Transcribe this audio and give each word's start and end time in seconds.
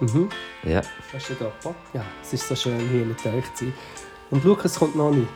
Mhm. 0.00 0.28
Ja. 0.62 0.80
Hast 1.12 1.30
du 1.30 1.34
da 1.34 1.50
Bock? 1.62 1.74
Ja, 1.92 2.04
es 2.22 2.32
ist 2.32 2.48
so 2.48 2.54
schön 2.54 2.78
hier 2.90 3.04
mit 3.04 3.18
euch 3.26 3.54
zu 3.54 3.64
sein. 3.64 3.74
Und 4.30 4.44
Lukas 4.44 4.78
kommt 4.78 4.94
noch 4.96 5.10
nicht. 5.10 5.28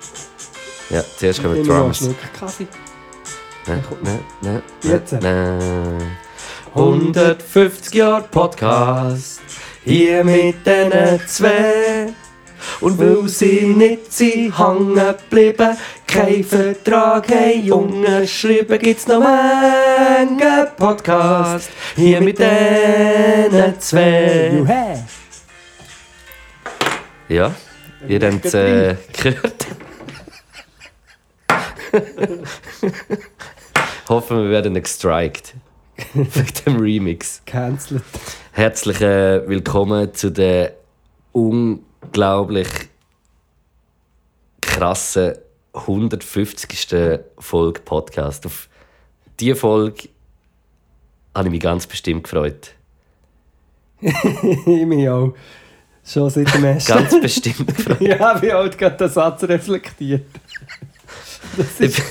Ja, 0.91 1.03
zuerst 1.17 1.43
kommen 1.43 1.63
die 1.63 1.69
Drums. 1.69 2.09
Kaffee. 2.39 2.67
Ne, 3.67 3.83
ne, 4.03 4.23
ne, 4.41 4.63
Jetzt. 4.83 5.13
ne. 5.13 5.99
150 6.75 7.95
Jahre 7.95 8.25
Podcast, 8.31 9.41
hier 9.85 10.25
mit 10.25 10.67
diesen 10.67 11.21
zwei. 11.27 12.13
Und 12.81 12.99
weil 12.99 13.29
sie 13.29 13.67
nicht 13.67 14.13
sind 14.13 14.57
hängen 14.59 14.95
geblieben, 14.95 15.77
kein 16.13 16.45
Vertrag 16.45 17.31
haben 17.31 17.73
unterschrieben, 17.73 18.79
gibt's 18.79 19.07
noch 19.07 19.23
einen 19.25 20.39
Podcast, 20.77 21.71
hier 21.97 22.21
mit 22.21 22.39
diesen 22.39 23.81
zwei. 23.81 24.63
Ja, 27.29 27.55
ihr 28.07 28.21
habt 28.21 28.45
es 28.45 28.53
äh, 28.53 28.97
gehört. 29.23 29.67
Hoffen 34.09 34.43
wir 34.43 34.51
werden 34.51 34.75
nicht 34.75 34.85
gestrikt. 34.85 35.55
Wegen 36.13 36.53
dem 36.67 36.77
Remix. 36.77 37.41
Cancelled. 37.47 38.03
Herzlich 38.53 39.01
äh, 39.01 39.49
willkommen 39.49 40.13
zu 40.13 40.31
der 40.31 40.75
unglaublich 41.33 42.69
krassen 44.61 45.37
150. 45.73 47.21
Folge 47.39 47.81
Podcast. 47.81 48.47
Auf 48.47 48.69
diese 49.41 49.57
Folge 49.57 50.09
habe 51.35 51.49
ich 51.49 51.53
mich 51.53 51.61
ganz 51.61 51.87
bestimmt 51.87 52.25
gefreut. 52.25 52.75
ich 54.01 54.87
mich 54.87 55.09
auch. 55.09 55.35
Schon 56.05 56.31
seit 56.31 56.53
dem 56.55 56.65
ersten. 56.65 56.93
Ganz 56.93 57.21
bestimmt 57.21 57.75
gefreut. 57.77 58.01
ja, 58.01 58.41
wie 58.43 58.53
alt 58.53 58.77
gerade 58.77 58.97
der 58.97 59.09
Satz 59.09 59.45
reflektiert. 59.45 60.27
Das 61.57 61.81
ist, 61.81 62.03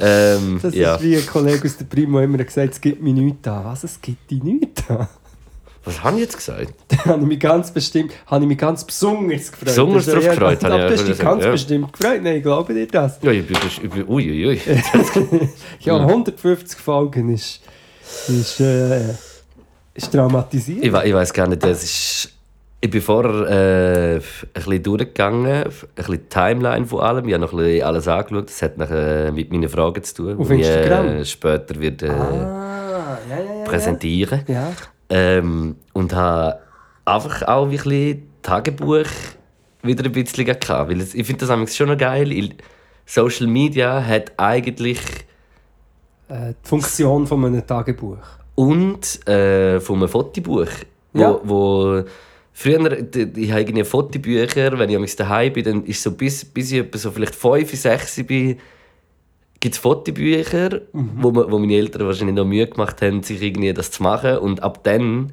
Ähm, 0.00 0.58
das 0.62 0.74
ja. 0.74 0.94
ist 0.94 1.02
wie 1.02 1.16
ein 1.16 1.26
Kollege 1.26 1.64
aus 1.64 1.76
der 1.76 1.84
Primo 1.84 2.20
immer 2.20 2.38
gesagt, 2.38 2.74
es 2.74 2.80
gibt 2.80 3.02
mir 3.02 3.12
nichts 3.12 3.46
an. 3.46 3.64
Was, 3.64 3.84
es 3.84 4.00
gibt 4.00 4.30
dich 4.30 4.42
nichts 4.42 4.88
an? 4.88 5.08
Was 5.84 6.02
habe 6.04 6.16
ich 6.16 6.22
jetzt 6.24 6.36
gesagt? 6.36 6.74
Da 6.88 7.04
habe 7.06 7.22
ich 7.22 7.26
mich 7.28 7.40
ganz 7.40 7.70
bestimmt, 7.70 8.12
habe 8.26 8.44
ich 8.44 8.48
mich 8.48 8.58
ganz 8.58 8.84
besonders 8.84 9.50
gefreut. 9.50 9.64
Besonders 9.66 10.06
drauf 10.06 10.24
ja- 10.24 10.30
gefreut, 10.34 10.64
habe 10.64 10.74
ich 10.78 10.86
du 10.86 10.92
hast 10.92 11.08
dich 11.08 11.18
ganz 11.18 11.44
ja. 11.44 11.50
bestimmt 11.50 11.92
gefreut. 11.92 12.22
Nein, 12.22 12.36
ich 12.36 12.42
glaube 12.42 12.74
dir 12.74 12.86
das. 12.86 13.18
Ja, 13.22 13.30
ich 13.30 13.46
bin, 13.46 13.56
ich 13.66 13.90
bin 13.90 14.06
ui, 14.08 14.30
ui, 14.30 14.46
ui. 14.48 14.60
Ja, 15.80 15.96
150 15.96 16.78
Folgen 16.78 17.32
ist, 17.32 17.60
ist, 18.28 18.60
äh, 18.60 19.14
ist 19.94 20.12
traumatisierend. 20.12 20.84
Ich, 20.84 20.92
ich 20.92 21.14
weiß 21.14 21.32
gar 21.32 21.46
nicht, 21.48 21.62
das 21.62 21.82
ist. 21.82 22.32
Ich 22.82 22.88
bin 22.90 23.02
vorher 23.02 23.46
äh, 23.50 24.14
ein 24.16 24.22
bisschen 24.54 24.82
durchgegangen, 24.82 25.64
ein 25.64 25.70
bisschen 25.94 26.14
die 26.14 26.28
Timeline 26.30 26.86
von 26.86 27.00
allem. 27.00 27.26
Ich 27.28 27.34
habe 27.34 27.44
noch 27.44 27.52
ein 27.52 27.58
bisschen 27.58 27.82
alles 27.86 28.08
angeschaut. 28.08 28.48
Das 28.48 28.62
hat 28.62 28.78
nachher 28.78 29.32
mit 29.32 29.50
meinen 29.52 29.68
Fragen 29.68 30.02
zu 30.02 30.14
tun, 30.14 30.38
Auf 30.38 30.48
die 30.48 30.54
ich 30.54 30.60
Instagram? 30.66 31.06
äh, 31.08 31.24
später 31.26 31.78
wird, 31.78 32.02
äh, 32.02 32.08
ah, 32.08 33.18
ja, 33.28 33.36
ja, 33.36 33.58
ja. 33.60 33.64
präsentieren 33.64 34.42
Ja. 34.46 34.72
Ähm, 35.10 35.76
Und 35.92 36.14
habe 36.14 36.60
einfach 37.04 37.42
auch 37.48 37.64
ein 37.64 37.70
bisschen 37.70 38.22
Tagebuch 38.42 39.06
wieder 39.82 40.04
ein 40.04 40.12
bisschen 40.12 40.44
gehabt. 40.44 40.68
Weil 40.90 41.00
ich 41.00 41.10
finde 41.26 41.36
das 41.40 41.50
eigentlich 41.50 41.76
schon 41.76 41.88
noch 41.88 41.98
geil. 41.98 42.50
Social 43.06 43.46
Media 43.46 44.04
hat 44.04 44.32
eigentlich 44.36 45.00
Äh, 46.28 46.54
die 46.64 46.68
Funktion 46.68 47.26
von 47.26 47.44
einem 47.44 47.66
Tagebuch. 47.66 48.18
und 48.54 49.26
äh, 49.28 49.80
von 49.80 49.96
einem 49.96 50.08
Fotobuch. 50.08 50.68
Wo, 51.12 51.20
Ja. 51.20 51.40
wo 51.42 52.02
früher, 52.52 52.92
ich 53.14 53.50
habe 53.50 53.60
irgendwie 53.62 53.82
Fotobücher, 53.84 54.78
wenn 54.78 54.90
ich 54.90 55.16
daheim 55.16 55.52
bin, 55.52 55.64
dann 55.64 55.84
ist 55.86 56.02
so 56.02 56.12
bis, 56.12 56.44
bis 56.44 56.70
ich 56.70 56.84
so 56.94 57.10
vielleicht 57.10 57.34
5, 57.34 57.74
6 57.74 58.22
bin, 58.26 58.58
gibt 59.60 59.74
es 59.74 59.80
Fotobücher, 59.80 60.80
Mhm. 60.92 61.10
wo, 61.16 61.34
wo 61.34 61.58
meine 61.58 61.74
Eltern 61.74 62.06
wahrscheinlich 62.06 62.34
noch 62.36 62.46
Mühe 62.46 62.66
gemacht 62.66 63.00
haben, 63.02 63.22
sich 63.22 63.42
irgendwie 63.42 63.72
das 63.72 63.90
zu 63.90 64.02
machen. 64.02 64.38
Und 64.38 64.62
ab 64.62 64.80
dann 64.84 65.32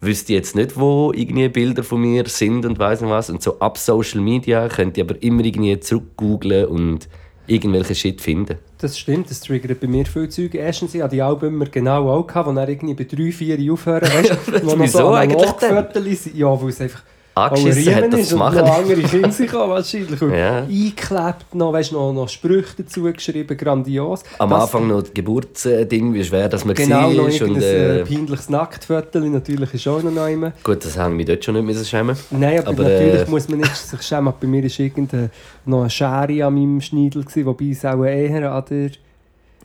wüsste 0.00 0.32
ich 0.34 0.36
jetzt 0.38 0.54
nicht, 0.54 0.78
wo 0.78 1.12
irgendwie 1.14 1.48
Bilder 1.48 1.82
von 1.82 2.00
mir 2.00 2.26
sind 2.26 2.66
und 2.66 2.78
weiss 2.78 3.00
nicht 3.00 3.10
was. 3.10 3.30
Und 3.30 3.42
so 3.42 3.58
ab 3.60 3.78
Social 3.78 4.20
Media 4.20 4.68
könnt 4.68 4.96
ihr 4.98 5.04
aber 5.04 5.20
immer 5.22 5.44
irgendwie 5.44 5.80
zurückgooglen 5.80 6.66
und 6.66 7.08
irgendwelche 7.46 7.94
Shit 7.94 8.20
finden. 8.20 8.58
Das 8.78 8.98
stimmt, 8.98 9.30
das 9.30 9.40
triggert 9.40 9.80
bei 9.80 9.86
mir 9.86 10.04
viel 10.06 10.28
Zeug. 10.28 10.54
Erstens, 10.54 10.94
ich 10.94 11.02
hatte 11.02 11.14
die 11.16 11.22
Alben 11.22 11.46
immer 11.48 11.66
genau 11.66 12.10
auch, 12.10 12.26
gehabt, 12.26 12.48
wo 12.48 12.52
dann 12.52 12.68
irgendwie 12.68 12.94
bei 12.94 13.04
3, 13.04 13.32
4 13.32 13.72
aufhören. 13.72 14.02
Weißt 14.02 14.36
wo 14.64 14.76
noch 14.76 14.86
so 14.86 15.08
eigentlich. 15.12 16.34
Ja, 16.34 16.60
weil 16.60 16.68
es 16.68 16.80
einfach 16.80 17.02
Angeschissen 17.34 17.94
ein 17.94 18.04
hat, 18.04 18.12
das 18.12 18.28
zu 18.28 18.34
und 18.34 18.38
machen. 18.38 18.58
noch 18.58 18.78
andere 18.78 19.02
Kinder 19.02 19.30
sich 19.32 19.52
auch 19.52 19.68
wahrscheinlich. 19.68 20.22
Und 20.22 20.32
Ja. 20.34 20.58
Eingeklebt 20.58 21.54
noch, 21.54 21.72
weißt, 21.72 21.92
noch, 21.92 22.12
noch 22.12 22.28
Sprüche 22.28 22.74
dazu 22.78 23.02
geschrieben, 23.02 23.56
grandios. 23.56 24.20
Am 24.38 24.50
Das- 24.50 24.62
Anfang 24.64 24.86
noch 24.88 25.02
das 25.02 25.12
Geburtsding, 25.12 26.14
wie 26.14 26.22
schwer 26.24 26.48
das 26.48 26.64
man 26.64 26.74
Genau, 26.74 27.10
noch 27.10 27.18
war. 27.18 27.24
Und, 27.24 27.32
irgendein 27.32 27.62
äh, 27.62 28.00
äh, 28.00 28.04
peinliches 28.04 28.48
Nacktviertel, 28.48 29.28
natürlich 29.30 29.74
ist 29.74 29.88
auch 29.88 30.02
noch 30.02 30.26
immer. 30.28 30.52
gut, 30.62 30.84
das 30.84 30.96
haben 30.96 31.18
wir 31.18 31.24
dort 31.24 31.44
schon 31.44 31.54
nicht 31.54 31.64
müssen 31.66 31.84
schämen. 31.84 32.16
Nein, 32.30 32.60
aber, 32.60 32.68
Aber, 32.68 32.82
natürlich 32.84 33.26
äh, 33.26 33.30
muss 33.30 33.48
man 33.48 33.58
nicht 33.58 33.76
sich 33.76 34.02
schämen. 34.02 34.32
Bei 34.40 34.46
mir 34.46 34.62
war 34.62 34.80
irgendein, 34.80 35.30
noch 35.66 35.80
eine 35.80 35.90
Schere 35.90 36.46
an 36.46 36.54
meinem 36.54 36.80
Schneidel, 36.80 37.22
gewesen, 37.24 37.46
wobei 37.46 37.66
es 37.70 37.84
auch 37.84 38.04
eher 38.04 38.52
an 38.52 38.64
der 38.70 38.90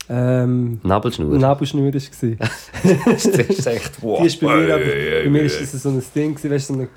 ähm, 0.08 0.80
Nabelschnur. 0.82 1.38
Nabelschnur 1.38 1.84
war. 1.84 1.92
das 3.06 3.24
ist 3.26 3.66
echt 3.66 4.02
wow. 4.02 4.20
Die 4.20 4.26
ist 4.26 4.40
bei 4.40 4.56
mir, 4.56 4.74
aber, 4.74 4.84
bei 5.24 5.30
mir 5.30 5.42
ist 5.42 5.60
das 5.60 5.82
so 5.82 5.88
ein 5.90 6.02
Ding, 6.14 6.36
weißt, 6.42 6.66
so 6.66 6.74
eine 6.74 6.88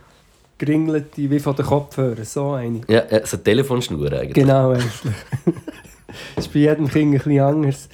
geringelte, 0.66 1.29
wie 1.29 1.40
von 1.40 1.56
den 1.56 1.66
Kopfhörern, 1.66 2.25
so 2.25 2.51
eine. 2.51 2.81
Ja, 2.88 3.03
ja, 3.09 3.25
so 3.25 3.38
eine 3.38 3.44
Telefonschnur 3.44 4.12
eigentlich. 4.12 4.34
Genau, 4.34 4.72
eigentlich. 4.72 5.13
das 6.35 6.46
ist 6.46 6.53
bei 6.53 6.59
jedem 6.59 6.88
Kind 6.88 7.13
ein 7.13 7.18
bisschen 7.18 7.40
anders. 7.40 7.90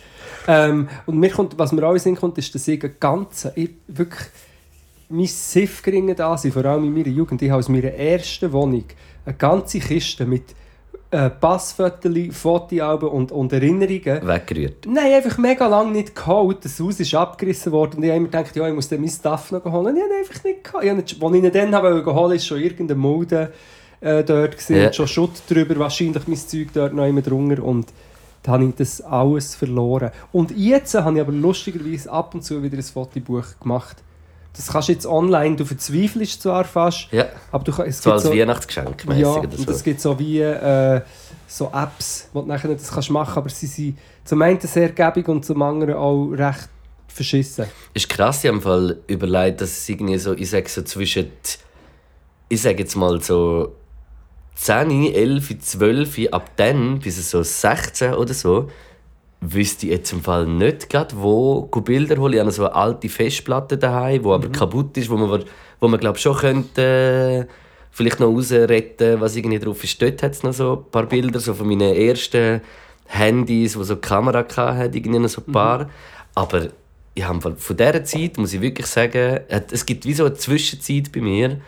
Ähm, 0.48 0.88
und 1.06 1.20
mir 1.20 1.30
kommt, 1.30 1.58
was 1.58 1.72
mir 1.72 1.84
auch 1.84 1.92
in 1.92 1.98
den 1.98 2.02
Sinn 2.02 2.16
kommt, 2.16 2.38
ist, 2.38 2.54
dass 2.56 2.68
ich 2.68 2.84
ein 2.84 2.96
ganze, 3.00 3.52
ich 3.56 3.72
wirklich 3.88 4.30
mein 5.10 5.26
Siff 5.26 5.82
geringen 5.82 6.16
da 6.16 6.38
sind, 6.38 6.54
vor 6.54 6.66
allem 6.66 6.86
in 6.86 6.94
meiner 6.94 7.08
Jugend. 7.08 7.42
Ich 7.42 7.50
habe 7.50 7.60
aus 7.60 7.70
meiner 7.70 7.92
ersten 7.94 8.52
Wohnung 8.52 8.86
eine 9.26 9.36
ganze 9.36 9.80
Kiste 9.80 10.26
mit 10.26 10.44
äh, 11.12 11.30
Passfotos, 11.30 12.14
Fotoalben 12.32 13.10
und, 13.10 13.32
und 13.32 13.52
Erinnerungen. 13.52 14.28
Weggerührt. 14.28 14.86
Nein, 14.88 15.14
einfach 15.14 15.38
mega 15.38 15.68
lange 15.68 15.92
nicht 15.92 16.16
geholt. 16.16 16.64
Das 16.64 16.80
Haus 16.80 17.00
ist 17.00 17.14
abgerissen 17.16 17.72
worden 17.72 17.98
und 17.98 18.04
ich 18.04 18.10
habe 18.10 18.18
immer 18.18 18.28
gedacht, 18.28 18.56
ja, 18.56 18.68
ich 18.68 18.74
muss 18.76 18.90
dann 18.90 19.02
mein 19.02 19.10
Stuff 19.10 19.52
noch 19.52 19.66
holen. 19.66 19.96
Ich 19.98 20.04
habe 20.04 20.14
einfach 20.14 20.44
nicht 20.44 20.64
geholt. 20.64 20.84
Ich 20.86 20.94
nicht, 20.94 21.24
als 21.24 21.34
ich 21.36 21.44
ihn 21.44 21.52
dann 21.52 21.76
habe 21.76 22.36
ist 22.36 22.46
schon 22.46 22.60
irgendeine 22.60 23.00
Mulde 23.00 23.52
äh, 24.02 24.24
dort 24.24 24.52
gewesen, 24.54 24.76
Ja. 24.78 24.86
und 24.88 24.96
schon 24.96 25.08
Schutt 25.08 25.32
drüber, 25.50 25.78
wahrscheinlich 25.80 26.28
mein 26.28 26.38
Zeug 26.38 26.68
dort 26.74 26.94
noch 26.94 27.06
immer 27.06 27.22
drunter 27.22 27.64
und 27.64 27.88
da 28.44 28.54
habe 28.54 28.66
ich 28.66 28.76
das 28.76 29.02
alles 29.02 29.56
verloren. 29.56 30.12
Und 30.32 30.52
jetzt 30.56 30.94
habe 30.96 31.16
ich 31.16 31.22
aber 31.22 31.34
lustigerweise 31.34 32.10
ab 32.12 32.34
und 32.34 32.44
zu 32.44 32.64
wieder 32.64 32.78
ein 32.78 32.84
Fotobuch 32.84 33.44
gemacht. 33.60 33.98
Das 34.60 34.68
kannst 34.68 34.90
du 34.90 34.92
jetzt 34.92 35.06
online, 35.06 35.56
du 35.56 35.64
verzweifelst 35.64 36.42
zwar 36.42 36.66
fast, 36.66 37.08
Ja, 37.14 37.28
aber 37.50 37.64
du 37.64 37.72
kannst, 37.72 37.90
es 37.90 38.04
so 38.04 38.10
gibt 38.12 38.26
als 38.26 38.30
Weihnachtsgeschenk 38.38 39.06
mäßig 39.08 39.22
ja, 39.22 39.30
oder 39.30 39.44
und 39.44 39.58
so. 39.58 39.72
es 39.72 39.84
gibt 39.84 40.02
so 40.02 40.20
wie 40.20 40.42
äh, 40.42 41.00
so 41.48 41.72
Apps, 41.74 42.28
wo 42.34 42.42
du 42.42 42.48
nachher 42.50 42.68
das 42.76 42.92
kannst 42.92 43.10
machen 43.10 43.38
aber 43.38 43.48
sie 43.50 43.68
sind 43.68 43.98
zum 44.26 44.42
einen 44.42 44.60
sehr 44.60 44.90
gäbig 44.90 45.30
und 45.30 45.46
zum 45.46 45.62
anderen 45.62 45.94
auch 45.96 46.26
recht 46.32 46.68
verschissen. 47.08 47.68
Ist 47.94 48.10
krass, 48.10 48.44
ich 48.44 48.50
habe 48.52 48.60
Fall 48.60 48.98
überlegt, 49.08 49.62
dass 49.62 49.70
es 49.72 49.88
irgendwie 49.88 50.18
so, 50.18 50.34
ich 50.34 50.50
sage 50.50 50.68
so 50.68 50.82
zwischen, 50.82 51.24
die- 51.46 52.54
ich 52.56 52.62
sage 52.62 52.80
jetzt 52.80 52.96
mal 52.98 53.22
so 53.22 53.74
10, 54.56 55.14
11, 55.14 55.58
12, 55.60 56.28
ab 56.34 56.52
dann 56.58 57.00
bis 57.00 57.32
so 57.32 57.44
16 57.44 58.14
oder 58.14 58.34
so, 58.34 58.70
wüsste 59.42 59.86
ich 59.86 59.94
jetzt 59.94 60.12
im 60.12 60.22
Fall 60.22 60.46
nicht 60.46 60.90
gerade, 60.90 61.16
wo 61.18 61.62
Bilder 61.62 62.18
holen. 62.18 62.34
Ich 62.34 62.40
habe 62.40 62.52
so 62.52 62.66
eine 62.66 62.76
alte 62.76 63.10
Festplatte 63.10 63.78
daheim, 63.78 64.24
die 64.24 64.30
aber 64.30 64.50
kaputt 64.50 64.98
ist, 64.98 65.10
wo 65.10 65.18
man, 65.18 65.44
wo 65.80 65.88
man 65.88 66.00
glaube 66.00 66.20
schon 66.20 66.36
könnte, 66.36 67.48
äh, 67.48 67.54
vielleicht 67.92 68.20
noch 68.20 68.28
rausretten, 68.28 69.20
was 69.22 69.36
irgendwie 69.36 69.60
drauf 69.60 69.84
ist. 69.84 70.02
Dort 70.02 70.22
hat 70.24 70.34
es 70.34 70.44
noch 70.44 70.54
so 70.54 70.74
ein 70.86 70.92
paar 70.92 71.06
Bilder 71.06 71.40
so 71.40 71.54
von 71.54 71.68
meinen 71.68 71.94
ersten 71.94 72.62
Handys, 73.06 73.78
wo 73.78 73.84
so 73.84 73.94
eine 73.94 74.02
Kamera 74.02 74.46
hatten, 74.56 74.94
irgendwie 74.94 75.20
noch 75.20 75.30
so 75.30 75.42
ein 75.46 75.52
paar. 75.52 75.90
Aber 76.36 76.68
ich 77.16 77.24
habe 77.24 77.56
von 77.56 77.78
dieser 77.78 78.04
Zeit, 78.04 78.38
muss 78.38 78.54
ich 78.54 78.62
wirklich 78.62 78.88
sagen, 78.88 79.40
es 79.48 79.86
gibt 79.86 80.06
wie 80.06 80.14
so 80.14 80.26
eine 80.26 80.36
Zwischenzeit 80.36 81.12
bei 81.12 81.22
mir, 81.22 81.60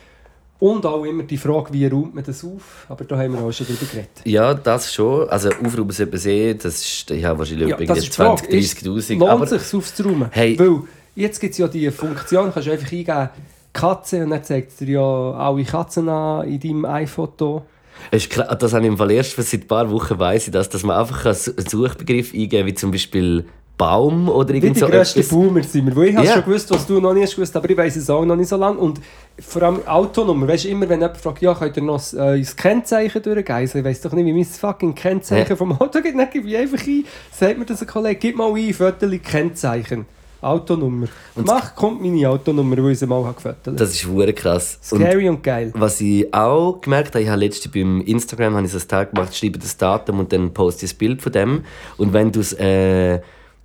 Und 0.58 0.86
auch 0.86 1.04
immer 1.04 1.22
die 1.22 1.36
Frage, 1.36 1.72
wie 1.72 1.86
räumt 1.86 2.14
man 2.14 2.24
das 2.24 2.42
auf? 2.42 2.86
Aber 2.88 3.04
da 3.04 3.18
haben 3.18 3.34
wir 3.34 3.40
auch 3.42 3.52
schon 3.52 3.66
drüber 3.66 3.84
geredet. 3.90 4.10
Ja, 4.24 4.54
das 4.54 4.92
schon. 4.92 5.28
Also 5.28 5.50
Aufrufen 5.50 5.90
sollte 5.90 6.16
sehen, 6.18 6.58
das 6.62 6.76
ist, 6.80 7.10
ich 7.10 7.24
habe 7.24 7.38
wahrscheinlich 7.38 7.68
Ja, 7.68 7.78
ja, 7.78 7.86
das 7.86 7.98
ist 7.98 8.06
die 8.06 8.12
Frage. 8.12 8.42
20, 8.42 8.54
Ist- 8.54 8.86
30'000. 8.86 9.18
Lohnt 9.18 9.30
Aber 9.30 9.44
es 9.44 9.50
sich 9.70 9.74
aufzuräumen? 9.78 10.28
Hey. 10.30 10.58
Weil 10.58 10.80
jetzt 11.14 11.40
gibt 11.40 11.52
es 11.52 11.58
ja 11.58 11.68
die 11.68 11.90
Funktion, 11.90 12.50
kannst 12.52 12.68
du 12.68 12.72
einfach 12.72 12.90
eingeben, 12.90 13.28
Katze, 13.74 14.24
und 14.24 14.30
dann 14.30 14.42
zeigt 14.42 14.80
dir 14.80 14.88
ja 14.88 15.32
alle 15.32 15.62
Katzen 15.64 16.08
an 16.08 16.48
in 16.48 16.58
deinem 16.58 16.84
iPhoto. 16.86 17.62
Es 18.10 18.26
ist 18.26 18.36
das 18.58 18.72
habe 18.72 18.82
ich 18.84 18.88
im 18.88 18.96
Fall 18.96 19.10
erst 19.10 19.36
seit 19.36 19.60
ein 19.62 19.66
paar 19.66 19.90
Wochen 19.90 20.18
weiss 20.18 20.46
ich 20.46 20.52
das, 20.52 20.68
dass 20.68 20.82
man 20.82 20.96
einfach 20.98 21.24
einen 21.24 21.34
Suchbegriff 21.68 22.32
eingeben 22.32 22.50
kann, 22.58 22.66
wie 22.66 22.74
zum 22.74 22.90
Beispiel 22.90 23.44
Baum 23.78 24.30
oder 24.30 24.54
irgend 24.54 24.76
die 24.76 24.80
so 24.80 24.86
grössten 24.86 25.18
etwas. 25.20 25.30
Boomer 25.30 25.62
sind 25.62 25.84
wir. 25.86 25.94
Weil 25.96 26.08
ich 26.08 26.14
Ja. 26.14 26.32
schon 26.32 26.44
gewusst, 26.44 26.70
was 26.70 26.86
du 26.86 26.98
noch 26.98 27.12
nicht 27.12 27.34
gewusst, 27.34 27.54
aber 27.56 27.68
ich 27.68 27.76
weiß 27.76 27.96
es 27.96 28.08
auch 28.08 28.24
noch 28.24 28.34
nicht 28.36 28.48
so 28.48 28.56
lange. 28.56 28.78
Und 28.78 29.02
vor 29.38 29.62
allem 29.64 29.86
Autonummer. 29.86 30.48
Weißt 30.48 30.64
du, 30.64 30.68
immer 30.68 30.88
wenn 30.88 31.00
jemand 31.00 31.18
fragt, 31.18 31.42
ja, 31.42 31.52
könnt 31.54 31.76
ihr 31.76 31.82
noch 31.82 32.00
äh, 32.14 32.38
das 32.38 32.56
Kennzeichen 32.56 33.20
durchgeben? 33.22 33.54
Also, 33.54 33.78
ich 33.78 33.84
weiß 33.84 34.00
doch 34.00 34.12
nicht, 34.12 34.24
wie 34.24 34.32
mein 34.32 34.44
fucking 34.46 34.94
Kennzeichen 34.94 35.50
Ja. 35.50 35.56
vom 35.56 35.72
Auto 35.72 36.00
geht. 36.00 36.18
Dann 36.18 36.30
gebe 36.30 36.48
ich 36.48 36.56
einfach 36.56 36.86
ein, 36.86 37.04
sagt 37.30 37.58
mir 37.58 37.66
das 37.66 37.82
ein 37.82 37.86
Kollege, 37.86 38.16
gib 38.18 38.36
mal 38.36 38.50
ein, 38.50 38.72
Viertel 38.72 39.18
Kennzeichen. 39.18 40.06
Autonummer. 40.46 41.06
Mach, 41.34 41.74
kommt 41.74 42.02
meine 42.02 42.28
Autonummer, 42.28 42.76
weil 42.78 42.92
ich 42.92 42.98
sie 42.98 43.06
mal 43.06 43.22
gefüttert. 43.32 43.78
Das 43.80 43.90
ist 43.90 44.06
hure 44.06 44.32
krass. 44.32 44.78
Und 44.90 45.00
Scary 45.00 45.28
und, 45.28 45.42
geil. 45.42 45.72
was 45.74 46.00
ich 46.00 46.32
auch 46.32 46.80
gemerkt 46.80 47.14
habe, 47.14 47.22
ich 47.22 47.28
habe 47.28 47.40
letztens 47.40 47.72
beim 47.72 48.00
Instagram 48.02 48.54
habe 48.56 48.66
ich 48.66 48.74
ein 48.74 48.88
Tag 48.88 49.12
gemacht, 49.14 49.36
schreibe 49.36 49.58
das 49.58 49.76
Datum 49.76 50.20
und 50.20 50.32
dann 50.32 50.52
poste 50.54 50.86
ich 50.86 50.94
ein 50.94 50.98
Bild 50.98 51.22
von 51.22 51.32
dem. 51.32 51.64
Und 51.96 52.12
wenn 52.12 52.32
du 52.32 52.40
es 52.40 52.52
äh, 52.54 53.20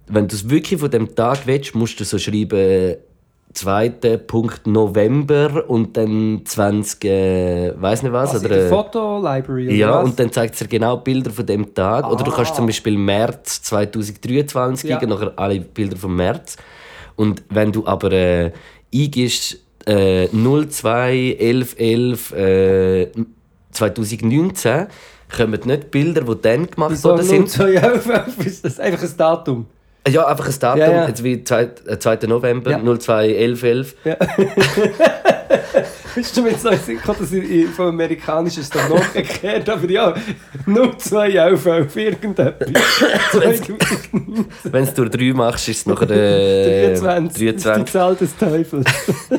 wenn 0.08 0.28
du 0.28 0.36
es 0.36 0.50
wirklich 0.50 0.80
von 0.80 0.92
dem 0.92 1.16
Tag 1.16 1.48
willst, 1.48 1.74
musst 1.76 2.00
du 2.00 2.04
so 2.04 2.18
schreiben 2.18 2.96
2. 3.54 3.90
Punkt 4.28 4.66
November 4.66 5.70
und 5.70 5.98
dann 5.98 6.42
20, 6.46 7.04
äh, 7.06 7.74
weiß 7.82 8.04
nicht 8.04 8.14
was. 8.14 8.34
Also 8.34 8.46
in 8.46 8.52
oder, 8.52 8.62
der 8.62 8.72
äh, 8.72 9.54
oder 9.54 9.72
ja, 9.74 9.96
was? 9.96 10.06
und 10.06 10.20
dann 10.20 10.32
zeigt 10.32 10.54
es 10.54 10.60
dir 10.60 10.68
genau 10.68 10.98
Bilder 10.98 11.32
von 11.32 11.46
dem 11.46 11.74
Tag. 11.74 12.10
Oder 12.10 12.24
du 12.24 12.32
kannst 12.32 12.52
Ah. 12.54 12.56
zum 12.56 12.66
Beispiel 12.68 12.98
März 12.98 13.62
2023 13.64 14.90
Ja. 14.90 14.96
eingeben, 14.98 15.12
nachher 15.14 15.34
alle 15.36 15.60
Bilder 15.60 15.98
vom 15.98 16.16
März. 16.16 16.56
Und 17.22 17.44
wenn 17.50 17.72
du 17.72 17.86
aber 17.86 18.12
äh, 18.14 18.52
eingibst 18.92 19.60
äh, 19.86 20.28
02 20.30 21.36
11 21.40 21.76
11 21.78 22.32
äh, 22.32 23.08
2019, 23.72 24.88
kommen 25.36 25.60
nicht 25.66 25.92
Bilder, 25.92 26.22
die 26.22 26.42
dann 26.42 26.66
gemacht 26.68 26.94
Wieso 26.94 27.10
worden 27.10 27.24
sind. 27.24 27.48
0211 27.48 28.38
ist 28.48 28.66
das 28.66 28.80
einfach 28.80 29.04
ein 29.04 29.18
Datum? 29.18 29.68
Ja, 30.08 30.26
einfach 30.26 30.48
ein 30.48 30.56
Datum, 30.60 30.80
Ja, 30.80 30.92
ja. 30.92 31.08
jetzt 31.10 31.24
wie 31.24 31.44
2. 31.44 31.62
äh, 31.86 32.00
2. 32.00 32.16
November, 32.26 32.72
Ja. 32.72 32.80
02 32.98 33.30
11 33.36 33.64
11. 33.64 33.96
Ja. 34.04 34.18
Bist 36.16 36.36
du 36.36 36.42
mir 36.42 36.50
jetzt 36.52 36.64
noch 36.66 36.72
gekommen, 36.86 37.18
dass 37.20 37.32
ich 37.32 37.68
vom 37.70 37.88
Amerikanischen 37.88 38.62
ist 38.62 38.76
doch 38.76 38.90
noch 38.90 39.00
umgekehrt, 39.08 39.70
aber 39.70 39.90
ja, 39.90 40.14
0211 40.66 41.66
auf 41.68 41.96
irgendetwas. 41.96 42.70
2023 43.32 44.64
Wenn 44.64 44.86
du 44.86 44.92
durch 44.94 45.10
3 45.10 45.34
machst, 45.34 45.70
ist 45.70 45.78
es 45.80 45.86
nachher 45.86 46.10
äh, 46.12 46.96
23. 46.98 47.42
ist 47.42 47.60
die 47.60 47.64
23. 47.64 47.92
Zahl 47.94 48.16
des 48.16 48.38
Teufels. 48.38 48.86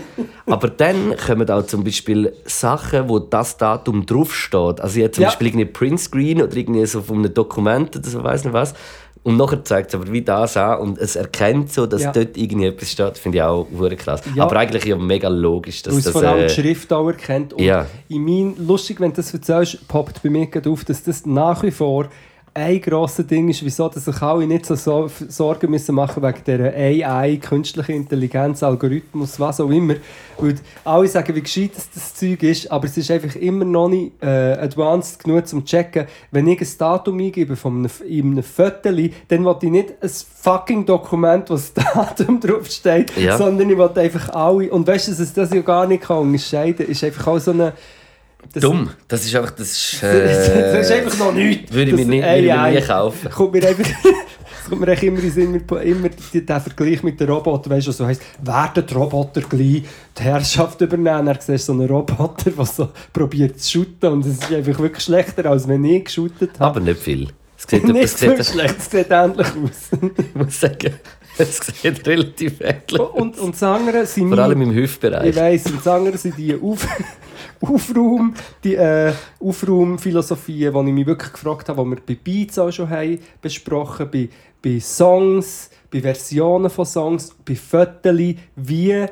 Aber 0.47 0.69
dann 0.69 1.17
kommen 1.17 1.49
auch 1.51 1.65
zum 1.67 1.85
Beispiel 1.85 2.33
Sachen, 2.45 3.09
wo 3.09 3.19
das 3.19 3.57
Datum 3.57 4.05
draufsteht. 4.05 4.81
Also 4.81 4.97
ich 4.99 5.05
habe 5.05 5.13
zum 5.13 5.23
Ja. 5.23 5.29
Beispiel 5.29 5.47
irgendwie 5.49 5.65
Printscreen 5.67 6.43
oder 6.43 6.57
irgendwie 6.57 6.85
so 6.87 7.01
von 7.01 7.19
einem 7.19 7.33
Dokument 7.33 7.97
oder 7.97 8.09
so, 8.09 8.23
weiß 8.23 8.45
nicht 8.45 8.53
was. 8.53 8.75
Und 9.25 9.37
nachher 9.37 9.65
zeigt 9.65 9.91
es 9.91 9.95
aber 9.95 10.11
wie 10.11 10.23
das 10.23 10.57
an 10.57 10.81
und 10.81 10.99
es 10.99 11.15
erkennt 11.15 11.73
so, 11.73 11.87
dass 11.87 12.03
Ja. 12.03 12.11
dort 12.13 12.37
irgendwie 12.37 12.67
etwas 12.67 12.91
steht. 12.91 13.19
Finde 13.19 13.39
ich 13.39 13.43
auch 13.45 13.69
hure 13.79 13.95
krass. 13.95 14.21
Ja. 14.35 14.43
Aber 14.43 14.57
eigentlich 14.57 14.85
ja 14.85 14.97
mega 14.97 15.29
logisch, 15.29 15.83
dass 15.83 15.93
Weil 15.93 15.99
es 15.99 16.05
das... 16.07 16.13
vor 16.13 16.23
allem 16.25 16.45
äh, 16.45 16.47
die 16.49 16.55
Schrift 16.55 16.93
auch 16.93 17.07
erkennt. 17.07 17.53
Und 17.53 17.63
ja. 17.63 17.87
in 18.09 18.25
mein, 18.25 18.57
lustig, 18.67 18.99
wenn 19.01 19.11
du 19.11 19.17
das 19.17 19.33
erzählst, 19.33 19.87
poppt 19.87 20.23
bei 20.25 20.31
mir 20.31 20.49
auf, 20.67 20.85
dass 20.85 21.05
das 21.05 21.25
nach 21.25 21.63
wie 21.63 21.71
vor 21.71 22.09
ein 22.55 22.81
grosses 22.83 23.27
Ding 23.27 23.49
ist, 23.49 23.65
wieso 23.65 23.89
dass 23.89 24.05
sich 24.05 24.21
alle 24.21 24.47
nicht 24.47 24.67
so 24.67 24.75
so- 24.75 25.11
Sorgen 25.29 25.71
müssen 25.71 25.95
machen 25.95 26.23
wegen 26.23 26.45
dieser 26.47 26.75
AI, 26.75 27.37
künstliche 27.41 27.93
Intelligenz, 27.95 28.63
Algorithmus, 28.63 29.41
was 29.41 29.59
auch 29.61 29.71
immer. 29.71 29.95
Weil 30.39 30.57
alle 30.85 31.09
sagen, 31.09 31.35
wie 31.35 31.41
gescheit 31.41 31.71
das, 31.75 31.89
das 31.91 32.15
Zeug 32.15 32.43
ist, 32.43 32.71
aber 32.71 32.85
es 32.87 32.97
ist 32.99 33.11
einfach 33.11 33.37
immer 33.37 33.65
noch 33.65 33.89
nicht 33.89 34.13
äh, 34.23 34.27
advanced 34.27 35.25
genug 35.25 35.47
zum 35.47 35.65
checken. 35.65 36.07
Wenn 36.31 36.47
ich 36.47 36.61
ein 36.61 36.69
Datum 36.79 37.19
eingebe 37.21 37.57
von 37.57 37.79
einem, 37.79 37.91
in 38.07 38.33
einem 38.33 38.43
Viertel, 38.43 39.11
dann 39.29 39.45
will 39.47 39.57
ich 39.63 39.71
nicht 39.71 39.95
ein 40.03 40.11
fucking 40.11 40.85
Dokument, 40.85 41.49
wo 41.49 41.55
das 41.55 41.73
Datum 41.95 42.39
draufsteht, 42.39 43.17
Ja. 43.17 43.39
sondern 43.39 43.71
ich 43.71 43.79
will 43.79 43.89
einfach 43.97 44.29
alle. 44.31 44.71
Und 44.71 44.87
weißt 44.87 45.07
du, 45.09 45.13
dass 45.13 45.21
es 45.21 45.33
das 45.33 45.55
ja 45.55 45.63
gar 45.63 45.87
nicht 45.87 46.03
kann 46.03 46.19
unterscheiden 46.19 46.87
ist 46.87 47.03
einfach 47.03 47.29
auch 47.29 47.39
so 47.39 47.53
eine. 47.53 47.73
Das, 48.53 48.61
Dumm. 48.63 48.91
Das 49.09 49.25
ist 49.25 49.35
einfach... 49.35 49.51
Das 49.53 49.71
ist, 49.71 49.95
Das, 50.03 50.49
äh, 50.49 50.73
das 50.77 50.87
ist 50.87 50.93
einfach 50.93 51.19
noch 51.19 51.33
nichts. 51.33 51.73
Würde 51.73 51.91
ich 51.91 51.97
mir 51.97 52.05
nicht- 52.05 52.23
würde 52.25 52.43
mir 52.43 52.61
AI 52.61 52.75
nie 52.75 52.81
kaufen. 52.83 53.31
Kommt 53.31 53.53
mir 53.55 53.67
einfach, 53.67 53.85
es 54.65 54.69
kommt 54.69 54.81
mir 54.83 54.89
echt 54.89 55.03
immer 55.05 55.19
immer 55.83 56.09
die- 56.33 56.45
der 56.47 56.61
Vergleich 56.61 57.03
mit 57.03 57.19
den 57.19 57.31
Robotern, 57.31 57.73
weißt 57.73 57.87
du, 57.87 57.93
so 57.93 58.07
heisst, 58.07 58.21
werden 58.43 58.85
die 58.87 58.95
Roboter 58.95 59.41
gleich 59.41 59.83
die 60.19 60.23
Herrschaft 60.23 60.81
übernehmen? 60.83 61.27
Dann 61.27 61.39
siehst 61.41 61.69
du 61.69 61.73
so 61.73 61.79
einen 61.81 61.89
Roboter, 61.89 62.51
der 62.51 62.65
so 62.67 62.91
probiert 63.13 63.59
zu 63.61 63.71
shooten 63.71 64.13
und 64.13 64.27
es 64.27 64.35
ist 64.39 64.53
einfach 64.53 64.79
wirklich 64.79 65.03
schlechter, 65.05 65.47
als 65.47 65.67
wenn 65.67 65.85
ich 65.85 66.05
geshootet 66.05 66.51
habe. 66.59 66.65
aber 66.65 66.81
nicht 66.81 67.01
viel. 67.01 67.29
Es 67.59 67.65
sieht, 67.71 67.85
nicht 67.89 68.05
es 68.05 68.19
sieht, 68.19 68.45
schlecht, 68.45 68.77
es 68.79 68.91
sieht 68.91 69.11
ähnlich 69.11 69.47
aus. 69.47 69.99
ich 70.19 70.35
muss 70.35 70.61
sagen, 70.61 70.95
es 71.39 71.59
sieht 71.59 72.07
relativ 72.07 72.61
ähnlich 72.61 73.01
und, 73.01 73.39
und 73.39 73.55
das 73.55 73.63
andere 73.63 74.07
sind 74.07 74.29
Vor 74.29 74.39
allem 74.39 74.63
im 74.63 74.71
Ich 74.71 74.77
Hüftbereich. 74.77 75.35
weiss, 75.37 75.67
und 75.67 75.79
das 75.79 75.87
andere 75.87 76.19
sind 76.19 76.37
die 76.37 76.55
Auf 76.55 76.87
Aufraum, 77.61 78.35
die 78.65 78.75
äh, 78.75 79.13
Aufraumphilosophien, 79.41 80.73
die 80.75 80.89
ich 80.89 80.95
mich 80.95 81.07
wirklich 81.07 81.33
gefragt 81.33 81.69
habe, 81.69 81.83
die 81.85 81.91
wir 81.91 81.97
bei 82.07 82.15
Beats 82.23 82.59
auch 82.59 82.73
schon 82.73 82.91
haben 82.91 83.19
besprochen 83.41 84.09
bei, 84.13 84.29
bei 84.63 84.81
Songs, 84.81 85.71
bei 85.91 86.01
Versionen 86.01 86.71
von 86.71 86.85
Songs, 86.85 87.35
bei 87.45 87.55
Fotos, 87.55 88.35
wie 88.57 89.07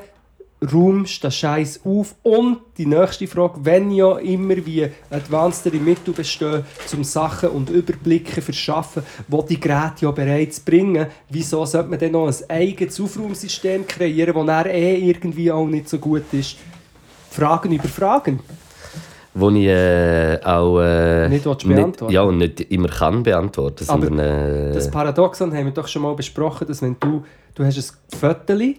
räumst 0.73 1.23
den 1.23 1.31
Scheiß 1.31 1.81
auf? 1.83 2.15
Und 2.23 2.59
die 2.77 2.85
nächste 2.85 3.27
Frage, 3.27 3.59
wenn 3.63 3.91
ja 3.91 4.17
immer 4.17 4.55
wie 4.65 4.87
advancedere 5.09 5.81
Mittel 5.81 6.13
bestehen, 6.13 6.63
um 6.93 7.03
Sachen 7.03 7.49
und 7.49 7.69
Überblicke 7.69 8.41
verschaffen, 8.41 9.03
die 9.27 9.45
die 9.49 9.59
Geräte 9.59 10.05
ja 10.05 10.11
bereits 10.11 10.59
bringen, 10.59 11.07
wieso 11.29 11.65
sollte 11.65 11.89
man 11.89 11.99
dann 11.99 12.11
noch 12.11 12.27
ein 12.27 12.49
eigenes 12.49 12.99
Aufraumsystem 12.99 13.87
kreieren, 13.87 14.45
das 14.45 14.65
eh 14.67 14.97
irgendwie 14.97 15.51
auch 15.51 15.65
nicht 15.65 15.89
so 15.89 15.97
gut 15.97 16.31
ist? 16.31 16.57
Fragen 17.31 17.71
über 17.71 17.87
Fragen. 17.87 18.39
Wo 19.33 19.49
ich 19.49 19.65
äh, 19.65 20.39
auch... 20.43 20.81
Äh, 20.81 21.29
Nicht 21.29 21.45
beantworten. 21.45 22.13
Ja, 22.13 22.23
und 22.23 22.39
nicht 22.39 22.59
immer 22.69 22.89
kann 22.89 23.23
beantworten, 23.23 23.85
Aber 23.87 24.05
sondern... 24.05 24.71
Äh, 24.71 24.73
Das 24.73 24.91
Paradoxon 24.91 25.53
haben 25.53 25.65
wir 25.65 25.71
doch 25.71 25.87
schon 25.87 26.01
mal 26.01 26.13
besprochen, 26.15 26.67
dass 26.67 26.81
wenn 26.81 26.97
du, 26.99 27.23
du 27.55 27.63
hast 27.63 27.77
ein 27.77 28.19
Viertel, 28.19 28.75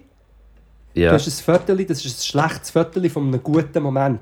ja. 0.95 1.11
du 1.11 1.15
hast 1.15 1.27
ein 1.27 1.31
Viertel, 1.45 1.85
das 1.85 2.05
ist 2.05 2.21
ein 2.21 2.25
schlechtes 2.25 2.71
Viertel 2.71 3.09
von 3.11 3.29
einem 3.29 3.43
guten 3.43 3.83
Moment. 3.83 4.21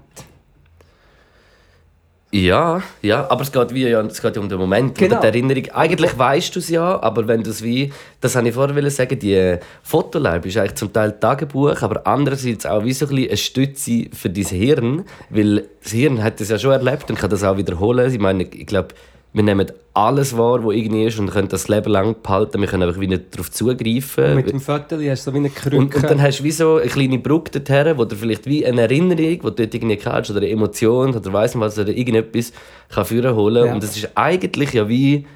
Ja, 2.32 2.80
ja, 3.02 3.28
aber 3.28 3.42
es 3.42 3.50
geht, 3.50 3.74
wie, 3.74 3.88
ja, 3.88 4.00
es 4.02 4.22
geht 4.22 4.36
ja 4.36 4.40
um 4.40 4.48
den 4.48 4.58
Moment 4.58 4.96
Genau. 4.96 5.18
oder 5.18 5.32
die 5.32 5.38
Erinnerung. 5.38 5.64
Eigentlich 5.74 6.16
weißt 6.16 6.54
du 6.54 6.60
es 6.60 6.68
ja, 6.68 7.02
aber 7.02 7.26
wenn 7.26 7.42
du 7.42 7.50
es 7.50 7.60
wie, 7.60 7.92
das 8.20 8.36
habe 8.36 8.48
ich 8.48 8.54
vorher 8.54 8.90
sagen, 8.90 9.18
die 9.18 9.56
Fotolab 9.82 10.46
ist 10.46 10.56
eigentlich 10.56 10.76
zum 10.76 10.92
Teil 10.92 11.18
Tagebuch, 11.18 11.82
aber 11.82 12.06
andererseits 12.06 12.66
auch 12.66 12.84
wie 12.84 12.92
so 12.92 13.06
ein 13.08 13.18
eine 13.18 13.36
Stütze 13.36 14.04
für 14.12 14.30
dein 14.30 14.44
Hirn, 14.44 15.04
weil 15.28 15.66
das 15.82 15.90
Hirn 15.90 16.22
hat 16.22 16.38
das 16.40 16.50
ja 16.50 16.58
schon 16.58 16.70
erlebt 16.70 17.10
und 17.10 17.18
kann 17.18 17.30
das 17.30 17.42
auch 17.42 17.56
wiederholen. 17.56 18.12
Ich 18.12 18.20
meine, 18.20 18.44
ich 18.44 18.66
glaube, 18.66 18.94
wir 19.32 19.42
nehmen 19.42 19.70
alles 19.94 20.36
wahr, 20.36 20.64
was 20.64 20.74
irgendwie 20.74 21.04
ist 21.04 21.18
und 21.18 21.30
können 21.30 21.48
das 21.48 21.68
Leben 21.68 21.90
lang 21.90 22.16
behalten. 22.22 22.60
Wir 22.60 22.68
können 22.68 22.82
einfach 22.82 23.00
nicht 23.00 23.32
darauf 23.34 23.50
zugreifen. 23.50 24.34
Mit 24.34 24.50
dem 24.50 24.60
Viertel 24.60 25.08
hast 25.10 25.26
du 25.26 25.30
so 25.30 25.34
wie 25.34 25.38
eine 25.38 25.50
Krücke. 25.50 25.76
Und, 25.76 25.94
und 25.94 26.02
dann 26.02 26.20
hast 26.20 26.40
du 26.40 26.44
wie 26.44 26.50
so 26.50 26.76
eine 26.76 26.88
kleine 26.88 27.18
Brücke 27.18 27.60
dorthin, 27.60 27.96
wo 27.96 28.04
du 28.04 28.16
vielleicht 28.16 28.46
wie 28.46 28.66
eine 28.66 28.82
Erinnerung, 28.82 29.18
die 29.18 29.38
du 29.38 29.50
dort 29.50 29.74
irgendwie 29.74 29.96
kannst, 29.96 30.30
oder 30.30 30.40
eine 30.40 30.48
Emotion, 30.48 31.14
oder 31.14 31.32
weiss 31.32 31.54
nicht 31.54 31.62
was, 31.62 31.78
oder 31.78 31.90
irgendetwas 31.90 32.52
kann 32.88 33.04
führen 33.04 33.34
holen. 33.36 33.66
Ja. 33.66 33.74
Und 33.74 33.82
das 33.82 33.96
ist 33.96 34.08
eigentlich 34.16 34.72
ja 34.72 34.88
wie 34.88 35.26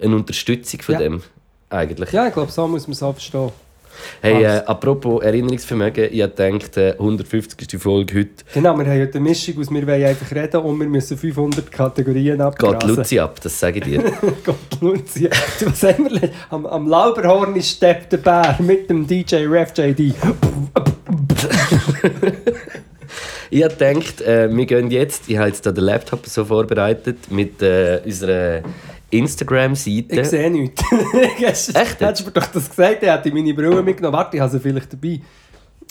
eine 0.00 0.16
Unterstützung 0.16 0.82
von 0.82 0.94
Ja. 0.94 0.98
dem. 1.00 1.22
Eigentlich. 1.70 2.12
Ja, 2.12 2.26
ich 2.28 2.32
glaube, 2.32 2.50
so 2.52 2.66
muss 2.68 2.86
man 2.86 2.92
es 2.92 3.02
auch 3.02 3.12
verstehen. 3.14 3.50
Hey, 4.20 4.42
äh, 4.42 4.62
apropos 4.66 5.22
Erinnerungsvermögen, 5.22 6.08
ich 6.10 6.26
denke, 6.26 6.80
äh, 6.80 6.98
150. 6.98 7.80
Folge 7.80 8.20
heute 8.20 8.44
Genau, 8.52 8.76
wir 8.76 8.86
haben 8.86 9.00
heute 9.00 9.18
eine 9.18 9.28
Mischung 9.28 9.58
aus, 9.58 9.70
wir 9.70 9.86
wollen 9.86 10.04
einfach 10.04 10.30
reden 10.34 10.60
und 10.60 10.78
wir 10.80 10.86
müssen 10.86 11.16
500 11.16 11.70
Kategorien 11.70 12.24
geht 12.36 12.40
abgrasen. 12.40 12.96
Luzi 12.96 13.18
ab, 13.18 13.40
das 13.42 13.58
sage 13.58 13.78
ich 13.78 13.84
dir. 13.84 14.02
Gott, 14.44 14.56
Luzi. 14.80 15.28
Du, 15.60 15.66
Was 15.66 15.82
haben 15.82 16.10
wir? 16.10 16.30
Am, 16.50 16.66
am 16.66 16.88
Lauberhorn 16.88 17.54
ist 17.56 17.70
Stepp 17.70 18.10
der 18.10 18.18
Bär 18.18 18.56
mit 18.60 18.88
dem 18.90 19.06
DJ 19.06 19.46
Ref 19.46 19.72
JD. 19.76 20.14
ich 23.50 23.62
habe 23.62 23.74
gedacht, 23.74 24.20
äh, 24.22 24.48
wir 24.54 24.66
gehen 24.66 24.90
jetzt, 24.90 25.28
ich 25.28 25.36
habe 25.36 25.48
jetzt 25.48 25.64
da 25.66 25.72
den 25.72 25.84
Laptop 25.84 26.26
so 26.26 26.44
vorbereitet 26.44 27.30
mit 27.30 27.62
äh, 27.62 28.00
unserer 28.04 28.62
Instagram-Seite. 29.18 30.20
Ich 30.20 30.28
sehe 30.28 30.50
nichts. 30.50 30.82
Echt? 31.74 32.00
Hättest 32.00 32.20
du 32.20 32.24
mir 32.26 32.32
doch 32.32 32.46
das 32.46 32.68
gesagt, 32.68 33.02
er 33.02 33.16
hätte 33.16 33.32
meine 33.32 33.54
Brille 33.54 33.82
mitgenommen. 33.82 34.16
Warte, 34.16 34.36
ich 34.36 34.40
habe 34.40 34.52
sie 34.52 34.60
vielleicht 34.60 34.92
dabei. 34.92 35.20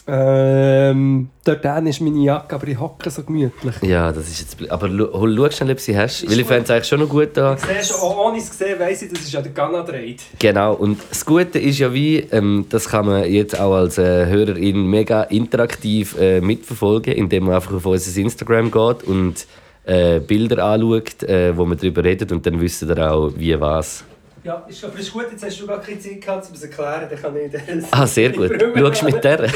Ähm, 0.05 1.29
dort 1.45 1.63
ist 1.87 2.01
meine 2.01 2.19
Jacke, 2.19 2.55
aber 2.55 2.67
ich 2.67 2.77
hocke 2.77 3.09
so 3.09 3.23
gemütlich. 3.23 3.75
Ja, 3.81 4.11
das 4.11 4.27
ist 4.27 4.39
jetzt. 4.41 4.71
Aber 4.71 4.89
schau 4.89 5.49
schnell, 5.49 5.71
ob 5.71 5.79
sie 5.79 5.97
hast. 5.97 6.29
Weil 6.29 6.39
ich 6.39 6.45
fände 6.45 6.63
es 6.63 6.71
eigentlich 6.71 6.87
schon 6.87 6.99
noch 6.99 7.07
gut 7.07 7.29
da. 7.35 7.55
Siehst 7.55 7.91
du, 7.91 7.95
auch 7.95 8.17
ohne 8.27 8.37
es 8.37 8.49
gesehen, 8.49 8.77
weiss 8.79 9.01
ich, 9.01 9.13
das 9.13 9.21
ist 9.21 9.31
ja 9.31 9.41
der 9.41 9.53
Ghana 9.53 9.81
Trade. 9.83 10.17
Genau. 10.39 10.73
Und 10.73 10.99
das 11.09 11.25
Gute 11.25 11.57
ist 11.57 11.79
ja 11.79 11.93
wie, 11.93 12.17
ähm, 12.17 12.65
das 12.67 12.89
kann 12.89 13.05
man 13.05 13.31
jetzt 13.31 13.57
auch 13.57 13.75
als 13.75 13.97
äh, 13.97 14.25
Hörerin 14.25 14.85
mega 14.87 15.23
interaktiv 15.23 16.17
äh, 16.19 16.41
mitverfolgen, 16.41 17.13
indem 17.13 17.45
man 17.45 17.55
einfach 17.55 17.73
auf 17.73 17.85
unser 17.85 18.19
Instagram 18.19 18.71
geht 18.71 19.03
und 19.03 19.45
äh, 19.85 20.19
Bilder 20.19 20.63
anschaut, 20.63 21.23
äh, 21.23 21.55
wo 21.55 21.65
man 21.65 21.77
darüber 21.77 22.03
redet 22.03 22.31
und 22.31 22.45
dann 22.45 22.59
wisst 22.59 22.83
ihr 22.83 23.11
auch, 23.11 23.31
wie 23.35 23.59
was. 23.59 24.03
Ja, 24.43 24.65
ist, 24.67 24.83
aber 24.83 24.99
ist 24.99 25.13
gut, 25.13 25.27
jetzt 25.31 25.45
hast 25.45 25.61
du 25.61 25.67
gar 25.67 25.79
keine 25.79 25.99
Zeit 25.99 26.19
gehabt, 26.19 26.47
um 26.47 26.53
es 26.53 26.59
zu 26.59 26.67
erklären, 26.67 27.07
dann 27.09 27.21
kann 27.21 27.33
ich 27.37 27.51
das. 27.51 27.63
Ah, 27.91 28.05
sehr 28.05 28.29
gut. 28.31 28.51
Schaust 28.77 29.01
du 29.01 29.05
mit 29.05 29.23
der? 29.23 29.49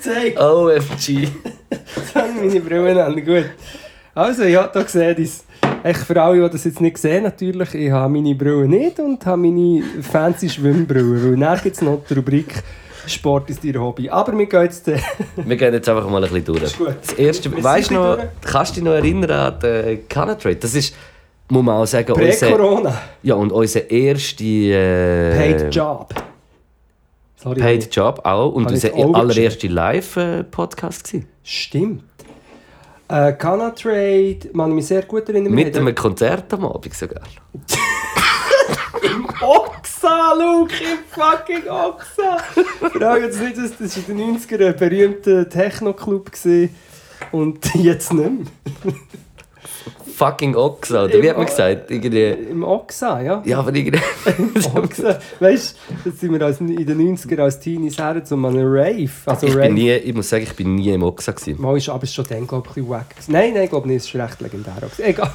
Zeig, 0.00 0.40
OFG. 0.40 1.28
jetzt 1.70 2.14
habe 2.14 2.32
meine 2.32 2.60
Brille 2.60 3.04
an. 3.04 3.24
Gut. 3.24 3.44
Also, 4.14 4.44
ja, 4.44 4.66
da 4.66 4.86
seht 4.86 5.18
ihr 5.18 5.24
es. 5.24 5.44
Für 6.06 6.22
alle, 6.22 6.42
die 6.42 6.52
das 6.52 6.64
jetzt 6.64 6.80
nicht 6.80 6.98
sehen, 6.98 7.24
natürlich, 7.24 7.74
ich 7.74 7.90
habe 7.90 8.12
meine 8.12 8.34
Brille 8.34 8.66
nicht 8.66 8.98
und 8.98 9.24
habe 9.26 9.42
meine 9.42 9.82
fancy 10.02 10.48
Schwimmbrille, 10.48 11.32
weil 11.32 11.36
dann 11.36 11.60
gibt 11.62 11.76
es 11.76 11.82
noch 11.82 12.02
die 12.08 12.14
Rubrik 12.14 12.54
Sport 13.06 13.50
ist 13.50 13.64
ihr 13.64 13.80
Hobby. 13.80 14.08
Aber 14.08 14.36
wir 14.36 14.46
gehen 14.46 14.62
jetzt... 14.62 14.88
Äh, 14.88 14.98
Wir 15.36 15.56
gehen 15.56 15.72
jetzt 15.72 15.88
einfach 15.88 16.08
mal 16.08 16.22
ein 16.24 16.30
bisschen 16.30 16.44
durch. 16.44 16.76
Gut. 16.78 16.96
Das 17.00 17.12
erste, 17.14 17.62
weißt 17.62 17.90
du 17.90 17.94
noch, 17.94 18.16
durch. 18.16 18.28
kannst 18.42 18.72
du 18.72 18.74
dich 18.76 18.84
noch 18.84 18.92
erinnern 18.92 19.30
an 19.30 19.60
den 19.60 20.08
Canatrade? 20.08 20.56
Das 20.56 20.74
ist, 20.74 20.94
muss 21.48 21.62
man 21.62 21.76
auch 21.76 21.86
sagen, 21.86 22.12
unser, 22.12 22.46
Prä-Corona. 22.46 23.02
ja, 23.22 23.34
und 23.34 23.52
unser 23.52 23.90
erster 23.90 24.44
äh, 24.44 25.36
Paid 25.36 25.74
Job. 25.74 26.14
Sorry. 27.36 27.60
Paid 27.60 27.94
Job 27.94 28.20
auch 28.24 28.52
und 28.52 28.72
ich 28.72 28.84
unser 28.92 29.18
allererster 29.18 29.68
Live-Podcast 29.68 31.04
gewesen. 31.04 31.28
Stimmt. 31.42 32.04
Äh, 33.08 33.34
Cana 33.34 33.70
Trade, 33.70 34.38
man 34.54 34.70
ich 34.70 34.76
mich 34.76 34.86
sehr 34.86 35.02
gut 35.02 35.28
erinnern. 35.28 35.52
Mit 35.52 35.76
einem 35.76 35.94
Konzert 35.94 36.52
am 36.54 36.64
Abend 36.64 36.94
sogar. 36.94 37.22
Oxa, 40.04 40.34
Luke, 40.34 40.74
im 40.82 40.98
fucking 41.08 41.68
Oxa! 41.68 42.38
Frage 42.90 43.24
jetzt 43.24 43.40
nicht, 43.40 43.56
das 43.56 43.76
das 43.78 43.96
war 43.96 44.10
in 44.10 44.18
den 44.18 44.38
90ern 44.38 44.66
ein 44.66 44.76
berühmter 44.76 45.48
Techno-Club 45.48 46.30
und 47.32 47.74
jetzt 47.74 48.12
nicht 48.12 48.30
mehr. 48.30 48.94
Fucking 50.14 50.56
Oxa, 50.56 51.04
oder 51.04 51.22
wie 51.22 51.30
hat 51.30 51.38
man 51.38 51.46
gesagt? 51.46 51.90
Irgendwie, 51.90 52.50
Im 52.50 52.64
Oxa, 52.64 53.22
ja. 53.22 53.42
ja, 53.46 53.58
aber 53.58 53.74
irgendwie... 53.74 53.98
Oxa. 54.74 55.18
Weißt 55.40 55.76
du, 56.04 56.10
das 56.10 56.20
sind 56.20 56.32
wir 56.32 56.42
als, 56.42 56.60
in 56.60 56.86
den 56.86 57.16
90ern 57.16 57.40
als 57.40 57.58
Teenies 57.60 57.96
her 57.96 58.22
zu 58.22 58.34
einem 58.34 58.56
Rave. 58.56 59.10
Also 59.24 59.46
ich, 59.46 59.54
Rave. 59.54 59.66
bin 59.68 59.74
nie, 59.74 59.92
ich 59.92 60.14
muss 60.14 60.28
sagen, 60.28 60.42
ich 60.44 60.54
bin 60.54 60.74
nie 60.74 60.90
im 60.90 61.02
Oxa. 61.02 61.32
Gewesen. 61.32 61.60
Mal 61.60 61.78
ist 61.78 61.88
aber 61.88 62.06
schon 62.06 62.26
dann, 62.28 62.46
glaube 62.46 62.68
ich, 62.68 62.76
ein 62.76 62.84
bisschen 62.84 62.90
wack. 62.90 63.06
Nein, 63.28 63.54
nein, 63.54 63.64
ich 63.64 63.70
glaube 63.70 63.88
nicht, 63.88 64.02
es 64.02 64.06
ist 64.06 64.14
recht 64.14 64.40
legendär. 64.42 64.74
Egal. 64.98 65.32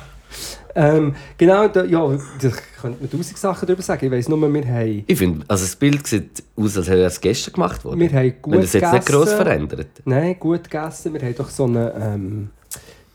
Ähm, 0.76 1.16
genau, 1.38 1.68
da, 1.68 1.84
ja, 1.84 2.08
da 2.08 2.50
könnte 2.80 3.02
man 3.02 3.10
tausend 3.10 3.38
Sachen 3.38 3.66
darüber 3.66 3.82
sagen. 3.82 4.06
Ich 4.06 4.12
weiss 4.12 4.30
nur, 4.30 4.40
wir 4.42 4.66
haben, 4.68 5.04
Ich 5.08 5.18
finde, 5.18 5.46
also 5.48 5.66
das 5.66 5.76
Bild 5.76 6.06
sieht 6.08 6.44
aus, 6.56 6.78
als 6.78 6.88
wäre 6.88 7.04
es 7.04 7.20
gestern 7.20 7.54
gemacht 7.54 7.84
worden. 7.84 8.00
wir 8.00 8.12
haben 8.12 8.34
gut 8.42 8.54
Wenn 8.54 8.62
das 8.62 8.74
jetzt 8.74 8.94
nicht 8.94 9.06
gross 9.08 9.34
verändert. 9.34 9.88
Nein, 10.06 10.36
gut 10.40 10.70
gegessen. 10.70 11.14
Wir 11.14 11.22
haben 11.22 11.36
doch 11.36 11.50
so 11.50 11.66
ein 11.66 11.76
ähm, 11.76 12.50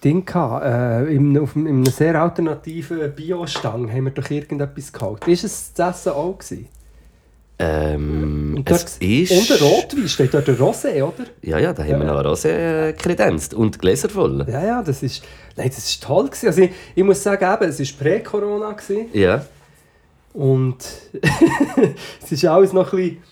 Ding 0.03 0.25
gehabt. 0.25 0.65
Äh, 0.65 1.15
in, 1.15 1.39
auf, 1.39 1.57
in 1.57 1.67
einem 1.67 1.87
sehr 1.87 2.21
alternativen 2.21 3.15
Bio-Stang 3.15 3.91
haben 3.91 4.05
wir 4.05 4.13
doch 4.13 4.29
irgendetwas 4.31 4.93
geholt. 4.93 5.27
Ist 5.29 5.45
es 5.45 5.73
das 5.73 6.01
Essen 6.01 6.13
auch 6.13 6.39
gewesen? 6.39 6.69
Ähm, 7.57 8.55
Und, 8.59 8.71
es 8.71 8.97
ist... 8.99 9.31
und 9.31 9.49
der 9.49 9.61
Rotwein 9.67 10.09
steht 10.09 10.35
dort 10.35 10.49
der 10.49 10.57
Rosé, 10.59 11.01
oder? 11.03 11.25
Ja, 11.43 11.59
ja, 11.59 11.73
da 11.73 11.83
haben 11.85 12.01
wir 12.01 12.07
Ja. 12.07 12.13
noch 12.13 12.19
eine 12.19 12.29
Rose 12.29 12.51
äh, 12.51 12.93
kredenzt 12.95 13.55
und 13.55 13.79
Gläser 13.79 14.09
voll. 14.09 14.45
Ja, 14.51 14.65
ja, 14.65 14.83
das 14.83 15.03
ist, 15.05 15.23
nein, 15.57 15.69
das 15.69 15.79
ist 15.79 16.03
toll 16.03 16.25
gewesen. 16.27 16.47
Also 16.49 16.63
ich, 16.63 16.71
ich 16.97 17.05
muss 17.05 17.23
sagen, 17.23 17.45
eben, 17.45 17.71
es 17.71 17.79
war 17.79 17.87
Prä-Corona. 18.01 18.77
Ja. 19.13 19.45
und 20.33 20.77
es 22.25 22.33
ist 22.33 22.45
alles 22.45 22.73
noch 22.73 22.93
ein 22.93 22.97
bisschen, 22.99 23.23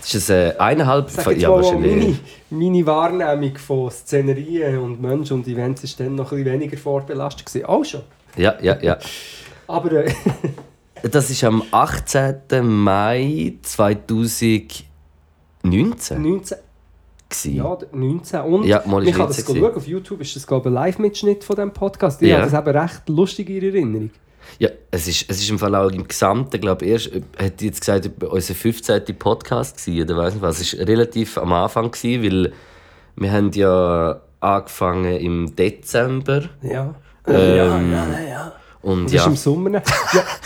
Das 0.00 0.14
ist 0.14 0.30
ein 0.30 0.50
äh, 0.52 0.54
eineinhalb... 0.58 1.10
sag 1.10 1.26
jetzt 1.32 1.42
ja, 1.42 1.48
mal, 1.50 1.72
meine, 1.76 2.16
meine 2.50 2.86
Wahrnehmung 2.86 3.56
von 3.58 3.90
Szenerien 3.90 4.78
und 4.78 5.02
Menschen 5.02 5.38
und 5.38 5.48
Events 5.48 5.82
ist 5.82 5.98
dann 5.98 6.14
noch 6.14 6.30
ein 6.30 6.38
bisschen 6.44 6.52
weniger 6.60 6.76
vorbelastet 6.76 7.46
gewesen. 7.46 7.66
Auch 7.66 7.84
schon. 7.84 8.02
Ja, 8.36 8.54
ja, 8.62 8.78
ja. 8.80 8.96
Aber 9.66 9.90
äh, 10.04 10.12
Das 11.10 11.42
war 11.42 11.48
am 11.48 11.62
18. 11.70 12.36
Mai 12.62 13.54
2019. 13.62 14.84
19, 16.22 16.58
gewesen. 17.28 17.54
ja, 17.56 17.78
19 17.92 18.40
und 18.42 18.64
Ja, 18.64 18.82
mal 18.86 19.02
ist 19.02 19.06
man 19.06 19.14
kann 19.14 19.26
19 19.28 19.44
das 19.44 19.56
schauen, 19.56 19.74
auf 19.74 19.86
YouTube 19.86 20.20
ist 20.20 20.36
das 20.36 20.46
glaube 20.46 20.68
ich 20.68 20.70
ein 20.70 20.74
Live-Mitschnitt 20.74 21.44
von 21.44 21.56
diesem 21.56 21.72
Podcast. 21.72 22.20
Ich 22.22 22.28
Ja. 22.28 22.40
habe 22.40 22.50
das 22.50 22.60
eben 22.60 22.76
recht 22.78 23.08
lustig 23.08 23.48
in 23.50 23.62
Erinnerung. 23.62 24.10
Ja, 24.58 24.68
es 24.90 25.06
ist, 25.06 25.30
es 25.30 25.40
ist 25.40 25.50
im 25.50 25.58
Fall 25.58 25.74
auch 25.76 25.90
im 25.90 26.06
Gesamten, 26.06 26.60
glaube 26.60 26.84
ich, 26.84 26.90
erst, 26.92 27.10
hat 27.38 27.62
jetzt 27.62 27.80
gesagt, 27.80 28.10
unser 28.24 28.54
15. 28.54 29.02
Podcast 29.16 29.84
gewesen, 29.84 30.02
oder 30.10 30.16
weiß 30.20 30.34
nicht 30.34 30.42
was. 30.42 30.60
Es 30.60 30.76
war 30.78 30.86
relativ 30.86 31.38
am 31.38 31.52
Anfang, 31.52 31.90
gewesen, 31.92 32.22
weil 32.24 32.52
wir 33.16 33.30
haben 33.32 33.50
ja 33.52 34.20
angefangen 34.40 35.16
im 35.16 35.54
Dezember. 35.54 36.42
Ja. 36.60 36.94
Ähm, 37.28 37.56
ja, 37.92 38.10
ja, 38.10 38.20
ja. 38.28 38.52
Und 38.82 39.04
Das 39.04 39.12
ist 39.12 39.18
ja, 39.18 39.26
im 39.26 39.36
Sommer. 39.36 39.70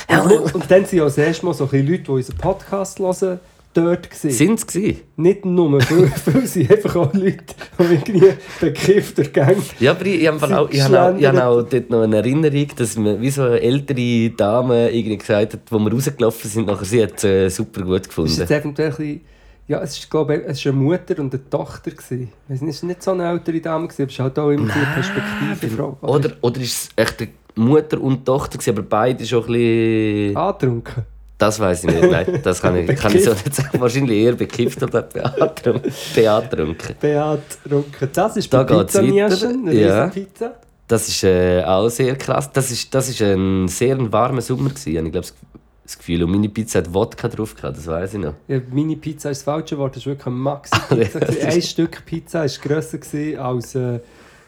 Ja. 0.09 0.21
Und, 0.23 0.55
und 0.55 0.71
dann 0.71 0.85
sind 0.85 0.99
ja 0.99 1.05
das 1.05 1.19
erste 1.19 1.45
Mal 1.45 1.55
so 1.55 1.69
ein 1.71 1.87
Leute, 1.87 2.03
die 2.05 2.11
unseren 2.11 2.37
Podcast 2.37 2.99
hören, 2.99 3.41
dort 3.77 4.11
gewesen. 4.11 4.31
sind 4.31 4.59
es 4.59 4.67
gewesen? 4.67 5.01
Nicht 5.17 5.45
nur, 5.45 5.81
viele, 5.81 6.09
viele 6.09 6.47
sind 6.47 6.71
einfach 6.71 6.97
auch 6.97 7.13
Leute, 7.13 7.45
die 7.79 7.95
irgendwie 7.95 8.33
bekifft 8.61 9.19
durch 9.19 9.33
Gang. 9.33 9.57
Ja, 9.79 9.93
aber 9.93 10.07
ich, 10.07 10.23
ich, 10.23 10.29
habe 10.29 10.59
auch, 10.59 10.71
ich, 10.71 10.81
habe 10.81 11.03
auch, 11.03 11.19
ich 11.19 11.27
habe 11.27 11.45
auch 11.45 11.63
dort 11.63 11.91
noch 11.91 12.03
eine 12.03 12.17
Erinnerung, 12.17 12.69
dass 12.77 12.97
mir 12.97 13.21
wie 13.21 13.31
so 13.31 13.43
eine 13.43 13.61
ältere 13.61 14.31
Dame 14.31 14.91
irgendwie 14.91 15.19
gesagt 15.19 15.55
hat, 15.55 15.61
wo 15.71 15.79
wir 15.79 15.93
rausgelaufen 15.93 16.51
sind, 16.51 16.67
nachher 16.67 16.85
sie 16.85 17.03
hat 17.03 17.17
es 17.17 17.25
äh, 17.25 17.49
super 17.49 17.83
gut 17.83 17.99
Das 17.99 18.03
ist 18.03 18.09
gefunden. 18.09 18.37
jetzt 18.39 18.51
eventuell 18.51 19.21
ja, 19.69 19.81
es 19.81 19.99
ist, 19.99 20.09
glaube 20.09 20.37
ich, 20.37 20.43
es 20.47 20.59
ist 20.61 20.67
eine 20.69 20.77
Mutter 20.77 21.19
und 21.19 21.35
eine 21.35 21.51
Tochter 21.51 21.91
gewesen. 21.91 22.31
Es 22.49 22.61
war 22.61 22.89
nicht 22.89 23.03
so 23.03 23.11
eine 23.11 23.29
ältere 23.29 23.61
Dame, 23.61 23.89
gewesen, 23.89 24.03
aber 24.03 24.09
es 24.11 24.15
ist 24.15 24.21
halt 24.21 24.39
auch 24.39 24.51
immer 24.51 24.73
eine 24.73 24.87
Perspektive. 24.95 25.77
Frau. 25.77 25.99
Oder, 26.03 26.37
oder 26.41 26.61
ist 26.61 26.73
es 26.73 26.89
echt 26.95 27.29
Mutter 27.57 28.01
und 28.01 28.25
Tochter, 28.25 28.59
gewesen, 28.59 28.71
aber 28.79 28.83
beide 28.83 29.25
schon 29.27 29.45
ein 29.45 29.53
bisschen... 29.53 30.37
Angetrunken. 30.37 31.03
Das 31.39 31.61
weiß 31.61 31.85
ich 31.85 31.91
nicht, 31.91 32.11
nein, 32.11 32.41
das 32.43 32.63
kann 32.63 32.77
ich, 32.77 32.87
kann 32.99 33.15
ich 33.15 33.23
so 33.25 33.31
nicht 33.33 33.55
sagen. 33.55 33.69
Wahrscheinlich 33.81 34.17
eher 34.19 34.33
bekifft 34.33 34.83
oder 34.83 35.03
beatrunken. 35.03 35.83
beatrunken. 36.15 36.95
Beatrunken. 36.99 38.09
Das 38.13 38.37
ist 38.39 38.53
Da 38.53 38.63
bei 38.63 38.83
Pizza. 38.85 39.03
Nischen, 39.03 39.69
eine 39.69 39.75
Ja. 39.75 40.05
Riesenpizza. 40.07 40.53
Das 40.89 41.09
ist 41.09 41.25
äh, 41.25 41.63
auch 41.65 41.89
sehr 41.91 42.17
krass. 42.17 42.51
Das 42.53 42.71
ist, 42.71 42.95
das 42.95 43.09
ist 43.11 43.21
ein 43.21 43.69
sehr 43.69 44.11
warmer 44.11 44.41
Sommer. 44.41 44.71
Gewesen. 44.71 45.05
Ich 45.07 45.13
glaube, 45.13 45.27
das 45.85 45.99
Gefühl. 45.99 46.23
Und 46.25 46.31
meine 46.31 46.49
Pizza 46.49 46.79
hat 46.79 46.95
Wodka 46.95 47.29
drauf 47.29 47.55
gehabt, 47.55 47.77
das 47.77 47.87
weiß 47.87 48.15
ich 48.15 48.21
noch. 48.21 48.33
Ja, 48.49 48.59
meine 48.73 48.97
Pizza 48.97 49.31
ist 49.31 49.39
das 49.41 49.45
falsche 49.45 49.77
Wort, 49.77 49.95
das 49.97 50.03
ist 50.03 50.07
wirklich 50.07 50.25
das 50.45 50.89
gewesen. 50.89 51.21
ist- 51.21 51.45
Ein 51.55 51.63
Stück 51.63 52.03
Pizza 52.07 52.41
war 52.41 52.49
grösser 52.63 52.99
als 53.45 53.75
äh, 53.75 53.99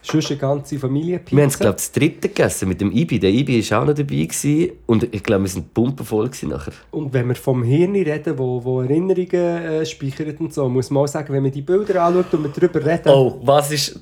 sonst 0.01 0.31
eine 0.31 0.39
ganze 0.39 0.79
Familienpizza. 0.79 1.35
Wir 1.35 1.43
haben 1.43 1.49
es, 1.49 1.59
glaube 1.59 1.75
ich, 1.77 1.83
das 1.83 1.91
dritte 1.91 2.27
gegessen 2.29 2.69
mit 2.69 2.81
dem 2.81 2.91
Ibi. 2.91 3.19
Der 3.19 3.31
Ibi 3.31 3.69
war 3.69 3.81
auch 3.81 3.85
noch 3.87 3.93
dabei. 3.93 4.15
Gewesen. 4.15 4.71
Und 4.85 5.13
ich 5.13 5.23
glaube, 5.23 5.43
wir 5.43 5.49
sind 5.49 5.73
pumpenvoll 5.73 6.29
nachher. 6.43 6.73
Und 6.91 7.13
wenn 7.13 7.27
wir 7.27 7.35
vom 7.35 7.63
Hirn 7.63 7.93
reden, 7.95 8.37
wo, 8.37 8.63
wo 8.63 8.81
Erinnerungen 8.81 9.33
äh, 9.33 9.85
speichert 9.85 10.39
und 10.39 10.53
so, 10.53 10.67
muss 10.69 10.89
man 10.89 11.03
auch 11.03 11.07
sagen, 11.07 11.33
wenn 11.33 11.43
man 11.43 11.51
die 11.51 11.61
Bilder 11.61 12.03
anschaut 12.03 12.33
und 12.33 12.43
wir 12.43 12.51
darüber 12.51 12.85
reden, 12.85 13.09
Oh, 13.09 13.39
was 13.43 13.71
ist... 13.71 13.99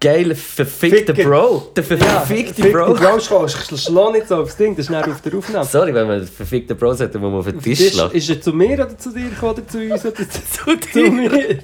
Der 0.00 0.12
geile, 0.14 0.34
verfickte 0.36 1.12
Ficker. 1.14 1.28
Bro. 1.28 1.72
Der 1.74 1.82
verfickte 1.82 2.62
Fick 2.62 2.72
Bro. 2.72 2.94
Bro, 2.94 3.16
sch- 3.16 3.76
schlag 3.76 4.12
nicht 4.12 4.28
so 4.28 4.36
aufs 4.36 4.56
Ding, 4.56 4.76
das 4.76 4.84
ist 4.86 4.90
nicht 4.90 5.08
auf 5.08 5.20
der 5.22 5.34
Aufnahme. 5.34 5.64
Sorry, 5.64 5.92
wenn 5.92 6.06
man 6.06 6.24
verfickte 6.24 6.74
Bro 6.76 6.94
sagt, 6.94 7.14
dann 7.16 7.22
muss 7.22 7.30
man 7.30 7.40
auf 7.40 7.46
den 7.46 7.60
Tisch 7.60 7.92
schlagen. 7.94 8.14
ist 8.16 8.30
er 8.30 8.40
zu 8.40 8.52
mir 8.52 8.74
oder 8.74 8.96
zu 8.96 9.10
dir 9.12 9.30
oder 9.42 9.66
zu 9.66 9.78
uns? 9.78 10.04
Oder 10.06 10.14
zu, 10.14 10.24
Zu 10.30 10.76
zu 10.92 11.10
mir? 11.10 11.58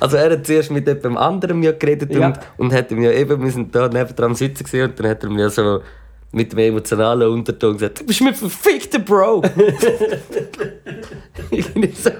Also 0.00 0.16
er 0.16 0.30
hat 0.32 0.44
zuerst 0.46 0.72
mit 0.72 0.86
jemandem 0.88 1.16
anderem 1.16 1.62
ja 1.62 1.70
geredet 1.72 2.12
Ja. 2.12 2.26
und, 2.26 2.38
und 2.58 2.72
hat 2.72 2.90
ihm 2.90 3.02
ja 3.02 3.12
eben, 3.12 3.40
wir 3.40 3.50
sind 3.52 3.72
da 3.72 3.88
nebendran 3.88 4.34
sitzen 4.34 4.64
gewesen, 4.64 4.90
und 4.90 4.98
dann 4.98 5.08
hat 5.10 5.22
er 5.22 5.30
mir 5.30 5.42
ja 5.42 5.50
so 5.50 5.80
mit 6.32 6.50
dem 6.52 6.58
emotionalen 6.58 7.28
Unterton 7.30 7.74
gesagt, 7.74 8.00
du 8.00 8.04
bist 8.04 8.20
mein 8.22 8.34
verfickter 8.34 8.98
Bro. 8.98 9.42
Irgendwie 11.50 11.92
so. 11.94 12.10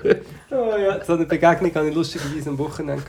Oh 0.67 0.77
ja, 0.77 1.05
so 1.05 1.13
eine 1.13 1.27
Begegnung 1.27 1.73
hatte 1.75 1.89
ich 1.89 1.95
lustigerweise 1.95 2.51
am 2.51 2.59
Wochenende 2.59 3.03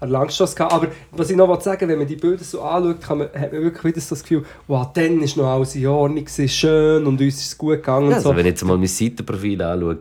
an 0.00 0.10
Langstrasse 0.10 0.56
gehabt. 0.56 0.72
Aber 0.72 0.88
was 1.12 1.30
ich 1.30 1.36
noch 1.36 1.48
wollte 1.48 1.64
sagen 1.64 1.88
wenn 1.88 1.98
man 1.98 2.06
die 2.06 2.16
Bilder 2.16 2.42
so 2.42 2.62
anschaut, 2.62 3.00
kann 3.02 3.18
man, 3.18 3.28
hat 3.28 3.52
man 3.52 3.62
wirklich 3.62 3.84
wieder 3.84 4.00
so 4.00 4.14
das 4.14 4.22
Gefühl, 4.22 4.44
wow, 4.66 4.86
dann 4.94 5.20
war 5.20 5.28
noch 5.36 5.50
alles 5.52 5.74
in 5.74 5.86
Ordnung, 5.86 6.24
gewesen, 6.24 6.48
schön 6.48 7.06
und 7.06 7.20
uns 7.20 7.34
ist 7.36 7.46
es 7.46 7.58
gut 7.58 7.76
gegangen. 7.76 8.10
Ja, 8.10 8.16
und 8.16 8.22
so. 8.22 8.28
also 8.30 8.38
wenn 8.38 8.46
ich 8.46 8.52
jetzt 8.52 8.64
mal 8.64 8.78
mein 8.78 8.86
Seitenprofil 8.86 9.60
anschaue, 9.60 9.98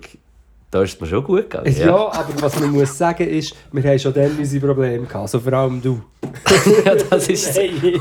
da 0.72 0.84
ist 0.84 0.94
es 0.96 1.02
mir 1.02 1.08
schon 1.08 1.24
gut 1.24 1.50
gegangen. 1.50 1.76
Ja. 1.78 1.96
aber 1.96 2.42
was 2.42 2.60
man 2.60 2.72
muss 2.72 2.98
sagen 2.98 3.28
ist, 3.28 3.56
wir 3.72 3.84
haben 3.84 4.00
schon 4.00 4.14
dann 4.14 4.38
unsere 4.38 4.66
Probleme 4.66 5.06
gehabt, 5.06 5.16
also 5.16 5.40
vor 5.40 5.54
allem 5.54 5.82
du. 5.82 6.02
ja, 6.86 6.96
das 6.96 7.28
ist 7.28 7.58
Hey. 7.58 8.00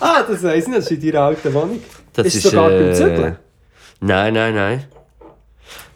ah, 0.00 0.22
das 0.26 0.42
weiss 0.42 0.64
ich 0.64 0.68
nicht, 0.68 0.78
das 0.78 0.90
ist 0.90 1.02
in 1.02 1.12
deiner 1.12 1.24
alten 1.26 1.52
Wohnung. 1.54 1.80
Das 2.12 2.26
ist 2.26 2.42
sogar 2.42 2.70
beim 2.70 2.94
Zügeln. 2.94 3.36
Nein, 4.00 4.34
nein, 4.34 4.54
nein. 4.54 4.84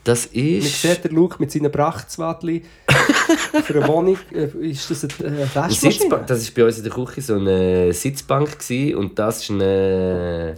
Das 0.08 0.32
Man 0.32 0.42
ist. 0.42 0.80
sieht 0.80 1.04
den 1.04 1.14
Luke 1.14 1.36
mit 1.38 1.52
seinen 1.52 1.70
Prachtswadli 1.70 2.62
für 3.62 3.74
eine 3.74 3.88
Wohnung. 3.88 4.16
Äh, 4.32 4.70
Ist 4.70 4.90
das 4.90 5.04
eine 5.04 5.12
äh, 5.38 5.42
Ein 5.42 5.50
Waschmaschine? 5.54 5.92
Sitzbank, 5.92 6.26
das 6.26 6.46
war 6.46 6.54
bei 6.54 6.64
uns 6.64 6.78
in 6.78 6.84
der 6.84 6.92
Küche 6.92 7.20
so 7.20 7.34
eine 7.34 7.92
Sitzbank 7.92 8.58
gewesen, 8.58 8.96
und 8.96 9.18
das 9.18 9.42
ist 9.42 9.50
eine. 9.50 10.56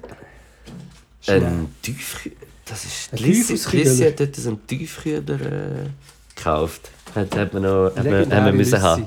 Ein 1.27 1.75
Tiefkühler. 1.83 2.37
Das 2.65 2.85
ist. 2.85 3.19
Lissi 3.19 4.05
hat 4.05 4.21
dort 4.21 4.37
so 4.37 4.51
einen 4.51 4.65
Tiefkühler 4.69 5.41
äh, 5.41 5.89
gekauft. 6.37 6.89
Hat, 7.17 7.37
hat 7.37 7.53
man 7.53 7.65
noch. 7.65 7.87
Hat 7.97 8.05
man, 8.05 8.33
haben 8.33 8.47
wir 8.47 8.53
müssen 8.53 8.81
haben. 8.81 9.07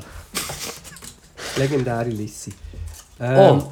Legendäre 1.55 2.09
Lissi. 2.09 2.51
Oh. 3.17 3.71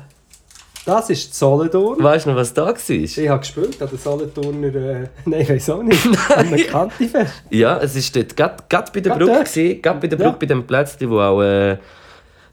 Das 0.85 1.09
ist 1.11 1.35
Solothurn. 1.35 2.01
Weißt 2.03 2.25
du 2.25 2.31
noch, 2.31 2.37
was 2.37 2.53
da 2.53 2.65
war? 2.67 2.75
Ich 2.89 3.29
habe 3.29 3.39
gespielt 3.39 3.81
an 3.81 3.89
der 3.89 3.99
Solothurner... 3.99 4.75
Äh, 4.75 5.07
nein, 5.25 5.41
ich 5.41 5.49
weiß 5.49 5.69
auch 5.71 5.83
nicht. 5.83 6.05
An 6.35 6.47
einem 6.47 6.67
Kantifest. 6.67 7.33
Ja, 7.51 7.77
es 7.77 7.95
war 7.95 8.21
dort 8.23 8.35
gerade 8.35 8.63
gerade 8.67 8.91
bei 8.91 8.99
der 9.01 9.11
Gerade 9.13 9.25
Brücke, 9.25 9.43
gewesen, 9.43 9.81
gerade 9.81 9.99
bei 9.99 10.07
der 10.07 10.19
Ja. 10.19 10.25
Brücke, 10.25 10.39
bei 10.39 10.45
dem 10.47 10.65
Plätzchen, 10.65 11.09
wo 11.09 11.19
auch 11.19 11.41
äh, 11.43 11.77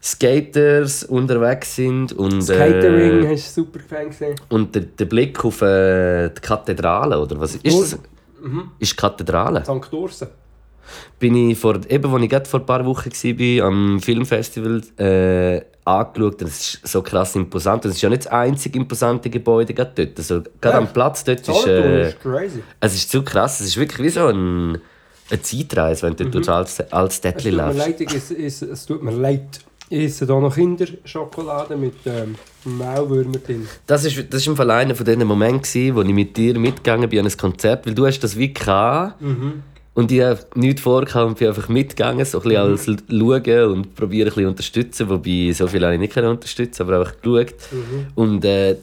Skaters 0.01 1.03
unterwegs 1.05 1.75
sind 1.75 2.13
und, 2.13 2.49
äh, 2.49 3.27
hast 3.33 3.57
du 3.57 3.63
super 3.63 3.79
gesehen. 4.05 4.35
und 4.49 4.73
der, 4.75 4.83
der 4.83 5.05
Blick 5.05 5.43
auf 5.43 5.61
äh, 5.61 6.29
die 6.29 6.41
Kathedrale, 6.41 7.19
oder 7.19 7.39
was 7.39 7.55
ist 7.55 7.65
das? 7.65 7.99
Mhm. 8.41 8.71
Ist 8.79 8.95
Kathedrale? 8.95 9.63
St. 9.65 9.91
Ursen. 9.93 10.27
Bin 11.19 11.35
ich 11.49 11.57
vor, 11.57 11.79
eben, 11.89 12.13
als 12.13 12.23
ich 12.23 12.29
gerade 12.29 12.49
vor 12.49 12.59
ein 12.61 12.65
paar 12.65 12.85
Wochen 12.85 13.09
war, 13.11 13.67
am 13.67 13.99
Filmfestival, 13.99 14.81
äh, 14.97 15.61
angeschaut. 15.85 16.41
Das 16.41 16.49
ist 16.75 16.87
so 16.87 17.01
krass 17.01 17.35
imposant. 17.35 17.85
Das 17.85 17.93
ist 17.93 18.01
ja 18.01 18.09
nicht 18.09 18.25
das 18.25 18.31
einzige 18.31 18.79
imposante 18.79 19.29
Gebäude 19.29 19.73
gerade 19.73 19.91
dort. 19.95 20.17
Also, 20.17 20.41
gerade 20.61 20.75
Ja. 20.75 20.81
am 20.81 20.93
Platz 20.93 21.23
dort 21.23 21.47
ist... 21.47 21.67
Äh, 21.67 22.09
ist 22.09 22.19
crazy. 22.21 22.63
es 22.79 22.95
ist 22.95 23.11
zu 23.11 23.23
krass. 23.23 23.59
Es 23.59 23.67
ist 23.67 23.77
wirklich 23.77 23.99
wie 24.05 24.09
so 24.09 24.27
ein, 24.27 24.79
eine 25.31 25.41
Zeitreise, 25.41 26.03
wenn 26.03 26.15
du 26.15 26.23
dort 26.25 26.35
durchs 26.35 26.49
als, 26.49 26.79
als 26.91 27.15
Es 27.15 27.21
tut 27.21 27.31
Städtchen 27.31 27.55
mir 27.55 27.73
läufst. 27.73 28.31
es 28.71 28.85
tut 28.85 29.03
mir 29.03 29.11
leid. 29.11 29.59
Ich 29.91 30.03
esse 30.03 30.27
hier 30.27 30.39
noch 30.39 30.53
Kinderschokolade 30.53 31.75
mit 31.75 31.95
ähm, 32.05 32.35
Maulwürmern 32.63 33.41
drin. 33.43 33.67
Das 33.87 34.05
ist, 34.05 34.17
das 34.31 34.41
ist 34.41 34.47
im 34.47 34.55
Fall 34.55 34.69
einer 34.69 34.93
von 34.93 35.03
diesen 35.03 35.23
Momenten, 35.25 35.95
wo 35.95 36.03
ich 36.03 36.09
mit 36.09 36.37
dir 36.37 36.59
mitgegangen 36.59 37.09
bin 37.09 37.19
an 37.21 37.25
ein 37.25 37.35
Konzert, 37.37 37.87
weil 37.87 37.95
du 37.95 38.05
hast 38.05 38.19
das 38.19 38.37
wie 38.37 38.53
gehabt, 38.53 39.19
und 39.99 40.13
ich 40.13 40.21
habe 40.21 40.39
nichts 40.55 40.79
vorgehabt 40.79 41.27
und 41.27 41.37
bin 41.37 41.49
einfach 41.49 41.67
mitgegangen, 41.67 42.23
so 42.23 42.37
ein 42.39 42.43
bisschen 42.43 42.61
als 42.61 42.87
L- 42.87 42.97
schauen 43.09 43.71
und 43.73 43.95
probieren 43.95 44.29
ein 44.29 44.33
bisschen 44.33 44.47
unterstützen, 44.47 45.09
wobei 45.09 45.51
so 45.51 45.67
viel 45.67 45.83
habe 45.83 45.95
ich 45.95 45.99
nicht 45.99 46.15
unterstützen, 46.15 46.83
aber 46.83 46.99
einfach 46.99 47.19
geschaut. 47.21 47.55
Und 48.15 48.45
äh, 48.45 48.77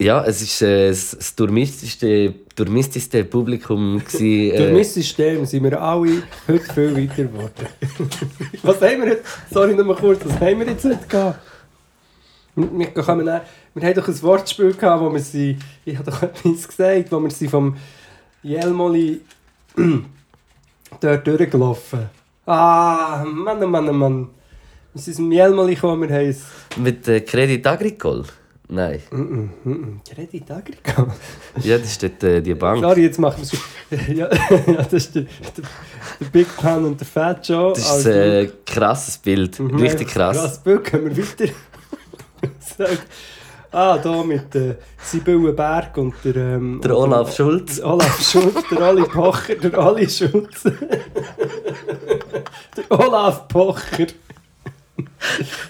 ja, 0.00 0.24
es 0.24 0.42
ist 0.42 0.62
äh, 0.62 0.88
das, 0.88 1.36
durchmistischste, 1.36 2.34
durchmistischste 2.56 3.22
Publikum 3.22 4.02
gewesen, 4.04 4.76
äh, 4.76 4.82
System 4.82 5.46
sind 5.46 5.62
wir 5.62 5.80
alle 5.80 6.24
heute 6.48 6.74
viel 6.74 6.96
weiter 6.96 7.22
geworden. 7.22 7.66
was 8.64 8.80
haben 8.80 9.02
wir 9.02 9.10
heute? 9.10 9.22
Sorry, 9.52 9.74
noch 9.76 9.84
mal 9.84 9.94
kurz, 9.94 10.22
was 10.24 10.40
haben 10.40 10.58
wir 10.58 10.66
jetzt 10.66 10.86
heute 10.86 11.06
gehabt? 11.08 11.38
Wir, 12.56 12.78
wir, 12.78 12.86
kommen 12.88 13.26
wir 13.26 13.86
haben 13.86 13.94
doch 13.94 14.08
ein 14.08 14.22
Wortspiel 14.22 14.74
gehabt, 14.74 15.02
wo 15.02 15.12
wir 15.12 15.20
sie, 15.20 15.56
ich 15.84 15.96
habe 15.96 16.10
doch 16.10 16.20
etwas 16.24 16.66
gesagt, 16.66 17.12
wo 17.12 17.20
wir 17.20 17.30
sie 17.30 17.46
vom 17.46 17.76
Jelmoli 18.42 19.20
dort 21.00 21.26
durchgelaufen. 21.26 22.10
Ah, 22.46 23.24
Mann, 23.24 23.62
oh 23.62 23.66
Mann, 23.66 23.88
oh 23.88 23.92
Mann. 23.92 24.28
Wir 24.92 25.02
sind 25.02 25.14
zum 25.14 25.30
gekommen, 25.30 26.08
wir 26.08 26.16
haben 26.16 26.36
mit 26.76 27.06
äh, 27.06 27.20
Credit 27.20 27.64
Agricole. 27.64 28.24
Nein, 28.68 29.00
Credit 30.08 30.50
Agricole? 30.50 31.12
ja, 31.62 31.78
das 31.78 31.88
ist 31.88 32.02
dort 32.02 32.22
äh, 32.22 32.40
die 32.40 32.54
Bank. 32.54 32.80
Sorry, 32.80 33.02
jetzt 33.02 33.18
machen 33.18 33.42
wir 33.42 33.98
es. 33.98 34.08
ja, 34.16 34.28
ja, 34.66 34.82
das 34.82 34.92
ist 34.92 35.14
der, 35.14 35.22
der, 35.22 35.64
der 36.20 36.26
Big 36.26 36.56
Pan 36.56 36.84
und 36.84 36.98
der 36.98 37.06
Fat 37.06 37.48
Joe. 37.48 37.72
Das 37.72 37.98
ist 37.98 38.06
ein 38.06 38.12
äh, 38.12 38.50
krasses 38.64 39.18
Bild, 39.18 39.58
Mhm, 39.58 39.76
richtig 39.76 40.08
krass. 40.08 40.36
Krass 40.36 40.58
Bild, 40.62 40.84
können 40.84 41.16
wir 41.16 41.24
weiter. 41.24 41.52
Ah, 43.72 43.98
hier 44.02 44.24
mit 44.24 44.54
äh, 44.54 44.76
Sibylle 45.02 45.52
Berg 45.52 45.96
und 45.96 46.14
der... 46.24 46.36
Ähm, 46.36 46.80
Der 46.82 46.96
und 46.96 47.04
Olaf 47.12 47.34
Schulz. 47.34 47.76
Der 47.76 47.86
Olaf 47.86 48.20
Schulz, 48.30 48.54
der 48.70 48.90
Oli 48.90 49.02
Pocher, 49.04 49.54
der 49.56 49.78
Oli 49.86 50.08
Schulz. 50.08 50.62
der 52.76 52.90
Olaf 52.90 53.48
Pocher. 53.48 54.06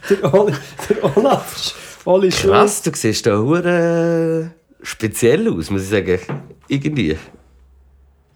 der, 0.09 0.35
Oli, 0.35 0.53
der 0.89 1.17
Olaf 1.17 2.01
Oli 2.05 2.31
Schulz. 2.33 2.53
Krass, 2.53 2.83
du 2.83 2.91
siehst 2.95 3.27
da 3.27 3.37
hure 3.39 4.51
speziell 4.83 5.49
aus, 5.53 5.71
muss 5.71 5.83
ich 5.83 5.89
sagen. 5.89 6.19
Irgendwie. 6.69 7.17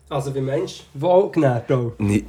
Also 0.09 0.35
wie 0.35 0.40
meinst 0.40 0.85
du? 0.94 1.00
Wohlgenährt 1.00 1.70
auch. 1.72 1.92
Nicht. 1.98 2.27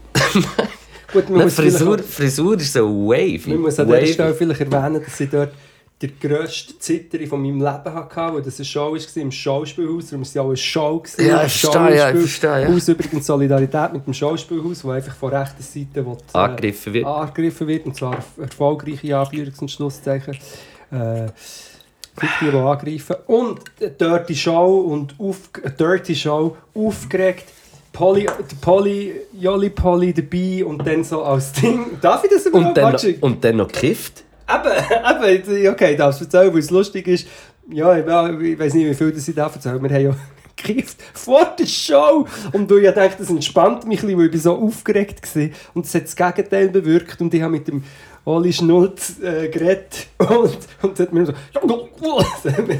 Gut, 1.13 1.29
man 1.29 1.37
Nein, 1.39 1.47
muss 1.47 1.55
Frisur, 1.55 1.99
Frisur 1.99 2.55
ist 2.57 2.73
so 2.73 2.85
auch- 2.87 3.47
Man 3.47 3.59
muss 3.61 3.79
an 3.79 3.87
dieser 3.87 4.05
Stelle 4.07 4.33
vielleicht 4.33 4.61
erwähnen, 4.61 5.01
dass 5.03 5.19
ich 5.19 5.29
dort 5.29 5.51
die 6.01 6.11
grösste 6.19 6.77
Zitterung 6.77 7.27
von 7.27 7.41
meinem 7.41 7.59
Leben 7.61 7.93
hatte, 7.93 8.33
weil 8.33 8.41
das 8.41 8.57
eine 8.59 8.65
Show 8.65 8.93
war 8.93 9.21
im 9.21 9.31
Schauspielhaus. 9.31 10.07
Darum 10.07 10.19
war 10.19 10.27
es 10.27 10.33
ja 10.33 10.41
auch 10.41 10.47
eine 10.47 10.57
Show. 10.57 10.99
gewesen, 10.99 11.27
Ja, 11.27 11.43
ich 11.45 11.51
verstehe, 11.61 11.71
ja, 11.73 11.89
ich 11.89 11.99
Schauspiel- 12.01 12.19
verstehe, 12.19 12.61
ja. 12.63 12.67
Haus 12.67 12.87
übrigens 12.89 13.25
Solidarität 13.25 13.93
mit 13.93 14.05
dem 14.05 14.13
Schauspielhaus, 14.13 14.83
wo 14.83 14.89
einfach 14.91 15.15
von 15.15 15.33
rechter 15.33 15.63
Seite 15.63 16.05
will, 16.05 16.17
äh, 16.33 16.37
Angegriffen 16.37 16.93
wird. 16.93 17.05
angegriffen 17.05 17.67
wird. 17.67 17.85
Und 17.85 17.95
zwar 17.95 18.17
erfolgreiche 18.37 19.07
Anführungs- 19.17 19.61
und 19.61 19.71
Schlusszeichen. 19.71 20.33
Äh, 20.91 21.27
die, 22.21 22.27
die 22.41 22.57
angreifen. 22.57 23.15
Und 23.27 23.59
eine 23.79 23.89
Dirty 23.91 24.35
Show 24.35 24.79
und 24.89 25.15
auf, 25.17 25.37
eine 25.63 25.71
Dirty 25.73 26.15
Show 26.15 26.55
aufgeregt. 26.73 27.45
Polly, 27.91 28.23
der 28.25 28.55
Polly, 28.59 29.13
Jolly 29.39 29.69
Polly 29.69 30.13
dabei 30.13 30.65
und 30.65 30.85
dann 30.85 31.03
so 31.05 31.23
als 31.23 31.53
Ding. 31.53 31.85
Darf 32.01 32.23
ich 32.25 32.29
das 32.31 32.45
überhaupt? 32.45 32.67
Und 32.69 32.77
dann, 32.77 32.91
noch, 32.91 33.03
und 33.21 33.43
dann 33.43 33.55
noch 33.57 33.67
gekifft. 33.69 34.23
Eben, 34.47 35.43
eben, 35.43 35.67
okay, 35.73 35.91
ich 35.91 35.97
darf 35.97 36.15
es 36.15 36.21
erzählen, 36.21 36.53
weil 36.53 36.59
es 36.59 36.69
lustig 36.69 37.07
ist. 37.07 37.27
Ja, 37.69 37.97
ich, 37.97 38.05
weiß 38.05 38.73
nicht, 38.75 38.87
wie 38.87 38.93
viel 38.93 39.11
das 39.11 39.27
ich 39.27 39.35
darf 39.35 39.55
erzählen. 39.55 39.81
Wir 39.81 39.89
haben 39.89 40.03
ja 40.03 40.15
gekifft 40.55 40.97
vor 41.13 41.55
der 41.57 41.65
Show. 41.65 42.27
Und 42.53 42.69
du, 42.69 42.77
ich 42.77 42.93
dachte, 42.93 43.17
das 43.19 43.29
entspannt 43.29 43.87
mich 43.87 44.03
ein 44.03 44.07
bisschen, 44.07 44.19
weil 44.19 44.35
ich 44.35 44.41
so 44.41 44.55
aufgeregt 44.55 45.35
war. 45.35 45.49
Und 45.73 45.85
es 45.85 45.95
hat 45.95 46.03
das 46.03 46.15
Gegenteil 46.15 46.69
bewirkt. 46.69 47.19
Und 47.21 47.33
ich 47.33 47.41
habe 47.41 47.53
mit 47.53 47.67
dem 47.67 47.83
Oli 48.23 48.53
Schnulz 48.53 49.19
äh, 49.21 49.49
geredet. 49.49 50.07
Und, 50.17 50.57
und 50.81 50.99
hat 50.99 51.13
mir 51.13 51.27
so... 51.27 51.33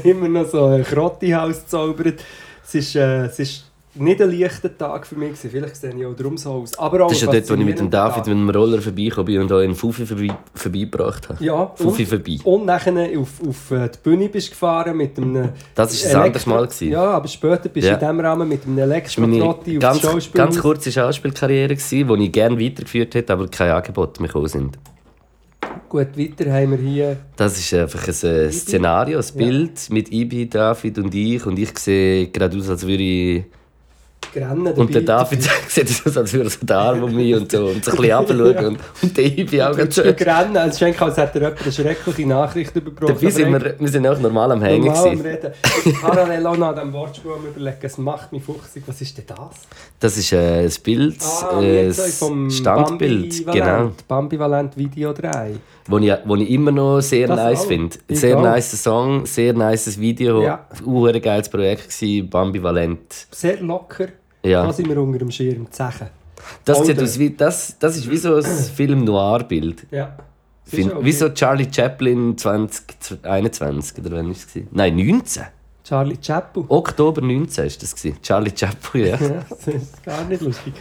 Immer 0.02 0.28
noch 0.28 0.48
so 0.48 0.66
ein 0.66 0.82
Krottihaus 0.82 1.60
gezaubert. 1.60 2.24
Es 2.64 2.74
ist, 2.74 2.96
äh, 2.96 3.26
es 3.26 3.38
ist 3.38 3.64
nicht 3.98 4.20
ein 4.22 4.30
leichter 4.30 4.76
Tag 4.76 5.06
für 5.06 5.14
mich. 5.16 5.30
gewesen. 5.30 5.50
Vielleicht 5.50 5.76
sehe 5.76 5.94
ich 5.96 6.06
auch 6.06 6.14
darum 6.14 6.36
so 6.36 6.50
aus. 6.52 6.78
Aber 6.78 7.04
auch 7.04 7.08
Das 7.08 7.18
ist 7.18 7.24
ja 7.24 7.32
dort, 7.32 7.50
wo 7.50 7.54
ich 7.54 7.64
mit 7.64 7.78
dem 7.78 7.90
David 7.90 8.16
Tag. 8.16 8.26
mit 8.26 8.36
dem 8.36 8.50
Roller 8.50 8.78
bin 8.78 9.40
und 9.40 9.52
euch 9.52 9.64
einen 9.64 9.74
Fuffi 9.74 10.06
vorbei, 10.06 10.28
vorbeigebracht 10.54 11.28
habe. 11.28 11.44
Ja, 11.44 11.72
Fuffi 11.74 12.02
und- 12.02 12.08
vorbei. 12.08 12.38
Und 12.44 12.66
nachher 12.66 13.18
auf, 13.18 13.30
auf 13.48 13.70
äh, 13.70 13.88
die 13.88 13.98
Bühne 14.02 14.28
bist 14.28 14.50
gefahren 14.50 14.96
mit 14.96 15.16
einem... 15.18 15.50
Das 15.74 16.04
war 16.04 16.10
ein 16.20 16.26
anderes 16.26 16.46
Mal. 16.46 16.64
gewesen. 16.66 16.90
Ja, 16.90 17.04
aber 17.10 17.28
später 17.28 17.68
bist 17.68 17.86
du 17.86 17.90
Ja. 17.90 17.94
in 17.94 18.00
diesem 18.00 18.20
Rahmen 18.20 18.48
mit 18.48 18.64
einem 18.64 18.78
Elektrotrotti 18.78 19.78
ganz, 19.78 19.96
aufs 20.04 20.12
Schauspiel. 20.12 20.38
ganz 20.38 20.58
kurze 20.58 20.92
Schauspielkarriere, 20.92 21.74
gewesen, 21.76 22.08
die 22.18 22.24
ich 22.24 22.32
gerne 22.32 22.60
weitergeführt 22.60 23.14
hätte, 23.14 23.32
aber 23.32 23.48
keine 23.48 23.74
Angebote 23.74 24.20
mehr 24.20 24.28
gekommen 24.28 24.48
sind. 24.48 24.78
Gut, 25.88 26.08
weiter 26.18 26.52
haben 26.52 26.72
wir 26.72 26.78
hier... 26.78 27.16
Das 27.36 27.56
ist 27.58 27.72
einfach 27.74 28.08
ein 28.08 28.28
äh, 28.28 28.50
Szenario, 28.50 29.18
ein 29.20 29.24
Bild 29.36 29.88
mit 29.90 30.10
Ibi, 30.12 30.48
David 30.48 30.98
und 30.98 31.14
ich. 31.14 31.46
Und 31.46 31.58
ich 31.58 31.78
sehe 31.78 32.26
gerade 32.28 32.56
aus, 32.58 32.68
als 32.68 32.82
würde 32.86 33.02
ich 33.02 33.44
Rennen 34.34 34.74
Und 34.74 34.94
der 34.94 35.02
David 35.02 35.42
sieht 35.68 35.88
aus, 36.04 36.16
als 36.16 36.32
würde 36.32 36.46
er 36.46 36.50
so 36.50 36.66
den 36.66 36.76
Arm 36.76 37.02
um 37.04 37.14
mich 37.14 37.34
und 37.34 37.50
so 37.50 37.66
und 37.66 37.84
so 37.84 37.92
ein 37.92 37.96
bisschen 37.96 38.12
runterschauen. 38.40 38.66
Und, 38.66 38.78
und 39.02 39.16
der 39.16 39.24
Ibi 39.24 39.62
auch 39.62 39.76
ganz 39.76 39.94
schön. 39.94 40.14
Rennen. 40.14 40.68
Ist 40.68 40.82
eigentlich, 40.82 41.00
als 41.00 41.16
hätte 41.16 41.38
er 41.38 41.42
jemand 41.48 41.62
eine 41.62 41.72
schreckliche 41.72 42.28
Nachricht 42.28 42.74
bekommen. 42.74 43.14
Dabei 43.14 43.30
sind 43.30 43.52
wir, 43.52 43.74
wir 43.78 43.88
sind 43.88 44.06
auch 44.06 44.18
normal 44.18 44.52
am 44.52 44.62
Hängen. 44.62 44.86
Normal 44.86 45.08
am. 45.08 45.20
Reden. 45.20 45.52
Parallel 46.00 46.46
auch 46.46 46.56
noch 46.56 46.68
an 46.68 46.74
diesem 46.74 46.92
Wortspiel 46.92 47.30
am 47.32 47.46
überlegen, 47.46 47.78
es 47.80 47.98
macht 47.98 48.32
mich 48.32 48.42
fuchsig. 48.44 48.82
Was 48.86 49.00
ist 49.00 49.16
denn 49.16 49.24
das? 49.26 49.38
Das 50.00 50.16
ist 50.16 50.32
äh, 50.32 50.64
ein 50.64 50.72
Bild, 50.82 51.16
Ah, 51.22 51.60
äh, 51.62 51.92
vom 51.92 52.50
Standbild, 52.50 53.46
genau. 53.46 53.92
Bambivalent, 54.06 54.06
Bambivalent 54.08 54.76
Video 54.76 55.12
3. 55.12 55.54
Wo 55.88 55.98
ich, 55.98 56.12
wo 56.24 56.34
ich 56.36 56.50
immer 56.50 56.72
noch 56.72 57.00
sehr 57.00 57.28
Das 57.28 57.36
nice 57.36 57.64
finde. 57.66 57.96
Sehr 58.08 58.36
auch. 58.38 58.42
nice 58.42 58.82
Song, 58.82 59.24
sehr 59.26 59.52
nice 59.52 59.98
Video. 60.00 60.42
Ja. 60.42 60.66
Ein 60.84 61.20
geiles 61.22 61.48
Projekt 61.48 61.88
gewesen, 61.88 62.28
Bambivalent. 62.28 63.26
Sehr 63.30 63.60
locker. 63.60 64.08
Ja. 64.42 64.64
Da 64.66 64.72
sind 64.72 64.88
wir 64.88 65.00
unter 65.00 65.18
dem 65.18 65.30
Schirm. 65.30 65.70
Zechen. 65.70 66.08
Das, 66.64 66.78
sieht 66.86 66.96
Oder- 66.96 67.04
aus 67.04 67.18
wie, 67.18 67.30
das, 67.30 67.76
das 67.78 67.96
ist 67.96 68.10
wie 68.10 68.16
so 68.16 68.36
ein 68.36 68.42
Film-Noir-Bild. 68.76 69.86
Ja. 69.90 70.16
Find- 70.64 70.92
okay. 70.92 71.04
Wie 71.04 71.12
so 71.12 71.28
Charlie 71.30 71.68
Chaplin 71.72 72.36
2021 72.36 73.98
oder 73.98 74.16
wann 74.16 74.26
war 74.26 74.32
es? 74.32 74.46
Nein, 74.72 74.96
19. 74.96 75.42
Charlie 75.84 76.18
Chaplin. 76.20 76.64
Oktober 76.68 77.20
19 77.20 77.64
war 77.64 77.70
das. 77.80 77.94
gewesen. 77.94 78.18
Charlie 78.22 78.52
Chaplin, 78.54 79.06
ja. 79.06 79.16
Ja, 79.20 79.44
das 79.48 79.66
ist 79.68 80.04
gar 80.04 80.24
nicht 80.24 80.42
lustig. 80.42 80.72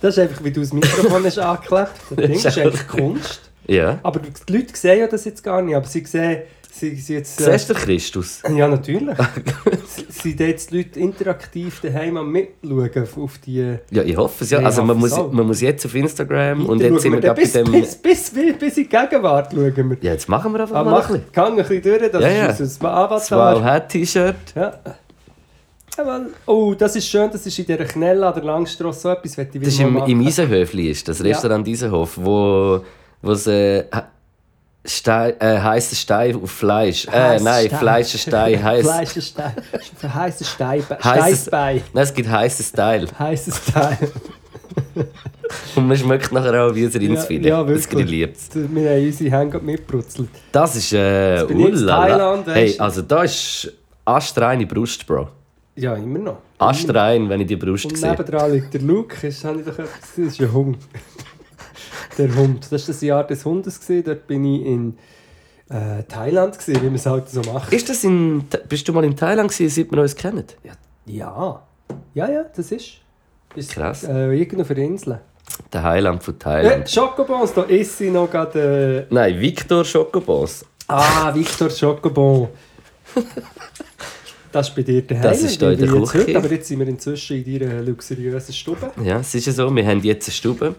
Das 0.00 0.16
ist 0.16 0.22
einfach, 0.22 0.44
wie 0.44 0.52
du 0.52 0.60
das 0.60 0.72
Mikrofon 0.72 1.24
hast 1.24 1.38
angeklebt. 1.40 1.90
Das 2.10 2.16
Ding 2.16 2.30
ist 2.32 2.58
eigentlich 2.58 2.86
Kunst. 2.88 3.50
Ja. 3.66 3.98
Aber 4.02 4.20
die 4.20 4.52
Leute 4.52 4.76
sehen 4.76 5.00
ja 5.00 5.06
das 5.06 5.24
jetzt 5.24 5.42
gar 5.42 5.60
nicht. 5.62 5.74
Aber 5.74 5.86
sie 5.86 6.04
sehen, 6.04 6.42
sie, 6.70 6.94
sie 6.96 7.14
jetzt... 7.14 7.38
Siehst 7.38 7.70
du 7.70 7.74
Christus? 7.74 8.42
Ja, 8.54 8.68
natürlich. 8.68 9.16
Sie- 9.88 10.04
Sind 10.30 10.40
jetzt 10.40 10.70
die 10.70 10.78
Leute 10.78 11.00
interaktiv 11.00 11.80
daheim 11.80 12.16
am 12.18 12.30
Mitschauen 12.30 12.90
auf- 13.02 13.16
auf 13.18 13.38
die... 13.38 13.76
Ja, 13.90 14.02
ich 14.02 14.16
hoffe 14.16 14.44
es 14.44 14.50
ja. 14.50 14.60
Ja, 14.60 14.66
Also 14.66 14.82
man 14.82 14.98
muss, 14.98 15.12
auch. 15.12 15.32
man 15.32 15.46
muss 15.46 15.60
jetzt 15.62 15.86
auf 15.86 15.94
Instagram 15.94 16.66
und 16.66 16.80
jetzt 16.80 17.00
sind 17.02 17.12
wir 17.12 17.20
gerade 17.20 17.40
bei 17.40 17.48
dem... 17.48 17.72
bis, 17.72 17.96
bis, 17.96 18.30
bis, 18.30 18.58
bis 18.58 18.76
in 18.76 18.82
die 18.84 18.88
Gegenwart 18.88 19.52
schauen 19.52 19.90
wir. 19.90 19.96
Ja, 20.02 20.12
jetzt 20.12 20.28
machen 20.28 20.52
wir 20.52 20.60
einfach 20.60 20.76
Aber 20.76 20.90
mal 20.90 20.98
mach, 20.98 21.08
ein 21.10 21.14
bisschen. 21.20 21.32
gang 21.32 21.50
ein 21.52 21.56
bisschen 21.66 21.82
durch, 21.82 22.10
das 22.12 22.22
Ja, 22.22 22.28
ja. 22.30 22.46
ist 22.46 22.60
unser 22.60 22.90
Avatar. 22.92 23.18
Das 23.54 23.56
Wow 23.60 23.62
Hat 23.64 23.88
T-Shirt. 23.88 24.34
Ja. 24.54 24.72
Ja. 25.98 26.26
Oh, 26.44 26.74
das 26.74 26.94
ist 26.94 27.08
schön, 27.08 27.30
das 27.32 27.46
ist 27.46 27.58
in 27.58 27.64
dieser 27.64 27.84
Knelle 27.86 28.26
an 28.26 28.34
der 28.34 28.44
Langstrasse 28.44 29.00
so 29.00 29.08
etwas, 29.08 29.36
möchte 29.38 29.56
ich 29.56 29.64
Das 29.64 29.72
ist 29.72 29.78
wieder 29.78 29.88
im, 29.88 29.94
mal 29.94 30.10
im 30.10 30.18
machen. 30.18 30.28
Eisenhöfli, 30.28 30.90
ist 30.90 31.08
das 31.08 31.24
Restaurant 31.24 31.66
Eisenhof, 31.66 32.18
wo 32.18 32.26
wo 32.26 32.80
es 33.32 33.46
äh, 33.46 33.84
Stein, 34.84 35.34
äh, 35.40 35.58
heißer 35.58 35.96
Stein 35.96 36.40
auf 36.40 36.50
Fleisch. 36.50 37.06
Äh, 37.06 37.10
Heißer 37.10 37.44
nein, 37.44 37.66
Stein. 37.66 37.78
Fleischerstein 37.78 38.62
heiß. 38.62 38.82
Fleischerstein. 38.86 39.52
Für 39.96 40.14
heiße 40.14 40.44
Steibe. 40.44 40.98
Heisses- 41.00 41.42
Steißbein. 41.42 41.82
Nein, 41.92 42.04
es 42.04 42.14
gibt 42.14 42.28
heißen 42.28 42.64
Style. 42.64 43.06
Heißes 43.18 43.64
Teil. 43.72 43.98
Und 45.76 45.86
man 45.88 45.96
schmeckt 45.96 46.32
nachher 46.32 46.64
auch 46.64 46.74
wie 46.74 46.84
ein 46.84 46.90
Rindsfilet. 46.92 47.46
Ja, 47.46 47.58
ja, 47.60 47.64
das 47.64 47.90
wirklich. 47.90 48.06
geliebt. 48.06 48.38
Wir 48.54 48.90
haben 48.90 49.06
unsere 49.06 49.30
Hände 49.30 49.60
mitbrutzelt. 49.60 50.28
Das 50.52 50.76
ist 50.76 50.92
äh. 50.92 51.44
Thailand, 51.46 52.46
weisst 52.46 52.56
Hey, 52.56 52.74
also 52.78 53.02
da 53.02 53.22
ist 53.22 53.72
astreine 54.04 54.66
Brust, 54.66 55.06
Bro. 55.06 55.28
Ja, 55.76 55.94
immer 55.94 56.18
noch. 56.18 56.38
Astrein, 56.58 57.28
wenn 57.28 57.40
ich 57.42 57.46
die 57.48 57.56
Brust 57.56 57.84
Und 57.86 57.98
sehe. 57.98 58.10
nebendran 58.10 58.52
liegt 58.52 58.72
der 58.72 58.80
Luke. 58.80 59.16
Das, 59.20 59.44
habe 59.44 59.60
ich 59.60 59.66
doch 59.66 59.78
etwas, 59.78 60.00
das 60.00 60.18
ist 60.18 60.40
ein 60.40 60.52
Hund. 60.52 60.78
Der 62.18 62.34
Hund. 62.34 62.64
Das 62.70 62.82
war 62.82 62.86
das 62.94 63.00
Jahr 63.00 63.26
des 63.26 63.44
Hundes. 63.44 63.80
Gewesen. 63.80 64.04
Dort 64.04 64.26
bin 64.26 64.44
ich 64.44 64.66
in 64.66 64.98
äh, 65.68 66.02
Thailand, 66.04 66.58
gewesen, 66.58 66.80
wie 66.82 66.86
man 66.86 66.94
es 66.96 67.06
halt 67.06 67.28
so 67.28 67.40
macht. 67.52 67.72
Ist 67.72 67.88
das 67.88 68.04
in, 68.04 68.44
bist 68.68 68.86
du 68.88 68.92
mal 68.92 69.04
in 69.04 69.16
Thailand 69.16 69.50
gewesen, 69.50 69.74
seit 69.74 69.90
wir 69.92 70.00
uns 70.02 70.14
kennen? 70.14 70.44
Ja. 71.06 71.62
Ja, 72.14 72.28
ja, 72.30 72.44
das 72.56 72.72
ist. 72.72 72.94
ist 73.54 73.70
Krass. 73.72 74.04
Äh, 74.04 74.32
irgendwo 74.38 74.62
auf 74.62 74.70
einer 74.70 74.80
Insel. 74.80 75.20
Der 75.72 75.82
Highland 75.82 76.22
von 76.24 76.34
Äh, 76.34 76.38
Thailand. 76.38 76.90
Schokobons, 76.90 77.52
da 77.54 77.62
ist 77.62 77.98
sie 77.98 78.10
noch 78.10 78.28
gerade. 78.30 79.06
Äh, 79.10 79.14
Nein, 79.14 79.40
Victor 79.40 79.84
Schokobons. 79.84 80.64
ah, 80.88 81.32
Victor 81.34 81.70
Schokobon. 81.70 82.48
Das 84.52 84.68
ist 84.70 84.74
bei 84.74 84.82
dir 84.82 85.02
daheim. 85.02 85.22
Das 85.22 85.42
ist 85.42 85.60
da 85.60 85.70
in 85.70 85.78
der 85.78 85.88
Küche. 85.88 86.18
heute, 86.18 86.36
Aber 86.38 86.50
jetzt 86.50 86.68
sind 86.68 86.78
wir 86.78 86.88
inzwischen 86.88 87.44
in 87.44 87.58
deiner 87.58 87.82
luxuriösen 87.82 88.54
Stube. 88.54 88.90
Ja, 89.04 89.18
es 89.18 89.34
ist 89.34 89.46
ja 89.46 89.52
so, 89.52 89.74
wir 89.74 89.86
haben 89.86 90.00
jetzt 90.00 90.28
eine 90.28 90.32
Stube. 90.34 90.74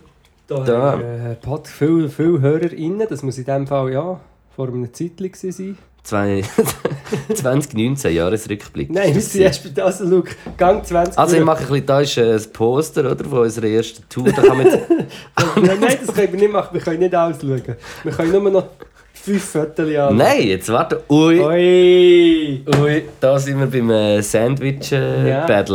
Da, 0.48 0.60
Da. 0.64 0.92
haben 0.94 1.02
äh, 1.02 1.36
Pod- 1.36 1.68
viele, 1.68 2.10
viele 2.10 2.40
HörerInnen. 2.42 3.08
Das 3.10 3.22
muss 3.24 3.38
in 3.38 3.46
dem 3.46 3.68
Fall 3.68 3.92
ja 3.92 4.20
vor 4.56 4.68
einem 4.70 4.92
Zeitchen 4.94 5.18
gewesen 5.32 5.52
sein. 5.52 5.78
Zwei 6.04 6.42
2019 7.34 8.16
Jahresrückblick. 8.16 8.90
Nein, 8.90 9.14
wir 9.14 9.22
sind 9.22 9.42
erst 9.42 9.76
bei 9.76 9.84
also, 9.84 10.06
look, 10.06 10.30
Gang 10.58 10.86
20 10.86 11.18
Also 11.18 11.36
ich 11.36 11.44
mache 11.44 11.64
ein 11.64 11.68
bisschen, 11.68 11.86
da 11.86 12.00
ist 12.00 12.18
äh, 12.18 12.34
ein 12.36 12.54
Poster 12.54 13.12
oder, 13.12 13.26
von 13.26 13.40
unserer 13.40 13.68
ersten 13.68 14.08
Tour. 14.08 14.24
Da 14.32 14.42
kann 14.42 14.58
man 14.58 14.68
jetzt, 14.68 14.90
Nein, 14.90 15.80
nein, 15.82 15.98
das 16.06 16.16
können 16.16 16.32
wir 16.32 16.40
nicht 16.40 16.52
machen. 16.54 16.70
Wir 16.74 16.82
können 16.82 17.00
nicht 17.00 17.14
alles 17.14 17.42
schauen. 17.42 17.62
Wir 18.04 18.12
können 18.14 18.32
nur 18.32 18.52
noch 18.52 18.68
fünf 19.14 19.44
Fotos 19.44 19.80
anschauen. 19.86 20.16
Nein, 20.16 20.44
jetzt 20.48 20.70
warte. 20.70 21.04
Ui, 21.10 21.42
Ui! 21.42 22.64
ui, 22.82 23.04
da 23.20 23.38
sind 23.38 23.60
wir 23.60 23.68
beim 23.68 23.90
äh, 23.90 24.22
Sandwich 24.22 24.90
äh, 24.94 25.30
Ja. 25.30 25.66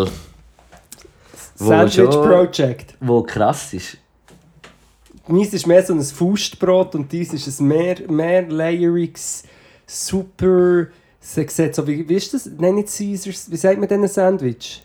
Sandwich 1.57 2.09
Project. 2.11 2.95
Wo 3.01 3.23
krass 3.23 3.75
ist. 3.75 3.99
Meins 5.33 5.53
ist 5.55 5.67
mehr 5.67 5.83
so 5.83 5.95
ein 5.95 6.03
Faustbrot 6.03 6.95
und 6.95 7.11
dies 7.11 7.33
ist 7.33 7.61
ein 7.61 7.69
mehr, 7.69 7.97
mehr 8.09 8.43
layeriges, 8.43 9.45
super. 9.87 10.89
Sie 11.21 11.47
sieht 11.49 11.75
so 11.75 11.87
wie, 11.87 12.07
wie 12.09 12.17
ist 12.17 12.35
das? 12.35 12.51
Nein, 12.59 12.75
nicht 12.75 12.95
Caesars. 12.95 13.51
Wie 13.51 13.57
sagt 13.57 13.79
man 13.79 13.89
denn 13.89 14.03
ein 14.03 14.09
Sandwich? 14.09 14.83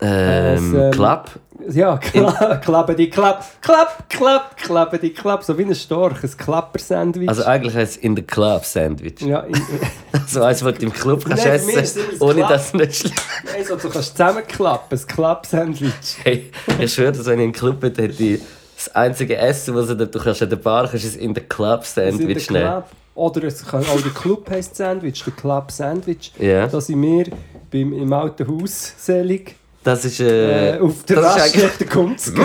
Ähm, 0.00 0.74
Es, 0.74 0.84
ähm, 0.84 0.90
Klapp. 0.92 1.30
Ja, 1.68 1.98
kla 1.98 2.56
klappe 2.64 2.94
die 2.94 3.10
Klapp, 3.10 3.44
Klapp, 3.60 4.08
Klapp, 4.08 4.56
klappe 4.56 4.98
die 4.98 5.10
Klapp. 5.10 5.44
So 5.44 5.58
wie 5.58 5.64
ein 5.64 5.74
Storch, 5.74 6.22
ein 6.22 6.30
Klapper-Sandwich. 6.34 7.28
Also 7.28 7.44
eigentlich 7.44 7.74
heißt 7.74 7.96
es 7.98 8.02
in 8.02 8.16
the 8.16 8.22
Club 8.22 8.64
Sandwich. 8.64 9.20
ja, 9.20 9.40
in, 9.40 9.54
So 10.26 10.42
eins, 10.42 10.64
was 10.64 10.78
du 10.78 10.86
im 10.86 10.92
Club 10.92 11.26
kannst 11.26 11.44
Nein, 11.44 11.54
essen 11.54 11.78
es 11.78 11.96
immer 11.96 12.22
ohne 12.22 12.40
das 12.40 12.48
dass 12.48 12.66
es 12.68 12.74
nicht 12.74 12.94
schlecht 12.94 13.22
nein, 13.44 13.64
so, 13.66 13.76
du 13.76 13.90
kannst 13.90 14.16
zusammenklappen, 14.16 14.98
ein 14.98 15.06
Klapp-Sandwich. 15.06 16.16
Hey, 16.22 16.50
ich 16.78 16.94
schwöre, 16.94 17.12
dass 17.12 17.26
wenn 17.26 17.40
ich 17.40 17.46
den 17.46 17.52
Club 17.52 17.80
bin, 17.80 17.94
hätte 17.94 18.22
ich 18.22 18.40
das 18.86 18.94
einzige 18.94 19.36
Essen, 19.36 19.74
was 19.74 19.88
du, 19.88 19.94
du 20.06 20.18
kannst 20.18 20.42
an 20.42 20.48
der 20.48 20.56
Bar 20.56 20.88
kannst, 20.88 21.04
ist 21.04 21.16
in 21.16 21.34
the 21.34 21.40
Club 21.42 21.80
Das 21.80 21.94
Sandwich 21.94 22.46
der 22.46 22.70
nehmen. 22.70 22.82
Oder 23.14 23.44
es 23.44 23.66
kann 23.66 23.84
auch 23.84 24.00
der 24.00 24.12
Club 24.12 24.48
heisst 24.50 24.76
Sandwich, 24.76 25.22
der 25.24 25.32
Club 25.34 25.70
Sandwich. 25.70 26.32
Ja. 26.38 26.66
Da 26.66 26.80
sind 26.80 27.02
wir 27.02 27.26
beim, 27.70 27.92
im 27.92 28.12
alten 28.12 28.46
Haus 28.48 28.94
selig. 28.96 29.56
Das 29.84 30.04
ist 30.04 30.20
äh, 30.20 30.76
Äh, 30.76 30.80
auf 30.80 31.02
der 31.04 31.16
das 31.16 31.36
ist 31.36 31.42
eigentlich- 31.42 31.64
Raststätte 31.64 31.90
Kunst. 31.90 32.32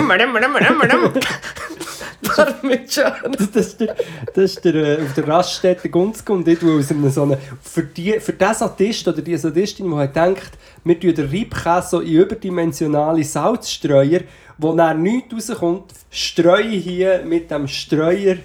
Parmesan. 2.22 3.12
Das 3.52 3.66
ist 3.66 3.80
der, 3.80 3.96
das 4.34 4.44
ist 4.44 4.64
der, 4.64 4.74
äh, 4.74 5.02
auf 5.02 5.12
der 5.14 5.28
Raststätte 5.28 5.88
Gunzke 5.88 6.32
und 6.32 6.46
wo 6.62 6.78
aus 6.78 6.90
einem 6.90 7.10
so 7.10 7.22
einem, 7.22 7.36
für, 7.62 7.82
die, 7.82 8.18
für 8.20 8.32
den 8.32 8.54
Sadist 8.54 9.06
oder 9.08 9.22
die 9.22 9.36
Sadistin, 9.36 9.90
die 9.90 10.08
denkt, 10.12 10.50
wir 10.84 10.98
tun 11.00 11.14
den 11.14 11.28
Reibkäse 11.28 11.88
so 11.90 12.00
in 12.00 12.12
überdimensionale 12.14 13.24
Salzstreuer, 13.24 14.20
wo 14.58 14.72
dann 14.74 15.02
nichts 15.02 15.50
rauskommt, 15.50 15.92
streue 16.10 16.62
ich 16.62 16.84
hier 16.84 17.22
mit 17.24 17.50
dem 17.50 17.66
Streuer 17.68 18.36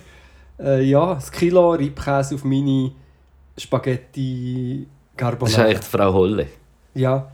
äh, 0.60 0.84
ja, 0.84 1.14
ein 1.14 1.24
Kilo 1.32 1.72
Reibkäse 1.72 2.36
auf 2.36 2.44
meine 2.44 2.92
Spaghetti 3.58 4.86
Das 4.86 4.90
ist 5.14 5.18
Carbonara. 5.18 5.64
eigentlich 5.64 5.80
die 5.80 5.86
Frau 5.98 6.14
Holle. 6.14 6.48
Ja. 6.94 7.28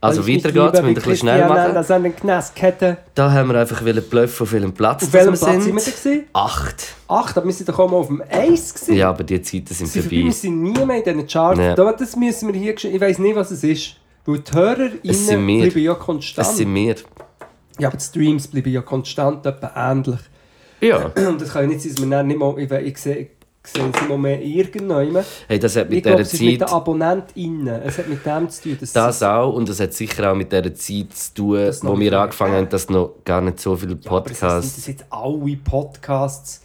Also 0.00 0.26
weiter 0.26 0.50
geht's, 0.50 0.54
wir 0.54 0.66
müssen 0.70 0.84
ein 0.86 0.94
bisschen 0.94 1.16
schnell 1.16 1.46
machen. 1.48 1.74
Das 1.74 1.88
an 1.92 2.02
den 2.02 2.16
Knäsketten. 2.16 2.96
Da 3.14 3.30
haben 3.30 3.50
wir 3.52 3.60
einfach 3.60 3.84
wollen 3.84 4.02
bluffen, 4.02 4.42
auf 4.42 4.52
welchem 4.52 4.72
Platz 4.72 5.04
Auf 5.04 5.12
welchem 5.12 5.30
das 5.30 5.40
Platz 5.40 5.54
wir 5.54 5.62
sind 5.62 5.74
wir 5.74 5.80
sind. 5.80 5.94
da 5.94 6.10
gewesen? 6.10 6.26
Acht. 6.32 6.94
Acht, 7.06 7.36
aber 7.36 7.46
wir 7.46 7.52
sind 7.52 7.68
doch 7.68 7.78
auch 7.78 7.88
mal 7.88 7.96
auf 7.98 8.08
dem 8.08 8.20
Eis 8.28 8.74
gewesen. 8.74 8.94
Ja, 8.96 9.10
aber 9.10 9.22
die 9.22 9.40
Zeiten 9.42 9.72
sind 9.72 9.86
Sie 9.86 10.00
vorbei. 10.00 10.16
vorbei. 10.16 10.24
Wir 10.26 10.32
sind 10.32 10.60
nie 10.62 10.84
mehr 10.84 10.96
in 10.96 11.04
diesen 11.04 11.26
Charts. 11.28 11.60
Ja. 11.60 11.74
Da, 11.76 11.92
das 11.92 12.16
müssen 12.16 12.52
wir 12.52 12.58
hier 12.60 12.74
Ich 12.84 13.00
weiß 13.00 13.18
nicht, 13.20 13.36
was 13.36 13.52
es 13.52 13.62
ist. 13.62 13.94
Weil 14.26 14.40
die 14.40 14.52
HörerInnen 14.52 14.98
Es 15.04 15.26
sind 15.28 15.46
wir. 15.46 15.62
bleiben 15.62 15.78
ja 15.80 15.94
konstant. 15.94 16.38
Das 16.48 16.56
sind 16.56 16.74
wir. 16.74 16.96
Ja, 17.78 17.88
aber 17.88 17.96
die 17.96 18.04
Streams 18.04 18.48
bleiben 18.48 18.70
ja 18.72 18.82
konstant 18.82 19.44
etwa 19.46 19.72
ähnlich. 19.90 20.20
Ja. 20.80 21.06
Und 21.28 21.40
das 21.40 21.52
kann 21.52 21.62
ja 21.62 21.68
nicht 21.68 21.82
sein, 21.82 21.92
dass 21.94 22.02
wir 22.02 22.10
dann 22.10 22.26
nicht 22.26 22.38
mal... 22.38 22.58
Ich, 22.58 22.70
ich 22.70 22.98
sehe, 22.98 23.16
ich 23.64 23.70
sehe 23.70 23.90
sie 23.98 24.08
mal 24.08 24.18
mehr 24.18 24.42
irgendwann. 24.42 25.24
Hey, 25.46 25.58
das 25.58 25.76
hat 25.76 25.84
Ich 25.86 25.90
mit 25.94 26.02
glaube, 26.02 26.18
dieser 26.18 26.28
es 26.28 26.34
ist 26.34 26.40
mit 26.40 26.60
den 26.60 26.66
Zeit... 26.66 26.72
AbonnentInnen. 26.72 27.82
Es 27.82 27.98
hat 27.98 28.08
mit 28.08 28.26
dem 28.26 28.48
zu 28.50 28.62
tun. 28.76 28.88
Das 28.92 29.22
auch 29.22 29.52
und 29.52 29.68
das 29.68 29.78
hat 29.80 29.92
sicher 29.92 30.32
auch 30.32 30.34
mit 30.34 30.50
dieser 30.50 30.74
Zeit 30.74 31.12
zu 31.14 31.34
tun, 31.34 31.70
wo 31.82 31.98
wir 31.98 32.12
angefangen 32.20 32.54
haben, 32.54 32.68
dass 32.68 32.88
noch 32.90 33.14
gar 33.24 33.40
nicht 33.40 33.60
so 33.60 33.76
viele 33.76 33.96
Ja, 34.02 34.10
aber 34.10 34.30
es 34.30 34.38
sind 34.40 34.48
Podcasts... 34.48 34.76
das 34.76 34.86
jetzt 34.88 35.04
alle 35.10 35.56
Podcasts. 35.56 36.62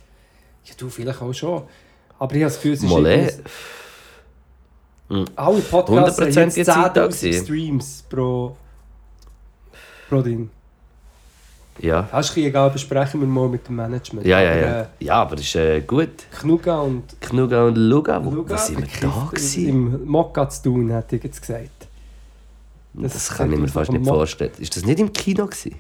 Ja, 0.66 0.74
du 0.78 0.90
vielleicht 0.90 1.22
auch 1.22 1.34
schon. 1.34 1.64
Aber 2.20 2.36
ich 2.36 2.42
habe 2.42 2.52
das 2.52 2.56
Gefühl, 2.56 2.74
es 2.74 2.84
ist 2.84 2.90
Mal 2.90 3.06
eh. 3.06 3.30
irgendwie- 5.10 5.32
Alle 5.36 5.60
Podcasts 5.62 6.20
100% 6.20 6.42
haben 6.42 6.50
jetzt 6.50 6.66
Zeit 6.66 6.98
da 6.98 7.06
10'000 7.06 7.08
gewesen. 7.08 7.44
Streams 7.46 8.04
pro, 8.10 8.58
pro 10.10 10.22
Ding. 10.24 10.50
Ja. 11.80 12.02
Das 12.04 12.12
ein 12.12 12.20
bisschen 12.22 12.46
egal, 12.46 12.70
besprechen 12.70 13.20
wir 13.22 13.28
mal 13.28 13.48
mit 13.48 13.68
dem 13.68 13.76
Management. 13.76 14.26
Ja, 14.26 14.42
ja, 14.42 14.52
Aber, 14.52 14.60
ja. 14.62 14.82
Äh, 14.82 14.88
Ja, 15.00 15.14
aber 15.16 15.36
das 15.36 15.46
ist 15.46 15.56
äh, 15.56 15.82
gut. 15.82 16.10
Knuga 16.40 16.80
und 16.82 17.20
Knuga 17.22 17.66
und 17.66 17.76
Luga, 17.76 18.24
wo, 18.24 18.32
Luga 18.32 18.58
sind 18.58 18.80
wir 18.80 18.88
da 19.10 19.30
gewesen? 19.32 19.68
im 19.70 20.06
Mokka 20.06 20.50
zu 20.50 20.64
tun, 20.64 20.90
hätte 20.90 21.18
ich 21.18 21.24
jetzt 21.24 21.42
gesagt. 21.42 21.70
Das, 22.94 23.30
kann 23.30 23.52
ich 23.54 23.60
mir 23.60 23.68
fast 23.68 23.92
nicht 23.92 24.06
vorstellen. 24.06 24.52
Ist 24.58 24.76
das 24.76 24.86
nicht 24.86 25.00
im 25.00 25.14
Kino? 25.14 25.46
Gewesen? 25.46 25.76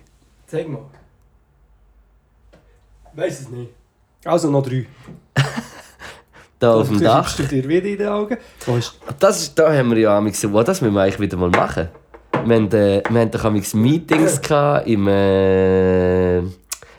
Zeig 0.45 0.69
mal. 0.69 0.81
Weiß 3.15 3.41
es 3.41 3.49
nicht. 3.49 3.71
Also 4.23 4.51
noch 4.51 4.63
drei. 4.63 4.85
Da 6.59 6.73
auf 6.73 6.87
dem 6.87 6.99
Dach. 6.99 7.35
du 7.35 7.43
dir 7.43 7.67
wieder 7.67 7.85
in 7.85 7.97
den 7.99 8.07
Augen. 8.07 8.37
Das 9.19 9.41
ist, 9.43 9.59
da 9.59 9.71
haben 9.71 9.91
wir 9.91 9.99
ja 9.99 10.17
amigs 10.17 10.41
so, 10.41 10.63
das 10.63 10.81
müssen 10.81 10.95
wir 10.95 11.01
eigentlich 11.03 11.19
wieder 11.19 11.37
mal 11.37 11.51
machen. 11.51 11.89
Wir 12.47 12.55
haben, 12.55 12.71
äh, 12.71 13.03
wir 13.09 13.19
haben 13.21 13.31
doch 13.31 13.43
amigs 13.43 13.73
Meetings 13.73 14.39
im 14.85 15.07
äh, 15.07 16.39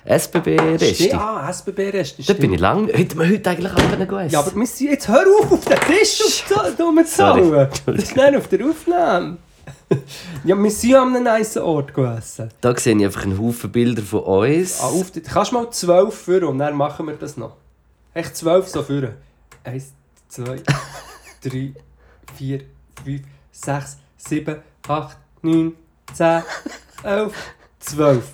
SBB-Resti. 0.04 1.12
Ah, 1.14 1.48
SBB-Rest. 1.50 2.28
Da 2.28 2.34
bin 2.34 2.52
ich 2.52 2.60
lang. 2.60 2.88
Hätten 2.88 3.18
wir 3.18 3.28
heute 3.28 3.48
eigentlich 3.50 3.72
auch 3.72 3.76
können 3.76 4.02
essen 4.02 4.30
Ja, 4.30 4.40
aber 4.40 4.54
wir 4.54 4.66
sind 4.66 4.90
jetzt 4.90 5.08
hör 5.08 5.24
auf, 5.40 5.50
auf 5.52 5.64
den 5.64 5.78
Tisch 5.80 6.18
Sorry. 6.46 7.40
aufzuhauen. 7.40 7.68
Das 7.86 7.96
ist 7.96 8.14
nicht 8.16 8.36
auf 8.36 8.48
der 8.48 8.66
Aufnahme. 8.66 9.36
ja, 10.44 10.54
wir 10.56 10.70
sind 10.70 10.94
an 10.96 11.14
einem 11.16 11.24
nice 11.24 11.56
Ort 11.56 11.94
gegessen. 11.94 12.50
Da 12.60 12.76
sehe 12.76 12.94
ich 12.96 13.04
einfach 13.04 13.22
einen 13.24 13.38
Haufen 13.38 13.72
Bilder 13.72 14.02
von 14.02 14.20
uns. 14.20 14.80
Ah, 14.82 14.88
auf, 14.88 15.10
die- 15.12 15.22
kannst 15.22 15.52
du 15.52 15.56
mal 15.56 15.70
zwölf 15.70 16.14
führen 16.14 16.44
und 16.44 16.58
dann 16.58 16.74
machen 16.76 17.06
wir 17.06 17.14
das 17.14 17.38
noch. 17.38 17.56
Echt 18.12 18.36
zwölf 18.36 18.68
so 18.68 18.82
führen. 18.82 19.14
Eins, 19.64 19.92
zwei, 20.28 20.56
drei, 21.42 21.72
vier, 22.36 22.60
fünf, 23.02 23.22
sechs, 23.50 23.96
sieben, 24.18 24.56
acht, 24.88 25.16
neun, 25.42 25.74
zehn, 26.12 26.42
elf, 27.02 27.34
zwölf. 27.80 28.24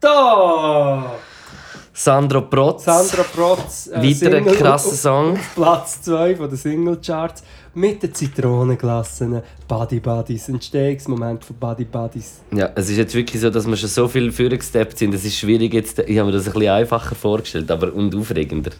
Da! 0.00 1.14
Sandro 1.92 2.42
Protz. 2.42 2.84
Sandra 2.84 3.24
Protz. 3.24 3.88
äh, 3.88 4.00
Weiterer 4.00 4.40
krasser 4.54 4.94
Song. 4.94 5.36
Platz 5.56 6.00
2 6.02 6.34
der 6.34 6.56
Singlecharts 6.56 7.42
mit 7.74 8.00
den 8.04 8.14
Zitronenglassen 8.14 9.42
Buddy 9.66 9.98
Buddies. 9.98 10.48
Entstehungsmoment 10.48 11.44
von 11.44 11.56
Buddy 11.56 11.84
Buddies. 11.84 12.40
Ja, 12.52 12.70
es 12.76 12.88
ist 12.88 12.98
jetzt 12.98 13.14
wirklich 13.16 13.40
so, 13.40 13.50
dass 13.50 13.66
wir 13.66 13.76
schon 13.76 13.88
so 13.88 14.06
viel 14.06 14.30
vorgesteppt 14.30 14.96
sind. 14.96 15.12
Es 15.12 15.24
ist 15.24 15.38
schwierig 15.38 15.74
jetzt. 15.74 15.98
Ich 15.98 16.16
habe 16.18 16.26
mir 16.30 16.36
das 16.36 16.46
ein 16.46 16.52
bisschen 16.52 16.70
einfacher 16.70 17.16
vorgestellt, 17.16 17.68
aber 17.68 17.92
und 17.92 18.14
aufregender. 18.14 18.70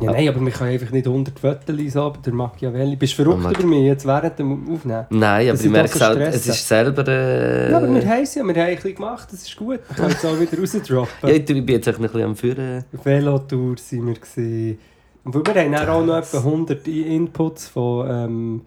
Ja, 0.00 0.10
nein, 0.10 0.28
aber 0.28 0.40
wir 0.40 0.50
können 0.50 0.72
einfach 0.72 0.90
nicht 0.90 1.06
100 1.06 1.38
Fotos 1.38 1.92
so, 1.92 2.10
der 2.24 2.32
Machiavelli. 2.32 2.96
Bist 2.96 3.16
du 3.18 3.24
verrückt 3.24 3.44
Oh, 3.46 3.50
über 3.50 3.66
mich 3.66 3.84
jetzt 3.84 4.06
während 4.06 4.38
dem 4.38 4.74
Aufnehmen? 4.74 5.06
Nein, 5.10 5.50
aber 5.50 5.60
ich 5.60 5.70
merke 5.70 5.92
es 5.92 5.98
so 5.98 6.04
es 6.04 6.46
ist 6.48 6.68
selber. 6.68 7.06
Äh, 7.06 7.70
Ja, 7.70 7.76
aber 7.76 7.94
wir 7.94 8.06
haben 8.08 8.22
es 8.22 8.34
ja, 8.34 8.42
wir 8.42 8.54
haben 8.54 8.60
ein 8.60 8.74
bisschen 8.74 8.94
gemacht, 8.96 9.28
das 9.30 9.42
ist 9.42 9.56
gut. 9.56 9.80
Wir 9.88 9.96
können 9.96 10.10
es 10.18 10.24
auch 10.24 10.40
wieder 10.40 10.58
rausdroppen. 10.60 11.08
ja, 11.28 11.34
ich 11.34 11.44
bin 11.44 11.66
jetzt 11.68 11.88
auch 11.88 11.92
noch 11.92 12.00
ein 12.00 12.02
bisschen 12.12 12.22
am 12.22 12.36
Führen. 12.36 12.84
Auf 12.96 13.04
Velotour 13.04 13.76
waren 13.76 14.06
wir. 14.06 14.14
Gewesen. 14.14 14.78
Und 15.24 15.34
wir 15.34 15.54
haben 15.54 15.72
dann 15.72 15.88
auch 15.88 16.04
noch 16.04 16.16
etwa 16.18 16.38
100 16.38 16.86
Inputs 16.86 17.68
von 17.68 18.10
ähm, 18.10 18.60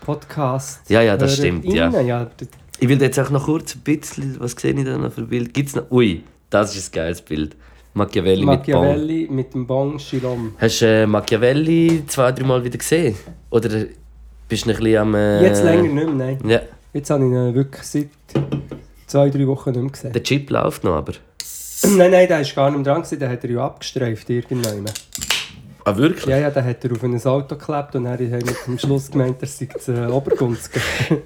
Podcasts. 0.00 0.88
Ja, 0.88 1.02
ja, 1.02 1.16
das 1.16 1.36
stimmt, 1.36 1.64
ja. 1.66 1.90
ja 2.00 2.30
Ich 2.78 2.88
will 2.88 3.00
jetzt 3.02 3.18
auch 3.18 3.30
noch 3.30 3.44
kurz 3.44 3.74
ein 3.74 3.80
bisschen. 3.80 4.40
Was 4.40 4.52
sehe 4.52 4.72
ich 4.72 4.84
da 4.84 4.96
noch 4.96 5.12
für 5.12 5.22
Bild? 5.22 5.52
Gibt's 5.52 5.74
noch? 5.74 5.90
Ui, 5.90 6.22
das 6.50 6.74
ist 6.74 6.90
ein 6.90 6.96
geiles 6.96 7.20
Bild. 7.20 7.56
Machiavelli, 7.98 8.44
mit 8.46 8.62
Bong. 8.66 8.74
Machiavelli 8.82 9.28
mit 9.30 9.54
dem 9.54 9.66
Bon 9.66 9.98
Chilom. 9.98 10.52
Hast 10.58 10.80
du 10.82 10.86
äh, 10.86 11.06
Machiavelli 11.06 12.04
zwei, 12.06 12.32
drei 12.32 12.44
Mal 12.46 12.64
wieder 12.64 12.78
gesehen? 12.78 13.14
Oder 13.50 13.68
bist 14.48 14.64
du 14.66 14.70
ein 14.70 14.76
bisschen 14.76 14.96
am. 14.98 15.14
Äh, 15.14 15.42
Jetzt 15.42 15.62
länger 15.64 15.82
nicht 15.82 15.94
mehr, 15.94 16.06
nein. 16.06 16.38
Ja, 16.46 16.60
Jetzt 16.94 17.10
habe 17.10 17.24
ich 17.24 17.30
ihn 17.30 17.54
wirklich 17.54 17.82
seit 17.82 18.08
zwei, 19.06 19.28
drei 19.30 19.46
Wochen 19.46 19.70
nicht 19.70 19.82
mehr 19.82 19.90
gesehen. 19.90 20.12
der 20.12 20.22
Chip 20.22 20.50
läuft 20.50 20.84
noch, 20.84 20.94
aber. 20.96 21.12
nein, 21.84 22.10
nein, 22.10 22.26
der 22.28 22.38
war 22.38 22.44
gar 22.54 22.70
nicht 22.70 22.84
mehr 22.84 22.92
dran, 22.94 23.02
gewesen, 23.02 23.18
den 23.18 23.28
hat 23.30 23.44
er 23.44 23.50
ja 23.50 23.64
abgestreift 23.66 24.30
irgendwann. 24.30 24.84
Ah, 25.84 25.96
wirklich? 25.96 26.26
Ja, 26.26 26.38
ja, 26.38 26.50
den 26.50 26.64
hat 26.64 26.84
er 26.84 26.92
auf 26.92 27.02
ein 27.02 27.16
Auto 27.24 27.56
geklebt 27.56 27.94
und 27.96 28.06
haben 28.08 28.18
wir 28.30 28.38
am 28.66 28.78
Schluss 28.78 29.10
gemeint, 29.10 29.36
er 29.40 29.48
sei 29.48 29.66
zu 29.78 29.92
äh, 29.92 30.06
Obergunzgen. 30.06 30.82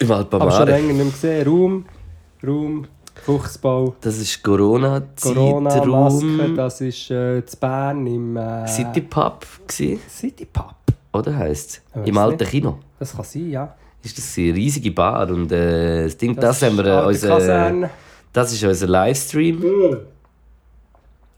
Im 0.00 0.10
Aber 0.10 0.24
schon 0.30 0.40
Alpamare. 0.40 0.70
länger 0.70 0.92
nicht 0.92 0.96
mehr 0.96 1.04
gesehen. 1.12 1.46
Raum, 1.48 1.84
Raum, 2.46 2.86
Fuchsbau, 3.24 3.94
Das 4.00 4.18
ist 4.18 4.42
Corona-Zeit, 4.42 5.34
Corona-Maske, 5.34 6.42
Raum. 6.42 6.56
das 6.56 6.80
ist 6.80 7.10
äh, 7.10 7.44
zu 7.44 7.56
Bern 7.58 8.06
im 8.06 8.36
äh, 8.36 8.66
City 8.66 9.00
Pub 9.02 9.46
City 9.68 10.46
Pub. 10.52 10.74
oder 11.12 11.36
heisst 11.36 11.82
weiss 11.94 12.08
Im 12.08 12.18
alten 12.18 12.38
nicht. 12.38 12.50
Kino. 12.50 12.78
Das 12.98 13.14
kann 13.14 13.24
sein, 13.24 13.50
ja. 13.50 13.74
Ist 14.02 14.16
das 14.16 14.38
eine 14.38 14.54
riesige 14.54 14.90
Bar 14.92 15.28
und 15.30 15.52
äh, 15.52 16.04
das 16.04 16.16
Ding, 16.16 16.34
das, 16.34 16.56
ist 16.62 16.68
haben 16.68 16.76
wir 16.78 16.86
äh, 16.86 17.06
unser, 17.06 17.88
das 18.32 18.52
ist 18.52 18.64
unser 18.64 18.86
Livestream. 18.86 19.62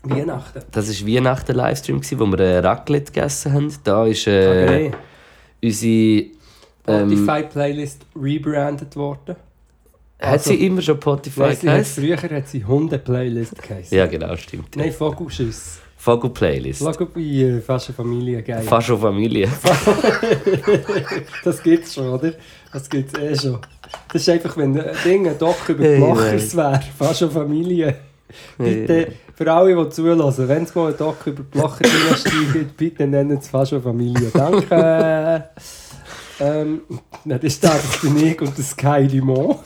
Weihnachten. 0.05 0.63
Das 0.71 0.89
ist 0.89 1.07
Weihnachten 1.07 1.55
Livestream 1.55 2.01
wo 2.17 2.27
wir 2.27 2.41
äh, 2.41 2.59
Raclette 2.59 3.13
gegessen 3.13 3.53
haben. 3.53 3.73
Da 3.85 4.07
ist 4.07 4.27
äh, 4.27 4.65
Okay. 4.65 4.93
unsere 5.63 6.27
ähm, 6.89 7.11
Spotify-Playlist 7.11 8.03
rebrandet 8.21 8.97
worden. 8.97 9.37
Hat 10.23 10.33
Also, 10.33 10.51
sie 10.51 10.67
immer 10.67 10.81
schon 10.83 10.97
Spotify 10.97 11.57
geheißen? 11.61 12.03
früher 12.03 12.17
hat 12.17 12.49
sie 12.49 12.65
Hunde-Playlist 12.65 13.61
geheißen. 13.63 13.97
Ja 13.97 14.07
genau, 14.07 14.37
stimmt. 14.37 14.77
Nein, 14.77 14.93
Vogelschiss. 14.93 15.79
Vogel 15.97 16.31
Playlist. 16.31 16.81
Schau 16.81 17.07
bei 17.07 17.21
äh, 17.21 17.61
fast 17.61 17.91
eine 17.91 17.95
Familie, 17.95 18.43
geil. 18.43 18.63
Fast 18.63 18.89
schon 18.89 19.01
Familie. 19.01 19.49
Das 21.45 21.63
gibt's 21.63 21.95
schon, 21.95 22.09
oder? 22.09 22.33
Das 22.73 22.91
gibt's 22.91 23.17
eh 23.17 23.37
schon. 23.37 23.59
Das 24.13 24.23
ist 24.23 24.29
einfach, 24.29 24.57
wenn 24.57 24.81
ein 24.81 24.97
Ding, 25.05 25.29
ein 25.29 25.39
Doc 25.39 25.69
über 25.69 25.85
die 25.85 25.99
Machers 25.99 26.57
wäre, 26.57 26.81
fast 26.99 27.21
schon 27.21 27.31
Familie. 27.31 27.95
Bitte, 28.59 29.13
für 29.35 29.53
alle, 29.53 29.77
die 29.77 29.91
zulassen, 29.91 30.49
wenn 30.49 30.65
es 30.65 30.75
mal 30.75 30.91
ein 30.91 30.97
Doc 30.99 31.25
über 31.27 31.45
die 31.45 31.59
Macher-Dynastie 31.59 32.53
gibt, 32.53 32.77
bitte 32.77 33.07
nennen 33.07 33.39
es 33.39 33.49
fast 33.49 33.71
schon 33.71 33.83
Familie. 33.83 34.31
Danke. 34.35 35.51
ähm, 36.41 36.81
das 37.25 37.43
ist 37.45 37.63
das 37.63 38.01
bin 38.01 38.17
ich 38.27 38.41
und 38.41 38.59
das 38.59 38.71
Sky 38.71 39.07
Limon. 39.09 39.57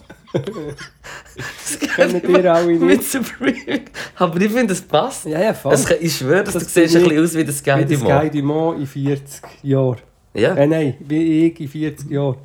Kennen 1.94 2.22
ihr 2.28 2.52
alle 2.54 2.66
Mit 2.66 2.80
nicht? 2.82 3.04
Supreme. 3.10 3.80
Aber 4.16 4.40
ich 4.40 4.50
finde, 4.52 4.72
es 4.72 4.80
passt. 4.82 5.26
Ja, 5.26 5.40
ja, 5.40 5.54
voll. 5.54 5.72
Es, 5.74 5.90
ich 5.90 6.16
schwöre, 6.16 6.44
dass 6.44 6.54
Das 6.54 6.64
du 6.64 6.68
siehst 6.80 6.96
ein 6.96 7.02
ich. 7.02 7.08
bisschen 7.08 7.24
aus 7.24 7.34
wie 7.34 7.44
das 7.44 7.64
Wie 7.64 7.84
das 7.84 8.00
Sky 8.00 8.06
Sky 8.26 8.28
Limon 8.36 8.80
in 8.80 8.86
40 8.86 9.42
Jahren. 9.62 9.98
Ja, 10.34 10.54
Äh, 10.54 10.66
nein, 10.66 10.94
wie 11.00 11.46
ich 11.46 11.60
in 11.60 11.68
40 11.68 12.10
Jahren. 12.10 12.36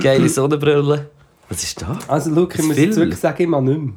geile 0.00 0.28
Sonnenbrille. 0.28 1.10
Was 1.48 1.62
ist 1.62 1.80
da? 1.80 1.98
Also, 2.08 2.34
schau, 2.34 2.42
ich 2.42 2.56
Das 2.56 2.66
muss 2.66 2.76
wirklich 2.76 3.18
sagen, 3.18 3.42
ich 3.42 3.48
mag 3.48 3.62
nicht 3.62 3.80
mehr. 3.80 3.94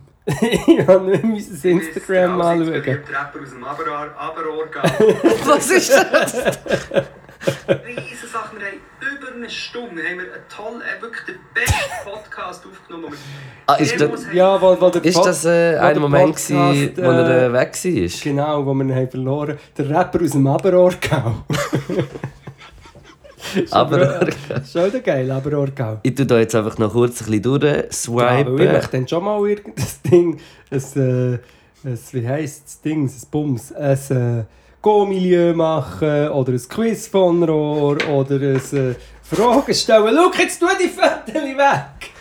ich 0.78 0.88
habe 0.88 1.06
nicht 1.10 1.24
unser 1.24 1.70
Instagram 1.70 2.40
anschauen. 2.42 2.70
Rapper 2.74 3.42
aus 3.42 3.50
dem 3.50 3.64
Aber- 3.64 4.18
Aberorgan. 4.18 4.92
Was 5.46 5.72
ist 5.72 5.92
das? 5.92 6.36
Riesen 7.67 8.30
Sachen. 8.32 8.60
Wir 8.60 8.67
haben 8.67 9.17
über 9.17 9.36
eine 9.36 9.49
Stunde 9.49 10.01
haben 10.04 10.17
wir 10.19 10.34
einen 10.34 10.43
tollen, 10.47 10.82
äh, 10.82 11.01
wirklich 11.01 11.25
den 11.25 11.36
besten 11.54 11.73
Podcast 12.10 12.63
aufgenommen. 12.65 13.06
wo 13.06 13.12
wir 13.12 13.17
Ah, 13.67 13.75
ist, 13.75 13.93
das, 13.93 13.99
Demos 13.99 14.25
haben. 14.27 14.36
Ja, 14.36 14.62
wo, 14.62 14.80
wo 14.80 14.89
der 14.89 15.04
ist 15.06 15.15
Pod- 15.15 15.25
das 15.25 15.45
äh, 15.45 15.77
ein 15.77 15.93
der 15.93 16.01
Moment, 16.01 16.25
Podcast, 16.25 16.49
gewesen, 16.49 16.93
wo 16.97 17.01
er 17.01 17.30
äh, 17.30 17.45
äh, 17.47 17.54
weg 17.54 17.73
war? 17.84 18.19
Genau, 18.23 18.65
wo 18.65 18.73
wir 18.75 18.84
ihn 18.86 18.95
haben 18.95 19.10
verloren 19.10 19.58
Der 19.77 19.89
Rapper 19.89 20.21
aus 20.23 20.32
dem 20.32 20.47
Aberorgau. 20.47 21.43
Aber 23.71 24.27
Schon 24.71 24.86
wieder 24.86 24.99
geil, 25.01 25.30
Aberorgau. 25.32 25.99
ich 26.04 26.15
tue 26.15 26.25
da 26.25 26.39
jetzt 26.39 26.56
einfach 26.56 26.77
noch 26.77 26.93
kurz 26.93 27.21
ein 27.21 27.32
bisschen 27.32 27.43
Ja, 27.43 27.58
durchswipen. 27.80 28.58
weil 28.58 28.65
ich 28.65 28.71
möchte 28.71 28.91
dann 28.97 29.08
schon 29.08 29.23
mal 29.23 29.49
irgendein 29.49 29.86
Ding, 30.10 30.39
ein, 30.69 30.77
äh, 30.77 31.39
ein 31.89 31.99
wie 32.12 32.27
heisst 32.27 32.63
das 32.65 32.82
Ding, 32.82 33.06
ein 33.08 33.12
Bums, 33.32 33.73
ein 33.73 33.97
äh, 34.39 34.43
Go-Milieu 34.82 35.54
machen 35.54 36.30
oder 36.30 36.54
ein 36.54 36.62
Quiz 36.67 37.08
von 37.08 37.44
Rohr 37.44 37.98
oder 38.10 38.36
ein 38.36 38.56
äh, 38.56 38.96
Fragen 39.22 39.74
stellen. 39.74 40.15
Schau, 40.15 40.41
jetzt 40.41 40.60
tu 40.60 40.65
die 40.82 40.88
Fotos 40.88 41.34
weg! 41.34 42.12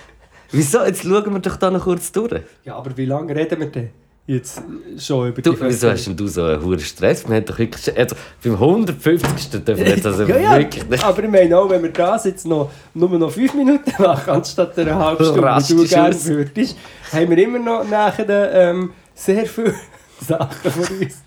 Wieso? 0.52 0.84
Jetzt 0.84 1.02
schauen 1.02 1.32
wir 1.32 1.40
doch 1.40 1.56
da 1.56 1.70
noch 1.70 1.84
kurz 1.84 2.10
durch. 2.12 2.42
Ja, 2.64 2.76
aber 2.76 2.96
wie 2.96 3.06
lange 3.06 3.34
reden 3.34 3.60
wir 3.60 3.66
denn 3.68 3.90
jetzt 4.26 4.62
schon 4.98 5.28
über 5.28 5.42
Du, 5.42 5.52
die 5.52 5.60
wieso 5.62 5.90
hast 5.90 6.06
denn 6.06 6.16
du 6.16 6.26
so 6.26 6.44
einen 6.44 6.64
hohen 6.64 6.78
Stress? 6.78 7.28
Wir 7.28 7.36
haben 7.36 7.44
doch 7.44 7.58
wirklich, 7.58 7.96
also, 7.96 8.16
beim 8.42 8.54
150. 8.54 9.64
dürfen 9.64 9.84
wir 9.84 9.88
jetzt 9.88 10.06
also 10.06 10.22
ja, 10.26 10.38
ja, 10.38 10.58
wirklich 10.58 10.88
nicht. 10.88 11.04
aber 11.04 11.24
ich 11.24 11.30
meine 11.30 11.58
auch, 11.58 11.68
wenn 11.68 11.82
wir 11.82 11.90
das 11.90 12.24
jetzt 12.24 12.46
noch, 12.46 12.70
nur 12.94 13.08
noch 13.10 13.30
5 13.30 13.54
Minuten 13.54 13.90
machen, 13.98 14.30
anstatt 14.30 14.78
einer 14.78 14.96
halben 14.96 15.24
Stunde, 15.24 15.42
wie 15.42 15.74
du 15.74 15.88
gerne 15.88 16.24
würdest, 16.24 16.76
haben 17.12 17.30
wir 17.30 17.38
immer 17.38 17.58
noch 17.58 17.88
nachher 17.88 18.52
ähm, 18.52 18.92
sehr 19.14 19.46
viele 19.46 19.74
Sachen 20.20 20.70
von 20.70 20.98
uns. 20.98 21.22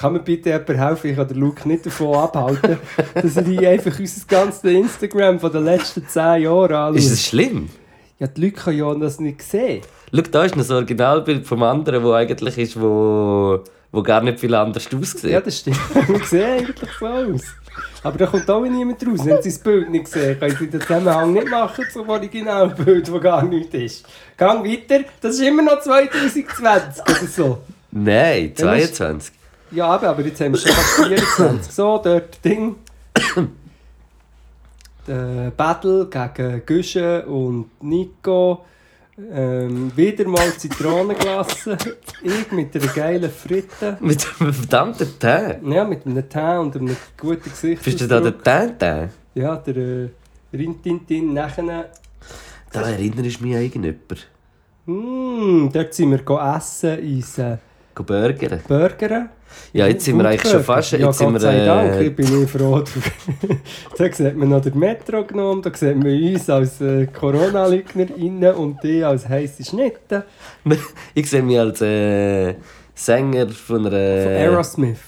Kann 0.00 0.12
mir 0.12 0.20
bitte 0.20 0.50
jemand 0.50 0.68
helfen? 0.68 1.10
Ich 1.10 1.16
kann 1.16 1.28
den 1.28 1.38
Luke 1.38 1.66
nicht 1.68 1.84
davon 1.86 2.14
abhalten, 2.14 2.78
dass 3.14 3.36
er 3.36 3.44
hier 3.44 3.70
einfach 3.70 3.98
unser 3.98 4.26
ganzes 4.26 4.64
Instagram 4.64 5.40
von 5.40 5.50
den 5.52 5.64
letzten 5.64 6.06
10 6.06 6.42
Jahren 6.42 6.72
anschaut. 6.72 6.96
Ist 6.96 7.10
das 7.12 7.22
schlimm? 7.26 7.68
Ja, 8.18 8.26
die 8.26 8.40
Leute 8.40 8.52
können 8.54 8.78
ja 8.78 8.94
das 8.94 9.20
nicht 9.20 9.42
sehen. 9.42 9.82
Schau, 10.14 10.22
da 10.22 10.44
ist 10.44 10.56
noch 10.56 10.64
ein 10.68 10.72
Originalbild 10.76 11.46
vom 11.46 11.62
anderen, 11.62 12.02
wo 12.02 12.12
eigentlich 12.12 12.58
ist, 12.58 12.80
wo, 12.80 13.60
wo 13.92 14.02
gar 14.02 14.22
nicht 14.22 14.40
viel 14.40 14.54
anders 14.54 14.88
aussieht. 14.92 15.30
Ja, 15.30 15.40
das 15.40 15.58
stimmt. 15.58 15.78
Wir 16.08 16.24
sehen 16.24 16.58
eigentlich 16.60 16.90
so 16.98 17.06
aus. 17.06 17.42
Aber 18.02 18.18
da 18.18 18.26
kommt 18.26 18.48
auch 18.50 18.62
niemand 18.64 19.04
raus. 19.06 19.20
Wenn 19.24 19.42
sie 19.42 19.50
das 19.50 19.58
Bild 19.58 19.90
nicht 19.90 20.08
sehen, 20.08 20.38
können 20.38 20.56
sie 20.58 20.68
den 20.68 20.80
Zusammenhang 20.80 21.32
nicht 21.32 21.48
machen 21.48 21.84
zum 21.92 22.08
Originalbild, 22.08 23.08
das 23.08 23.20
gar 23.20 23.44
nicht 23.44 23.72
ist. 23.74 24.04
Gang 24.36 24.64
weiter, 24.64 25.04
das 25.20 25.34
ist 25.34 25.42
immer 25.42 25.62
noch 25.62 25.80
2020 25.80 27.02
oder 27.02 27.26
so. 27.28 27.58
Nein, 27.90 28.52
Dann 28.56 28.78
ist- 28.78 28.96
22. 28.96 29.34
Ja, 29.70 29.86
aber, 29.86 30.08
aber 30.08 30.22
jetzt 30.22 30.40
haben 30.40 30.52
wir 30.52 30.60
schon 30.60 30.72
fast 30.72 31.06
24. 31.06 31.72
So, 31.72 32.00
dort 32.02 32.44
Ding. 32.44 32.76
äh, 35.06 35.50
Battle 35.56 36.06
gegen 36.06 36.66
Güsche 36.66 37.26
und 37.26 37.70
Nico. 37.82 38.64
Ähm, 39.32 39.90
wieder 39.96 40.28
mal 40.28 40.52
Zitronenglasse. 40.56 41.76
ich 42.22 42.52
mit 42.52 42.74
einer 42.76 42.92
geilen 42.92 43.30
Fritte. 43.30 43.98
Mit 44.00 44.24
einem 44.38 44.52
verdammten 44.52 45.18
Tee. 45.18 45.58
Ja, 45.74 45.84
mit 45.84 46.06
einem 46.06 46.28
Teint 46.28 46.60
und 46.60 46.76
einem 46.76 46.96
guten 47.20 47.50
Gesicht. 47.50 47.82
Bist 47.82 48.00
du 48.00 48.06
da 48.06 48.20
der 48.20 48.78
Tee? 48.78 49.08
Ja, 49.34 49.56
der 49.56 49.76
äh, 49.76 50.08
Rintintin 50.52 51.34
nachher. 51.34 51.90
Da 52.72 52.82
erinnerst 52.82 53.40
du 53.40 53.44
mich 53.44 53.56
an 53.56 53.62
irgendjemanden. 53.62 54.18
Mm, 54.86 55.70
dort 55.72 55.94
sind 55.94 56.10
wir 56.10 56.56
essen 56.56 56.98
ins 57.00 57.38
äh, 57.38 57.56
burgern. 57.94 58.60
Burgern. 58.68 59.30
Ja, 59.72 59.86
jetzt 59.86 60.04
sind 60.04 60.16
wir 60.18 60.24
eigentlich 60.26 60.50
schon 60.50 60.64
fast... 60.64 60.92
Ja, 60.92 60.98
Jetzt 60.98 61.18
sind 61.18 61.26
Gott 61.26 61.34
wir, 61.34 61.40
sei 61.40 61.64
Dank, 61.64 61.92
äh, 61.92 62.04
ich 62.06 62.16
bin 62.16 62.42
ich 62.42 62.50
froh. 62.50 62.82
da 63.98 64.12
sieht 64.12 64.36
man 64.36 64.48
noch 64.48 64.60
den 64.60 64.78
Metro 64.78 65.24
genommen, 65.24 65.62
da 65.62 65.74
sieht 65.74 65.96
man 65.96 66.06
uns 66.06 66.48
als 66.48 66.80
äh, 66.80 67.06
Corona-Leugner 67.06 68.56
und 68.56 68.82
die 68.82 69.04
als 69.04 69.28
heisse 69.28 69.64
Schnitte 69.64 70.24
ich 71.14 71.28
sehe 71.28 71.42
mich 71.42 71.58
als 71.58 71.80
äh, 71.82 72.54
Sänger 72.94 73.48
von 73.48 73.86
einer... 73.86 74.22
von 74.22 74.32
Aerosmith. 74.32 74.98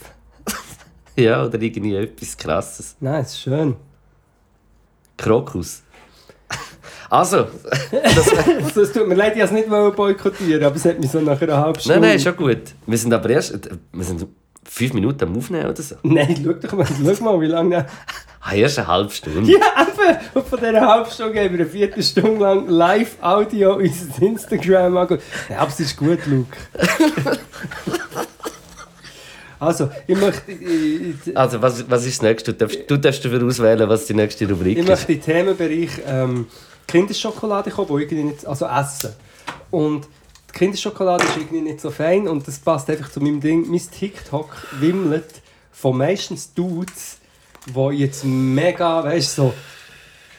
Ja, 1.16 1.44
oder 1.44 1.60
irgendwie 1.60 1.96
etwas 1.96 2.36
Krasses. 2.36 2.96
Nein, 3.00 3.22
ist 3.22 3.40
schön. 3.40 3.76
Krokus. 5.16 5.82
Also, 7.10 7.38
Also, 8.04 8.82
es 8.82 8.92
tut 8.92 9.08
mir 9.08 9.16
leid, 9.16 9.36
ich 9.36 9.42
es 9.42 9.50
nicht 9.50 9.68
boykottieren, 9.68 10.62
aber 10.64 10.76
es 10.76 10.84
hat 10.84 11.00
mich 11.00 11.10
so 11.10 11.20
nach 11.20 11.42
einer 11.42 11.56
halben 11.58 11.80
Stunde... 11.80 12.00
nein, 12.00 12.10
nein, 12.10 12.20
schon 12.20 12.36
gut. 12.36 12.62
Wir 12.86 12.98
sind 12.98 13.12
aber 13.12 13.30
erst... 13.30 13.58
Wir 13.92 14.04
sind 14.04 14.26
fünf 14.64 14.92
Minuten 14.94 15.24
am 15.24 15.36
Aufnehmen 15.36 15.66
oder 15.66 15.82
so. 15.82 15.96
Nein, 16.04 16.36
schau 16.42 16.52
doch 16.52 16.72
mal, 16.72 16.86
schau 16.86 17.24
mal, 17.24 17.40
wie 17.40 17.46
lange... 17.46 17.86
Ah, 18.42 18.54
erst 18.54 18.78
eine 18.78 18.88
halbe 18.88 19.10
Stunde. 19.10 19.52
Ja, 19.52 19.58
eben! 19.82 20.18
Und 20.32 20.46
von 20.46 20.58
dieser 20.58 20.80
halben 20.80 21.10
Stunde 21.10 21.38
haben 21.40 21.52
wir 21.52 21.60
eine 21.60 21.66
Viertelstunde 21.66 22.40
lang 22.40 22.68
Live-Audio 22.68 23.74
unser 23.74 24.22
Instagram 24.22 24.96
angeschaut. 24.96 25.22
Ja, 25.50 25.58
aber 25.58 25.68
es 25.68 25.80
ist 25.80 25.94
gut, 25.98 26.20
Luke. 26.24 26.56
also, 29.58 29.90
ich 30.06 30.16
möchte... 30.16 30.52
Ich, 30.52 31.26
ich, 31.26 31.36
Also, 31.36 31.60
was, 31.60 31.90
was 31.90 32.06
ist 32.06 32.22
das 32.22 32.22
nächste? 32.22 32.54
Du 32.54 32.58
darfst, 32.64 32.78
du 32.90 32.96
darfst 32.96 33.22
dafür 33.22 33.44
auswählen, 33.46 33.86
was 33.86 34.06
die 34.06 34.14
nächste 34.14 34.48
Rubrik 34.48 34.78
ich 34.78 34.84
ist. 34.84 34.88
möchte 34.88 35.12
in 35.12 35.20
den 35.20 35.24
Themenbereich 35.26 35.90
ähm, 36.06 36.46
Kinderschokolade 36.90 37.70
kommen, 37.70 37.88
wo 37.88 37.98
irgendwie 37.98 38.24
nicht... 38.24 38.46
Also 38.46 38.66
Essen. 38.66 39.12
Und 39.70 40.06
die 40.48 40.58
Kinderschokolade 40.58 41.24
ist 41.24 41.36
irgendwie 41.36 41.60
nicht 41.60 41.80
so 41.80 41.90
fein 41.90 42.28
und 42.28 42.46
das 42.46 42.58
passt 42.58 42.90
einfach 42.90 43.10
zu 43.10 43.20
meinem 43.20 43.40
Ding. 43.40 43.68
Mein 43.70 43.80
TikTok 43.80 44.66
wimmelt 44.80 45.42
von 45.72 45.96
meistens 45.96 46.52
Dudes, 46.54 47.18
die 47.66 47.96
jetzt 47.96 48.24
mega, 48.24 49.04
weißt 49.04 49.38
du, 49.38 49.42
so... 49.42 49.54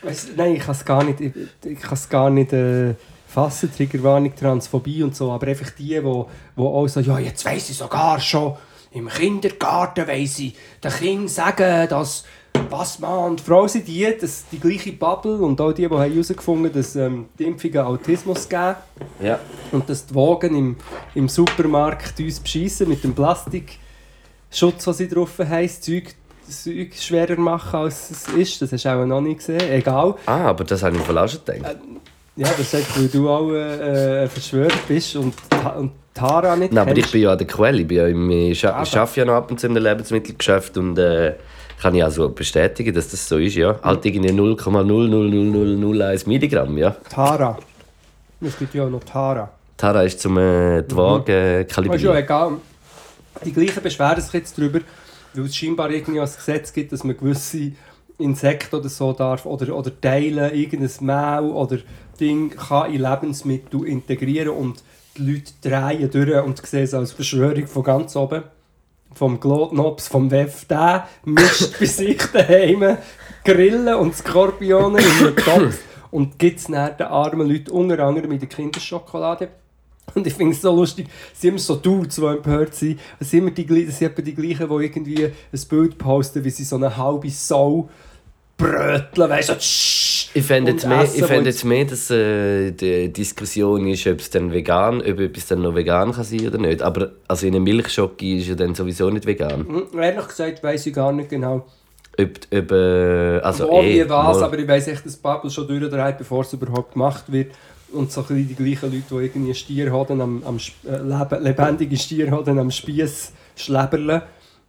Weißt, 0.04 0.30
nein, 0.36 0.56
ich 0.56 0.64
kann 0.64 0.76
es 0.76 0.86
gar 0.86 1.04
nicht... 1.04 1.22
Ich, 1.22 1.34
ich 1.64 1.80
kann 1.80 1.94
es 1.94 2.10
gar 2.10 2.30
nicht... 2.30 2.54
Äh, 2.54 2.96
fassen, 3.32 3.74
Triggerwarnung, 3.74 4.36
Transphobie 4.36 5.04
und 5.04 5.16
so, 5.16 5.32
aber 5.32 5.48
einfach 5.48 5.70
die, 5.72 6.04
wo, 6.04 6.30
wo 6.56 6.68
auch 6.68 6.88
so, 6.88 7.00
ja, 7.00 7.18
jetzt 7.18 7.46
weiss 7.46 7.70
ich 7.70 7.78
sogar 7.78 8.20
schon, 8.20 8.58
im 8.92 9.08
Kindergarten 9.08 10.06
weiss 10.06 10.40
ich 10.40 10.56
den 10.84 10.92
Kindern 10.92 11.28
sagen, 11.30 11.88
dass 11.88 12.26
was 12.70 13.00
Mann 13.00 13.32
und 13.32 13.42
Frau 13.42 13.68
sind 13.68 13.88
die, 13.88 14.08
das, 14.20 14.46
die 14.52 14.60
gleiche 14.60 14.94
Bubble 14.94 15.36
und 15.38 15.60
auch 15.60 15.72
die, 15.74 15.82
die 15.88 15.90
haben 15.94 15.98
herausgefunden 16.12 16.72
dass 16.72 16.96
ähm, 16.96 17.26
die 17.38 17.44
Impfungen 17.46 17.80
Autismus 17.80 18.48
geben 18.48 18.76
Ja. 19.22 19.40
und 19.72 19.90
dass 19.90 20.06
die 20.06 20.16
Wagen 20.16 20.56
im, 20.56 20.76
im 21.16 21.28
Supermarkt 21.28 22.20
uns 22.20 22.40
beschissen 22.40 22.88
mit 22.88 23.04
dem 23.04 23.14
Plastikschutz, 23.14 24.88
was 24.88 24.98
sie 24.98 25.08
drauf 25.08 25.38
haben, 25.40 25.64
das 25.64 25.82
Zeug, 25.82 26.16
das 26.48 26.64
Zeug 26.64 26.94
schwerer 26.96 27.38
machen, 27.40 27.80
als 27.80 28.10
es 28.12 28.28
ist. 28.30 28.62
Das 28.62 28.72
hast 28.72 28.86
du 28.86 28.90
auch 28.90 29.06
noch 29.06 29.22
nicht 29.22 29.38
gesehen. 29.40 29.62
Egal. 29.72 30.16
Ah, 30.26 30.46
aber 30.50 30.64
das 30.64 30.82
habe 30.84 30.96
ich 30.96 31.02
voll 31.04 31.18
auch 31.18 31.28
schon 31.28 31.42
gedacht. 31.46 31.78
Ja, 32.38 32.48
das 32.58 32.72
sagt, 32.72 32.98
weil 32.98 33.08
du 33.10 33.30
auch 33.30 33.52
äh, 33.52 34.24
ein 34.24 34.30
Verschwörer 34.30 34.72
bist 34.88 35.16
und, 35.18 35.34
und 35.78 35.92
Tara 36.14 36.56
nicht 36.56 36.72
Nein, 36.72 36.82
aber 36.88 36.92
ich 36.92 37.00
kennst. 37.04 37.12
bin 37.12 37.22
ja 37.24 37.32
an 37.34 37.38
der 37.38 37.48
Quelle. 37.48 37.82
Ich, 37.82 37.88
bin 37.88 37.98
ja 37.98 38.08
im, 38.08 38.30
ich 38.30 38.66
Aber- 38.66 38.78
arbeite 38.78 39.20
ja 39.20 39.26
noch 39.26 39.34
ab 39.34 39.52
und 39.52 39.60
zu 39.60 39.68
in 39.68 39.76
einem 39.76 39.84
Lebensmittelgeschäft 39.84 40.78
und 40.78 40.98
äh, 40.98 41.34
kann 41.82 41.96
ich 41.96 42.04
also 42.04 42.30
bestätigen, 42.30 42.94
dass 42.94 43.10
das 43.10 43.28
so 43.28 43.38
ist, 43.38 43.56
ja. 43.56 43.80
Halt 43.82 44.06
irgendwie 44.06 44.30
0,00001 44.30 46.28
Milligramm, 46.28 46.78
ja. 46.78 46.92
Tara. 47.10 47.58
Es 48.40 48.58
gibt 48.58 48.76
ja 48.76 48.86
auch 48.86 48.90
noch 48.90 49.04
Tara. 49.04 49.50
Tara 49.78 50.04
ist 50.04 50.20
zum 50.20 50.38
äh, 50.38 50.84
die 50.84 50.96
Waage 50.96 51.34
äh, 51.34 51.36
Aber 51.36 51.60
ist 51.62 51.70
ja 51.70 51.76
kalibrieren. 51.76 52.18
egal. 52.18 52.52
Die 53.46 53.52
gleichen 53.52 53.82
beschweren 53.82 54.22
sich 54.22 54.34
jetzt 54.34 54.58
darüber, 54.58 54.82
weil 55.34 55.46
es 55.46 55.56
scheinbar 55.56 55.90
irgendwie 55.90 56.20
ein 56.20 56.26
Gesetz 56.28 56.72
gibt, 56.72 56.92
dass 56.92 57.04
man 57.04 57.18
gewisse 57.18 57.72
Insekten 58.20 58.76
oder 58.76 58.90
so 58.90 59.14
darf 59.14 59.48
oder, 59.48 59.76
oder 59.76 60.00
Teile, 60.00 60.52
irgendein 60.52 61.06
Mehl 61.06 61.50
oder 61.50 61.78
Ding 62.20 62.52
kann 62.52 62.94
in 62.94 63.02
Lebensmittel 63.02 63.88
integrieren 63.88 64.50
und 64.50 64.84
die 65.18 65.32
Leute 65.34 65.52
drehen 65.62 66.12
durch 66.12 66.44
und 66.44 66.64
sehen 66.66 66.84
es 66.84 66.94
als 66.94 67.12
Verschwörung 67.12 67.66
von 67.66 67.84
ganz 67.84 68.16
oben. 68.16 68.44
Vom 69.14 69.40
Glotnops, 69.40 70.08
vom 70.08 70.32
WEF, 70.32 70.66
der 70.66 71.08
mischt 71.26 71.80
bei 71.80 71.86
sich 71.86 72.22
daheim 72.34 72.98
Grillen 73.44 73.96
und 73.96 74.16
Skorpione 74.16 75.00
in 75.00 75.28
einem 75.28 75.36
Topf 75.36 75.80
und 76.12 76.38
gibt 76.38 76.60
es 76.60 76.66
dann 76.66 76.96
den 76.98 77.08
armen 77.08 77.50
Leuten 77.50 77.72
unter 77.72 78.00
anderem 78.00 78.30
mit 78.30 78.42
der 78.42 78.50
Kinderschokolade. 78.50 79.50
Und 80.14 80.28
ich 80.28 80.34
finde 80.34 80.54
es 80.54 80.62
so 80.62 80.76
lustig, 80.76 81.08
es 81.34 81.40
sind 81.40 81.52
immer 81.52 81.60
so 81.60 81.76
Dudes, 81.76 82.16
die 82.16 82.26
empört 82.26 82.76
sind. 82.76 83.00
Es 83.20 83.32
sind 83.32 83.40
immer 83.40 83.52
die, 83.52 83.86
sind 83.92 84.18
die 84.18 84.36
gleichen, 84.36 84.68
die 84.68 84.86
irgendwie 84.86 85.26
ein 85.26 85.62
Bild 85.70 85.98
posten, 85.98 86.44
wie 86.44 86.50
sie 86.50 86.66
so 86.66 86.76
eine 86.76 86.98
halbe 86.98 87.30
Sau 87.30 87.90
bröteln, 88.62 89.30
weißt 89.30 89.50
du, 89.50 89.54
so 89.54 89.60
Ich 90.34 90.46
fände 90.46 90.72
jetzt, 90.72 90.88
mehr, 90.88 91.02
essen, 91.02 91.20
ich 91.20 91.26
fänd 91.26 91.42
wo- 91.44 91.48
jetzt 91.48 91.66
mehr, 91.66 91.86
dass 91.86 92.10
äh, 92.12 92.72
die 92.72 93.12
Diskussion 93.12 93.88
ist, 93.88 94.08
ob 94.08 94.20
es 94.20 94.30
dann 94.30 94.52
vegan, 94.54 95.02
ob 95.02 95.20
etwas 95.20 95.48
dann 95.48 95.62
noch 95.62 95.76
vegan 95.76 96.12
kann 96.14 96.24
sein 96.24 96.48
oder 96.48 96.58
nicht. 96.58 96.82
Aber 96.82 97.12
also 97.28 97.48
in 97.48 97.56
einem 97.56 97.64
Milchschocke 97.66 98.38
ist 98.38 98.48
ja 98.48 98.56
dann 98.56 98.76
sowieso 98.76 99.10
nicht 99.10 99.26
vegan. 99.26 99.66
Hm, 99.68 100.00
Ehrlich 100.00 100.28
gesagt 100.28 100.64
weiß 100.64 100.86
ich 100.86 100.94
gar 100.94 101.12
nicht 101.12 101.30
genau, 101.30 101.66
Ob, 102.18 102.30
ob 102.54 102.72
äh, 102.72 103.40
also 103.40 103.68
wo, 103.68 103.82
eh, 103.82 104.04
wie, 104.06 104.10
was, 104.10 104.38
mal- 104.38 104.44
aber 104.46 104.58
ich 104.60 104.68
weiß 104.68 104.88
echt, 104.90 105.06
dass 105.06 105.18
Bubble 105.18 105.50
schon 105.52 105.68
durchdreht, 105.68 106.18
bevor 106.18 106.42
es 106.42 106.54
überhaupt 106.54 106.94
gemacht 106.94 107.26
wird. 107.32 107.52
Und 107.94 108.10
so 108.10 108.24
ein 108.30 108.48
die 108.48 108.56
gleichen 108.56 108.90
Leute, 108.90 109.04
die 109.10 109.16
irgendwie 109.26 109.46
einen 109.48 109.56
Stierhoden 109.56 110.22
am, 110.22 110.42
am 110.46 110.56
äh, 110.58 110.98
lebe, 111.04 111.40
lebendige 111.42 111.98
Stierhoden 111.98 112.58
am 112.58 112.72
Spieß 112.72 113.34
schleberle, 113.58 114.22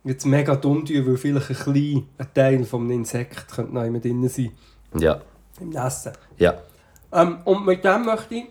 jetzt 0.05 0.25
mega 0.27 0.55
dumm 0.57 0.85
tun, 0.85 1.07
weil 1.07 1.17
vielleicht 1.17 1.51
ein 1.51 1.57
kleiner 1.57 2.03
ein 2.19 2.35
Teil 2.35 2.65
vom 2.65 2.91
Insekt 2.91 3.49
könnte 3.55 3.75
noch 3.75 3.85
immer 3.85 4.01
drin 4.01 4.29
sein, 4.29 4.53
Ja, 4.99 5.21
im 5.61 5.73
Essen. 5.73 6.13
ja. 6.39 6.55
Ähm, 7.13 7.39
und 7.45 7.67
mit 7.67 7.85
dem 7.85 8.05
möchte 8.07 8.35
ich. 8.37 8.45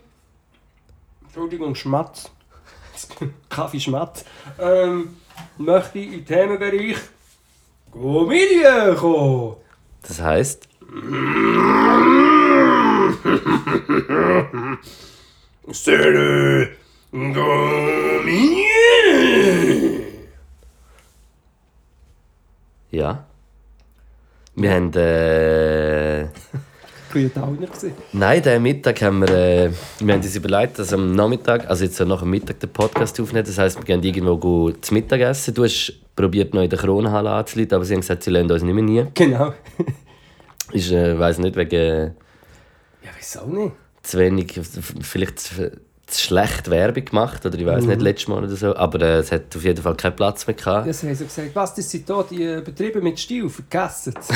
Entschuldigung, 1.24 1.74
Schmatz. 1.76 2.30
Kaffee 3.50 3.80
Schmatz. 3.80 4.24
Ähm, 4.60 5.18
möchte 5.58 5.98
ich 6.00 6.12
den 6.12 6.26
Themenbereich 6.26 6.98
Comedian 7.92 8.96
kommen. 8.96 9.56
Das 10.04 10.22
heisst, 10.22 10.68
Salut, 15.72 16.70
Comedian. 17.12 18.62
Ja. 22.92 23.26
Wir 24.56 24.72
haben. 24.74 24.94
Äh, 24.94 26.28
ein 27.14 27.34
Downer. 27.34 27.68
gewesen. 27.68 27.94
nein, 28.14 28.42
diesen 28.42 28.64
Mittag 28.64 29.02
haben 29.02 29.22
wir. 29.22 29.30
Äh, 29.30 29.72
wir 30.00 30.14
haben 30.14 30.22
uns 30.22 30.36
überlegt, 30.36 30.80
dass 30.80 30.94
am 30.94 31.14
Nachmittag, 31.14 31.70
also 31.70 31.84
jetzt 31.84 32.00
nach 32.00 32.20
dem 32.22 32.30
Mittag, 32.30 32.60
den 32.60 32.70
Podcast 32.70 33.20
aufnehmen. 33.20 33.46
Das 33.46 33.58
heisst, 33.58 33.78
wir 33.78 33.84
gehen 33.84 34.02
irgendwo 34.04 34.38
go 34.38 34.72
zu 34.72 34.94
Mittag 34.94 35.20
essen. 35.22 35.54
Du 35.54 35.64
hast 35.64 35.94
probiert, 36.16 36.54
noch 36.54 36.62
in 36.62 36.70
der 36.70 36.80
Kronenhalle 36.80 37.32
anzuleiten, 37.32 37.76
aber 37.76 37.86
sie 37.86 37.94
haben 37.94 38.02
gesagt, 38.02 38.24
sie 38.24 38.32
lassen 38.32 38.52
uns 38.52 38.64
nicht 38.64 38.74
mehr 38.74 38.84
nie. 38.84 39.06
Genau. 39.14 39.54
Ich 40.74 40.90
äh, 40.94 41.20
weiß 41.20 41.40
nicht, 41.40 41.58
wegen 41.58 42.16
Ja, 43.04 43.10
wieso 43.18 43.46
nicht? 43.46 43.74
zu 44.04 44.20
wenig, 44.20 44.58
vielleicht 45.02 45.40
zu, 45.40 45.72
zu 46.12 46.22
schlecht 46.22 46.70
Werbung 46.70 47.06
gemacht 47.06 47.46
oder 47.46 47.58
ich 47.58 47.66
weiß 47.66 47.84
Mhm. 47.84 47.90
nicht, 47.90 48.02
letztes 48.02 48.28
Mal 48.28 48.44
oder 48.44 48.56
so. 48.56 48.76
Aber 48.76 49.02
äh, 49.02 49.18
es 49.20 49.32
hat 49.32 49.56
auf 49.56 49.64
jeden 49.64 49.82
Fall 49.82 49.96
keinen 49.96 50.16
Platz 50.16 50.46
mehr 50.48 50.56
gehabt. 50.56 50.86
Ja, 50.88 50.94
sie 50.94 51.08
haben 51.08 51.16
so 51.16 51.26
gesagt, 51.26 51.50
was, 51.54 51.74
das 51.76 51.90
sind 51.90 52.06
hier 52.08 52.26
die 52.30 52.44
äh, 52.44 52.62
Betriebe 52.62 53.02
mit 53.02 53.20
Stil, 53.20 53.50
vergessen 53.50 54.14
es. 54.20 54.28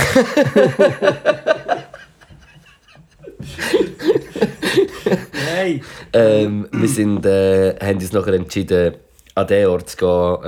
Nein. 5.46 5.82
Ähm, 6.14 6.68
wir 6.72 6.88
sind, 6.88 7.26
äh, 7.26 7.76
haben 7.80 7.98
uns 7.98 8.12
nachher 8.12 8.34
entschieden, 8.34 8.96
an 9.36 9.48
den 9.48 9.68
Ort 9.68 9.90
zu 9.90 9.98
gehen, 9.98 10.44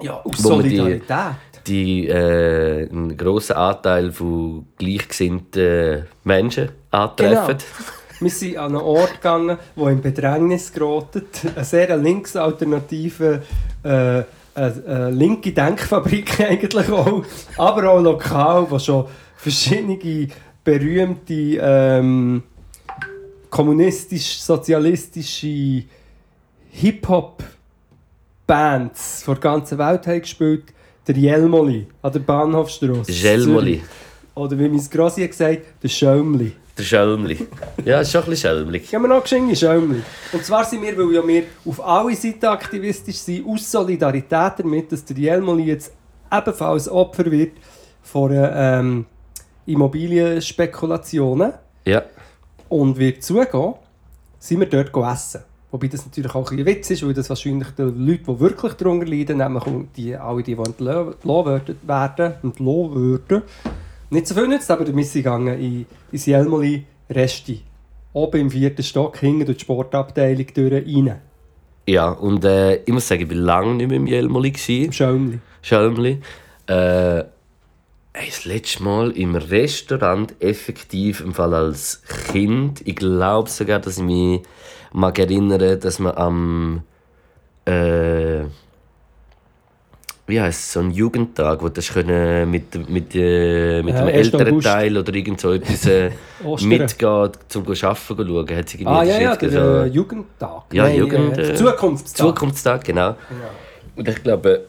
äh, 0.00 0.04
Ja, 0.04 0.14
aus 0.22 0.40
man 0.44 0.62
die- 0.62 0.76
Solidarität. 0.76 1.02
die 1.66 2.08
äh, 2.08 2.88
einen 2.90 3.16
grossen 3.16 3.56
Anteil 3.56 4.10
von 4.12 4.66
gleichgesinnten 4.78 6.06
Menschen 6.24 6.70
antreffen. 6.90 7.56
Wir 8.22 8.30
sind 8.30 8.56
an 8.56 8.76
einen 8.76 8.82
Ort 8.82 9.14
gegangen, 9.14 9.58
der 9.76 9.88
in 9.88 10.00
Bedrängnis 10.00 10.72
gerät. 10.72 11.06
Eine 11.54 11.64
sehr 11.64 11.96
linksalternative, 11.96 13.42
äh, 13.82 13.88
eine, 13.88 14.26
eine 14.54 15.10
linke 15.10 15.50
Denkfabrik 15.52 16.38
eigentlich 16.40 16.88
auch. 16.90 17.24
Aber 17.56 17.90
auch 17.90 18.00
lokal, 18.00 18.68
die 18.70 18.78
schon 18.78 19.06
verschiedene 19.36 20.28
berühmte 20.62 21.58
ähm, 21.60 22.44
kommunistisch-sozialistische 23.50 25.82
Hip-Hop-Bands 26.70 29.24
von 29.24 29.34
der 29.34 29.40
ganzen 29.40 29.78
Welt 29.78 30.06
haben 30.06 30.20
gespielt. 30.20 30.66
Der 31.08 31.16
Jelmoli 31.16 31.88
an 32.00 32.12
der 32.12 32.20
Bahnhofstrasse. 32.20 33.10
Jelmoli. 33.10 33.82
Oder 34.34 34.58
wie 34.58 34.68
mein 34.68 34.82
Grossi 34.88 35.26
gesagt, 35.26 35.62
der 35.82 35.88
Schäumli. 35.88 36.52
Der 36.78 36.82
Schelmli. 36.84 37.46
Ja, 37.84 38.00
ist 38.00 38.12
schon 38.12 38.22
ein 38.22 38.30
bisschen 38.30 38.50
schelmlig. 38.50 38.94
Haben 38.94 39.02
wir 39.02 39.08
noch 39.08 39.22
geschenke 39.22 39.54
Schäumli. 39.54 40.02
Und 40.32 40.44
zwar 40.44 40.64
sind 40.64 40.82
wir, 40.82 40.96
weil 40.96 41.12
ja 41.14 41.26
wir 41.26 41.42
auf 41.66 41.84
alle 41.84 42.16
Seiten 42.16 42.46
aktivistisch 42.46 43.16
sind, 43.18 43.46
aus 43.46 43.70
Solidarität 43.70 44.52
damit, 44.56 44.90
dass 44.90 45.04
der 45.04 45.16
Jelmoli 45.18 45.64
jetzt 45.64 45.92
ebenfalls 46.32 46.88
Opfer 46.88 47.30
wird 47.30 47.52
von 48.02 48.30
ähm, 48.34 49.04
Immobilienspekulationen 49.66 51.52
Ja. 51.86 52.02
und 52.68 52.96
wird 52.98 53.22
zugehen, 53.22 53.74
sind 54.38 54.60
wir 54.60 54.66
dort 54.66 55.12
essen. 55.12 55.42
Wobei 55.70 55.88
das 55.88 56.04
natürlich 56.04 56.34
auch 56.34 56.50
ein 56.50 56.56
bisschen 56.56 56.66
Witz 56.66 56.90
ist, 56.90 57.06
weil 57.06 57.14
das 57.14 57.28
wahrscheinlich 57.28 57.68
die 57.78 57.82
Leute, 57.82 58.22
die 58.28 58.40
wirklich 58.40 58.72
darunter 58.74 59.06
leiden, 59.06 59.38
nämlich 59.38 59.64
die, 59.96 60.14
alle 60.16 60.42
die, 60.42 60.54
die 60.54 60.62
entlassen 60.62 61.14
werden, 61.24 62.34
entlassen 62.42 63.20
werden, 63.28 63.42
nicht 64.12 64.26
so 64.26 64.34
viel 64.34 64.48
nützt, 64.48 64.70
aber 64.70 64.86
wir 64.86 65.04
sind 65.04 65.22
gegangen 65.22 65.58
in, 65.58 65.86
ins 66.12 66.26
Jelmoli 66.26 66.84
Resti. 67.10 67.62
Oben 68.12 68.42
im 68.42 68.50
vierten 68.50 68.82
Stock, 68.82 69.16
hinten 69.18 69.46
durch 69.46 69.58
die 69.58 69.64
Sportabteilung 69.64 70.46
durch, 70.54 70.72
rein. 70.72 71.20
Ja, 71.86 72.10
und 72.10 72.44
äh, 72.44 72.76
ich 72.76 72.92
muss 72.92 73.08
sagen, 73.08 73.22
ich 73.22 73.30
war 73.30 73.36
lange 73.36 73.74
nicht 73.74 73.88
mehr 73.88 73.96
im 73.96 74.06
Jelmoli. 74.06 74.52
Im. 74.68 74.92
Schäumli. 74.92 75.38
Schelmli. 75.62 76.20
Äh, 76.66 77.24
das 78.12 78.44
letzte 78.44 78.82
Mal 78.82 79.10
im 79.12 79.34
Restaurant 79.34 80.34
effektiv 80.40 81.20
im 81.20 81.32
Fall 81.32 81.54
als 81.54 82.02
Kind. 82.30 82.86
Ich 82.86 82.96
glaube 82.96 83.48
sogar, 83.48 83.80
dass 83.80 83.96
ich 83.96 84.04
mich 84.04 84.42
mag 84.92 85.18
erinnere, 85.18 85.78
dass 85.78 85.98
man 85.98 86.14
am 86.16 86.82
äh, 87.64 88.44
wie 90.26 90.36
es, 90.38 90.72
so 90.72 90.80
ein 90.80 90.90
Jugendtag, 90.92 91.60
wo 91.62 91.66
du 91.66 91.74
das 91.74 91.92
können 91.92 92.50
mit, 92.50 92.88
mit, 92.88 93.14
äh, 93.14 93.82
mit 93.82 93.94
Ja, 93.94 94.00
dem 94.04 94.08
1. 94.08 94.14
älteren 94.26 94.48
August. 94.48 94.66
Teil 94.66 94.96
oder 94.96 95.14
irgend 95.14 95.40
so 95.40 95.52
etwas 95.52 95.86
äh, 95.86 96.10
mitgehen, 96.62 97.30
zum 97.48 97.64
go 97.64 97.72
arbeiten 97.72 98.26
schauen. 98.28 98.56
Hat 98.56 98.68
sie 98.68 98.86
Ah, 98.86 99.02
ja, 99.02 99.20
ja, 99.20 99.36
der 99.36 99.50
so- 99.50 99.58
äh, 99.58 99.86
Jugendtag. 99.86 100.62
Ja, 100.72 100.84
Nein, 100.84 100.96
Jugend, 100.98 101.38
Äh, 101.38 101.50
äh, 101.50 101.54
Zukunftstag. 101.54 102.26
Zukunftstag, 102.26 102.84
genau. 102.84 103.16
Und 103.96 104.08
ich 104.08 104.22
glaube, 104.22 104.66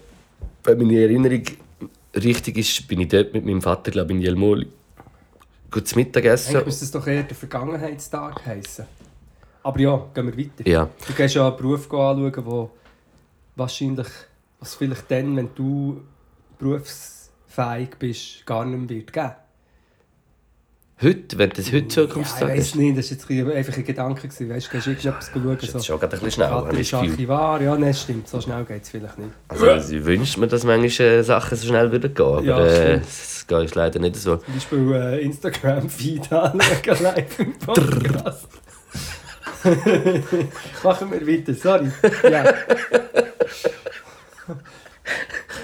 wenn 0.63 0.77
meine 0.79 0.99
Erinnerung 1.01 1.43
richtig 2.15 2.57
ist, 2.57 2.87
bin 2.87 3.01
ich 3.01 3.07
dort 3.09 3.33
mit 3.33 3.45
meinem 3.45 3.61
Vater, 3.61 3.91
glaube 3.91 4.11
ich, 4.11 4.17
in 4.17 4.21
Jelmoli. 4.23 4.67
Gut 5.71 5.87
zu 5.87 5.95
Mittagessen. 5.97 6.55
Eigentlich 6.55 6.65
müsste 6.67 6.85
es 6.85 6.91
doch 6.91 7.05
eher 7.07 7.23
der 7.23 7.35
Vergangenheitstag 7.35 8.45
heißen. 8.45 8.85
Aber 9.63 9.79
ja, 9.79 10.01
gehen 10.13 10.27
wir 10.27 10.37
weiter. 10.37 10.69
Ja. 10.69 10.89
Du 11.07 11.13
gehst 11.13 11.35
ja 11.35 11.47
einen 11.47 11.57
Beruf 11.57 11.85
anschauen, 11.91 12.33
wo 12.45 12.69
wahrscheinlich, 13.55 14.07
was 14.63 14.75
vielleicht 14.75 15.11
dann, 15.11 15.35
wenn 15.35 15.49
du 15.55 16.01
berufsfähig 16.57 17.89
bist, 17.99 18.45
gar 18.45 18.63
nicht 18.63 18.79
mehr 18.79 18.89
wird 18.97 19.11
geben. 19.11 19.31
Heute, 21.01 21.37
wenn 21.37 21.49
das 21.49 21.73
heute 21.73 22.01
Ja, 22.01 22.21
ich 22.21 22.41
weiß 22.41 22.59
ist, 22.67 22.75
nicht, 22.77 22.97
das 22.97 23.11
war 23.11 23.17
jetzt 23.17 23.29
ein 23.29 23.51
einfach 23.57 23.75
ein 23.75 23.83
Gedanke. 23.83 24.21
Gewesen. 24.21 24.49
Weißt 24.49 24.67
du, 24.67 24.71
gehst 24.71 24.85
du 24.85 24.91
irgendetwas 24.91 25.31
schauen? 25.33 25.57
ist 25.57 25.65
So. 25.71 25.77
jetzt 25.79 25.85
schon 25.87 25.99
gerade 25.99 26.15
ein 26.15 26.19
bisschen 26.19 26.31
schnell, 26.31 26.49
Vater 26.49 26.73
ich 26.75 26.79
ist 26.79 26.93
das. 26.93 27.01
Archivar. 27.01 27.61
Ja, 27.61 27.75
nein, 27.75 27.93
stimmt. 27.93 28.27
So 28.29 28.39
schnell 28.39 28.63
geht 28.63 28.83
es 28.83 28.89
vielleicht 28.89 29.19
nicht. 29.19 29.31
Also, 29.49 29.93
ich 29.95 30.05
wünsche 30.05 30.39
mir, 30.39 30.47
dass 30.47 30.63
manchmal 30.63 31.07
äh, 31.07 31.23
Sachen 31.23 31.57
so 31.57 31.67
schnell 31.67 31.91
wieder 31.91 32.07
gehen, 32.07 32.25
aber 32.25 32.43
Ja, 32.45 32.65
äh, 32.65 32.99
das 32.99 33.45
geht 33.45 33.75
leider 33.75 33.99
nicht 33.99 34.15
so. 34.15 34.37
Zum 34.37 34.53
Beispiel 34.53 34.93
äh, 34.93 35.21
Instagram-Feed 35.25 36.31
anschauen 36.31 37.03
live 37.03 37.39
im 37.39 37.53
Podcast. 37.59 38.47
Machen 40.83 41.11
wir 41.11 41.27
weiter, 41.27 41.53
sorry. 41.53 41.91
Ja. 42.31 42.53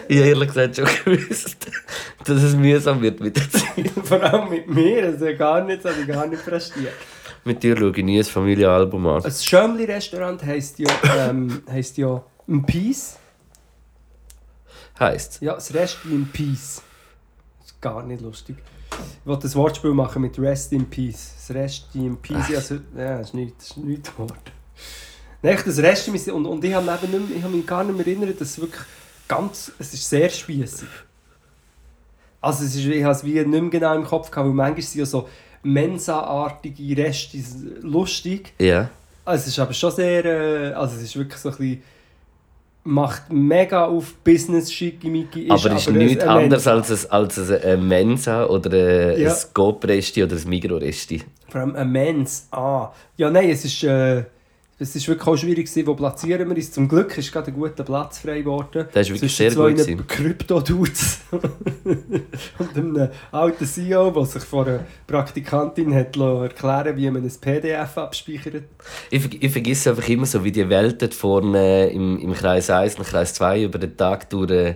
Ich 0.10 0.18
habe 0.18 0.28
ehrlich 0.30 0.48
gesagt 0.48 0.76
schon 0.76 0.86
gewusst, 1.06 1.68
dass 2.26 2.42
es 2.44 2.56
mühsam 2.56 3.00
wird 3.00 3.20
mit 3.20 3.38
der 3.38 3.48
Zeit. 3.50 3.92
Vor 4.04 4.20
allem 4.24 4.50
mit 4.50 4.68
mir, 4.68 5.04
also 5.06 5.26
gar 5.38 5.64
nicht, 5.64 5.86
das 5.86 5.92
habe 5.92 6.02
ich 6.02 6.08
gar 6.08 6.26
nicht 6.26 6.44
prestiert. 6.44 6.94
Mit 7.46 7.62
dir 7.62 7.78
schaue 7.78 7.92
ich 7.96 8.04
nie 8.04 8.18
ein 8.18 8.24
Familienalbum 8.26 9.06
an. 9.06 9.24
Ein 9.24 9.32
Schömli-Restaurant 9.32 10.44
heisst 10.44 10.80
ja, 10.80 10.90
ähm, 11.16 11.62
heisst 11.70 11.98
ja 12.00 12.24
«In 12.48 12.66
Peace». 12.66 13.18
Heisst 15.00 15.42
Ja, 15.42 15.54
das 15.54 15.72
Resti 15.74 16.10
in 16.10 16.28
Peace. 16.28 16.82
Das 17.60 17.68
ist 17.72 17.80
gar 17.82 18.04
nicht 18.04 18.22
lustig. 18.22 18.58
Ich 18.92 19.28
wollte 19.28 19.48
ein 19.48 19.54
Wortspiel 19.54 19.92
machen 19.94 20.24
mit 20.24 20.40
Rest 20.40 20.74
in 20.74 20.90
Peace. 20.90 21.34
Das 21.48 21.56
Resti 21.56 22.00
in 22.00 22.18
Peace, 22.18 22.50
also, 22.56 22.76
ja, 22.98 23.20
das 23.20 23.28
ist 23.28 23.34
nichts, 23.36 23.68
das 23.70 23.78
ist 23.78 23.84
nichts 23.84 24.12
Wort. 24.18 24.52
Nein, 25.44 25.58
das 25.64 25.78
Resti, 25.78 26.10
mis- 26.12 26.28
und, 26.30 26.46
und 26.48 26.64
ich 26.66 26.74
habe 26.74 26.86
nicht 26.86 27.12
mehr- 27.12 27.38
ich 27.38 27.44
habe 27.44 27.56
mich 27.56 27.66
gar 27.68 27.84
nicht 27.84 27.96
mehr 27.96 28.08
erinnert, 28.08 28.42
dass 28.42 28.50
es 28.50 28.60
wirklich 28.60 28.82
ganz, 29.30 29.72
es 29.80 29.94
ist 29.94 30.10
sehr 30.10 30.28
spießig. 30.30 30.90
Also 32.42 32.66
es 32.66 32.76
ist, 32.76 32.86
ich 32.86 33.04
habe 33.04 33.14
es 33.14 33.24
wie 33.24 33.34
nicht 33.34 33.48
mehr 33.48 33.70
genau 33.70 33.96
im 33.96 34.04
Kopf 34.04 34.30
gehabt, 34.30 34.48
weil 34.48 34.54
manchmal 34.54 34.82
sind 34.82 35.00
ja 35.00 35.06
so 35.06 35.30
Mensa-artige 35.64 36.98
Reste 36.98 37.38
lustig. 37.82 38.54
ja. 38.60 38.90
Also 39.26 39.42
es 39.44 39.48
ist 39.50 39.60
aber 39.60 39.74
schon 39.74 39.92
sehr, 39.92 40.26
äh, 40.26 40.74
also 40.74 40.96
es 40.96 41.04
ist 41.04 41.16
wirklich 41.16 41.38
so 41.40 41.50
ein 41.50 41.56
bisschen, 41.58 41.84
macht 42.84 43.32
mega 43.32 43.86
auf 43.86 44.16
Business-Schickimicki. 44.24 45.44
ist 45.44 45.52
Aber 45.52 45.76
ist 45.76 45.88
ein- 45.88 45.98
nichts 45.98 46.24
anderes 46.24 46.66
Mensa. 46.66 46.72
als 46.72 47.06
ein, 47.06 47.12
als 47.12 47.52
ein 47.64 47.88
Mensa 47.88 48.46
oder 48.46 48.72
ein, 48.72 49.22
Ja. 49.22 49.32
ein 49.32 49.38
Coop-Resti 49.54 50.24
oder 50.24 50.36
ein 50.36 50.50
Migros-Resti. 50.50 51.22
Vor 51.48 51.62
allem 51.62 51.76
ein 51.76 51.92
Mensch. 51.92 52.32
Ah. 52.50 52.92
Ja, 53.18 53.30
nein, 53.30 53.50
es 53.52 53.66
ist, 53.66 53.84
äh, 53.84 54.24
es 54.82 54.96
ist 54.96 55.08
wirklich 55.10 55.28
auch 55.28 55.36
schwierig 55.36 55.66
gewesen, 55.66 55.88
wo 55.88 55.94
platzieren 55.94 56.48
wir 56.48 56.56
uns. 56.56 56.72
Zum 56.72 56.88
Glück 56.88 57.18
ist 57.18 57.34
gerade 57.34 57.52
ein 57.52 57.54
guter 57.54 57.84
Platz 57.84 58.20
frei 58.20 58.40
geworden. 58.40 58.88
Das 58.94 59.10
ist 59.10 59.14
wirklich 59.14 59.36
Zwischen 59.36 59.52
sehr 59.52 59.70
gut 59.70 59.78
gewesen. 59.78 60.08
Krypto-Dudes 60.08 61.20
und 62.60 62.78
einem 62.78 63.10
alten 63.32 63.66
CEO, 63.66 64.12
der 64.12 64.26
sich 64.26 64.44
von 64.44 64.68
einer 64.68 64.86
Praktikantin 65.06 65.94
hat 65.94 66.16
erklären 66.16 66.96
wie 66.96 67.12
man 67.12 67.24
ein 67.24 67.32
PDF 67.42 67.98
abspeichert. 67.98 68.64
Ich, 69.10 69.44
ich 69.44 69.52
vergesse 69.52 69.90
einfach 69.90 70.08
immer 70.08 70.26
so, 70.26 70.46
wie 70.46 70.52
die 70.52 70.70
Welt 70.70 71.02
dort 71.02 71.14
vorne 71.14 71.90
im, 71.90 72.18
im 72.18 72.34
Kreis 72.34 72.70
1 72.70 72.96
und 72.96 73.06
Kreis 73.06 73.34
2 73.34 73.64
über 73.64 73.80
den 73.80 73.98
Tag 73.98 74.30
durch 74.30 74.50
äh, 74.52 74.76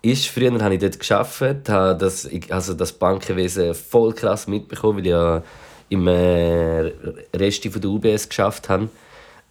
ist. 0.00 0.28
Früher 0.28 0.52
habe 0.62 0.74
ich 0.74 0.80
dort 0.80 1.00
gearbeitet, 1.00 1.68
habe 1.68 1.98
das, 1.98 2.28
also 2.50 2.74
das 2.74 2.92
Bankenwesen 2.92 3.74
voll 3.74 4.12
krass 4.12 4.46
mitbekommen, 4.46 4.98
weil 4.98 5.06
ich 5.06 5.10
ja 5.10 5.42
im 5.88 6.06
äh, 6.06 6.92
Rest 7.36 7.66
von 7.66 7.80
der 7.80 7.90
UBS 7.90 8.28
geschafft 8.28 8.68
habe. 8.68 8.88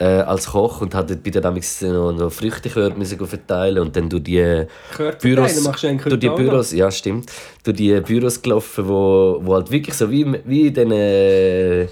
Äh, 0.02 0.22
als 0.22 0.48
Koch 0.48 0.80
und 0.80 0.96
hatte 0.96 1.18
bei 1.18 1.30
der 1.30 1.42
damals 1.42 1.82
noch, 1.82 2.14
noch 2.14 2.32
Früchtekörbe 2.32 3.06
verteilen 3.06 3.80
und 3.80 3.94
dann 3.98 4.08
durch 4.08 4.24
die 4.24 4.66
Körper 4.96 5.18
Büros, 5.18 5.62
machst 5.62 5.84
du 5.84 5.98
durch 5.98 6.20
die. 6.20 6.30
Büros, 6.30 6.72
ja 6.72 6.90
stimmt, 6.90 7.30
durch 7.66 7.76
die 7.76 8.00
Büros 8.00 8.42
gelaufen, 8.42 8.88
wo, 8.88 9.42
wo 9.42 9.56
halt 9.56 9.70
wirklich 9.70 9.94
so 9.96 10.10
wie, 10.10 10.26
wie 10.46 10.68
in 10.68 10.74
den 10.74 10.92
äh, 10.94 11.88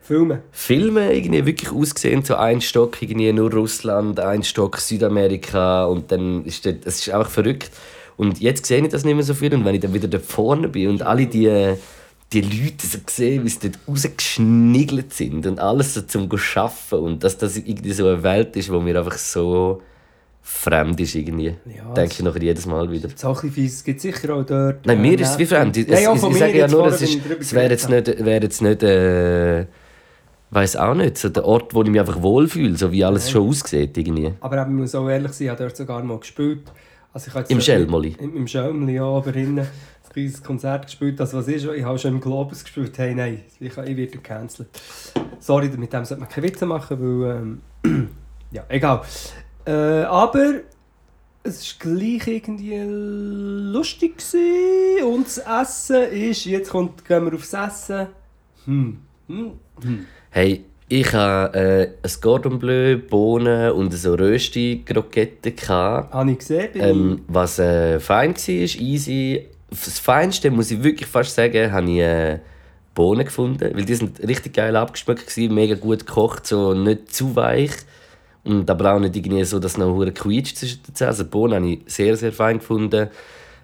Filmen. 0.00 0.40
Filmen 0.50 1.10
irgendwie 1.10 1.44
wirklich 1.44 1.70
ausgesehen, 1.70 2.24
so 2.24 2.34
ein 2.36 2.62
Stock 2.62 3.00
irgendwie 3.02 3.30
nur 3.32 3.52
Russland, 3.52 4.18
ein 4.18 4.42
Stock 4.42 4.78
Südamerika 4.78 5.84
und 5.84 6.10
dann 6.10 6.44
ist 6.46 6.64
das, 6.64 6.74
es 6.84 7.06
ist 7.06 7.14
einfach 7.14 7.30
verrückt. 7.30 7.70
Und 8.16 8.40
jetzt 8.40 8.66
sehe 8.66 8.82
ich 8.82 8.88
das 8.88 9.04
nicht 9.04 9.14
mehr 9.14 9.22
so 9.22 9.34
viel 9.34 9.54
und 9.54 9.64
wenn 9.66 9.74
ich 9.74 9.82
dann 9.82 9.94
wieder 9.94 10.08
da 10.08 10.18
vorne 10.18 10.68
bin 10.68 10.88
und 10.88 11.02
alle 11.02 11.26
die, 11.26 11.76
die 12.32 12.42
Leute 12.42 12.86
so 12.86 12.98
sehe, 13.08 13.42
wie 13.44 13.48
sie 13.48 13.70
dort 13.70 13.78
rausgeschniggelt 13.88 15.12
sind 15.12 15.46
und 15.46 15.58
alles 15.58 15.94
so 15.94 16.02
zum 16.02 16.28
Arbeiten 16.30 16.94
und 17.04 17.24
dass 17.24 17.38
das 17.38 17.56
irgendwie 17.56 17.92
so 17.92 18.06
eine 18.06 18.22
Welt 18.22 18.56
ist, 18.56 18.70
wo 18.72 18.80
mir 18.80 18.98
einfach 18.98 19.18
so 19.18 19.82
fremd 20.42 21.00
ist 21.00 21.14
irgendwie. 21.14 21.56
Ja, 21.66 21.92
Denke 21.92 22.14
ich 22.14 22.22
nachher 22.22 22.42
jedes 22.42 22.66
Mal 22.66 22.90
wieder. 22.90 23.08
Das 23.08 23.24
auch 23.24 23.40
fies. 23.40 23.74
Es 23.74 23.84
gibt 23.84 24.00
sicher 24.00 24.34
auch 24.34 24.44
dort... 24.44 24.86
Nein, 24.86 24.98
äh, 24.98 25.00
mir 25.00 25.20
ist 25.20 25.32
es 25.32 25.38
wie 25.38 25.46
fremd. 25.46 25.76
Ich, 25.76 25.88
Nein, 25.88 26.06
auch 26.06 26.16
ich, 26.16 26.22
ich 26.22 26.38
sage 26.38 26.58
ja 26.58 26.68
nur, 26.68 26.86
es, 26.86 27.02
ist, 27.02 27.20
es 27.40 27.52
wäre 27.52 27.70
jetzt 27.70 27.90
nicht, 27.90 28.06
wäre 28.06 28.42
jetzt 28.42 28.62
nicht 28.62 28.82
äh, 28.82 29.66
weiß 30.50 30.76
auch 30.76 30.94
nicht, 30.94 31.18
so 31.18 31.28
der 31.28 31.44
Ort, 31.44 31.74
wo 31.74 31.82
ich 31.82 31.90
mich 31.90 32.00
einfach 32.00 32.20
wohlfühle, 32.22 32.76
so 32.76 32.90
wie 32.92 33.04
alles 33.04 33.30
schon 33.30 33.48
aussieht 33.48 33.96
irgendwie. 33.96 34.32
Aber 34.40 34.62
ich 34.62 34.68
muss 34.68 34.94
auch 34.94 35.08
ehrlich 35.08 35.32
sein, 35.32 35.46
ich 35.46 35.50
habe 35.50 35.62
dort 35.64 35.76
sogar 35.76 36.02
mal 36.02 36.18
gespielt. 36.18 36.62
Also 37.12 37.30
Im 37.48 37.60
Schelmoli? 37.60 38.16
Im, 38.20 38.36
im 38.36 38.46
Schelmoli, 38.46 38.94
ja, 38.94 39.04
aber 39.04 39.32
hinten 39.32 39.66
kleines 40.10 40.42
Konzert 40.42 40.86
gespielt. 40.86 41.18
Das 41.18 41.32
was 41.32 41.48
ist, 41.48 41.64
ich 41.64 41.84
habe 41.84 41.98
schon 41.98 42.14
im 42.14 42.20
Globus 42.20 42.62
gespielt. 42.62 42.96
Hey, 42.98 43.14
nein, 43.14 43.42
ich, 43.58 43.66
ich 43.66 43.76
werde 43.76 44.06
gecancelt. 44.06 44.68
Sorry, 45.38 45.68
mit 45.68 45.92
dem 45.92 46.04
sollte 46.04 46.20
man 46.20 46.28
keine 46.28 46.46
Witze 46.48 46.66
machen, 46.66 46.98
weil... 47.00 47.60
Ähm, 47.84 48.08
ja, 48.50 48.64
egal. 48.68 49.02
Äh, 49.64 50.02
aber 50.02 50.60
es 51.42 51.76
war 51.80 51.94
gleich 51.94 52.26
irgendwie 52.26 52.78
lustig 53.72 54.18
gewesen. 54.18 55.04
und 55.04 55.26
das 55.26 55.38
Essen 55.38 56.02
ist... 56.12 56.44
Jetzt 56.44 56.70
kommt, 56.70 57.04
gehen 57.04 57.24
wir 57.24 57.34
aufs 57.34 57.54
Essen. 57.54 58.08
Hm. 58.66 58.98
Hm. 59.28 59.52
Hm. 59.82 60.06
Hey, 60.30 60.64
ich 60.92 61.12
hatte 61.12 61.56
äh, 61.56 61.88
ein 62.02 62.20
Cordon 62.20 62.58
Bleu, 62.58 62.98
Bohnen 62.98 63.70
und 63.70 63.94
so 63.94 64.14
Rösti-Kroketten. 64.14 65.54
Habe 65.68 66.32
ich 66.32 66.38
gesehen. 66.38 66.70
Ähm, 66.74 67.20
was 67.28 67.60
äh, 67.60 68.00
fein 68.00 68.34
war, 68.34 68.48
easy, 68.48 69.46
das 69.70 69.98
Feinste, 69.98 70.50
muss 70.50 70.70
ich 70.70 70.82
wirklich 70.82 71.08
fast 71.08 71.34
sagen, 71.34 71.72
habe 71.72 71.90
ich 71.90 72.00
äh, 72.00 72.38
Bohnen 72.94 73.24
gefunden. 73.24 73.70
Weil 73.74 73.84
die 73.84 73.94
sind 73.94 74.20
richtig 74.20 74.54
geil 74.54 74.76
abgeschmeckt, 74.76 75.26
gewesen, 75.26 75.54
mega 75.54 75.74
gut 75.74 76.06
gekocht, 76.06 76.46
so 76.46 76.74
nicht 76.74 77.14
zu 77.14 77.34
weich. 77.36 77.72
Und 78.42 78.68
aber 78.70 78.94
auch 78.94 78.98
nicht 78.98 79.16
irgendwie 79.16 79.44
so, 79.44 79.58
dass 79.58 79.76
noch 79.76 79.94
hure 79.94 80.12
quietscht 80.12 80.56
zwischen 80.56 80.82
den 80.82 80.94
Zähnen. 80.94 81.08
Also 81.08 81.22
die 81.24 81.30
Bohnen 81.30 81.54
habe 81.54 81.68
ich 81.68 81.80
sehr, 81.86 82.16
sehr 82.16 82.32
fein 82.32 82.58
gefunden. 82.58 83.08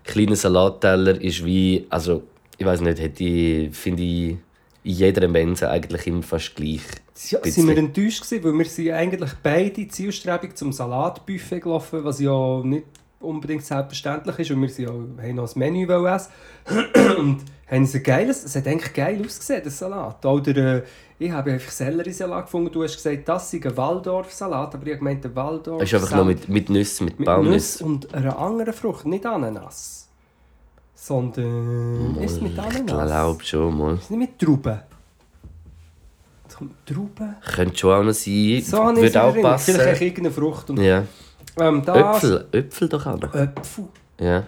Kleiner 0.04 0.36
Salatteller 0.36 1.20
ist 1.20 1.44
wie, 1.44 1.86
also 1.90 2.22
ich 2.58 2.64
weiß 2.64 2.80
nicht, 2.82 3.00
hätte 3.00 3.24
ich, 3.24 3.74
finde 3.74 4.02
ich 4.02 4.36
in 4.84 4.92
jeder 4.92 5.26
Mensa 5.26 5.70
eigentlich 5.70 6.06
immer 6.06 6.22
fast 6.22 6.54
gleich. 6.54 6.82
Ja, 7.30 7.40
sind 7.42 7.66
wir 7.66 7.76
enttäuscht 7.76 8.22
gewesen, 8.22 8.44
weil 8.44 8.52
wir 8.52 8.64
sind 8.66 8.90
eigentlich 8.92 9.30
beide 9.42 9.88
zielstrebig 9.88 10.54
zum 10.56 10.72
Salatbuffet 10.72 11.60
gelaufen, 11.60 12.04
was 12.04 12.20
ja 12.20 12.60
nicht 12.62 12.84
unbedingt 13.20 13.64
selbstverständlich 13.64 14.38
ist. 14.38 14.50
Und 14.50 14.62
wir 14.62 14.68
sind 14.68 14.88
ja, 14.88 14.90
haben 14.90 15.34
noch 15.34 15.54
ein 15.54 15.58
Menü 15.58 15.86
essen 16.06 16.32
und 17.18 17.40
haben 17.70 17.88
ein 17.92 18.02
geiles, 18.02 18.44
es 18.44 18.54
hat 18.54 18.66
eigentlich 18.66 18.92
geil 18.92 19.20
ausgesehen, 19.24 19.62
das 19.64 19.78
Salat. 19.78 20.24
Oder 20.24 20.56
äh, 20.56 20.82
ich 21.18 21.30
habe 21.30 21.52
einfach 21.52 21.70
Selleriesalat 21.70 22.44
gefunden. 22.44 22.70
Du 22.70 22.82
hast 22.82 22.96
gesagt, 22.96 23.28
das 23.28 23.50
sei 23.50 23.60
ein 23.64 23.76
Waldorf-Salat, 23.76 24.74
aber 24.74 24.84
ich 24.84 24.90
habe 24.92 24.98
gemeint, 24.98 25.24
der 25.24 25.34
Waldorf 25.34 25.82
Es 25.82 25.92
ist 25.92 26.00
einfach 26.00 26.16
noch 26.16 26.24
mit, 26.24 26.48
mit 26.48 26.68
Nüssen, 26.68 27.06
mit, 27.06 27.18
mit 27.18 27.26
Baumnüssen. 27.26 27.54
Nüsse 27.56 27.84
und 27.84 28.14
einer 28.14 28.38
anderen 28.38 28.72
Frucht, 28.72 29.06
nicht 29.06 29.24
Ananas. 29.24 30.08
Sondern, 30.94 32.16
ist 32.20 32.32
es 32.32 32.40
mit 32.40 32.52
Ich 32.52 32.58
Ananas? 32.58 33.10
glaube 33.10 33.44
schon 33.44 33.78
mal. 33.78 33.94
Ist 33.94 34.10
nicht 34.10 34.18
mit 34.18 34.38
Trauben? 34.38 34.80
Trauben. 36.86 37.36
Könnte 37.54 37.76
schon 37.76 37.92
auch 37.92 38.02
noch 38.02 38.14
sein. 38.14 38.62
So 38.64 38.90
ich 38.92 38.96
Würde 38.96 39.22
auch 39.22 39.42
passen. 39.42 39.74
Vielleicht 39.74 40.00
irgendeine 40.00 40.30
Frucht. 40.30 40.70
Und, 40.70 40.78
Ja. 40.78 41.04
Ähm, 41.58 41.82
das, 41.84 41.96
Äpfel, 41.96 42.46
Äpfel 42.52 42.88
doch 42.88 43.06
auch 43.06 43.20
noch. 43.20 43.34
Äpfel. 43.34 43.84
Ja. 44.20 44.44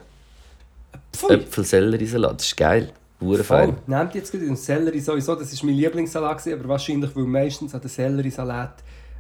Pfui. 1.13 1.35
Äpfel-Selleriesalat, 1.35 2.41
das 2.41 2.47
ist 2.47 2.57
geil. 2.57 2.93
Hure 3.21 3.43
fein. 3.43 3.77
Nehmt 3.87 4.15
jetzt 4.15 4.31
gerade 4.31 4.47
den 4.47 4.57
Sellerie 4.57 5.01
sowieso, 5.01 5.35
das 5.35 5.57
war 5.57 5.67
mein 5.67 5.75
Lieblingssalat, 5.75 6.39
gewesen, 6.39 6.61
aber 6.61 6.69
wahrscheinlich, 6.69 7.17
weil 7.17 7.25
meistens 7.25 7.75
an 7.75 7.81
den 7.81 7.91
Selleriesalat 7.91 8.75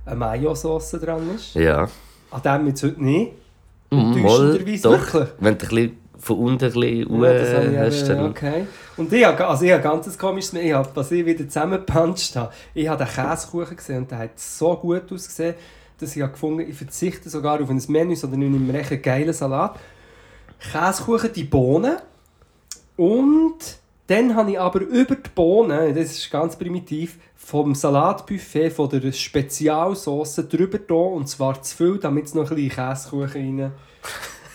eine 0.07 0.17
Mayo-Sauce 0.17 0.93
dran 0.93 1.35
ist. 1.35 1.55
Ja. 1.55 1.89
An 2.31 2.43
dem 2.43 2.69
jetzt 2.69 2.83
heute 2.85 3.03
nicht. 3.03 3.33
Mm, 3.91 4.23
Mal, 4.23 4.59
doch. 4.83 4.91
wirklich. 4.93 5.29
Wenn 5.41 5.59
du 5.59 5.65
ein 5.65 5.69
bisschen 5.69 5.97
von 6.19 6.39
unten 6.39 6.65
ein 6.65 6.73
bisschen 6.73 7.73
Ja, 7.73 7.81
hast, 7.81 8.09
dann... 8.09 8.31
okay. 8.31 8.67
Und 8.97 9.13
ich 9.13 9.25
habe, 9.25 9.47
also 9.47 9.65
ich 9.65 9.73
habe 9.73 9.83
ganz 9.83 10.19
komisches, 10.19 10.53
ich 10.55 10.73
habe, 10.73 10.89
was 10.95 11.11
ich 11.11 11.25
wieder 11.25 11.49
zusammengepuncht 11.49 12.37
habe, 12.37 12.53
ich 12.75 12.89
habe 12.89 13.05
den 13.05 13.13
Käsekuchen 13.13 13.77
gesehen 13.77 13.99
und 13.99 14.11
der 14.11 14.19
hat 14.19 14.39
so 14.39 14.77
gut 14.77 15.11
ausgesehen, 15.13 15.55
dass 15.99 16.17
ich 16.17 16.23
habe 16.23 16.33
gefunden 16.33 16.69
ich 16.69 16.77
verzichte 16.77 17.29
sogar 17.29 17.61
auf 17.61 17.71
ein 17.71 17.83
Menü, 17.89 18.17
sondern 18.17 18.43
ich 18.43 18.51
nehme 18.51 18.73
recht 18.73 18.93
einen 18.93 19.03
geilen 19.03 19.33
Salat. 19.33 19.79
Käsekuchen, 20.73 21.33
die 21.33 21.45
Bohnen 21.45 21.97
und 22.97 23.79
dann 24.09 24.35
habe 24.35 24.53
ich 24.53 24.59
aber 24.59 24.81
über 24.81 25.15
die 25.15 25.31
Bohnen, 25.35 25.95
das 25.95 26.13
ist 26.13 26.31
ganz 26.31 26.57
primitiv, 26.57 27.19
vom 27.37 27.75
Salatbuffet 27.75 28.71
von 28.71 28.89
der 28.89 29.13
Spezialsauce 29.13 30.37
drüber 30.49 30.79
da 30.79 30.95
und 30.95 31.29
zwar 31.29 31.63
zu 31.63 31.77
viel, 31.77 31.99
damit 31.99 32.27
es 32.27 32.35
noch 32.35 32.51
ein 32.51 32.57
bisschen 32.57 32.71
Käsekuchen 32.71 33.61
rein, 33.61 33.73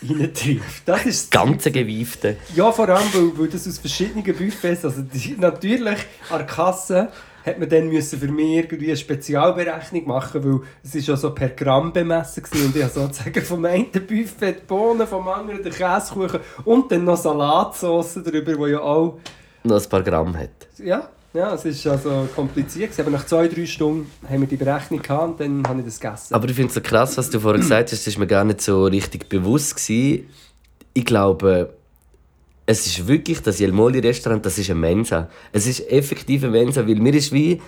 reintrifft. 0.20 0.84
Das 0.86 1.06
ist 1.06 1.34
das 1.34 1.42
Ganze 1.42 1.72
Gewiefte. 1.72 2.38
ja, 2.56 2.72
vor 2.72 2.90
allem, 2.90 3.08
weil, 3.14 3.38
weil 3.38 3.48
das 3.48 3.68
aus 3.68 3.78
verschiedenen 3.78 4.24
Buffets, 4.24 4.86
also 4.86 5.02
die, 5.02 5.36
natürlich 5.40 6.00
an 6.30 6.40
der 6.40 6.48
Kasse 6.48 7.10
hat 7.46 7.60
man 7.60 7.70
dann 7.70 7.88
müssen 7.90 8.20
für 8.20 8.28
mich 8.28 8.58
irgendwie 8.58 8.88
eine 8.88 8.98
Spezialberechnung 8.98 10.08
machen, 10.08 10.44
weil 10.44 10.60
es 10.84 10.96
ist 10.96 11.08
ja 11.08 11.16
so 11.18 11.32
per 11.34 11.50
Gramm 11.50 11.92
bemessen 11.92 12.44
gewesen 12.44 12.68
und 12.68 12.76
ich 12.76 12.84
habe 12.84 12.94
sozusagen 12.94 13.42
vom 13.44 13.66
einen 13.66 13.92
Buffet 13.92 14.54
die 14.54 14.66
Bohnen, 14.68 15.06
vom 15.08 15.28
anderen 15.28 15.62
den 15.64 15.74
Käsekuchen 15.74 16.40
und 16.66 16.92
dann 16.92 17.04
noch 17.04 17.18
Salatsauce 17.18 18.16
drüber, 18.24 18.54
die 18.68 18.72
ja 18.72 18.80
auch, 18.80 19.20
Noch 19.64 19.82
ein 19.82 19.90
paar 19.90 20.04
Gramm 20.04 20.38
hat. 20.38 20.50
ja, 20.78 21.10
ja, 21.34 21.54
es 21.56 21.66
ist 21.66 21.88
also 21.88 22.28
kompliziert 22.36 22.92
aber 23.00 23.10
nach 23.10 23.26
zwei, 23.26 23.48
drei 23.48 23.66
Stunden 23.66 24.10
haben 24.30 24.42
wir 24.42 24.48
die 24.48 24.56
Berechnung 24.56 25.02
gehabt 25.02 25.24
und 25.24 25.40
dann 25.40 25.68
habe 25.68 25.80
ich 25.80 25.86
das 25.86 26.00
gegessen. 26.00 26.34
Aber 26.34 26.48
ich 26.48 26.54
finde 26.54 26.68
es 26.68 26.76
so 26.76 26.82
krass, 26.82 27.18
was 27.18 27.30
du 27.30 27.40
vorher 27.40 27.60
gesagt 27.60 27.92
hast, 27.92 28.06
das 28.06 28.14
war 28.16 28.20
mir 28.20 28.28
gar 28.28 28.44
nicht 28.44 28.62
so 28.62 28.86
richtig 28.86 29.30
bewusst. 29.30 29.76
Gewesen. 29.76 30.30
Ich 30.94 31.06
glaube, 31.06 31.74
es 32.66 32.86
ist 32.86 33.08
wirklich, 33.08 33.42
das 33.42 33.60
Jelmoli-Restaurant, 33.60 34.46
das 34.46 34.58
ist 34.58 34.70
eine 34.70 34.80
Mensa. 34.80 35.30
Es 35.52 35.68
ist 35.68 35.90
effektiv 35.92 36.44
eine 36.44 36.52
Mensa, 36.52 36.88
weil 36.88 36.96
mir 36.96 37.14
ist 37.14 37.32
wie 37.34 37.62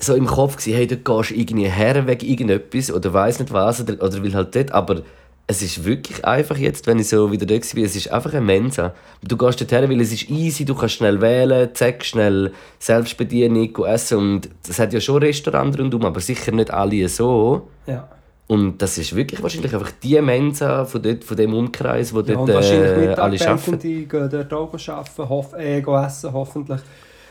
so 0.00 0.14
im 0.14 0.26
Kopf 0.26 0.56
gewesen, 0.56 0.74
hey, 0.74 0.86
dort 0.86 1.04
gehst 1.04 1.30
du 1.30 1.34
irgendwie 1.34 1.68
her 1.68 2.06
wegen 2.06 2.26
irgendetwas 2.26 2.90
oder 2.90 3.12
weiß 3.12 3.40
nicht 3.40 3.52
was 3.52 3.80
oder, 3.80 4.02
oder 4.02 4.22
will 4.22 4.34
halt 4.34 4.54
dort, 4.54 4.72
aber 4.72 5.02
es 5.50 5.62
ist 5.62 5.84
wirklich 5.84 6.24
einfach 6.24 6.56
jetzt, 6.56 6.86
wenn 6.86 6.98
ich 6.98 7.08
so 7.08 7.32
wieder 7.32 7.46
dort 7.46 7.74
war, 7.74 7.82
es 7.82 7.96
ist 7.96 8.12
einfach 8.12 8.32
eine 8.32 8.42
Mensa. 8.42 8.94
Du 9.22 9.36
gehst 9.36 9.60
dort 9.60 9.72
her, 9.72 9.88
weil 9.88 10.00
es 10.00 10.12
ist 10.12 10.30
easy, 10.30 10.64
du 10.64 10.74
kannst 10.74 10.96
schnell 10.96 11.20
wählen, 11.20 11.70
zack, 11.74 12.04
schnell 12.04 12.52
Selbstbedienung 12.78 13.74
essen 13.86 14.18
und 14.18 14.48
es 14.68 14.78
hat 14.78 14.92
ja 14.92 15.00
schon 15.00 15.22
Restaurants 15.22 15.78
rundum, 15.78 16.04
aber 16.04 16.20
sicher 16.20 16.52
nicht 16.52 16.70
alle 16.70 17.08
so. 17.08 17.68
ja. 17.86 18.08
Und 18.48 18.78
das 18.78 18.96
ist 18.96 19.14
wirklich 19.14 19.42
wahrscheinlich 19.42 19.74
einfach 19.74 19.92
die 20.02 20.20
Mensa 20.22 20.86
von, 20.86 21.02
dort, 21.02 21.22
von 21.22 21.36
dem 21.36 21.52
Umkreis, 21.52 22.14
wo 22.14 22.20
Ja, 22.20 22.34
dort 22.34 22.48
äh, 22.48 23.08
alle 23.14 23.48
arbeiten. 23.48 23.78
gehen 23.78 24.08
dort 24.08 24.52
auch 24.54 24.72
arbeiten, 24.72 25.28
hoff, 25.28 25.52
äh, 25.52 25.80
essen, 25.80 26.32
hoffentlich. 26.32 26.80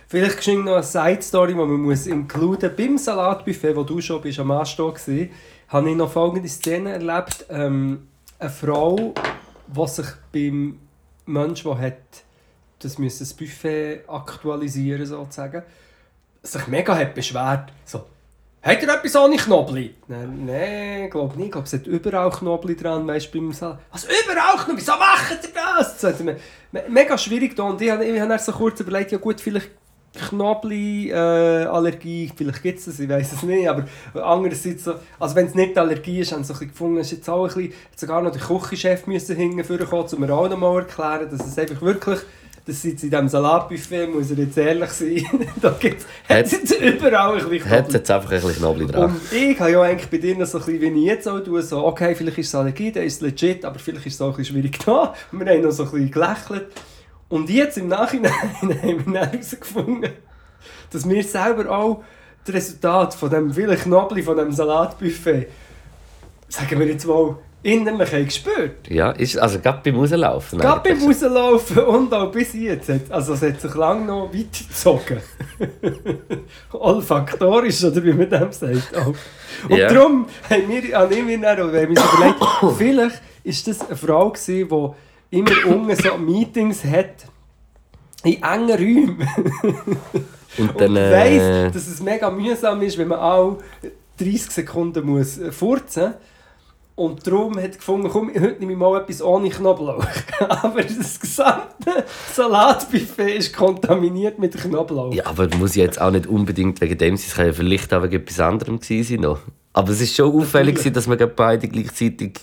Vielleicht 0.08 0.38
geschehen 0.38 0.64
noch 0.64 0.76
eine 0.76 0.84
Side-Story, 0.84 1.54
die 1.54 1.58
man 1.58 1.70
muss 1.72 2.06
includen 2.06 2.72
Beim 2.78 3.00
Salatbuffet, 3.00 3.76
wo 3.76 3.84
du 3.84 4.00
schon 4.00 4.22
bist, 4.22 4.40
am 4.40 4.52
Anstehen 4.52 4.86
warst, 4.86 5.10
habe 5.70 5.90
ich 5.90 5.96
noch 5.96 6.12
folgende 6.12 6.48
Szene 6.48 6.92
erlebt. 6.92 7.46
Ähm, 7.50 8.08
eine 8.38 8.50
Frau, 8.52 9.16
die 9.68 9.88
sich 9.88 10.06
beim 10.32 10.80
Menschen, 11.26 11.72
der 11.72 11.80
hat 11.80 11.98
das, 12.80 13.00
müssen 13.00 13.20
das 13.20 13.34
Buffet 13.34 14.02
aktualisieren 14.08 15.06
sozusagen, 15.06 15.64
sich 16.44 16.68
mega 16.68 16.96
hat 16.96 17.16
beschwert. 17.16 17.72
So, 17.84 18.06
Habt 18.64 18.82
ihr 18.84 18.90
etwas 18.94 19.16
ohne 19.16 19.38
Knobli? 19.38 19.96
Nein, 20.08 20.46
nein, 20.46 21.10
glaube 21.10 21.36
nicht. 21.38 21.46
Ich 21.46 21.52
glaube, 21.52 21.68
es 21.68 21.74
hat 21.74 21.88
überall 21.88 22.30
Knobli 22.32 22.76
dran, 22.76 23.08
weißt 23.08 23.34
du, 23.34 23.40
beim 23.40 23.54
Salat. 23.54 23.80
Was, 23.92 24.04
überall 24.06 24.58
Knobli? 24.58 24.82
Wieso 24.82 24.92
macht 24.94 25.32
ihr 25.44 25.50
das? 25.54 25.98
das 25.98 26.14
hat 26.14 26.20
mir, 26.26 26.38
me- 26.72 26.84
mega 26.90 27.18
schwierig 27.18 27.56
da. 27.56 27.64
Und 27.64 27.82
ich 27.82 27.88
ich 27.88 27.94
habe 28.20 28.30
dann 28.30 28.40
so 28.40 28.52
kurz 28.52 28.80
überlegt, 28.82 29.12
ja 29.12 29.18
gut, 29.20 29.40
vielleicht 29.40 29.70
Knobli-Allergie, 30.30 32.32
vielleicht 32.36 32.64
gibt 32.64 32.80
es 32.80 32.86
das, 32.86 33.00
ich 33.00 33.08
weiß 33.08 33.34
es 33.34 33.44
nicht, 33.44 33.68
aber 33.70 33.86
andererseits 34.16 34.84
so, 34.86 34.96
also 35.20 35.36
wenn 35.36 35.46
es 35.48 35.54
nicht 35.56 35.78
Allergie 35.78 36.22
ist, 36.22 36.32
haben 36.32 36.44
sie 36.44 36.54
so 36.54 36.60
gefunden, 36.60 36.98
ist 36.98 37.12
jetzt 37.12 37.30
auch 37.30 37.44
ein 37.44 37.48
bisschen, 37.54 37.74
hat 37.92 38.00
sogar 38.00 38.22
noch 38.22 38.32
der 38.32 38.42
Küchenchef 38.42 39.06
müssen 39.06 39.36
hingekommen, 39.36 40.08
um 40.12 40.20
mir 40.20 40.34
auch 40.34 40.50
noch 40.50 40.58
mal 40.58 40.80
erklären, 40.80 41.30
dass 41.30 41.46
es 41.46 41.58
einfach 41.60 41.82
wirklich, 41.82 42.20
dass 42.68 42.84
jetzt 42.84 43.02
in 43.02 43.10
diesem 43.10 43.30
Salatbuffet, 43.30 44.08
muss 44.08 44.30
er 44.30 44.40
jetzt 44.40 44.58
ehrlich 44.58 44.90
sein, 44.90 45.26
da 45.62 45.70
gibt 45.80 46.06
es 46.28 46.52
jetzt 46.52 46.72
überall 46.82 47.40
ein 47.40 47.50
bisschen 47.50 47.70
Knobli. 47.70 47.94
jetzt 47.94 48.12
einfach 48.12 48.30
ein 48.30 48.42
bisschen 48.42 48.56
Knobli 48.58 48.86
dran. 48.88 49.04
Und 49.06 49.22
ich 49.32 49.58
habe 49.58 49.72
ja 49.72 49.82
eigentlich 49.84 50.10
bei 50.10 50.18
dir 50.18 50.38
noch 50.38 50.46
so 50.46 50.58
ein 50.58 50.66
bisschen, 50.66 50.82
wie 50.82 51.00
ich 51.00 51.06
jetzt 51.06 51.28
auch 51.30 51.40
tue, 51.40 51.62
so, 51.62 51.86
okay, 51.86 52.14
vielleicht 52.14 52.40
ist 52.40 52.48
es 52.48 52.56
Allergie, 52.56 52.92
dann 52.92 53.04
ist 53.04 53.16
es 53.16 53.22
legit, 53.22 53.64
aber 53.64 53.80
vielleicht 53.80 54.06
ist 54.06 54.16
es 54.16 54.22
auch 54.22 54.32
ein 54.32 54.36
bisschen 54.36 54.56
schwierig 54.58 54.80
da. 54.86 55.14
Und 55.32 55.40
wir 55.40 55.54
haben 55.54 55.62
noch 55.62 55.72
so 55.72 55.84
ein 55.84 55.92
bisschen 55.92 56.12
gelächelt. 56.12 56.68
Und 57.30 57.50
jetzt 57.50 57.78
im 57.78 57.88
Nachhinein 57.88 58.32
haben 58.62 59.14
wir 59.14 59.20
herausgefunden, 59.22 60.12
dass 60.92 61.10
wir 61.10 61.24
selber 61.24 61.72
auch 61.72 62.04
das 62.44 62.54
Resultat 62.54 63.14
von 63.14 63.30
dem 63.30 63.54
vielen 63.54 63.78
Knobli, 63.78 64.24
von 64.24 64.36
dem 64.36 64.52
Salatbuffet, 64.52 65.48
sagen 66.50 66.80
wir 66.80 66.88
jetzt 66.88 67.06
mal, 67.06 67.38
innerlich 67.64 68.26
gespürt. 68.26 68.90
Ja, 68.90 69.12
ist, 69.12 69.38
also 69.38 69.60
gerade 69.60 69.80
beim 69.84 70.00
Rauslaufen. 70.00 70.60
Gerade 70.60 70.90
beim. 70.90 71.04
Rauslaufen 71.04 71.84
und 71.84 72.14
auch 72.14 72.32
bis 72.32 72.54
jetzt. 72.54 72.90
Also 73.10 73.34
es 73.34 73.42
hat 73.42 73.60
sich 73.60 73.74
lange 73.76 74.06
noch 74.06 74.30
weitergezogen. 74.34 75.18
Olfaktorisch, 76.72 77.84
oder 77.84 78.04
wie 78.04 78.14
man 78.14 78.30
dem 78.30 78.52
sagt. 78.52 78.94
Und 79.70 79.78
Ja. 79.78 79.88
darum 79.92 80.28
haben 80.50 80.64
wir, 80.70 81.02
auch 81.02 81.10
wir 81.10 81.90
uns 81.90 82.00
überlegt, 82.00 82.40
vielleicht 82.78 83.22
ist 83.44 83.68
das 83.68 83.88
eine 83.88 83.98
Frau 83.98 84.30
gewesen, 84.30 84.70
die 85.32 85.38
immer 85.38 85.52
unten 85.68 85.96
so 85.96 86.18
Meetings 86.18 86.84
hat, 86.84 87.26
in 88.24 88.42
engen 88.44 88.70
Räumen. 88.72 89.28
Und 90.58 90.70
Und 90.72 90.82
dann, 90.82 90.96
weiss, 90.96 91.42
äh, 91.44 91.72
dass 91.72 91.88
es 91.88 92.02
mega 92.02 92.32
mühsam 92.32 92.82
ist, 92.82 92.98
wenn 92.98 93.10
man 93.10 93.20
auch 93.20 93.58
30 94.18 94.50
Sekunden 94.50 95.06
muss 95.06 95.40
furzen 95.52 96.16
Und 96.98 97.28
darum 97.28 97.60
hat 97.62 97.78
gefunden, 97.78 98.10
komm, 98.10 98.30
heute 98.34 98.58
nehme 98.60 98.72
ich 98.72 98.78
mal 98.78 99.00
etwas 99.00 99.22
ohne 99.22 99.52
Knoblauch. 99.52 100.04
Aber 100.40 100.82
das 100.82 101.20
gesamte 101.20 102.06
Salatbuffet 102.34 103.38
ist 103.38 103.56
kontaminiert 103.56 104.40
mit 104.40 104.58
Knoblauch. 104.58 105.14
ja, 105.14 105.28
aber 105.28 105.48
muss 105.58 105.76
jetzt 105.76 106.02
auch 106.02 106.10
nicht 106.10 106.26
unbedingt 106.26 106.82
wegen 106.82 106.98
dem 106.98 107.16
sein. 107.16 107.26
Es 107.28 107.36
kann 107.36 107.46
ja 107.46 107.54
vielleicht 107.54 107.94
auch 107.94 108.02
wegen 108.02 108.16
etwas 108.16 108.40
anderem 108.40 108.80
gewesen 108.80 109.22
sein. 109.22 109.38
Aber 109.74 109.92
es 109.92 110.02
ist 110.02 110.16
schon 110.16 110.34
auffällig, 110.42 110.74
gewesen, 110.74 110.94
dass 110.94 111.08
wir 111.08 111.18
beide 111.28 111.68
gleichzeitig 111.68 112.40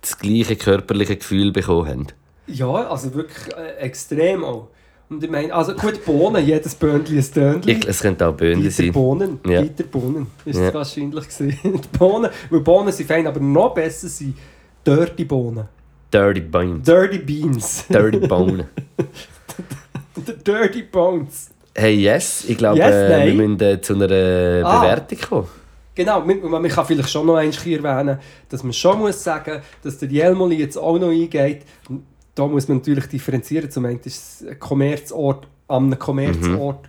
das 0.00 0.16
gleiche 0.16 0.56
körperliche 0.56 1.18
Gefühl 1.18 1.52
bekommen 1.52 1.86
haben. 1.86 2.06
Ja, 2.46 2.88
also 2.88 3.12
wirklich 3.12 3.54
äh, 3.54 3.76
extrem 3.76 4.42
auch. 4.42 4.68
Und 5.10 5.24
ich 5.24 5.30
meine, 5.30 5.52
also 5.52 5.74
gut, 5.74 6.04
Bohnen, 6.04 6.46
jedes 6.46 6.74
Böhnchen 6.76 7.20
Tönchen. 7.32 7.68
Ich, 7.68 7.86
es 7.88 8.00
könnte 8.00 8.28
auch 8.28 8.32
Böhne 8.34 8.62
Dieter 8.62 8.70
sein. 8.70 8.92
Bohnen, 8.92 9.40
Ja. 9.44 9.60
Dieter 9.62 9.84
Bohnen 9.84 10.28
ist 10.44 10.56
Ja. 10.58 10.68
es 10.68 10.74
wahrscheinlich 10.74 11.28
gewesen. 11.28 11.58
Die 11.64 11.98
Bohnen, 11.98 12.30
weil 12.48 12.60
Bohnen 12.60 12.92
sind 12.92 13.06
fein, 13.08 13.26
aber 13.26 13.40
noch 13.40 13.74
besser 13.74 14.08
sind 14.08 14.36
Dirty 14.86 15.24
Bohnen. 15.24 15.64
Dirty 16.12 16.40
Bones. 16.40 16.82
Dirty 16.84 17.18
Beans. 17.18 17.84
Dirty. 17.88 18.20
The 20.26 20.32
Dirty 20.44 20.82
Bones. 20.82 21.50
Hey, 21.74 21.94
yes. 21.94 22.44
Ich 22.48 22.58
glaube, 22.58 22.78
Yes, 22.78 22.94
äh, 22.94 23.26
wir 23.26 23.34
müssen 23.34 23.60
äh, 23.60 23.80
zu 23.80 23.94
einer 23.94 24.64
Ah. 24.66 24.80
Bewertung 24.80 25.18
kommen. 25.28 25.48
Genau, 25.94 26.20
man, 26.24 26.40
man 26.42 26.68
kann 26.68 26.86
vielleicht 26.86 27.10
schon 27.10 27.26
noch 27.26 27.36
eins 27.36 27.64
erwähnen, 27.64 28.18
dass 28.48 28.62
man 28.62 28.72
schon 28.72 28.98
muss 29.00 29.22
sagen, 29.22 29.60
dass 29.82 29.98
der 29.98 30.08
Jelmoli 30.08 30.56
jetzt 30.56 30.76
auch 30.76 30.98
noch 30.98 31.10
eingeht. 31.10 31.62
Da 32.40 32.46
muss 32.46 32.68
man 32.68 32.78
natürlich 32.78 33.04
differenzieren. 33.04 33.70
Zum 33.70 33.84
einen 33.84 34.00
ist 34.02 34.40
es 34.40 34.48
ein 34.48 34.58
Kommerzort 34.58 35.46
an 35.68 35.84
einem 35.84 35.98
Kommerzort. 35.98 36.88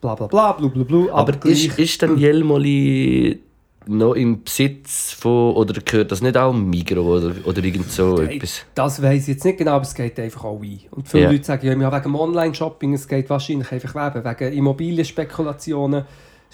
Bla 0.00 0.16
bla 0.16 0.26
bla, 0.26 0.52
bla 0.54 0.66
bla 0.66 0.82
bla. 0.82 1.12
Aber 1.12 1.30
gleich- 1.32 1.66
ist, 1.68 1.78
ist 1.78 2.02
dann 2.02 2.18
Jelmoli 2.18 3.38
noch 3.86 4.14
im 4.14 4.42
Besitz 4.42 5.12
von, 5.12 5.54
oder 5.54 5.80
gehört 5.80 6.10
das 6.10 6.22
nicht 6.22 6.36
auch 6.36 6.52
Migro 6.52 7.02
oder, 7.18 7.32
oder 7.44 7.62
irgend 7.62 7.88
so 7.90 8.20
etwas? 8.20 8.62
Das 8.74 9.00
weiß 9.00 9.22
ich 9.22 9.28
jetzt 9.34 9.44
nicht 9.44 9.58
genau, 9.58 9.72
aber 9.74 9.84
es 9.84 9.94
geht 9.94 10.18
einfach 10.18 10.42
auch 10.44 10.60
ein. 10.60 10.80
Und 10.90 11.08
viele 11.08 11.22
Ja. 11.24 11.30
Leute 11.30 11.44
sagen 11.44 11.80
ja, 11.80 12.02
wegen 12.02 12.14
Online-Shopping, 12.16 12.92
es 12.94 13.06
geht 13.06 13.30
wahrscheinlich 13.30 13.70
einfach 13.70 13.94
wegen, 14.14 14.24
wegen 14.24 14.52
Immobilienspekulationen. 14.58 16.04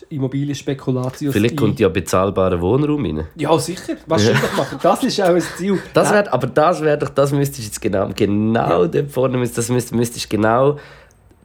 Immobilienspekulation. 0.08 1.32
Vielleicht 1.32 1.56
kommt 1.56 1.80
ja 1.80 1.88
bezahlbarer 1.88 2.60
Wohnraum 2.60 3.04
rein. 3.04 3.26
Ja, 3.36 3.58
sicher. 3.58 3.96
Wahrscheinlich 4.06 4.56
machen. 4.56 4.78
Das 4.82 5.02
ist 5.02 5.20
auch 5.20 5.28
ein 5.34 5.40
Ziel. 5.56 5.78
Das 5.94 6.12
wär, 6.12 6.32
aber 6.32 6.46
das 6.46 6.80
wäre 6.82 6.98
doch, 6.98 7.08
das 7.10 7.32
müsstest 7.32 7.58
du 7.60 7.62
jetzt 7.64 7.80
genau, 7.80 8.08
genau 8.14 8.86
dort 8.86 9.10
vorne, 9.10 9.38
das 9.48 9.68
müsst- 9.70 9.94
müsstest 9.94 10.28
genau, 10.30 10.78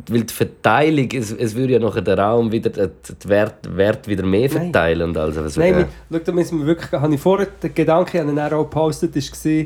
weil 0.09 0.23
die 0.23 0.33
Verteilung, 0.33 1.07
es, 1.13 1.31
es 1.31 1.55
würde 1.55 1.73
ja 1.73 1.79
nachher 1.79 2.01
den 2.01 2.17
Raum 2.19 2.51
wieder, 2.51 2.69
den 2.71 2.89
den 3.23 3.29
Wert, 3.29 3.77
Wert 3.77 4.07
wieder 4.07 4.23
mehr 4.25 4.49
Nein. 4.49 4.71
verteilen 4.71 5.09
und 5.09 5.17
also 5.17 5.41
Nein, 5.59 5.73
äh, 5.73 5.77
wir, 5.77 5.87
schau, 6.11 6.19
da 6.25 6.31
müssen 6.31 6.59
wir 6.59 6.65
wirklich, 6.65 6.91
habe 6.91 7.13
ich 7.15 7.21
vorher 7.21 7.47
den 7.61 7.73
Gedanken, 7.73 8.29
ihn 8.29 8.35
dann 8.35 8.53
auch 8.53 8.63
gepostet, 8.63 9.15
war, 9.15 9.65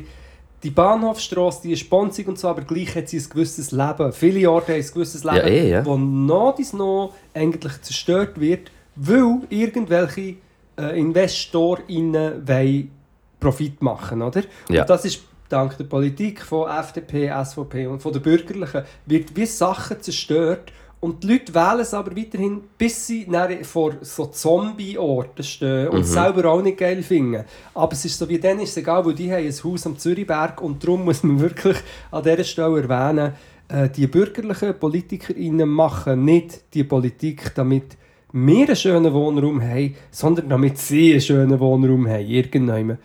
die 0.63 0.69
Bahnhofstrasse, 0.71 1.61
die 1.63 1.73
ist 1.73 1.79
sponsig 1.81 2.27
und 2.27 2.39
so, 2.39 2.47
aber 2.47 2.61
gleich 2.63 2.95
hat 2.95 3.07
sie 3.07 3.17
ein 3.19 3.29
gewisses 3.29 3.71
Leben. 3.71 4.11
Viele 4.11 4.49
Orte 4.49 4.73
haben 4.73 4.81
ein 4.81 4.87
gewisses 4.93 5.23
Leben, 5.23 5.37
Ja, 5.37 5.43
eh, 5.43 5.69
ja. 5.69 5.85
wo 5.85 5.95
noch 5.95 6.55
dies 6.57 6.73
noch 6.73 7.13
eigentlich 7.33 7.81
zerstört 7.81 8.39
wird, 8.39 8.71
weil 8.95 9.41
irgendwelche 9.49 10.35
äh, 10.77 10.99
InvestorInnen 10.99 12.47
wollen 12.47 12.91
Profit 13.39 13.81
machen, 13.81 14.21
oder? 14.21 14.43
Ja. 14.69 14.81
Und 14.81 14.89
das 14.89 15.05
ist 15.05 15.21
dank 15.49 15.77
der 15.77 15.83
Politik 15.83 16.41
von 16.41 16.69
FDP, 16.69 17.31
SVP 17.43 17.87
und 17.87 18.01
von 18.01 18.11
den 18.11 18.21
Bürgerlichen, 18.21 18.83
wird 19.05 19.35
wie 19.35 19.45
Sachen 19.45 20.01
zerstört 20.01 20.71
und 21.05 21.23
die 21.23 21.27
Leute 21.27 21.53
wählen 21.53 21.81
es 21.81 21.93
aber 21.93 22.15
weiterhin, 22.17 22.61
bis 22.77 23.05
sie 23.05 23.27
vor 23.61 23.93
so 24.01 24.25
Zombie-Orten 24.25 25.43
stehen 25.43 25.89
und 25.89 26.01
es 26.01 26.13
selber 26.13 26.49
auch 26.49 26.63
nicht 26.63 26.79
geil 26.79 27.03
finden. 27.03 27.45
Aber 27.75 27.93
es 27.93 28.05
ist 28.05 28.17
so 28.17 28.27
wie 28.27 28.39
dann 28.39 28.59
ist 28.59 28.71
es 28.71 28.77
egal, 28.77 29.05
weil 29.05 29.13
die 29.13 29.31
haben 29.31 29.45
ein 29.45 29.53
Haus 29.63 29.85
am 29.85 29.99
Zürichberg 29.99 30.59
und 30.61 30.83
darum 30.83 31.05
muss 31.05 31.21
man 31.21 31.39
wirklich 31.41 31.77
an 32.09 32.23
dieser 32.23 32.43
Stelle 32.43 32.81
erwähnen, 32.81 33.33
äh, 33.67 33.87
die 33.89 34.07
bürgerlichen 34.07 34.79
PolitikerInnen 34.79 35.69
machen 35.69 36.25
nicht 36.25 36.73
die 36.73 36.83
Politik, 36.83 37.53
damit 37.53 37.97
wir 38.35 38.67
einen 38.67 38.75
schönen 38.75 39.13
Wohnraum 39.13 39.61
haben, 39.61 39.95
sondern 40.11 40.49
damit 40.49 40.77
sie 40.77 41.13
einen 41.13 41.21
schönen 41.21 41.59
Wohnraum 41.59 42.07
haben, 42.07 42.27
irgendwann. 42.27 42.97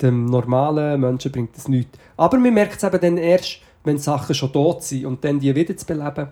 Dem 0.00 0.26
normalen 0.26 1.00
Menschen 1.00 1.32
bringt 1.32 1.56
das 1.56 1.66
nichts. 1.66 1.98
Aber 2.16 2.38
man 2.38 2.54
merkt 2.54 2.76
es 2.76 2.84
eben 2.84 3.00
dann 3.00 3.16
erst, 3.16 3.58
wenn 3.82 3.98
Sachen 3.98 4.36
schon 4.36 4.52
tot 4.52 4.84
sind 4.84 5.06
und 5.06 5.24
dann 5.24 5.40
die 5.40 5.52
wieder 5.52 5.76
zu 5.76 5.84
beleben, 5.84 6.28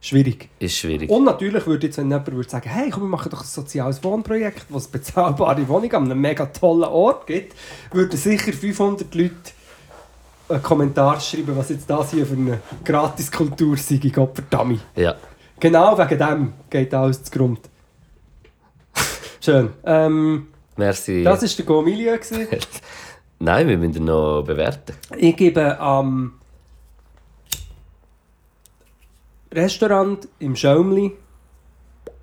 schwierig. 0.00 0.50
ist 0.58 0.76
schwierig. 0.76 1.08
Und 1.08 1.24
natürlich 1.24 1.66
würde 1.66 1.86
jetzt, 1.86 1.96
wenn 1.96 2.10
jemand 2.10 2.30
würde 2.30 2.50
sagen, 2.50 2.68
hey, 2.68 2.90
komm, 2.90 3.04
wir 3.04 3.08
machen 3.08 3.30
doch 3.30 3.40
ein 3.40 3.46
soziales 3.46 4.04
Wohnprojekt, 4.04 4.66
wo 4.68 4.76
es 4.76 4.86
bezahlbare 4.86 5.66
Wohnungen 5.68 5.94
an 5.94 6.04
einem 6.04 6.20
mega 6.20 6.44
tollen 6.44 6.84
Ort 6.84 7.26
gibt, 7.26 7.54
würden 7.92 8.18
sicher 8.18 8.52
500 8.52 9.14
Leute 9.14 9.34
einen 10.50 10.62
Kommentar 10.62 11.18
schreiben, 11.20 11.56
was 11.56 11.70
jetzt 11.70 11.88
das 11.88 12.10
hier 12.10 12.26
für 12.26 12.34
eine 12.34 12.60
Gratiskultur 12.84 13.76
sei, 13.78 13.96
Gottverdammt. 13.96 14.80
Ja. 14.96 15.16
Genau 15.60 15.98
wegen 15.98 16.18
dem 16.18 16.52
geht 16.70 16.94
alles 16.94 17.22
zu 17.24 17.30
Grund. 17.36 17.60
Schön. 19.40 19.70
Ähm, 19.84 20.48
Merci. 20.76 21.24
das 21.24 21.42
war 21.42 21.66
der 21.66 22.18
gewesen. 22.18 22.46
Nein, 23.40 23.68
wir 23.68 23.78
müssen 23.78 23.96
ihn 23.96 24.04
noch 24.04 24.42
bewerten. 24.42 24.94
Ich 25.16 25.36
gebe 25.36 25.78
am 25.78 26.34
Restaurant 29.52 30.28
im 30.38 30.54
Schaumli 30.56 31.12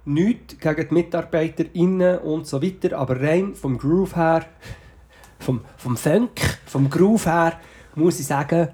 nichts 0.06 0.60
gegen 0.60 0.88
die 0.88 0.94
MitarbeiterInnen 0.94 2.20
und 2.20 2.46
so 2.48 2.62
weiter, 2.62 2.98
aber 2.98 3.20
rein 3.20 3.56
vom 3.56 3.78
Groove 3.78 4.16
her, 4.16 4.46
vom, 5.40 5.62
vom 5.78 5.98
Funk, 5.98 6.60
vom 6.66 6.90
Groove 6.90 7.26
her, 7.26 7.60
muss 7.96 8.20
ich 8.20 8.28
sagen, 8.28 8.70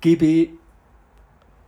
gebe 0.00 0.26
ich 0.26 0.50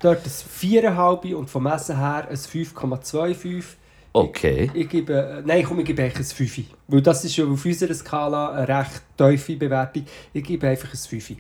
dort 0.01 0.25
ein 0.25 0.31
4,5 0.31 1.35
und 1.35 1.49
vom 1.49 1.67
Essen 1.67 1.97
her 1.97 2.27
ein 2.29 2.37
5,25. 2.37 3.65
Okay. 4.13 4.71
Ich 4.75 4.89
gebe, 4.89 5.13
äh, 5.13 5.43
nein, 5.45 5.65
komm, 5.65 5.79
ich 5.81 5.85
gebe 5.85 6.03
eigentlich 6.03 6.19
ein 6.19 6.25
5. 6.25 6.61
Weil 6.89 7.01
das 7.01 7.25
ist 7.25 7.37
ja 7.37 7.45
auf 7.45 7.65
unserer 7.65 7.95
Skala 7.95 8.53
eine 8.53 8.67
recht 8.67 9.03
tiefe 9.17 9.57
Bewertung. 9.57 10.05
Ich 10.33 10.43
gebe 10.43 10.67
einfach 10.67 10.93
ein 10.93 10.97
5. 10.97 11.37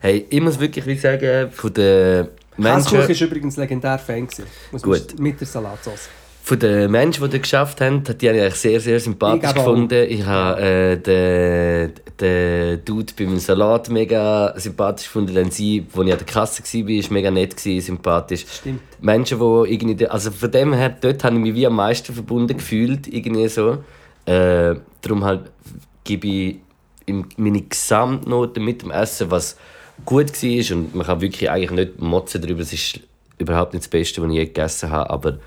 Hey, 0.00 0.26
ich 0.30 0.40
muss 0.40 0.58
wirklich 0.60 0.86
wie 0.86 0.96
sagen, 0.96 1.50
von 1.50 1.72
den 1.72 2.28
Menschen, 2.56 2.98
war 2.98 3.08
übrigens 3.08 3.56
legendär 3.56 3.98
Fan. 3.98 4.26
gewesen. 4.26 4.46
Gut. 4.80 5.18
Mit 5.18 5.40
der 5.40 5.46
Salatsauce. 5.46 6.08
Von 6.46 6.60
den 6.60 6.92
Menschen, 6.92 7.24
die 7.24 7.30
das 7.30 7.42
geschafft 7.42 7.80
haben, 7.80 8.04
die 8.04 8.28
habe 8.28 8.46
ich 8.46 8.54
sehr, 8.54 8.78
sehr 8.78 9.00
sympathisch 9.00 9.50
Ich 9.50 9.56
gefunden. 9.56 10.06
Ich 10.08 10.24
habe 10.24 10.60
äh, 10.60 10.96
den, 10.96 11.92
den 12.20 12.84
Dude 12.84 13.12
beim 13.18 13.36
Salat 13.40 13.90
mega 13.90 14.54
sympathisch 14.56 15.06
gefunden. 15.06 15.34
Dann 15.34 15.50
sie, 15.50 15.84
als 15.92 16.06
ich 16.06 16.12
an 16.12 16.18
der 16.18 16.24
Kasse 16.24 16.62
war, 16.62 16.88
war 16.88 17.12
mega 17.12 17.30
nett, 17.32 17.58
sympathisch. 17.58 18.44
Stimmt. 18.48 18.80
Menschen, 19.00 19.40
die 19.40 19.72
irgendwie... 19.72 20.06
Also 20.06 20.30
von 20.30 20.48
dem 20.52 20.72
her, 20.72 20.96
dort 21.00 21.24
habe 21.24 21.34
ich 21.34 21.42
mich 21.42 21.54
wie 21.56 21.66
am 21.66 21.74
meisten 21.74 22.14
verbunden 22.14 22.56
gefühlt, 22.56 23.08
irgendwie 23.08 23.48
so. 23.48 23.78
Äh, 24.24 24.76
darum 25.02 25.24
halt 25.24 25.50
gebe 26.04 26.28
ich 26.28 26.56
im- 27.06 27.28
meine 27.38 27.62
Gesamtnote 27.62 28.60
mit 28.60 28.82
dem 28.82 28.92
Essen, 28.92 29.32
was 29.32 29.56
gut 30.04 30.30
war 30.30 30.76
und 30.76 30.94
man 30.94 31.06
kann 31.06 31.20
wirklich 31.20 31.50
eigentlich 31.50 31.72
nicht 31.72 32.00
motzen 32.00 32.40
darüber, 32.40 32.60
es 32.60 32.72
ist 32.72 33.00
überhaupt 33.38 33.72
nicht 33.72 33.82
das 33.82 33.88
Beste, 33.88 34.22
was 34.22 34.28
ich 34.30 34.36
je 34.36 34.44
gegessen 34.44 34.90
habe, 34.90 35.10
aber 35.10 35.38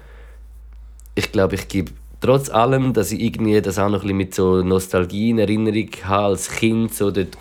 ich 1.15 1.31
glaube, 1.31 1.55
ich 1.55 1.67
gebe 1.67 1.91
trotz 2.21 2.49
allem, 2.49 2.93
dass 2.93 3.11
ich 3.11 3.21
irgendwie 3.21 3.61
das 3.61 3.79
auch 3.79 3.89
noch 3.89 4.01
ein 4.01 4.01
bisschen 4.01 4.17
mit 4.17 4.35
so 4.35 4.61
Nostalgie 4.63 5.31
in 5.31 5.39
Erinnerung 5.39 5.89
habe, 6.03 6.25
als 6.25 6.49
Kind 6.51 6.93
so 6.93 7.11
dort 7.11 7.37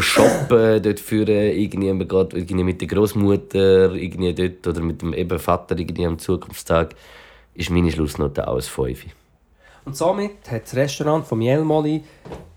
shoppen, 0.00 0.82
dort 0.82 1.00
führen, 1.00 1.52
irgendwie, 1.52 1.92
man 1.92 2.08
geht 2.08 2.32
irgendwie 2.32 2.64
mit 2.64 2.80
der 2.80 2.88
Großmutter 2.88 3.92
irgendwie 3.92 4.32
dort 4.34 4.66
oder 4.66 4.80
mit 4.80 5.02
dem 5.02 5.12
eben 5.12 5.38
Vater 5.38 5.78
irgendwie 5.78 6.06
am 6.06 6.18
Zukunftstag, 6.18 6.94
ist 7.54 7.70
meine 7.70 7.92
Schlussnote 7.92 8.48
auch 8.48 8.56
ein 8.56 8.62
5. 8.62 9.06
Und 9.84 9.96
somit 9.96 10.50
hat 10.50 10.64
das 10.64 10.74
Restaurant 10.74 11.26
von 11.26 11.40
Jelmoli, 11.42 12.02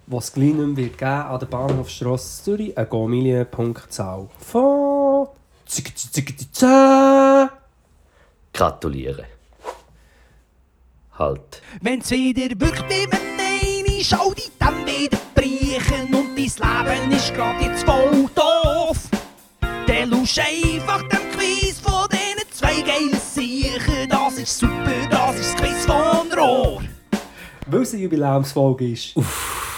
das 0.07 0.25
es 0.25 0.33
gleich 0.33 0.53
nicht 0.53 0.77
wird 0.77 0.97
geben, 0.97 1.11
an 1.11 1.39
der 1.39 1.47
Bahnhofstrasse 1.47 2.43
Zürich, 2.43 2.77
eine 2.77 2.87
Gomilie-Punktzahl 2.87 4.27
von... 4.37 5.27
Zicki, 5.65 5.93
Halt. 11.21 11.61
Wenn's 11.81 12.09
wieder 12.09 12.49
wirkt 12.59 12.81
mit 12.89 13.11
Nein, 13.11 13.85
schau 14.01 14.33
dich 14.33 14.49
dann 14.57 14.83
wieder 14.87 15.19
brechen 15.35 16.15
und 16.15 16.35
dein 16.35 16.35
Leben 16.35 17.11
ist 17.11 17.33
grad 17.35 17.61
jetzt 17.61 17.83
voll 17.83 18.27
doof. 18.33 18.97
Dann 19.85 20.09
lusch 20.09 20.39
einfach 20.39 21.03
dem 21.03 21.19
Quiz 21.37 21.79
von 21.79 22.07
diesen 22.09 22.51
zwei 22.51 22.81
geilen 22.81 23.21
Siechen. 23.33 24.09
Das 24.09 24.35
ist 24.39 24.57
super, 24.57 24.91
das 25.11 25.39
ist 25.39 25.53
das 25.53 25.61
Quiz 25.61 25.85
von 25.85 26.31
Rohr. 26.35 26.81
Weil 27.67 27.81
es 27.83 27.93
eine 27.93 28.01
Jubiläumsfolge 28.01 28.91
ist, 28.91 29.13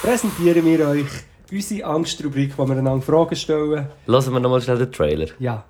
präsentieren 0.01 0.65
wir 0.65 0.87
euch 0.87 1.07
unsere 1.51 1.85
Angstrubrik, 1.85 2.53
wo 2.55 2.65
wir 2.65 2.77
einander 2.77 3.05
Fragen 3.05 3.35
stellen. 3.35 3.87
Lassen 4.05 4.31
wir 4.31 4.39
nochmal 4.39 4.61
schnell 4.61 4.77
den 4.77 4.93
Trailer. 4.93 5.27
Ja. 5.39 5.65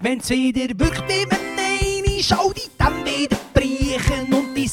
Wenn's 0.00 0.28
wieder 0.30 0.76
wirkt 0.76 1.06
mit 1.06 1.30
Nein, 1.30 2.20
schau 2.22 2.52
dich 2.52 2.59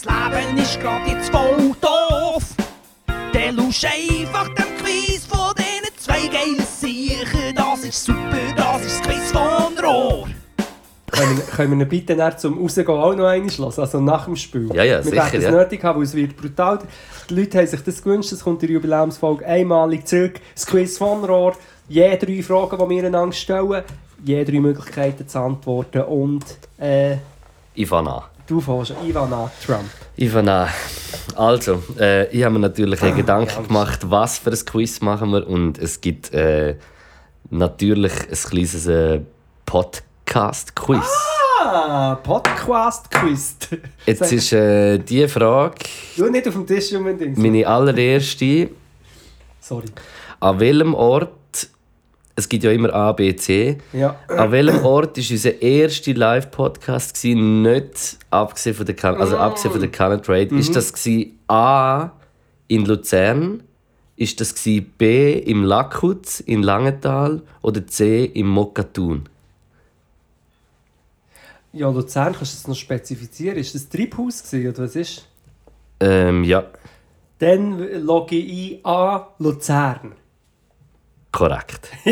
dein 0.06 0.32
Leben 0.32 0.58
ist 0.58 0.80
grad 0.80 1.08
jetzt 1.08 1.30
voll 1.30 1.76
doof. 1.82 2.44
Dann 3.34 3.56
lusch 3.56 3.84
einfach 3.86 4.48
dem 4.50 4.78
Quiz 4.84 5.26
von 5.26 5.54
diesen 5.56 5.98
zwei 5.98 6.28
geilen 6.28 6.66
Siechen. 6.80 7.56
Das 7.56 7.84
ist 7.84 8.06
super, 8.06 8.38
das 8.56 8.86
ist 8.86 9.00
das 9.00 9.08
Quiz 9.08 9.32
von 9.32 9.78
Rohr. 9.84 10.28
Können 11.12 11.38
wir, 11.38 11.44
können 11.46 11.80
wir 11.80 11.86
ihn 11.86 11.90
bitte 11.90 12.16
dann 12.16 12.38
zum 12.38 12.60
Rausgehen 12.60 12.88
auch 12.90 13.16
noch 13.16 13.24
hören? 13.32 13.50
Also 13.60 14.00
nach 14.00 14.26
dem 14.26 14.36
Spiel? 14.36 14.70
Ja, 14.74 14.84
ja, 14.84 14.98
wir 14.98 15.04
sicher, 15.04 15.16
werden 15.16 15.38
es 15.38 15.44
ja. 15.46 15.52
nötig 15.52 15.84
haben, 15.84 15.98
weil 15.98 16.06
es 16.06 16.14
wird 16.14 16.38
brutal. 16.38 16.80
Die 17.30 17.34
Leute 17.34 17.58
haben 17.58 17.68
sich 17.68 17.82
das 17.82 18.04
gewünscht, 18.04 18.32
es 18.32 18.44
kommt 18.44 18.62
in 18.62 18.68
der 18.68 18.76
Jubiläumsfolge 18.76 19.46
einmalig 19.46 20.06
zurück. 20.06 20.40
Das 20.54 20.66
Quiz 20.66 20.98
von 20.98 21.24
Rohr. 21.24 21.56
Je 21.88 22.16
drei 22.18 22.44
Fragen, 22.44 22.78
die 22.78 22.90
wir 22.96 23.06
einander 23.06 23.34
stellen. 23.34 23.84
Je 24.24 24.44
drei 24.44 24.60
Möglichkeiten 24.60 25.28
zu 25.28 25.40
antworten. 25.40 26.02
Und 26.02 26.44
äh, 26.78 27.16
Ich 27.74 27.88
fange 27.88 28.12
an. 28.12 28.37
Du 28.48 28.62
fährst 28.62 28.94
Ivana 29.06 29.52
Trump. 29.66 29.90
Ivana, 30.18 30.70
also, 31.36 31.84
äh, 32.00 32.28
ich 32.30 32.44
habe 32.44 32.54
mir 32.54 32.60
natürlich 32.60 33.02
einen 33.02 33.18
Gedanken 33.18 33.68
gemacht, 33.68 34.10
was 34.10 34.38
für 34.40 34.52
ein 34.52 34.66
Quiz 34.66 35.02
machen 35.02 35.32
wir. 35.32 35.46
Und 35.48 35.78
es 35.78 36.00
gibt 36.00 36.34
äh, 36.34 36.76
natürlich 37.50 38.14
ein 38.30 38.50
kleines 38.50 38.88
äh, 38.88 39.20
Podcast-Quiz. 39.66 41.04
Ah, 41.62 42.16
Podcast-Quiz. 42.24 43.58
Jetzt 44.06 44.32
ist 44.32 44.54
äh, 44.54 44.98
die 45.00 45.28
Frage, 45.28 45.76
Du 46.16 46.30
nicht 46.30 46.48
auf 46.48 46.54
dem 46.54 46.66
Tisch 46.66 46.94
unbedingt. 46.94 47.38
meine 47.38 47.68
allererste, 47.68 48.70
Sorry. 49.60 49.88
an 50.40 50.60
welchem 50.60 50.94
Ort, 50.94 51.30
es 52.38 52.48
gibt 52.48 52.64
ja 52.64 52.72
immer 52.72 52.94
A, 52.94 53.12
B, 53.14 53.36
C, 53.36 53.80
Ja. 53.94 54.16
an 54.28 54.52
welchem 54.52 54.86
Ort 54.86 55.18
war 55.18 55.24
unser 55.32 55.60
erster 55.62 56.14
Live-Podcast, 56.14 57.24
nicht 57.26 58.18
abgesehen 58.30 58.76
von 58.76 58.86
der, 58.86 58.96
Can 58.96 59.16
also 59.16 59.38
abgesehen 59.38 59.72
von 59.72 59.82
der 59.82 59.90
Canon 59.92 60.22
Trade? 60.22 60.56
Ist 60.56 60.76
das 60.76 60.94
gewesen 60.94 61.40
A 61.48 62.12
in 62.68 62.86
Luzern? 62.86 63.64
Ist 64.16 64.40
das 64.40 64.54
gewesen 64.54 64.94
B 65.00 65.34
im 65.34 65.64
Lackhutz 65.64 66.40
in 66.40 66.62
Langenthal 66.62 67.42
oder 67.64 67.86
C 67.88 68.26
im 68.26 68.48
Mokatun? 68.48 69.28
Ja, 71.74 71.90
Luzern, 71.90 72.34
kannst 72.34 72.54
du 72.54 72.58
das 72.58 72.68
noch 72.68 72.76
spezifizieren? 72.76 73.58
Ist 73.58 73.74
das 73.76 73.90
Treibhaus 73.90 74.44
gewesen, 74.44 74.70
oder 74.70 74.84
was 74.84 74.96
ist? 74.96 75.28
Ähm, 76.00 76.44
ja, 76.44 76.66
Dann 77.40 78.04
logge 78.04 78.36
ich 78.36 78.84
ein 78.84 78.86
an 78.86 79.22
Luzern. 79.40 80.12
Korrekt. 81.38 81.90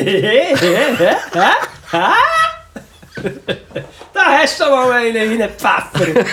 Da 4.13 4.21
hast 4.39 4.59
du 4.59 4.65
mal 4.65 4.91
einen 4.91 5.15
reingepfeffert. 5.15 6.25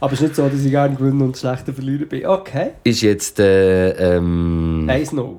Aber 0.00 0.12
es 0.12 0.20
ist 0.20 0.22
nicht 0.22 0.36
so, 0.36 0.48
dass 0.48 0.60
ich 0.60 0.72
nicht 0.72 0.98
gewinnen 0.98 1.22
und 1.22 1.36
schlechter 1.36 1.72
Verlierer 1.72 2.04
bin. 2.06 2.26
Okay. 2.26 2.72
Ist 2.84 3.02
jetzt 3.02 3.38
äh, 3.40 4.16
ähm, 4.16 4.86
1-0. 4.90 5.38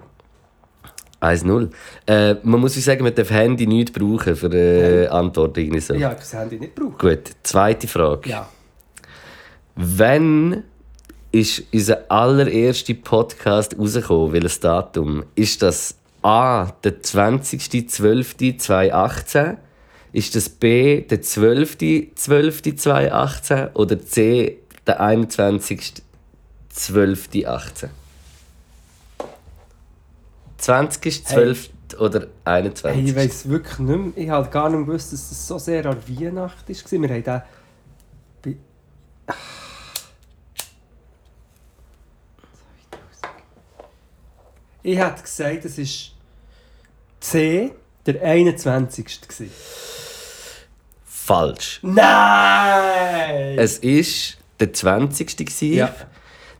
1-0. 1.21 1.69
Äh, 2.07 2.35
man 2.43 2.59
muss 2.59 2.73
sich 2.73 2.83
sagen, 2.83 3.03
man 3.03 3.13
darf 3.13 3.29
Handy 3.29 3.67
nicht 3.67 3.93
brauchen 3.93 4.35
für 4.35 4.51
äh, 4.53 5.07
Antworten. 5.07 5.59
irgendwie 5.59 5.79
So. 5.79 5.93
Ja, 5.93 6.13
das 6.13 6.33
Handy 6.33 6.59
nicht 6.59 6.75
brauchen. 6.75 6.97
Gut, 6.97 7.31
zweite 7.43 7.87
Frage. 7.87 8.29
Ja. 8.29 8.49
Wann 9.75 10.63
ist 11.31 11.63
unser 11.73 12.09
allererster 12.09 12.93
Podcast 12.93 13.77
rausgekommen? 13.77 14.33
Welches 14.33 14.59
Datum? 14.59 15.23
Ist 15.35 15.61
das 15.61 15.95
A, 16.23 16.71
der 16.83 17.01
20.12.2018? 17.01 19.57
Ist 20.13 20.35
das 20.35 20.49
B, 20.49 21.01
der 21.01 21.21
12.12.2018? 21.21 23.73
Oder 23.73 23.99
C, 24.03 24.57
der 24.85 25.01
21.12.18? 25.01 27.87
20. 30.57 31.25
12. 31.25 31.69
oder 31.99 32.27
21. 32.45 33.01
Hey, 33.01 33.09
ich 33.09 33.15
weiss 33.15 33.49
wirklich 33.49 33.79
nicht 33.79 34.15
mehr. 34.15 34.17
Ich 34.25 34.29
habe 34.29 34.47
gar 34.49 34.69
nicht 34.69 34.85
gewusst, 34.85 35.11
dass 35.11 35.27
das 35.29 35.47
so 35.47 35.57
sehr 35.57 35.85
an 35.87 35.97
Weihnachten 36.07 36.73
war. 36.75 37.01
Wir 37.01 37.09
haben 37.09 37.23
den... 37.23 37.41
bei- 38.43 38.57
Ich 44.83 44.97
hätte 44.97 45.21
gesagt, 45.21 45.65
es 45.65 45.77
war 45.77 45.85
C, 47.19 47.71
der 48.05 48.21
21. 48.23 49.21
gewesen. 49.21 49.51
Falsch. 51.05 51.79
Nein! 51.83 53.57
Es 53.57 53.81
war 53.83 54.37
der 54.59 54.73
20. 54.73 55.37
gewesen. 55.37 55.73
Ja. 55.73 55.93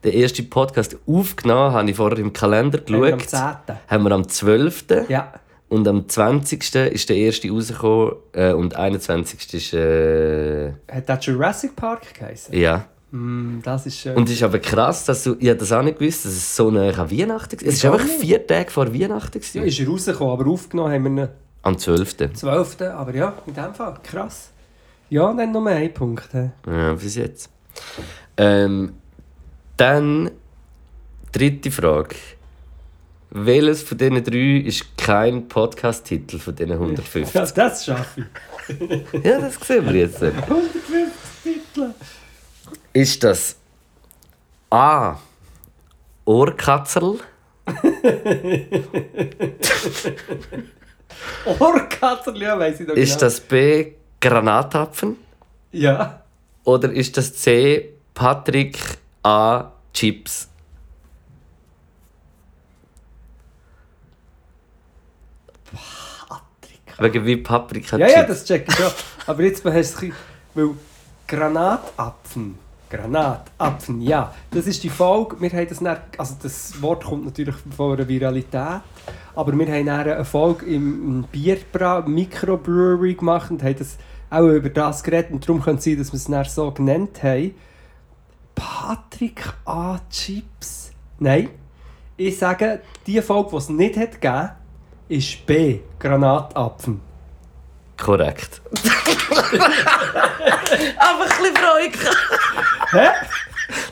Der 0.04 0.14
erste 0.14 0.44
Podcast 0.44 0.98
aufgenommen 1.08 1.74
habe 1.74 1.90
ich 1.90 1.96
vorher 1.96 2.20
im 2.20 2.34
Kalender 2.34 2.80
Haben 2.80 3.02
wir 3.02 3.14
am 3.14 3.20
geschaut. 3.20 3.58
10. 3.68 3.76
Haben 3.88 4.04
wir 4.04 4.12
am 4.12 4.28
12. 4.28 4.86
Ja. 5.10 5.34
Und 5.70 5.88
am 5.88 6.08
20. 6.10 6.76
ist 6.76 7.10
der 7.10 7.16
erste 7.16 7.50
rausgekommen 7.50 8.14
äh, 8.34 8.52
und 8.52 8.76
21. 8.76 9.54
ist. 9.54 9.74
Äh, 9.74 10.74
Hat 10.92 11.08
das 11.08 11.26
Jurassic 11.26 11.76
Park 11.76 12.14
geheißen? 12.14 12.54
ja. 12.58 12.86
Mm, 13.12 13.60
das 13.62 13.86
ist 13.86 14.00
schön. 14.00 14.16
Und 14.16 14.30
es 14.30 14.36
ist 14.36 14.44
aber 14.44 14.60
krass, 14.60 15.06
dass 15.06 15.24
du. 15.24 15.36
Ich 15.40 15.50
habe 15.50 15.60
das 15.60 15.72
auch 15.72 15.84
nicht 15.84 16.00
gewusst, 16.00 16.26
dass 16.26 16.32
es 16.32 16.56
so 16.56 16.72
nah 16.72 16.90
an 16.90 17.12
Weihnachten 17.12 17.60
war. 17.62 17.68
Es 17.68 17.84
war 17.84 17.94
einfach 17.94 18.06
nicht. 18.06 18.20
vier 18.22 18.48
Tage 18.48 18.72
vor 18.72 18.94
Weihnachten. 18.94 19.42
ja, 19.54 19.64
ist 19.64 19.80
er 19.80 19.88
rausgekommen, 19.88 20.34
aber 20.40 20.50
aufgenommen 20.50 20.94
haben 20.94 21.16
wir 21.16 21.24
ihn 21.24 21.30
Am 21.64 21.78
12. 21.78 22.34
12. 22.34 22.82
Aber 22.82 23.14
ja, 23.14 23.34
in 23.46 23.54
dem 23.54 23.74
Fall, 23.74 23.98
krass. 24.04 24.52
Ja, 25.10 25.34
dann 25.34 25.52
noch 25.52 25.66
ein 25.66 25.94
Punkt. 25.94 26.30
Ja, 26.66 26.94
bis 26.94 27.16
jetzt. 27.16 27.50
Ähm, 28.38 28.94
dann. 29.78 30.32
Dritte 31.34 31.72
Frage. 31.72 32.16
Welches 33.30 33.84
von 33.84 33.98
diesen 33.98 34.22
drei 34.24 34.58
ist 34.66 34.98
kein 34.98 35.48
Podcast-Titel 35.48 36.38
von 36.40 36.54
diesen 36.56 36.74
150? 36.74 37.34
Ja, 37.34 37.46
das 37.46 37.86
schaffe 37.86 38.26
ich. 38.68 39.24
Ja, 39.24 39.40
das 39.40 39.56
sehen 39.66 39.86
wir 39.86 39.94
jetzt. 39.96 40.22
150 40.22 40.82
Titel. 41.44 41.94
Ist 42.94 43.24
das 43.24 43.56
A. 44.70 45.16
Ohrkatzel? 46.26 47.20
Ohrkatzel, 51.60 52.42
ja, 52.42 52.58
weiss 52.60 52.80
ich 52.80 52.88
doch 52.88 52.96
Ist 52.96 53.10
genau. 53.12 53.20
das 53.22 53.40
B. 53.40 53.94
Granatapfen? 54.20 55.18
Ja. 55.72 56.22
Oder 56.64 56.92
ist 56.92 57.18
das 57.18 57.34
C. 57.34 57.94
Patrick 58.14 58.78
A. 59.24 59.72
Chips? 59.94 60.48
Wegen 67.00 67.26
wie 67.26 67.38
Paprika 67.38 67.98
Ja, 67.98 68.06
Chips. 68.08 68.18
ja, 68.18 68.24
das 68.26 68.46
check 68.46 68.66
ich 68.68 68.76
schon. 68.76 68.92
Aber 69.26 69.42
jetzt 69.44 69.66
hast 69.66 70.02
du 70.02 70.08
es 70.08 70.14
Weil 70.54 70.70
Granatapfen. 71.28 72.60
Granatapfen, 72.92 74.02
ja. 74.02 74.34
Das 74.52 74.68
ist 74.68 74.84
die 74.84 74.90
Folge. 74.90 75.40
Wir 75.40 75.50
haben 75.52 75.68
das 75.68 75.80
dann, 75.80 75.98
also 76.18 76.36
das 76.42 76.82
Wort 76.82 77.06
kommt 77.06 77.26
natürlich 77.26 77.56
von 77.76 77.94
einer 77.94 78.08
Viralität. 78.08 78.82
Aber 79.34 79.58
wir 79.58 79.66
haben 79.66 79.90
eine 79.90 80.26
Folge 80.26 80.66
im, 80.66 81.24
Bierbra 81.32 82.02
Microbrewery 82.02 83.16
gemacht 83.16 83.50
und 83.50 83.64
haben 83.64 83.78
das 83.78 83.98
auch 84.30 84.48
über 84.48 84.70
das 84.70 85.04
geredet. 85.04 85.32
Und 85.32 85.48
darum 85.48 85.62
könnte 85.62 85.80
es 85.80 85.86
sein, 85.86 85.98
dass 85.98 86.12
wir 86.12 86.18
es 86.18 86.26
dann 86.26 86.46
so 86.46 86.72
genannt 86.72 87.24
haben. 87.24 87.56
Patrick 88.54 89.54
A. 89.66 90.00
Chips. 90.10 90.92
Nein. 91.20 91.50
Ich 92.18 92.38
sage, 92.38 92.82
die 93.08 93.22
Folge, 93.22 93.52
die 93.52 93.56
es 93.56 93.70
nicht 93.70 93.98
hat 93.98 94.22
gegeben, 94.22 94.50
ist 95.08 95.46
B. 95.46 95.80
Granatapfen. 95.98 97.11
Korrekt. 98.02 98.62
aber 100.98 101.24
ein 101.24 101.30
bisschen 101.30 101.56
Freude. 101.56 102.00
Hä? 102.92 103.08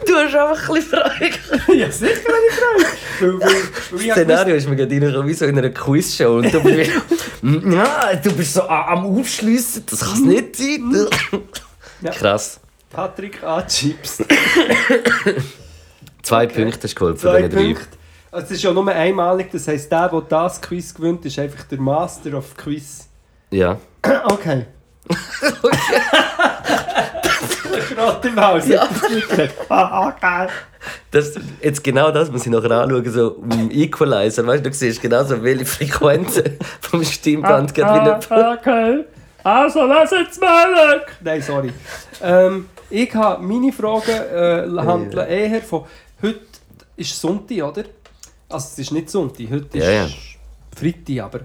Du 0.06 0.16
hast 0.16 0.36
einfach 0.36 0.70
ein 0.70 0.76
bisschen 0.76 0.90
Freude. 0.90 1.78
Ja, 1.78 1.92
sicher 1.92 2.16
habe 2.28 2.38
ich 2.50 4.02
ich 4.02 4.08
Das 4.08 4.16
Szenario 4.16 4.56
ist 4.56 4.68
mir 4.68 4.76
gerade 4.76 4.92
reingekommen, 4.92 5.28
wie 5.28 5.34
so 5.34 5.46
in 5.46 5.58
einer 5.58 5.70
Quizshow. 5.70 6.38
Und 6.38 6.54
du 6.54 6.62
bist, 6.62 6.92
ja, 7.42 8.16
du 8.16 8.32
bist 8.34 8.54
so 8.54 8.64
am 8.64 9.06
Aufschliessen, 9.06 9.86
das 9.90 10.00
kann 10.00 10.14
es 10.14 10.20
nicht 10.22 10.56
sein. 10.56 11.08
Ja. 12.02 12.12
Krass. 12.12 12.60
Patrick 12.90 13.44
A. 13.44 13.62
Chips. 13.64 14.24
Zwei 16.24 16.48
Punkte 16.48 16.80
hast 16.84 16.94
du 16.94 17.00
geholt 17.00 17.20
von 17.20 17.30
Zwei 17.30 17.42
diesen 17.44 17.52
drei. 17.52 17.74
Punkte. 17.74 17.98
Also, 18.32 18.46
es 18.46 18.52
ist 18.52 18.64
ja 18.64 18.74
nur 18.74 18.88
einmalig, 18.88 19.52
das 19.52 19.68
heisst, 19.68 19.92
der, 19.92 20.08
der 20.10 20.22
das 20.22 20.62
Quiz 20.62 20.94
gewinnt, 20.94 21.26
ist 21.26 21.38
einfach 21.40 21.64
der 21.64 21.80
Master 21.80 22.36
of 22.38 22.56
Quiz. 22.58 23.09
Ja. 23.52 23.78
Okay. 24.26 24.66
Gerade 27.90 28.28
im 28.28 28.40
Haus. 28.40 28.68
Ja. 28.68 28.88
Ah, 29.70 30.08
okay. 30.10 30.52
Das, 31.12 31.34
jetzt 31.62 31.84
genau 31.84 32.12
das 32.12 32.32
muss 32.32 32.46
ich 32.46 32.52
nachher 32.52 32.72
anschauen, 32.72 33.12
so 33.12 33.44
im 33.52 33.72
Equalizer. 33.72 34.46
Weißt 34.46 34.66
du, 34.66 34.70
du 34.70 34.76
siehst 34.76 35.02
genau 35.02 35.24
so, 35.24 35.42
welche 35.44 35.66
Frequenzen 35.66 36.58
vom 36.82 37.04
Stimmband 37.04 37.74
gerade 37.74 38.02
wieder. 38.02 38.20
Ah, 38.30 38.54
okay. 38.54 39.06
Also, 39.44 39.86
lass 39.86 40.12
jetzt 40.12 40.40
mal. 40.40 41.02
Nein, 41.22 41.42
sorry. 41.42 41.74
Ähm, 42.22 42.70
ich 42.90 43.14
habe 43.16 43.44
meine 43.44 43.72
Fragen 43.72 44.12
äh, 44.12 44.82
handeln 44.82 45.28
eher 45.28 45.62
von. 45.62 45.86
Heute 46.22 46.40
ist 46.96 47.20
Sonntag, 47.20 47.58
oder? 47.64 47.84
Also, 48.50 48.68
es 48.72 48.80
ist 48.80 48.92
nicht 48.92 49.10
Sonntag, 49.10 49.48
heute 49.50 49.78
ist 49.78 49.84
Ja, 49.86 49.92
ja. 49.92 50.08
Freitag, 50.76 51.20
aber 51.26 51.40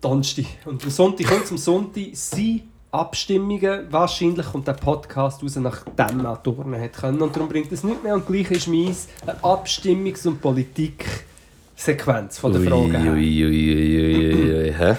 Donnerstag. 0.00 0.46
Und 0.64 0.82
am 0.82 0.90
Sonntag 0.90 1.26
kommt 1.26 1.50
am 1.50 1.58
Sonntag 1.58 2.04
sind 2.14 2.62
Abstimmungen. 2.90 3.86
Wahrscheinlich 3.90 4.46
kommt 4.46 4.66
der 4.66 4.72
Podcast 4.72 5.42
raus, 5.42 5.56
nachdem 5.56 6.24
er 6.24 6.42
turnen 6.42 6.80
hat 6.80 6.94
können. 6.94 7.20
Und 7.22 7.34
darum 7.34 7.48
bringt 7.48 7.70
es 7.70 7.84
nicht 7.84 8.02
mehr. 8.02 8.14
Und 8.14 8.26
gleich 8.26 8.50
ist 8.50 8.66
meins 8.66 9.08
eine 9.22 9.38
Abstimmungs- 9.42 10.26
und 10.26 10.40
Politiksequenz 10.40 12.38
von 12.38 12.52
der 12.52 12.62
Fragen. 12.62 12.94
her. 12.94 13.12
Ui, 13.12 13.44
ui, 13.44 13.74
ui, 13.74 13.74
ui, 13.76 14.34
ui, 14.34 14.54
ui, 14.54 14.72
hä? 14.72 14.96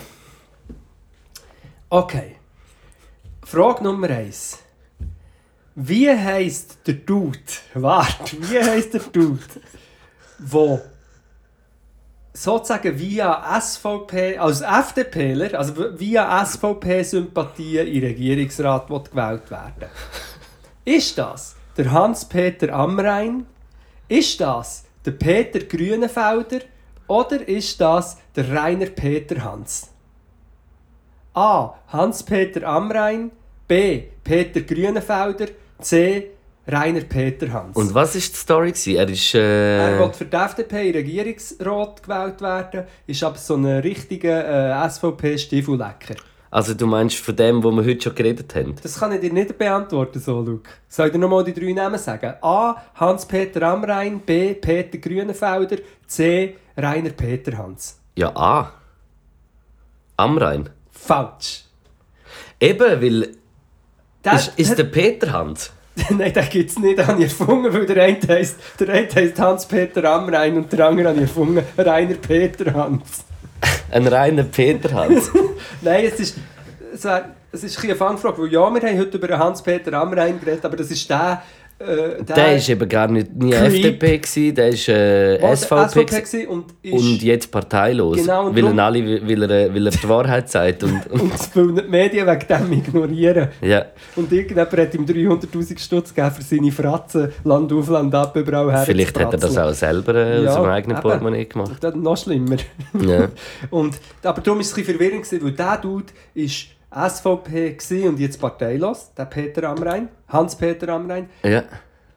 Okay. 1.89 2.35
Frage 3.43 3.83
Nummer 3.83 4.09
eins. 4.09 4.59
Wie 5.75 6.09
heisst 6.09 6.79
der 6.85 6.93
Dude? 6.93 7.39
Warte, 7.73 8.37
wie 8.39 8.59
heisst 8.59 8.93
der 8.93 9.01
Dude, 9.01 9.39
wo 10.39 10.79
sozusagen 12.33 12.97
via 12.97 13.59
SVP, 13.59 14.37
als 14.37 14.61
FDPler, 14.61 15.57
also 15.57 15.73
via 15.99 16.45
SVP-Sympathien 16.45 17.87
in 17.87 18.03
Regierungsrat 18.03 18.87
gewählt 18.87 19.51
werden 19.51 19.89
Ist 20.85 21.17
das 21.17 21.55
der 21.77 21.91
Hans-Peter 21.91 22.73
Amrein? 22.73 23.45
Ist 24.07 24.39
das 24.39 24.85
der 25.05 25.11
Peter 25.11 25.59
Grünenfelder? 25.59 26.61
Oder 27.07 27.47
ist 27.47 27.79
das 27.81 28.17
der 28.35 28.53
Rainer 28.53 28.87
Peter 28.87 29.43
Hans? 29.43 29.89
A. 31.33 31.75
Hans-Peter 31.87 32.67
Amrein. 32.67 33.31
B. 33.67 34.03
Peter 34.23 34.61
Grünenfelder. 34.61 35.47
C. 35.79 36.31
Rainer 36.67 37.01
Peter 37.01 37.51
Hans. 37.51 37.75
Und 37.75 37.93
was 37.93 38.13
war 38.13 38.21
die 38.21 38.27
Story? 38.37 38.71
gewesen? 38.71 38.95
Er 38.95 39.09
ist. 39.09 39.33
Er 39.35 39.95
Äh, 39.95 39.99
will 39.99 40.13
für 40.13 40.25
die 40.25 40.35
FDP 40.37 40.89
in 40.89 40.95
Regierungsrat 40.95 42.03
gewählt 42.03 42.41
werden, 42.41 42.85
ist 43.07 43.23
aber 43.23 43.37
so 43.37 43.55
ein 43.55 43.65
richtiger 43.65 44.83
äh, 44.85 44.89
SVP-Stiefellecker. 44.89 46.15
also, 46.51 46.73
du 46.75 46.85
meinst 46.85 47.17
von 47.17 47.35
dem, 47.35 47.63
wo 47.63 47.71
wir 47.71 47.83
heute 47.83 48.01
schon 48.03 48.15
geredet 48.15 48.53
haben? 48.55 48.75
Das 48.83 48.99
kann 48.99 49.11
ich 49.11 49.21
dir 49.21 49.33
nicht 49.33 49.57
beantworten, 49.57 50.19
so, 50.19 50.39
Luke. 50.41 50.69
Soll 50.87 51.07
ich 51.07 51.11
dir 51.13 51.17
nochmal 51.19 51.43
die 51.43 51.53
drei 51.53 51.71
Namen 51.73 51.97
sagen? 51.97 52.35
A. 52.41 52.75
Hans-Peter 52.95 53.61
Amrein. 53.63 54.19
B. 54.19 54.53
Peter 54.53 54.97
Grünenfelder. 54.99 55.77
C. 56.05 56.55
Rainer 56.77 57.09
Peter 57.11 57.57
Hans. 57.57 57.99
Ja, 58.15 58.35
A. 58.35 58.71
Am 60.17 60.37
Rhein. 60.37 60.69
Falsch. 60.91 61.63
Eben, 62.59 63.01
weil. 63.01 63.29
Der, 64.23 64.33
Ist, 64.33 64.59
ist 64.59 64.77
der 64.77 64.83
Peter 64.83 65.31
Hans? 65.33 65.71
Nein, 66.09 66.33
den 66.33 66.49
gibt 66.49 66.69
es 66.69 66.79
nicht. 66.79 66.97
Den 66.97 67.07
habe 67.07 67.23
ich 67.23 67.29
erfunden, 67.29 67.73
weil 67.73 67.85
der 67.85 68.03
eine 68.03 68.17
heisst, 68.27 68.57
der 68.79 68.89
eine 68.89 69.07
heisst 69.13 69.39
Hans-Peter 69.39 70.03
Amrein 70.05 70.57
und 70.57 70.71
der 70.71 70.87
andere 70.87 71.09
habe 71.09 71.17
ich 71.17 71.23
erfunden, 71.23 71.63
Rainer 71.77 72.15
Peter 72.15 72.73
Hans. 72.73 73.25
Ein 73.91 74.07
reiner 74.07 74.43
Peter 74.43 74.93
Hans. 74.93 75.31
Nein, 75.81 76.05
es 76.05 76.19
ist, 76.19 76.37
es 76.93 77.03
wär, 77.03 77.35
es 77.51 77.63
ist 77.63 77.77
ein 77.79 77.85
eine 77.89 77.95
Fangfrage, 77.95 78.41
weil 78.41 78.51
ja, 78.51 78.69
wir 78.69 78.81
haben 78.81 78.99
heute 78.99 79.17
über 79.17 79.37
Hans-Peter 79.37 79.93
Amrein 79.93 80.39
geredet, 80.39 80.63
aber 80.65 80.77
das 80.77 80.89
ist 80.89 81.09
der... 81.09 81.43
Äh, 81.81 82.23
Der 82.23 82.35
war 82.37 82.69
eben 82.69 82.89
gar 82.89 83.07
nicht 83.07 83.33
nie 83.35 83.51
Creep. 83.51 83.73
FDP, 83.73 84.17
gewesen, 84.19 84.55
der 84.55 84.71
war 84.71 85.51
äh, 85.51 85.55
SVP. 85.55 86.07
SVP 86.07 86.47
und 86.47 86.65
ist... 86.81 86.93
Und 86.93 87.23
jetzt 87.23 87.51
parteilos. 87.51 88.17
Genau, 88.17 88.47
und 88.47 88.55
weil, 88.55 88.65
er 88.65 88.85
alle, 88.85 89.27
weil, 89.27 89.43
er, 89.51 89.73
weil 89.73 89.87
er 89.87 89.91
die 89.91 90.09
Wahrheit 90.09 90.49
sagt. 90.49 90.83
Und, 90.83 91.07
und, 91.11 91.21
und 91.55 91.75
weil 91.75 91.83
die 91.83 91.89
Medien 91.89 92.27
wegen 92.27 92.47
dem 92.47 92.73
ignorieren. 92.73 93.47
ja. 93.61 93.85
Und 94.15 94.31
irgendjemand 94.31 94.71
hat 94.71 94.93
ihm 94.93 95.05
300'000 95.05 95.79
Stutz 95.79 96.13
gegeben 96.13 96.35
für 96.35 96.43
seine 96.43 96.71
Fratzen, 96.71 97.31
Land 97.43 97.71
auf, 97.73 97.89
Land 97.89 98.13
ab, 98.13 98.35
überall 98.35 98.71
her. 98.71 98.83
Vielleicht 98.85 99.19
hat 99.19 99.33
er 99.33 99.39
das 99.39 99.57
auch 99.57 99.73
selber 99.73 100.15
äh, 100.15 100.43
Ja, 100.43 100.49
aus 100.51 100.55
dem 100.57 100.65
eigenen 100.65 100.97
eben. 100.97 101.01
Portemonnaie 101.03 101.45
gemacht. 101.45 101.77
Das 101.79 101.93
ist 101.95 102.01
noch 102.01 102.17
schlimmer. 102.17 102.57
Ja. 103.05 103.29
Und, 103.69 103.95
aber 104.23 104.41
darum 104.41 104.59
war 104.59 104.61
es 104.61 104.71
ein 104.71 104.75
bisschen 104.83 104.97
verwirrend, 104.97 105.23
gewesen, 105.23 105.43
weil 105.43 105.51
dieser 105.51 105.77
Dude 105.77 106.05
war 106.35 106.43
SVP 106.93 107.71
gewesen 107.73 108.09
und 108.09 108.19
jetzt 108.19 108.39
parteilos, 108.39 109.11
der 109.17 109.25
Peter 109.25 109.69
Amrein, 109.69 110.09
Hans-Peter 110.27 110.89
Amrein. 110.89 111.29
ja. 111.43 111.63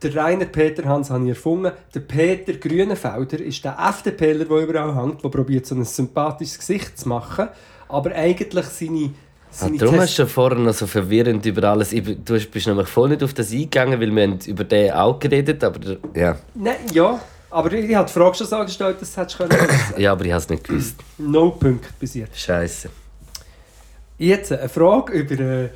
Der 0.03 0.14
Rainer 0.16 0.45
Peter 0.45 0.85
Hans 0.85 1.09
habe 1.09 1.22
ich 1.25 1.31
erfunden. 1.31 1.72
Der 1.95 2.01
Peter 2.01 2.53
Grünenfelder 2.53 3.41
ist 3.41 3.64
der 3.64 3.79
FDPler, 3.79 4.45
der 4.45 4.59
überall 4.59 4.95
hängt, 4.95 5.25
der 5.25 5.31
probiert, 5.31 5.64
so 5.64 5.75
ein 5.75 5.83
sympathisches 5.85 6.59
Gesicht 6.59 6.99
zu 6.99 7.09
machen, 7.09 7.49
aber 7.89 8.12
eigentlich 8.14 8.66
seine... 8.66 9.11
Ah, 9.61 9.68
darum 9.79 9.95
Test- 9.95 10.01
hast 10.03 10.18
du 10.18 10.27
vorher 10.27 10.59
noch 10.59 10.75
so 10.75 10.87
verwirrend 10.87 11.47
über 11.47 11.64
alles. 11.70 11.91
Du 11.91 12.35
hast- 12.35 12.51
bist 12.51 12.66
nämlich 12.66 12.89
voll 12.89 13.09
nicht 13.11 13.22
auf 13.22 13.33
das 13.33 13.51
eingegangen, 13.51 13.99
weil 13.99 14.14
wir 14.14 14.22
haben 14.25 14.39
über 14.47 14.64
den 14.64 14.93
auch 14.93 15.18
geredet 15.18 15.64
aber 15.64 15.79
der- 15.79 15.99
ja. 16.14 16.37
Nein, 16.55 16.77
ja, 16.93 17.18
aber 17.49 17.72
ich 17.72 17.95
habe 17.95 18.07
die 18.07 18.12
Frage 18.12 18.35
schon 18.37 18.47
so 18.49 18.59
gestellt, 18.59 18.97
das 19.01 19.16
hättest 19.16 19.41
du 19.41 19.47
können 19.49 19.59
wissen. 19.68 20.01
ja, 20.03 20.12
aber 20.12 20.25
ich 20.27 20.33
habe 20.33 20.43
es 20.43 20.49
nicht 20.51 20.64
gewusst. 20.64 20.97
No 21.16 21.51
Punkt 21.53 21.99
bis 21.99 22.12
jetzt. 22.14 22.39
Scheiße. 22.39 22.91
Jetzt 24.19 24.53
eine 24.53 24.69
Frage 24.69 25.12
über 25.12 25.39
äh, 25.41 25.71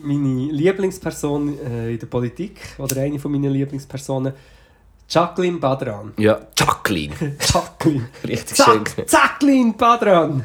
meine 0.00 0.52
Lieblingsperson 0.52 1.58
äh, 1.58 1.92
in 1.92 1.98
der 1.98 2.06
Politik 2.06 2.60
oder 2.78 3.00
eine 3.00 3.18
von 3.18 3.30
meinen 3.32 3.52
Lieblingspersonen, 3.52 4.32
Jacqueline 5.08 5.58
Badran. 5.58 6.12
Ja, 6.16 6.40
Jacqueline. 6.58 7.14
Jacqueline. 7.40 8.08
Richtig 8.26 8.56
schön. 8.56 8.84
Zack, 8.86 9.10
Jacqueline 9.10 9.74
Badran. 9.74 10.44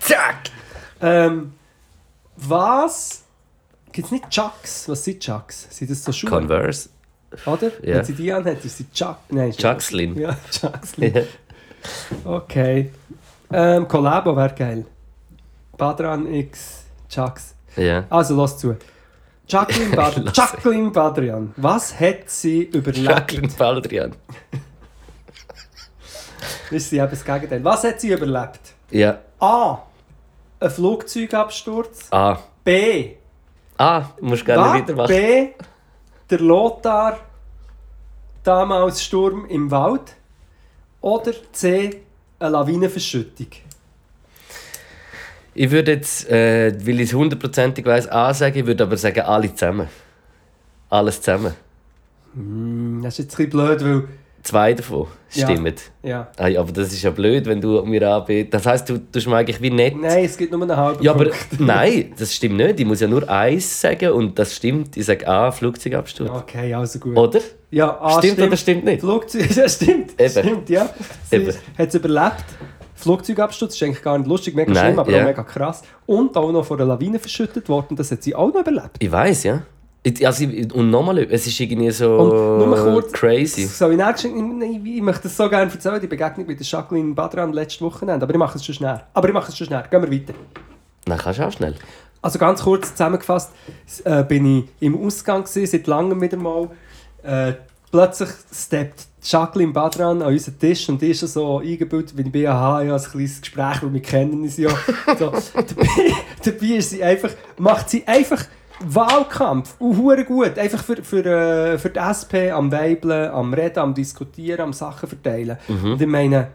Zack! 0.00 0.50
Ähm, 1.00 1.52
was? 2.36 3.22
Gibt 3.92 4.06
es 4.06 4.12
nicht 4.12 4.30
Chucks? 4.30 4.88
Was 4.88 5.04
sind 5.04 5.20
Chucks? 5.20 5.66
Sind 5.70 5.90
das 5.90 6.04
so 6.04 6.12
Schuhe? 6.12 6.30
Converse. 6.30 6.88
Oder? 7.46 7.70
Ja. 7.82 7.96
Wenn 7.96 8.04
sie 8.04 8.14
die 8.14 8.32
anhat, 8.32 8.64
ist 8.64 8.78
sie 8.78 8.90
Chuck. 8.92 9.18
Nein, 9.28 9.52
Chuckslin. 9.52 10.18
Ja, 10.18 10.36
Chuckslin. 10.50 11.14
Ja. 11.14 11.22
Okay. 12.24 12.90
Ähm, 13.52 13.86
Collabo 13.86 14.36
wäre 14.36 14.54
geil. 14.54 14.86
Badran 15.76 16.32
X 16.32 16.84
Chucks. 17.08 17.54
ja. 17.76 18.04
Also, 18.10 18.36
lass 18.36 18.58
zu. 18.58 18.76
Jacqueline, 19.48 19.90
Bad. 19.96 20.36
Jacqueline 20.36 20.90
Badrian, 20.90 21.54
was 21.56 21.98
hat 21.98 22.28
sie 22.28 22.64
überlebt? 22.64 23.08
Jacqueline 23.08 23.48
Baldrian. 23.56 24.14
Ist 26.70 26.90
sie 26.90 26.98
eben 26.98 27.08
das 27.10 27.24
Gegenteil. 27.24 27.64
Was 27.64 27.82
hat 27.84 28.00
sie 28.00 28.12
überlebt? 28.12 28.60
Ja. 28.90 29.18
A. 29.40 29.78
Ein 30.60 30.70
Flugzeugabsturz. 30.70 32.08
A. 32.10 32.38
B. 32.62 33.14
Du 33.78 34.04
musst 34.20 34.44
gerne 34.44 34.62
Was? 34.64 34.72
weitermachen. 34.74 35.08
B. 35.08 35.48
Der 36.28 36.40
Lothar. 36.40 37.18
Damals 38.44 39.02
Sturm 39.02 39.46
im 39.46 39.70
Wald. 39.70 40.14
Oder 41.00 41.32
C. 41.52 42.02
Eine 42.38 42.50
Lawinenverschüttung. 42.50 43.48
Ich 45.60 45.72
würde 45.72 45.90
jetzt, 45.90 46.30
äh, 46.30 46.72
weil 46.86 47.00
ich 47.00 47.08
es 47.08 47.14
hundertprozentig 47.14 47.84
weiss, 47.84 48.08
A 48.08 48.32
sagen, 48.32 48.56
ich 48.60 48.64
würde 48.66 48.84
aber 48.84 48.96
sagen, 48.96 49.20
alle 49.22 49.52
zusammen. 49.52 49.88
Alles 50.88 51.20
zusammen. 51.20 51.52
Hm, 52.34 53.00
Das 53.02 53.14
ist 53.18 53.24
jetzt 53.24 53.34
ein 53.40 53.48
bisschen 53.48 53.50
blöd, 53.50 53.84
weil. 53.84 54.04
Zwei 54.44 54.72
davon 54.72 55.08
stimmen. 55.28 55.74
Ja. 56.04 56.28
Ja, 56.46 56.60
aber 56.60 56.70
das 56.72 56.92
ist 56.92 57.02
ja 57.02 57.10
blöd, 57.10 57.44
wenn 57.46 57.60
du 57.60 57.82
mir 57.84 58.08
anbietest. 58.08 58.54
Das 58.54 58.66
heisst, 58.66 58.88
du 58.88 58.98
tust 58.98 59.26
mir 59.26 59.36
eigentlich 59.36 59.60
wie 59.60 59.70
nett. 59.70 59.96
Nein, 60.00 60.24
es 60.24 60.38
gibt 60.38 60.52
nur 60.52 60.62
einen 60.62 60.76
halben 60.76 61.02
Ja, 61.02 61.10
aber 61.10 61.24
Punkt. 61.24 61.46
nein, 61.60 62.12
das 62.16 62.32
stimmt 62.32 62.56
nicht. 62.56 62.78
Ich 62.78 62.86
muss 62.86 63.00
ja 63.00 63.08
nur 63.08 63.28
eins 63.28 63.80
sagen 63.80 64.12
und 64.12 64.38
das 64.38 64.54
stimmt. 64.54 64.96
Ich 64.96 65.06
sage 65.06 65.26
A, 65.26 65.50
Flugzeugabsturz. 65.50 66.30
Okay, 66.30 66.72
also 66.72 67.00
gut. 67.00 67.16
Oder? 67.16 67.40
Ja, 67.72 68.00
A 68.00 68.18
stimmt, 68.22 68.40
oder 68.40 68.56
stimmt 68.56 68.84
nicht? 68.84 69.00
Flugzeug, 69.00 69.50
ja, 69.56 69.68
stimmt. 69.68 70.12
Eben. 70.20 70.30
Stimmt, 70.30 70.70
ja. 70.70 70.88
Sie 71.28 71.36
Eben. 71.36 71.52
hat 71.76 71.88
es 71.88 71.94
überlebt. 71.96 72.44
Flugzeugabsturz 72.98 73.74
ist 73.74 73.82
eigentlich 73.82 74.02
gar 74.02 74.18
nicht 74.18 74.26
lustig, 74.26 74.54
mega 74.54 74.72
Nein, 74.72 74.84
schlimm, 74.86 74.98
aber 74.98 75.10
ja. 75.10 75.20
auch 75.20 75.26
mega 75.26 75.42
krass. 75.42 75.82
Und 76.06 76.36
auch 76.36 76.50
noch 76.50 76.64
von 76.64 76.80
einer 76.80 76.88
Lawine 76.88 77.18
verschüttet 77.18 77.68
worden, 77.68 77.96
das 77.96 78.10
hat 78.10 78.22
sie 78.22 78.34
auch 78.34 78.52
noch 78.52 78.60
überlebt. 78.60 78.96
Ich 78.98 79.10
weiß, 79.10 79.44
ja. 79.44 79.62
Also, 80.24 80.44
und 80.44 80.90
nochmal, 80.90 81.18
es 81.18 81.46
ist 81.46 81.58
irgendwie 81.60 81.90
so 81.90 82.16
Und 82.16 82.66
nur 82.66 82.76
kurz, 82.76 83.12
crazy. 83.12 83.64
So, 83.64 83.90
ich, 83.90 83.98
ich, 83.98 84.24
ich, 84.24 84.96
ich 84.96 85.02
möchte 85.02 85.24
das 85.24 85.36
so 85.36 85.48
gerne 85.48 85.70
erzählen, 85.70 86.00
die 86.00 86.06
Begegnung 86.06 86.46
mit 86.46 86.58
der 86.58 86.66
Jacqueline 86.66 87.14
Badran 87.14 87.52
letzte 87.52 87.84
Wochenende, 87.84 88.24
aber 88.24 88.32
ich 88.32 88.38
mache 88.38 88.56
es 88.56 88.64
schon 88.64 88.74
schnell. 88.74 89.00
Aber 89.12 89.28
ich 89.28 89.34
mache 89.34 89.50
es 89.50 89.58
schon 89.58 89.66
schnell. 89.66 89.84
Gehen 89.90 90.02
wir 90.02 90.10
weiter. 90.10 90.34
Dann 91.04 91.18
kannst 91.18 91.38
du 91.38 91.46
auch 91.46 91.52
schnell. 91.52 91.74
Also 92.22 92.38
ganz 92.38 92.62
kurz 92.62 92.92
zusammengefasst, 92.92 93.52
äh, 94.04 94.24
bin 94.24 94.58
ich 94.58 94.64
im 94.80 95.00
Ausgang 95.04 95.44
gewesen, 95.44 95.66
seit 95.66 95.86
langem 95.86 96.20
wieder 96.20 96.36
mal. 96.36 96.70
Äh, 97.22 97.54
plötzlich 97.90 98.30
steppt 98.52 99.06
Jacqueline 99.30 99.72
Badran 99.72 100.22
an 100.22 100.28
unseren 100.28 100.58
Tisch 100.58 100.88
und 100.88 101.02
die 101.02 101.10
ist 101.10 101.20
so 101.20 101.58
eingebildet, 101.58 102.16
wie 102.16 102.22
ich 102.22 102.32
bin, 102.32 102.46
aha, 102.46 102.82
ja, 102.82 102.96
ein 102.96 103.02
kleines 103.02 103.40
Gespräch, 103.40 103.82
weil 103.82 103.92
wir 103.92 104.02
kennen 104.02 104.40
uns 104.40 104.56
ja. 104.56 104.70
So, 105.18 105.26
dabei, 105.54 106.12
dabei 106.44 106.66
ist 106.76 106.90
sie 106.90 107.02
einfach, 107.02 107.30
macht 107.58 107.90
sie 107.90 108.06
einfach 108.06 108.44
Wahlkampf, 108.80 109.74
und 109.80 110.26
gut, 110.26 110.58
einfach 110.58 110.82
für, 110.82 111.02
für, 111.02 111.26
äh, 111.26 111.78
für 111.78 111.90
die 111.90 111.98
SP 111.98 112.50
am 112.52 112.70
Weibeln, 112.72 113.30
am 113.30 113.52
Reden, 113.52 113.80
am 113.80 113.92
Diskutieren, 113.94 114.60
am 114.62 114.72
Sachen 114.72 115.08
verteilen. 115.08 115.58
Und 115.68 116.00
ich 116.00 116.06
meine, 116.06 116.48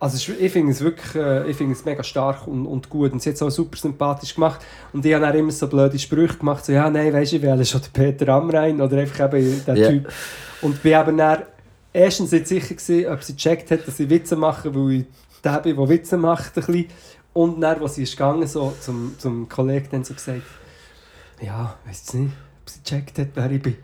also 0.00 0.32
ich 0.32 0.52
finde 0.52 0.72
es 0.72 0.80
wirklich 0.80 1.14
äh, 1.14 1.50
ich 1.50 1.56
finde 1.56 1.74
es 1.74 1.84
mega 1.84 2.02
stark 2.02 2.46
und, 2.46 2.66
und 2.66 2.88
gut 2.88 3.12
und 3.12 3.20
sie 3.20 3.30
hat 3.30 3.36
es 3.36 3.42
auch 3.42 3.50
super 3.50 3.76
sympathisch 3.76 4.34
gemacht 4.34 4.60
und 4.92 5.04
ich 5.04 5.12
habe 5.12 5.26
dann 5.26 5.36
immer 5.36 5.50
so 5.50 5.66
blöde 5.66 5.98
Sprüche 5.98 6.38
gemacht, 6.38 6.64
so 6.64 6.72
ja, 6.72 6.88
nein, 6.88 7.12
weisst 7.12 7.32
du, 7.32 7.36
ich 7.36 7.42
wähle 7.42 7.64
schon 7.64 7.80
den 7.80 7.92
Peter 7.92 8.28
Amrein 8.32 8.80
oder 8.80 8.96
einfach 8.98 9.32
eben 9.34 9.64
der 9.66 9.76
Ja. 9.76 9.88
Typ 9.88 10.08
und 10.62 10.82
bin 10.82 11.00
eben 11.00 11.16
dann 11.16 11.42
erstens 11.92 12.32
nicht 12.32 12.46
sicher 12.48 12.74
gewesen, 12.74 13.06
ob 13.10 13.22
sie 13.22 13.34
gecheckt 13.34 13.70
hat, 13.70 13.86
dass 13.86 13.98
ich 14.00 14.10
Witze 14.10 14.36
mache, 14.36 14.74
weil 14.74 14.92
ich 14.92 15.04
der 15.44 15.60
bin, 15.60 15.76
der 15.76 15.88
Witze 15.88 16.16
macht 16.16 16.56
ein 16.56 16.64
bisschen. 16.64 16.86
und 17.32 17.60
dann, 17.60 17.80
als 17.80 17.94
sie 17.94 18.02
ist 18.02 18.12
gegangen, 18.12 18.46
so 18.46 18.74
zum, 18.80 19.14
zum 19.18 19.48
Kollegen 19.48 19.88
dann 19.90 20.04
so 20.04 20.14
gesagt, 20.14 20.42
ja, 21.40 21.76
weißt 21.86 22.12
du 22.12 22.16
nicht, 22.18 22.32
ob 22.62 22.70
sie 22.70 22.80
gecheckt 22.82 23.18
hat, 23.18 23.28
wer 23.34 23.50
ich 23.50 23.62
bin. 23.62 23.76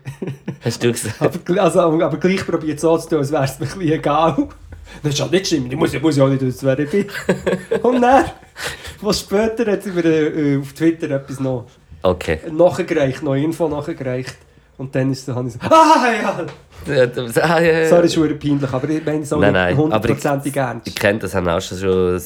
Hast 0.63 0.83
du 0.83 0.91
gesagt? 0.91 1.21
Aber, 1.21 1.61
also, 1.61 1.79
aber, 1.81 2.17
gleich 2.17 2.45
probiert 2.45 2.79
so 2.79 2.97
zu 2.97 3.09
tun, 3.09 3.19
als 3.19 3.31
wäre 3.31 3.45
es 3.45 3.59
mir 3.59 3.65
ein 3.65 3.79
bisschen 3.79 3.93
egal. 3.93 4.47
Das 5.01 5.13
ist 5.13 5.21
halt 5.21 5.31
nicht 5.31 5.47
schlimm, 5.47 5.65
ich 5.71 5.77
muss, 5.77 5.93
ja 5.93 6.23
auch 6.23 6.29
nicht 6.29 6.41
wissen, 6.41 6.65
wer 6.67 6.77
ich 6.79 6.89
bin. 6.91 7.07
Und 7.81 8.01
dann, 8.01 8.25
was 9.01 9.21
später 9.21 9.71
hat 9.71 9.83
sie 9.83 9.91
mir 9.91 10.05
äh, 10.05 10.57
auf 10.59 10.73
Twitter 10.73 11.09
etwas 11.09 11.39
noch 11.39 11.65
Okay. 12.03 12.39
nachgereicht, 12.51 13.23
noch 13.23 13.33
Info 13.33 13.67
nachgereicht. 13.67 14.35
Und 14.77 14.93
dann 14.93 15.11
ist 15.11 15.25
so, 15.25 15.33
habe 15.33 15.47
ich 15.47 15.55
so, 15.55 15.59
ah 15.61 16.05
ja! 16.21 16.45
Ah. 17.41 17.59
Sorry, 17.89 18.05
ist 18.05 18.13
schon 18.13 18.39
peinlich, 18.39 18.71
aber 18.71 18.89
ich 18.89 19.05
meine 19.05 19.19
es 19.21 19.33
auch 19.33 19.39
Nein, 19.39 19.53
nein, 19.53 19.77
hundertprozentig 19.77 20.55
ernst. 20.55 20.87
Ich 20.87 20.95
kenne 20.95 21.19
das, 21.19 21.33
haben 21.33 21.47
auch 21.47 21.61
schon 21.61 21.77
so, 21.77 22.17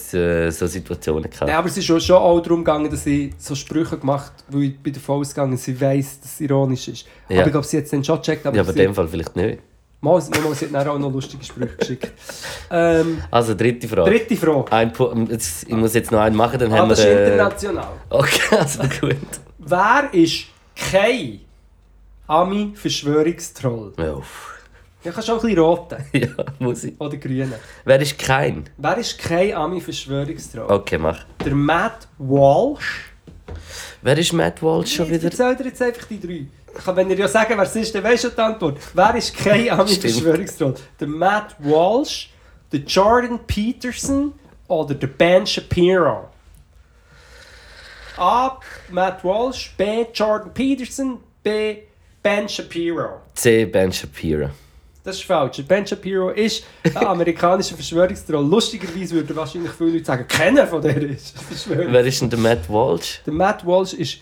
so, 0.52 0.68
Situationen 0.68 1.30
gehabt. 1.30 1.50
Ja, 1.50 1.60
aber 1.60 1.68
es 1.68 1.78
ist 1.78 1.86
schon, 1.86 2.00
schon 2.02 2.18
auch 2.18 2.40
darum 2.42 2.60
gegangen, 2.64 2.90
dass 2.90 3.06
ich 3.06 3.34
so 3.38 3.56
Sprüche 3.56 3.98
gemacht 3.98 4.32
weil 4.50 4.64
ich 4.64 4.80
bin 4.80 4.94
davon 4.94 5.20
ausgegangen, 5.22 5.58
sie 5.58 5.80
weiss, 5.80 6.20
dass 6.22 6.34
es 6.34 6.42
ironisch 6.42 6.88
ist. 6.88 7.06
Ja. 7.30 7.38
Aber 7.40 7.48
ich 7.48 7.52
glaube, 7.52 7.68
sie 7.68 7.78
hat 7.78 7.86
es 7.86 7.92
dann 7.92 8.04
schon 8.04 8.18
gecheckt. 8.18 8.46
Aber 8.46 8.56
Ja, 8.56 8.62
aber 8.64 8.72
in 8.72 8.76
sie, 8.78 8.82
dem 8.84 8.96
Fall 8.96 9.08
vielleicht 9.08 9.36
nicht. 9.36 9.60
mal, 10.02 10.14
mal, 10.14 10.22
sie 10.56 10.66
hat 10.66 10.74
dann 10.74 10.88
auch 10.88 11.00
noch 11.00 11.12
lustige 11.12 11.44
Sprüche 11.44 11.76
geschickt. 11.78 12.12
ähm, 12.72 13.20
Also, 13.32 13.54
dritte 13.56 13.88
Frage. 13.88 14.10
dritte 14.10 14.36
Frage. 14.36 14.72
Ein 14.72 14.92
jetzt, 15.30 15.64
ich 15.68 15.76
muss 15.76 15.94
jetzt 15.94 16.12
noch 16.12 16.20
einen 16.20 16.36
machen, 16.36 16.60
dann 16.60 16.72
Ah, 16.74 16.78
haben 16.80 16.90
wir... 16.90 16.96
das 16.96 17.00
ist 17.00 17.06
äh, 17.06 17.32
international. 17.32 17.88
Okay, 18.10 18.56
also 18.60 18.80
gut. 19.00 19.16
Wer 19.60 20.10
ist 20.14 20.46
kein 20.76 21.42
Ami-Verschwörungstroll? 22.30 23.94
Ja, 23.98 24.14
uff. 24.14 24.56
Ich 25.04 25.12
kann 25.12 25.24
schon 25.24 25.36
ein 25.36 25.42
bisschen 25.42 25.60
roten. 25.60 25.98
ja, 26.14 26.28
muss 26.60 26.84
ich. 26.84 27.00
Oder 27.02 27.18
grünen. 27.18 27.54
Wer 27.86 28.00
ist 28.02 28.20
kein? 28.20 28.70
Wer 28.78 28.98
ist 28.98 29.18
kein 29.18 29.54
Ami-Verschwörungstroll? 29.56 30.70
Okay, 30.72 30.98
mach. 30.98 31.24
Der 31.44 31.56
Matt 31.56 32.08
Walsh. 32.20 33.12
Wer 34.02 34.18
ist 34.18 34.34
Matt 34.34 34.62
Walsh 34.62 34.96
schon 34.96 35.06
Ich 35.08 35.14
wieder? 35.14 35.26
erzähle 35.26 35.56
dir 35.56 35.64
jetzt 35.66 35.82
einfach 35.82 36.06
die 36.06 36.20
drei. 36.20 36.46
Ich 36.78 36.84
kann, 36.86 36.96
wenn 36.98 37.10
ihr 37.10 37.18
ja 37.18 37.28
sagen, 37.28 37.54
wer 37.58 37.64
es 37.64 37.76
ist, 37.76 37.96
dann 37.96 38.04
weisst 38.04 38.26
du 38.26 38.30
die 38.30 38.38
Antwort. 38.40 38.78
Wer 38.94 39.16
ist 39.16 39.36
kein 39.36 39.70
Ami-Verschwörungstroll? 39.72 40.76
Der 41.00 41.08
Matt 41.08 41.56
Walsh, 41.60 42.30
der 42.72 42.82
Jordan 42.82 43.40
Peterson 43.48 44.34
oder 44.68 44.94
der 44.94 45.08
Ben 45.08 45.48
Shapiro? 45.48 46.28
A. 48.18 48.60
Matt 48.92 49.24
Walsh, 49.24 49.74
B. 49.78 50.06
Jordan 50.14 50.54
Peterson, 50.54 51.20
B. 51.42 51.78
Ben 52.22 52.50
Shapiro. 52.50 53.22
C. 53.34 53.66
Ben 53.66 53.92
Shapiro. 53.92 54.50
Das 55.04 55.16
ist 55.16 55.24
falsch. 55.24 55.64
Ben 55.66 55.88
Shapiro 55.88 56.30
ist 56.30 56.64
ein 56.84 56.98
amerikanischer 56.98 57.76
Verschwörungstroll. 57.76 58.46
Lustigerweise 58.46 59.16
würden 59.16 59.36
wahrscheinlich 59.36 59.72
viele 59.72 59.92
Leute 59.92 60.06
sagen, 60.06 60.26
keiner 60.28 60.68
von 60.68 60.82
der 60.82 61.02
ist. 61.02 61.36
Wer 61.68 62.06
ist 62.06 62.22
denn 62.22 62.30
der 62.30 62.40
Matt 62.40 62.70
Walsh? 62.70 63.22
Der 63.26 63.34
Matt 63.34 63.66
Walsh 63.66 63.94
ist. 63.94 64.20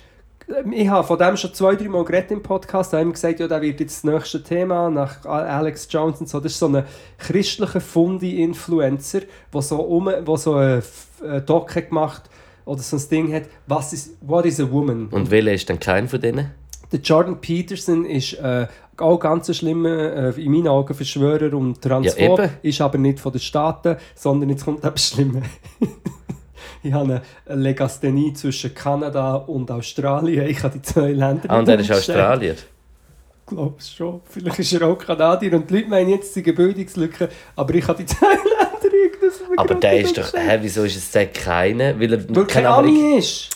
Ich 0.71 0.87
habe 0.87 1.05
von 1.05 1.17
dem 1.17 1.35
schon 1.35 1.53
zwei, 1.53 1.75
drei 1.75 1.89
Mal 1.89 2.05
geredet 2.05 2.31
im 2.31 2.41
Podcast. 2.41 2.93
Da 2.93 2.99
haben 2.99 3.07
wir 3.07 3.13
gesagt, 3.13 3.39
ja, 3.39 3.47
der 3.47 3.61
wird 3.61 3.79
jetzt 3.81 4.03
das 4.05 4.11
nächste 4.13 4.41
Thema 4.41 4.89
nach 4.89 5.25
Alex 5.25 5.87
Jones 5.89 6.21
und 6.21 6.29
so. 6.29 6.39
Das 6.39 6.53
ist 6.53 6.59
so 6.59 6.67
ein 6.67 6.85
christlicher 7.17 7.81
Fundi-Influencer, 7.81 9.21
der 9.53 9.61
so, 9.61 9.77
um, 9.77 10.09
wo 10.23 10.37
so 10.37 10.55
ein 10.55 10.81
ein 11.23 11.45
Doc 11.45 11.75
hat 11.75 11.89
gemacht 11.89 12.23
oder 12.65 12.81
so 12.81 12.97
ein 12.97 13.09
Ding 13.09 13.33
hat. 13.33 13.43
Was 13.65 13.93
ist, 13.93 14.11
what 14.21 14.45
is 14.45 14.59
a 14.59 14.69
woman? 14.69 15.07
Und 15.07 15.31
welcher 15.31 15.53
ist 15.53 15.67
denn 15.69 15.79
kein 15.79 16.07
von 16.07 16.21
denen? 16.21 16.51
Der 16.91 16.99
Jordan 16.99 17.39
Peterson 17.41 18.05
ist 18.05 18.33
äh, 18.33 18.67
auch 18.97 19.17
ganz 19.19 19.49
ein 19.49 19.53
schlimmer, 19.55 19.89
äh, 20.35 20.41
in 20.41 20.51
meinen 20.51 20.67
Augen 20.69 20.93
Verschwörer 20.93 21.53
und 21.55 21.81
Transphob, 21.81 22.39
Ja, 22.39 22.49
ist 22.61 22.81
aber 22.81 22.97
nicht 22.97 23.19
von 23.19 23.31
den 23.31 23.41
Staaten, 23.41 23.97
sondern 24.15 24.49
jetzt 24.49 24.63
kommt 24.65 24.83
etwas 24.83 25.09
Schlimmes. 25.09 25.43
ich 26.83 26.93
habe 26.93 27.21
eine- 27.45 27.61
Legasthenie 27.61 28.33
zwischen 28.33 28.73
Kanada 28.73 29.35
und 29.35 29.69
Australien. 29.69 30.47
Ich 30.47 30.63
habe 30.63 30.75
die 30.77 30.81
zwei 30.81 31.11
Länder 31.11 31.49
Ah, 31.49 31.59
und 31.59 31.67
er 31.69 31.79
ist. 31.79 31.91
Australier. 31.91 32.53
Ich 32.55 33.45
glaube 33.55 33.75
schon. 33.81 34.21
Vielleicht 34.25 34.59
ist 34.59 34.73
er 34.73 34.87
auch 34.87 34.97
Kanadier 34.97 35.53
und 35.53 35.69
die 35.69 35.75
Leute 35.75 35.89
meinen 35.89 36.09
jetzt, 36.09 36.33
seien 36.33 36.55
Bildungslücke, 36.55 37.29
aber 37.55 37.73
ich 37.75 37.87
habe 37.87 38.03
die 38.03 38.05
zwei 38.13 38.27
Länder 38.33 38.93
irgendwie 38.93 39.57
Aber 39.57 39.75
der 39.75 39.99
ist 40.01 40.17
doch... 40.17 40.33
Hä, 40.33 40.57
wieso 40.61 40.83
ist 40.83 40.95
es 40.97 41.11
der 41.11 41.27
keine? 41.27 41.99
Weil 41.99 42.13
er 42.13 42.35
Weil 42.35 42.45
kein 42.45 42.65
Ami 42.65 43.17
ist. 43.17 43.49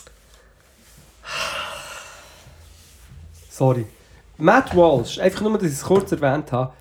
Sorry. 3.52 3.86
Matt 4.38 4.74
Walsh, 4.78 5.20
einfach 5.20 5.41
nur, 5.41 5.58
dass 5.58 5.68
ich 5.68 5.74
es 5.74 5.84
kurz 5.84 6.10
erwähnt 6.14 6.54
habe, 6.54 6.72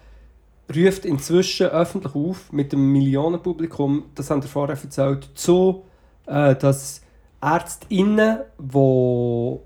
ruft 0.75 1.05
inzwischen 1.05 1.67
öffentlich 1.67 2.15
auf 2.15 2.53
mit 2.53 2.73
dem 2.73 2.93
Millionenpublikum, 2.93 4.05
das 4.15 4.31
haben 4.31 4.41
wir 4.41 4.49
vorher 4.49 4.79
erzählt, 4.81 5.29
zu, 5.35 5.83
äh, 6.27 6.55
dass 6.55 7.03
ÄrztInnen, 7.41 8.39
die 8.57 9.59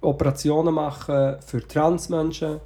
Operationen 0.00 0.74
machen 0.74 1.36
für 1.44 1.66
Transmenschen, 1.66 2.60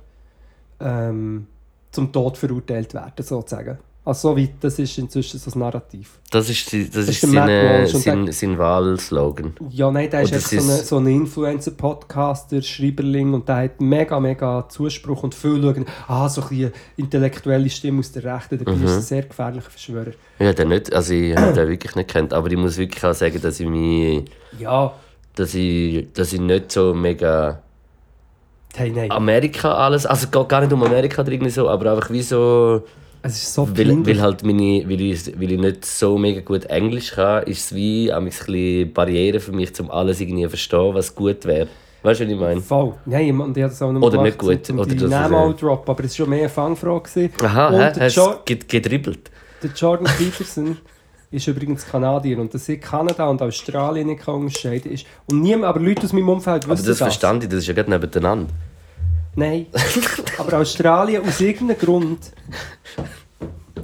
ähm, 0.80 1.46
zum 1.90 2.12
Tod 2.12 2.36
verurteilt 2.36 2.92
werden, 2.92 3.24
sozusagen. 3.24 3.78
Also 4.08 4.30
so 4.30 4.36
weit, 4.38 4.52
das 4.60 4.78
ist 4.78 4.96
inzwischen 4.96 5.38
so 5.38 5.44
das 5.44 5.54
Narrativ. 5.54 6.18
Das 6.30 6.48
ist, 6.48 6.72
das 6.72 6.88
Das 6.90 7.08
ist 7.08 7.22
ist 7.22 7.34
der 7.34 7.86
seine, 7.86 7.86
sein, 7.86 8.32
sein 8.32 8.56
Wahlslogan. 8.58 9.52
Ja, 9.68 9.90
nein, 9.90 10.08
der 10.08 10.22
ist 10.22 10.32
echt 10.32 10.44
es 10.44 10.50
so 10.50 10.56
ein 10.56 10.78
ist- 10.78 10.86
so 10.86 10.96
ein 10.96 11.06
Influencer-Podcaster, 11.08 12.62
Schreiberling 12.62 13.34
und 13.34 13.46
der 13.48 13.56
hat 13.64 13.80
mega, 13.82 14.18
mega 14.18 14.66
Zuspruch 14.68 15.24
und 15.24 15.34
viele 15.34 15.60
schauen, 15.60 15.84
ah, 16.06 16.26
so 16.28 16.40
ein 16.40 16.48
eine 16.56 16.72
intellektuelle 16.96 17.68
Stimme 17.68 17.98
aus 18.00 18.10
der 18.12 18.24
Rechten, 18.24 18.56
dabei 18.58 18.72
Mhm. 18.76 18.84
ist 18.84 18.92
ein 18.96 19.02
sehr 19.02 19.22
gefährlicher 19.24 19.70
Verschwörer. 19.70 20.12
Ja, 20.38 20.54
der 20.54 20.64
nicht, 20.64 20.90
also 20.92 21.12
ich 21.12 21.36
habe 21.36 21.52
den 21.52 21.68
wirklich 21.68 21.94
nicht 21.94 22.08
kennt, 22.08 22.32
aber 22.32 22.50
ich 22.50 22.56
muss 22.56 22.78
wirklich 22.78 23.04
auch 23.04 23.12
sagen, 23.14 23.38
dass 23.42 23.60
ich 23.60 23.66
mich, 23.68 24.24
Ja, 24.58 24.92
dass 25.34 25.52
ich, 25.54 26.06
dass 26.14 26.32
ich 26.32 26.40
nicht 26.40 26.72
so 26.72 26.94
mega 26.94 27.60
hey, 28.74 28.90
nein, 28.90 29.10
Amerika 29.10 29.74
alles, 29.74 30.06
also 30.06 30.24
es 30.24 30.30
geht 30.30 30.48
gar 30.48 30.60
nicht 30.62 30.72
um 30.72 30.82
Amerika 30.82 31.22
irgendwie 31.26 31.50
so, 31.50 31.68
aber 31.68 31.92
einfach 31.92 32.10
wie 32.10 32.22
so, 32.22 32.82
es 33.22 33.42
ist 33.42 33.54
so 33.54 33.68
weil, 33.76 34.06
weil 34.06 34.20
halt 34.20 34.44
meine, 34.44 34.84
weil 34.88 35.00
ich, 35.00 35.40
weil 35.40 35.52
ich 35.52 35.58
nicht 35.58 35.84
so 35.84 36.18
mega 36.18 36.40
gut 36.40 36.64
Englisch 36.66 37.12
kann, 37.12 37.42
ist 37.44 37.66
es 37.66 37.74
wie 37.74 38.12
ein 38.12 38.24
bisschen 38.24 38.92
Barriere 38.92 39.40
für 39.40 39.52
mich, 39.52 39.78
um 39.80 39.90
alles 39.90 40.20
irgendwie 40.20 40.44
zu 40.44 40.50
verstehen, 40.50 40.94
was 40.94 41.14
gut 41.14 41.44
wäre. 41.44 41.68
Weißt 42.02 42.20
du, 42.20 42.24
was 42.24 42.32
ich 42.32 42.38
meine? 42.38 42.60
Voll. 42.60 42.94
Nein, 43.06 43.40
und 43.40 43.56
ich 43.56 43.62
habe 43.62 43.72
das 43.72 43.82
auch 43.82 43.92
noch 43.92 44.00
Oder 44.00 44.18
gemacht, 44.18 44.24
nicht 44.24 44.38
gut, 44.38 44.70
um 44.70 44.78
oder 44.78 44.88
die 44.88 44.96
das 44.96 45.04
ist, 45.04 45.10
Namen 45.10 45.34
auch 45.34 45.52
drop, 45.52 45.88
aber 45.88 46.04
es 46.04 46.10
war 46.12 46.24
schon 46.24 46.30
mehr 46.30 46.40
eine 46.40 46.48
Fangfrage. 46.48 47.30
Aha, 47.42 47.68
und 47.68 47.80
hä? 47.80 47.92
der, 47.94 48.04
hast 48.04 48.16
jo 48.16 48.34
gedribbelt? 48.44 49.30
der 49.62 49.70
Jordan 49.70 50.06
Peterson 50.16 50.76
ist 51.30 51.46
übrigens 51.46 51.86
Kanadier 51.86 52.38
und 52.38 52.54
dass 52.54 52.68
ich 52.68 52.80
Kanada 52.80 53.26
und 53.28 53.42
Australien 53.42 54.06
nicht 54.06 54.20
kann 54.20 54.36
unterscheiden 54.36 54.92
ist. 54.92 55.06
Und 55.30 55.40
niemand, 55.40 55.64
aber 55.64 55.80
Leute 55.80 56.04
aus 56.04 56.12
meinem 56.12 56.28
Umfeld 56.28 56.64
Aber 56.64 56.74
wissen 56.74 56.86
das 56.86 56.98
das. 56.98 57.08
verstand 57.08 57.42
ich, 57.42 57.50
das 57.50 57.60
ist 57.60 57.66
ja 57.66 57.74
gerade 57.74 57.90
nebeneinander. 57.90 58.52
Nein. 59.38 59.66
Aber 60.36 60.58
Australien, 60.58 61.22
aus 61.22 61.40
irgendeinem 61.40 61.78
Grund. 61.78 62.32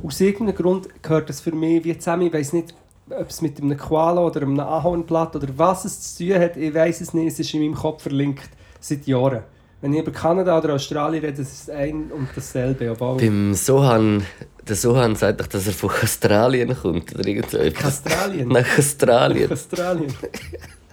Aus 0.02 0.20
irgendeinem 0.20 0.56
Grund 0.56 0.88
gehört 1.00 1.28
das 1.28 1.40
für 1.40 1.52
mich 1.52 1.84
wie 1.84 1.96
zusammen. 1.96 2.26
Ich 2.26 2.32
weiß 2.32 2.54
nicht, 2.54 2.74
ob 3.08 3.30
es 3.30 3.40
mit 3.40 3.60
einem 3.60 3.78
Koala 3.78 4.20
oder 4.20 4.42
einem 4.42 4.58
Ahornblatt 4.58 5.36
oder 5.36 5.46
was 5.56 5.84
es 5.84 6.16
zu 6.16 6.26
tun 6.26 6.40
hat. 6.40 6.56
Ich 6.56 6.74
weiß 6.74 7.00
es 7.00 7.14
nicht. 7.14 7.28
Es 7.28 7.38
ist 7.38 7.54
in 7.54 7.60
meinem 7.60 7.74
Kopf 7.74 8.02
verlinkt 8.02 8.50
seit 8.80 9.06
Jahren. 9.06 9.44
Wenn 9.80 9.92
ich 9.92 10.00
über 10.00 10.10
Kanada 10.10 10.58
oder 10.58 10.74
Australien 10.74 11.24
rede, 11.24 11.38
das 11.38 11.52
ist 11.52 11.70
ein 11.70 12.10
und 12.10 12.28
dasselbe. 12.34 12.90
Obwohl 12.90 13.18
Beim 13.18 13.54
Sohan, 13.54 14.24
der 14.66 14.74
Sohan 14.74 15.14
sagt 15.14 15.40
doch, 15.40 15.46
dass 15.46 15.68
er 15.68 15.72
von 15.72 15.90
Australien 16.02 16.74
kommt 16.74 17.14
oder 17.14 17.28
irgend 17.28 17.50
so. 17.50 17.58
Australien. 17.58 18.48
Nach 18.48 18.78
Australien. 18.78 19.52
Australien. 19.52 20.12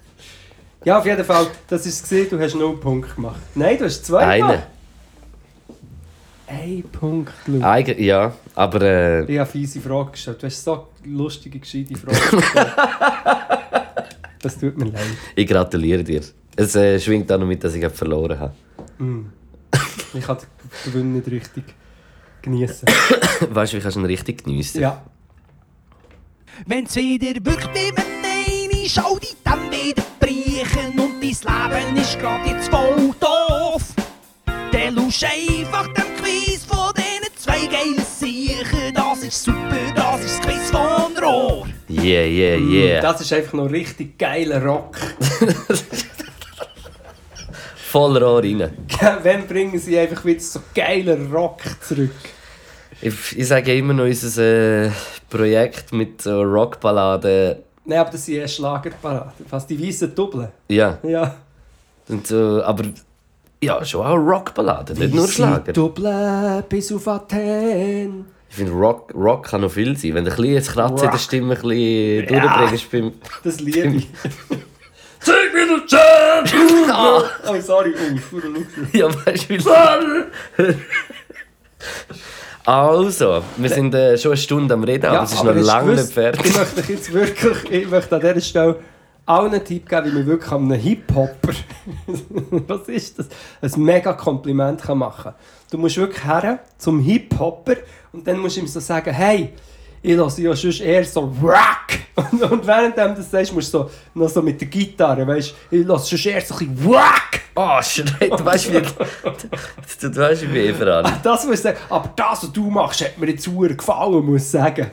ja, 0.83 0.99
auf 0.99 1.05
jeden 1.05 1.23
Fall. 1.23 1.47
Das 1.67 1.85
ist 1.85 2.03
es. 2.03 2.09
gewesen. 2.09 2.29
Du 2.29 2.39
hast 2.39 2.55
null 2.55 2.77
Punkte 2.77 3.15
gemacht. 3.15 3.39
Nein, 3.55 3.77
du 3.77 3.85
hast 3.85 4.05
zwei 4.05 4.25
Eine. 4.25 4.47
gemacht. 4.47 4.67
Ein 6.47 6.83
Punkt, 6.91 7.33
Luke. 7.47 7.65
Eigen, 7.65 8.03
ja, 8.03 8.33
aber 8.55 8.81
äh, 8.81 9.31
Ich 9.31 9.39
habe 9.39 9.49
fiese 9.49 9.79
Fragen 9.79 10.11
gestellt. 10.11 10.41
Du 10.41 10.47
hast 10.47 10.63
so 10.63 10.87
lustige, 11.05 11.59
gescheite 11.59 11.95
Fragen 11.95 12.41
gestellt. 12.41 12.73
das 14.41 14.59
tut 14.59 14.77
mir 14.77 14.85
leid. 14.85 15.01
ich 15.35 15.47
gratuliere 15.47 16.03
dir. 16.03 16.21
Es 16.57 16.75
äh, 16.75 16.99
schwingt 16.99 17.31
auch 17.31 17.39
noch 17.39 17.47
mit, 17.47 17.63
dass 17.63 17.73
ich 17.73 17.87
verloren 17.87 18.37
habe. 18.37 18.53
Ich 20.13 20.25
kann 20.25 20.37
den 20.37 20.91
Gewinn 20.91 21.13
nicht 21.13 21.27
richtig 21.27 21.63
genießen. 22.41 22.87
Weißt 23.49 23.71
du, 23.71 23.77
wie 23.77 23.81
kannst 23.81 23.95
du 23.95 24.01
ihn 24.01 24.05
richtig 24.05 24.43
geniessen? 24.43 24.81
Ja. 24.81 25.01
Wenn's 26.65 26.95
wieder 26.95 27.33
wirklich 27.45 27.67
mit 27.67 27.97
Nein 27.97 28.21
schau 28.91 29.17
die 29.17 29.30
Leben 31.71 31.97
ist 31.97 32.19
grad 32.19 32.45
jetzt 32.45 32.69
voll 32.69 33.11
doof. 33.19 33.81
Dann 34.71 34.95
lusch 34.95 35.23
einfach 35.23 35.87
dem 35.93 36.15
Quiz 36.21 36.65
von 36.65 36.93
diesen 36.95 37.35
zwei 37.37 37.65
geilen 37.67 38.05
Siechen. 38.05 38.93
Das 38.93 39.23
ist 39.23 39.43
super, 39.43 39.77
das 39.95 40.23
ist 40.25 40.39
das 40.39 40.47
Quiz 40.47 40.71
von 40.71 41.17
Rohr. 41.23 41.67
Yeah, 41.89 42.25
yeah, 42.25 42.57
yeah. 42.57 43.01
Das 43.01 43.21
ist 43.21 43.31
einfach 43.33 43.53
noch 43.53 43.69
richtig 43.71 44.17
geiler 44.17 44.63
Rock. 44.63 44.97
Voll 47.75 48.17
Rohr 48.23 48.41
rein. 48.43 48.71
Wann 49.23 49.47
bringen 49.47 49.77
sie 49.79 49.97
einfach 49.99 50.23
wieder 50.25 50.39
so 50.39 50.61
geiler 50.73 51.17
Rock 51.31 51.61
zurück? 51.81 52.11
Ich, 53.01 53.37
ich 53.37 53.47
sage 53.47 53.75
immer 53.77 53.93
noch, 53.93 54.03
unser 54.03 54.85
äh, 54.85 54.91
Projekt 55.29 55.91
mit 55.91 56.21
so 56.21 56.41
Rockballaden. 56.41 57.57
Nein, 57.83 57.99
aber 57.99 58.11
das 58.11 58.25
sind 58.25 58.35
eher 58.35 58.47
Schlagerparade. 58.47 59.31
Fast 59.49 59.69
die 59.69 59.87
weißen 59.87 60.13
Doppeln. 60.13 60.49
Ja, 60.69 60.99
Ja. 61.03 61.35
Und 62.11 62.27
so, 62.27 62.63
aber 62.63 62.83
ja, 63.63 63.83
schon 63.85 64.05
auch 64.05 64.15
Rockballaden, 64.15 64.97
nicht 64.97 65.13
nur 65.13 65.27
Schlager. 65.27 65.71
Doppeln 65.71 66.63
bis 66.67 66.91
auf 66.91 67.07
Athen. 67.07 68.25
Ich 68.49 68.57
finde, 68.57 68.73
Rock, 68.73 69.13
Rock 69.15 69.47
kann 69.47 69.61
noch 69.61 69.71
viel 69.71 69.95
sein. 69.95 70.13
Wenn 70.13 70.25
du 70.25 70.31
ein 70.31 70.35
bisschen 70.35 70.53
jetzt 70.53 70.71
Kratzen 70.73 71.05
in 71.05 71.11
der. 71.11 71.17
Stimme 71.19 71.55
ein 71.55 71.61
bisschen 71.61 72.27
durchbringst 72.27 72.91
beim... 72.91 73.13
Das 73.45 73.61
liebe 73.61 73.87
ich. 73.95 74.07
Gib 75.23 75.53
mir 75.53 75.67
den 75.67 75.87
Chance! 75.87 76.55
oh, 77.47 77.61
sorry. 77.61 77.93
Oh. 78.33 78.97
Ja, 78.97 79.07
weißt 79.25 79.49
du, 79.49 79.53
wie 79.53 80.75
Also, 82.65 83.43
wir 83.57 83.69
sind 83.69 83.93
äh, 83.93 84.17
schon 84.17 84.31
eine 84.31 84.37
Stunde 84.37 84.73
am 84.73 84.83
Reden, 84.83 85.05
aber 85.05 85.23
es 85.23 85.31
ist 85.31 85.43
noch 85.43 85.55
lange 85.55 85.93
nicht 85.93 86.11
fertig. 86.11 86.45
Ich 86.47 86.57
möchte 86.57 86.91
jetzt 86.91 87.13
wirklich, 87.13 87.71
ich 87.71 87.89
möchte 87.89 88.15
an 88.15 88.21
dieser 88.21 88.41
Stelle 88.41 88.79
allen 89.31 89.53
einen 89.53 89.63
Tipp 89.63 89.87
geben, 89.87 90.07
wie 90.07 90.15
man 90.15 90.25
wirklich 90.25 90.51
einem 90.51 90.71
Hip-Hopper, 90.71 91.53
was 92.67 92.87
ist 92.89 93.19
das, 93.19 93.27
ein 93.61 93.81
mega 93.81 94.13
Kompliment 94.13 94.81
kann 94.81 94.97
machen 94.97 95.31
kann. 95.31 95.35
Du 95.71 95.77
musst 95.77 95.97
wirklich 95.97 96.23
her 96.23 96.59
zum 96.77 96.99
Hip-Hopper 96.99 97.77
und 98.11 98.27
dann 98.27 98.39
musst 98.39 98.57
du 98.57 98.61
ihm 98.61 98.67
so 98.67 98.79
sagen, 98.79 99.13
hey, 99.13 99.53
ich 100.03 100.15
lasse 100.15 100.41
ja 100.41 100.55
sonst 100.55 100.81
eher 100.81 101.05
so 101.05 101.31
Wack. 101.41 101.99
Und, 102.15 102.43
und 102.43 102.67
während 102.67 102.97
du 102.97 103.13
das 103.15 103.31
sagst, 103.31 103.53
musst 103.53 103.73
du 103.73 103.79
so, 103.79 103.89
noch 104.13 104.27
so 104.27 104.41
mit 104.41 104.59
der 104.59 104.67
Gitarre, 104.67 105.25
weißt 105.25 105.55
du, 105.69 105.77
ich 105.77 105.87
lasse 105.87 106.09
sonst 106.09 106.25
eher 106.25 106.41
so 106.41 106.55
ein 106.55 106.75
bisschen 106.75 106.91
Wack. 106.91 107.41
Oh, 107.55 107.81
schreit, 107.81 108.31
du 108.31 108.45
weißt, 108.45 108.73
wie. 108.73 108.81
Du, 108.81 110.09
du 110.09 110.17
weißt, 110.17 110.41
wie 110.43 110.53
wir 110.53 110.75
voran. 110.75 111.11
Das 111.23 111.45
muss 111.45 111.55
ich 111.55 111.61
sagen. 111.61 111.77
Aber 111.89 112.11
das, 112.15 112.43
was 112.43 112.51
du 112.51 112.69
machst, 112.69 113.01
hat 113.01 113.17
mir 113.17 113.27
jetzt 113.27 113.43
sehr 113.43 113.69
gefallen, 113.75 114.25
muss 114.25 114.41
ich 114.43 114.49
sagen. 114.49 114.91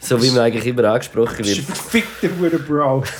So 0.00 0.20
wie 0.22 0.30
man 0.30 0.40
eigentlich 0.40 0.66
immer 0.66 0.84
angesprochen 0.84 1.44
wird. 1.44 1.58
verfickter 1.60 2.28
Hure 2.38 2.58
Bro. 2.58 3.04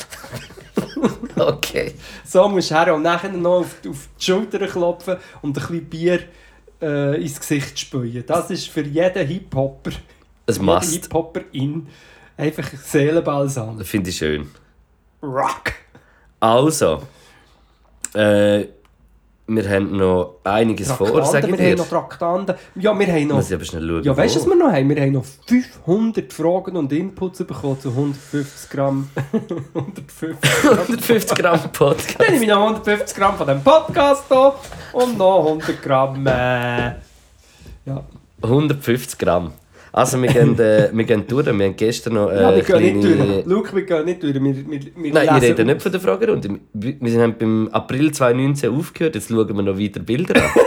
Okay. 1.37 1.95
So 2.24 2.49
musst 2.49 2.70
du 2.70 2.74
her 2.74 2.95
und 2.95 3.03
nachher 3.03 3.31
noch 3.33 3.61
auf, 3.61 3.76
auf 3.89 4.09
die 4.18 4.24
Schulter 4.24 4.66
klopfen 4.66 5.16
und 5.41 5.57
ein 5.57 5.61
bisschen 5.61 5.85
Bier 5.87 6.20
äh, 6.83 7.22
ins 7.22 7.41
Gesicht 7.41 7.78
spülen. 7.78 8.24
Das 8.26 8.51
ist 8.51 8.68
für 8.68 8.83
jeden 8.83 9.26
Hip-Hopper, 9.26 9.93
Must. 10.61 10.93
Hip-Hopper-In 10.93 11.87
einfach 12.37 12.68
Seelenbalsam. 12.72 13.83
Finde 13.85 14.11
ich 14.11 14.16
schön. 14.18 14.51
Rock! 15.22 15.72
Also, 16.41 17.03
äh, 18.14 18.66
wir 19.57 19.68
haben 19.68 19.96
noch 19.96 20.36
einiges 20.44 20.92
vor, 20.92 21.07
Traktanten, 21.09 21.32
sage 21.32 21.46
ich 21.48 21.53
wir 21.53 21.59
haben 21.59 21.76
dir. 21.76 21.76
noch 21.76 21.88
Traktanten. 21.88 22.55
Ja, 22.76 22.98
wir 22.98 23.07
haben 23.07 23.26
noch... 23.26 23.36
Muss 23.36 23.48
ich 23.48 23.55
aber 23.55 23.64
schnell 23.64 23.88
schauen. 23.88 24.03
Ja, 24.05 24.16
weißt 24.16 24.36
du, 24.36 24.40
was 24.40 24.46
wir 24.46 24.55
noch 24.57 24.72
haben? 24.72 24.88
Wir 24.88 25.03
haben 25.03 25.12
noch 25.12 25.24
500 25.46 26.32
Fragen 26.32 26.76
und 26.76 26.92
Inputs 26.92 27.38
bekommen 27.44 27.80
zu 27.80 27.88
150 27.88 28.70
Gramm. 28.70 29.11
150 29.74 30.40
Gramm. 30.62 30.78
150 30.78 31.38
Gramm 31.38 31.61
Podcast. 31.72 32.20
Dann 32.20 32.32
nehme 32.32 32.44
ich 32.44 32.51
noch 32.51 32.62
150 32.62 33.16
Gramm 33.16 33.36
von 33.36 33.46
diesem 33.46 33.62
Podcast 33.64 34.24
hier 34.28 34.55
und 34.92 35.18
noch 35.18 35.46
100 35.46 35.82
Gramm. 35.82 36.26
Äh, 36.26 36.94
ja. 37.86 38.05
150 38.42 39.18
Gramm. 39.18 39.53
Also, 39.93 40.20
wir 40.22 40.28
gehen, 40.32 40.59
äh, 40.59 40.88
wir 40.95 41.05
gehen 41.05 41.24
durch. 41.26 41.47
Wir 41.47 41.53
haben 41.53 41.76
gestern 41.76 42.14
noch 42.14 42.30
äh, 42.30 42.41
ja, 42.43 42.55
wir 42.55 42.62
gehen 42.62 42.82
nicht 42.99 43.01
kleine- 43.16 43.32
durch. 43.34 43.47
Luke, 43.47 43.74
wir 43.76 43.82
gehen 43.82 44.05
nicht 44.05 44.22
durch. 44.22 44.34
Wir, 44.34 44.43
wir, 44.43 44.55
wir 44.66 45.12
Nein, 45.12 45.24
ich 45.26 45.32
lesen 45.32 45.45
rede 45.45 45.62
auf. 45.62 45.66
nicht 45.66 45.82
von 45.82 45.93
der 45.93 46.01
Fragerunde. 46.01 46.61
Wir 46.72 46.95
wir 47.01 47.22
haben 47.22 47.34
beim 47.38 47.68
April 47.72 48.12
2019 48.12 48.70
aufgehört, 48.74 49.14
jetzt 49.16 49.28
schauen 49.28 49.49
wir 49.57 49.62
noch 49.62 49.78
weiter 49.78 50.01
Bilder 50.01 50.36
an. 50.43 50.51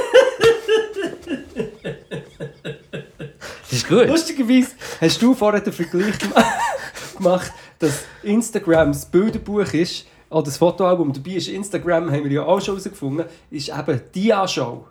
das 2.61 3.71
ist 3.71 3.87
gut. 3.87 4.07
Lustigerweise 4.07 4.71
hast 5.01 5.21
du 5.21 5.33
vorher 5.33 5.61
den 5.61 5.73
Vergleich 5.73 6.17
gem- 6.19 6.31
gemacht, 7.17 7.51
dass 7.79 8.03
Instagram 8.23 8.91
das 8.91 9.05
Bilderbuch 9.05 9.73
ist, 9.73 10.05
oder 10.29 10.43
das 10.43 10.57
Fotoalbum 10.57 11.13
dabei 11.13 11.31
ist. 11.37 11.47
Instagram 11.47 12.11
haben 12.11 12.23
wir 12.23 12.31
ja 12.31 12.43
auch 12.43 12.59
schon 12.59 12.75
herausgefunden, 12.75 13.25
ist 13.51 13.69
eben 13.69 14.01
die 14.15 14.21
Dia-Show. 14.21 14.85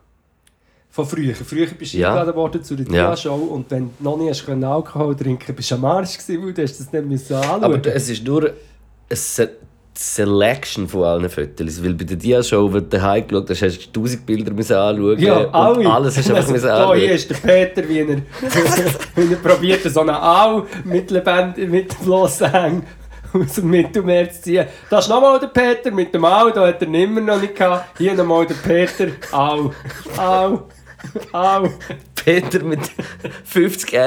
Von 0.95 1.07
früher. 1.07 1.35
Früher 1.35 1.67
bist 1.69 1.95
du 1.95 1.99
Ja. 1.99 2.09
eingeladen 2.11 2.37
worden 2.37 2.63
zu 2.63 2.77
der 2.77 2.87
Ja. 2.95 3.07
Dia-Show 3.09 3.35
und 3.35 3.71
wenn 3.71 3.91
du 3.99 4.05
noch 4.05 4.19
nie 4.19 4.29
hast 4.29 4.45
können 4.45 4.63
Alkohol 4.63 5.17
trinken 5.17 5.55
bist 5.57 5.71
du 5.71 5.75
am 5.77 5.85
Arsch 5.87 6.19
gewesen, 6.19 6.45
weil 6.45 6.53
du 6.53 6.63
hast 6.63 6.79
das 6.79 6.93
nicht 6.93 7.07
müssen 7.07 7.35
anschauen 7.35 7.65
Aber 7.65 7.87
es 7.87 8.09
ist 8.11 8.23
nur 8.25 8.43
eine 8.43 8.53
Se 9.17 9.49
Selection 9.95 10.89
von 10.89 11.05
allen 11.05 11.29
Fotos. 11.29 11.83
Weil 11.85 11.93
bei 11.95 12.05
der 12.05 12.17
Dia-Show, 12.17 12.63
wo 12.73 12.79
du 12.79 12.83
daheim 12.83 13.27
geschaut 13.29 13.51
hast, 13.51 13.61
hast 13.63 13.79
du 13.95 14.01
1000 14.01 14.25
Bilder 14.27 14.53
müssen 14.53 14.75
anschauen 14.75 15.19
Ja, 15.19 15.49
alle. 15.51 15.87
alles 15.91 16.17
hast 16.17 16.29
du 16.31 16.35
einfach 16.35 16.51
müssen 16.53 16.67
Da 16.67 16.77
anschauen. 16.79 16.99
hier 16.99 17.13
ist 17.13 17.29
der 17.31 17.35
Peter, 17.37 17.87
wie 17.89 17.99
er, 17.99 18.07
wie 19.17 19.33
er 19.33 19.37
probiert, 19.43 19.83
so 19.93 20.01
einen 20.01 20.11
Au 20.11 20.65
mit, 20.85 21.11
Lebend 21.11 21.59
mit 21.71 21.93
Flosshang 21.93 22.83
aus 23.35 23.55
dem 23.57 23.69
Mittelmeer 23.69 24.31
zu 24.31 24.41
ziehen. 24.43 24.67
Das 24.89 25.05
ist 25.05 25.11
nochmal 25.11 25.39
der 25.41 25.49
Peter 25.49 25.91
mit 25.91 26.13
dem 26.15 26.25
Au, 26.25 26.49
da 26.51 26.67
hat 26.69 26.81
er 26.81 26.89
ihn 26.89 26.95
immer 26.95 27.21
noch 27.21 27.41
nicht 27.41 27.55
gehabt. 27.55 27.99
Hier 27.99 28.15
nochmal 28.15 28.47
der 28.47 28.55
Peter. 28.55 29.09
Au, 29.31 29.73
au, 30.17 30.63
au. 31.33 31.69
Peter 32.25 32.63
mit 32.63 32.79
50 33.45 33.99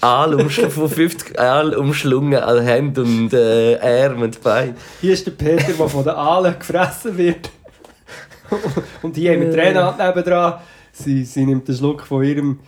Aal, 0.00 0.50
von 0.70 0.88
50 0.88 1.38
Aal 1.38 1.74
umschlungen 1.74 2.42
an 2.42 2.62
Händen 2.62 3.00
und 3.00 3.32
äh, 3.32 3.78
Armen 3.78 4.24
und 4.24 4.42
Beinen. 4.42 4.76
Hier 5.00 5.14
ist 5.14 5.26
der 5.26 5.32
Peter, 5.32 5.72
der 5.72 5.88
von 5.88 6.04
den 6.04 6.12
Aalen 6.12 6.58
gefressen 6.58 7.16
wird. 7.16 7.50
Und 9.02 9.16
hier 9.16 9.32
haben 9.32 9.40
wir 9.40 9.54
Renate 9.54 10.02
nebendran. 10.04 10.60
Sie, 10.92 11.24
sie 11.24 11.46
nimmt 11.46 11.68
einen 11.68 11.78
Schluck 11.78 12.02
von 12.02 12.22
ihrem... 12.22 12.60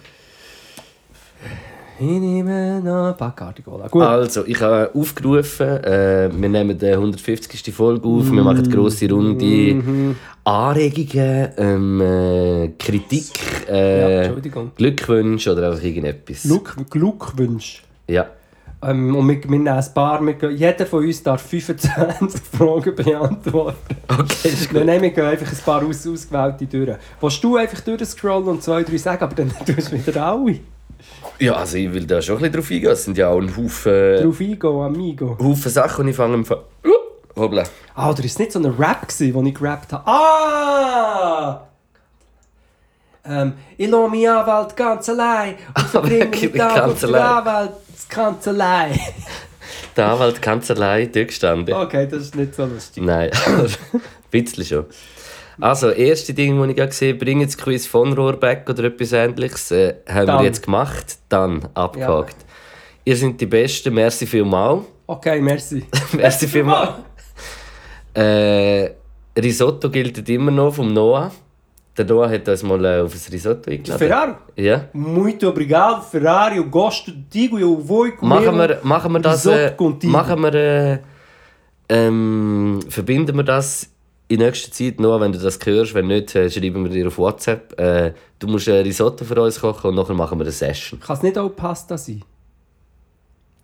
Ich 1.98 2.04
nehme 2.06 2.80
noch 2.82 3.16
Bacardi 3.16 3.62
Cola. 3.62 3.88
Gut. 3.88 4.02
Also, 4.02 4.44
ich 4.46 4.60
habe 4.60 4.90
aufgerufen, 4.94 5.82
äh, 5.82 6.28
wir 6.30 6.48
nehmen 6.48 6.78
die 6.78 6.92
150. 6.92 7.74
Folge 7.74 8.06
auf, 8.06 8.30
wir 8.30 8.42
machen 8.42 8.58
eine 8.58 8.68
grosse 8.68 9.10
Runde. 9.10 10.14
Anregungen, 10.44 11.48
ähm, 11.56 12.00
äh, 12.00 12.68
Kritik, 12.78 13.30
Ja, 13.66 13.74
äh, 13.74 14.24
Entschuldigung. 14.26 14.72
Glückwünsche 14.76 15.52
oder 15.52 15.70
einfach 15.70 15.82
irgendetwas. 15.82 16.42
Glück, 16.42 16.76
Glückwunsch. 16.90 17.82
Ja. 18.06 18.26
Ähm, 18.82 19.16
und 19.16 19.28
wir, 19.28 19.42
wir 19.42 19.50
nehmen 19.50 19.68
ein 19.68 19.84
paar, 19.94 20.20
wir 20.24 20.50
jeder 20.52 20.84
von 20.86 21.02
uns 21.02 21.22
darf 21.22 21.42
25 21.42 22.40
Fragen 22.52 22.94
beantworten. 22.94 23.96
Okay, 24.06 24.48
ist 24.48 24.70
gut. 24.70 24.84
nein, 24.84 25.00
wir 25.00 25.10
gehen 25.10 25.24
einfach 25.24 25.50
ein 25.50 25.58
paar 25.64 25.82
aus, 25.82 26.06
ausgewählte 26.06 26.66
durch. 26.66 26.98
Willst 27.20 27.42
du 27.42 27.56
einfach 27.56 27.80
durchscrollen 27.80 28.48
und 28.48 28.62
zwei, 28.62 28.82
drei 28.82 28.98
sagen, 28.98 29.24
aber 29.24 29.34
dann 29.34 29.50
tust 29.66 29.90
du 29.90 30.06
wieder 30.06 30.26
alle 30.26 30.60
Ja, 31.38 31.54
also 31.54 31.76
ich 31.76 31.92
will 31.92 32.06
da 32.06 32.22
schon 32.22 32.36
ein 32.36 32.42
bisschen 32.42 32.54
drauf 32.54 32.70
eingehen. 32.70 32.90
Es 32.92 33.04
sind 33.04 33.18
ja 33.18 33.28
auch 33.28 33.40
ein 33.40 33.56
Haufen, 33.56 34.22
drauf 34.22 34.40
eingehen, 34.40 34.80
amigo. 34.80 35.36
Haufen 35.38 35.70
Sachen 35.70 36.04
und 36.04 36.08
ich 36.08 36.16
fange 36.16 36.34
im 36.34 36.44
Fall... 36.44 36.62
Hoppla. 37.36 37.64
Ah, 37.94 38.10
oder 38.10 38.24
ist 38.24 38.38
nicht 38.38 38.52
so 38.52 38.58
ein 38.58 38.64
Rap, 38.64 39.06
gewesen, 39.08 39.34
wo 39.34 39.42
ich 39.42 39.54
gerappt 39.54 39.92
habe? 39.92 40.06
Ah! 40.06 41.66
Ähm, 43.28 43.52
ich 43.76 43.88
lasse 43.88 44.08
meinen 44.08 44.26
Anwalt 44.28 44.76
ganz 44.76 45.08
allein 45.08 45.56
und 45.74 45.86
verbringe 45.90 46.20
wirklich 46.20 46.54
meinen 46.54 46.74
Tag 46.74 46.84
auf 46.84 47.00
der? 47.00 47.36
Anwaltskanzlei. 47.36 48.98
Der 49.96 50.12
Anwalt 50.12 50.42
Kanzlei 50.42 51.06
dort 51.06 51.28
gestanden. 51.28 51.74
Okay, 51.74 52.06
das 52.06 52.22
ist 52.22 52.36
nicht 52.36 52.54
so 52.54 52.66
lustig. 52.66 53.02
Nein, 53.02 53.30
ein 53.46 53.70
bisschen 54.30 54.64
schon. 54.64 54.84
Also, 55.60 55.90
erste 55.90 56.34
Ding, 56.34 56.58
das 56.58 56.68
ich 56.68 56.76
gesehen 56.76 57.14
habe, 57.14 57.24
bringen 57.24 57.46
das 57.46 57.56
Quiz 57.56 57.86
von 57.86 58.12
Rohrbeck 58.12 58.68
oder 58.68 58.84
etwas 58.84 59.12
ähnliches, 59.12 59.70
äh, 59.70 59.94
haben 60.08 60.26
Dann. 60.26 60.38
wir 60.40 60.44
jetzt 60.46 60.62
gemacht, 60.62 61.18
dann 61.28 61.66
abgehakt. 61.74 62.36
Ihr 63.04 63.16
seid 63.16 63.40
die 63.40 63.46
Besten, 63.46 63.94
merci 63.94 64.26
vielmal. 64.26 64.80
Okay, 65.06 65.40
merci. 65.40 65.86
merci 66.12 66.46
vielmal. 66.46 66.96
Äh, 68.12 68.90
Risotto 69.38 69.88
gilt 69.90 70.28
immer 70.28 70.50
noch 70.50 70.74
vom 70.74 70.92
Noah. 70.92 71.30
Der 71.96 72.04
Noah 72.04 72.28
hat 72.28 72.48
uns 72.48 72.62
mal 72.62 72.84
äh, 72.84 73.00
auf 73.00 73.14
ein 73.14 73.32
Risotto 73.32 73.70
eingeladen. 73.70 73.98
Ferrari. 73.98 74.34
Ja. 74.56 74.88
Muito 74.92 75.48
obrigado, 75.48 76.02
Ferrari. 76.02 76.58
Eu 76.58 76.64
gosto 76.64 77.10
de 77.10 77.22
ti, 77.30 77.50
eu 77.52 77.78
vou 77.78 78.10
comer. 78.12 78.40
Machen 78.40 78.58
wir, 78.58 78.80
machen 78.82 79.12
wir 79.12 79.20
das, 79.20 79.46
äh, 79.46 79.50
Risotto 79.50 79.76
contigo. 79.76 80.12
machen 80.12 80.42
wir, 80.42 80.54
äh, 80.54 80.98
ähm, 81.88 82.80
verbinden 82.88 83.36
wir 83.36 83.44
das 83.44 83.88
in 84.28 84.40
nächster 84.40 84.72
Zeit 84.72 85.00
noch, 85.00 85.20
wenn 85.20 85.32
du 85.32 85.38
das 85.38 85.58
hörst. 85.64 85.94
Wenn 85.94 86.08
nicht, 86.08 86.34
äh, 86.34 86.50
schreiben 86.50 86.84
wir 86.84 86.90
dir 86.90 87.06
auf 87.06 87.18
WhatsApp. 87.18 87.78
Äh, 87.78 88.12
du 88.38 88.48
musst 88.48 88.68
ein 88.68 88.82
Risotto 88.82 89.24
für 89.24 89.40
uns 89.40 89.60
kochen 89.60 89.90
und 89.90 89.94
nachher 89.96 90.14
machen 90.14 90.38
wir 90.38 90.44
eine 90.44 90.52
Session. 90.52 91.00
Kann 91.00 91.16
es 91.16 91.22
nicht 91.22 91.38
auch 91.38 91.48
Pasta 91.50 91.96
sein? 91.96 92.22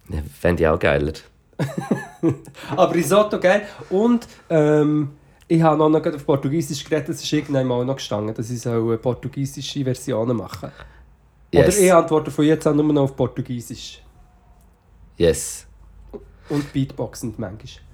Ja, 0.08 0.18
Fände 0.38 0.62
ich 0.62 0.68
auch 0.68 0.78
geiler. 0.78 1.12
Aber 2.76 2.94
Risotto, 2.94 3.38
geil. 3.38 3.62
Und 3.90 4.26
ähm, 4.50 5.10
ich 5.48 5.62
habe 5.62 5.78
noch 5.78 5.88
nicht 5.88 6.14
auf 6.14 6.24
Portugiesisch 6.24 6.84
geredet, 6.84 7.10
das 7.10 7.22
ist 7.22 7.32
irgendwann 7.32 7.66
mal 7.66 7.84
noch 7.84 7.96
gestanden, 7.96 8.34
dass 8.34 8.50
ich 8.50 8.60
so 8.60 8.96
portugiesische 9.00 9.84
Versionen 9.84 10.36
machen 10.36 10.70
Yes. 11.52 11.76
Oder 11.76 11.84
ich 11.84 11.92
antworte 11.92 12.30
von 12.30 12.44
jetzt 12.46 12.66
an 12.66 12.76
nur 12.76 12.92
noch 12.92 13.02
auf 13.02 13.14
Portugiesisch. 13.14 14.00
Yes. 15.18 15.66
Und 16.48 16.72
Beatboxend 16.72 17.38
manchmal. 17.38 17.84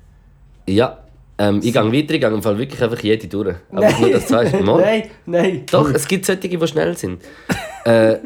Ja. 0.68 1.07
Ähm, 1.38 1.60
ich 1.62 1.72
gehe 1.72 1.82
weiter, 1.82 2.14
ich 2.14 2.20
gehe 2.20 2.28
im 2.28 2.42
Fall 2.42 2.58
wirklich 2.58 2.82
einfach 2.82 3.00
jede 3.00 3.28
durch. 3.28 3.54
Aber 3.70 3.90
nur 4.00 4.10
das 4.10 4.26
zweite 4.26 4.62
Mal. 4.64 4.80
nein, 4.80 5.02
nein. 5.26 5.62
Doch, 5.70 5.88
es 5.92 6.06
gibt 6.08 6.26
solche, 6.26 6.48
die 6.48 6.66
schnell 6.66 6.96
sind. 6.96 7.22
äh, 7.84 8.16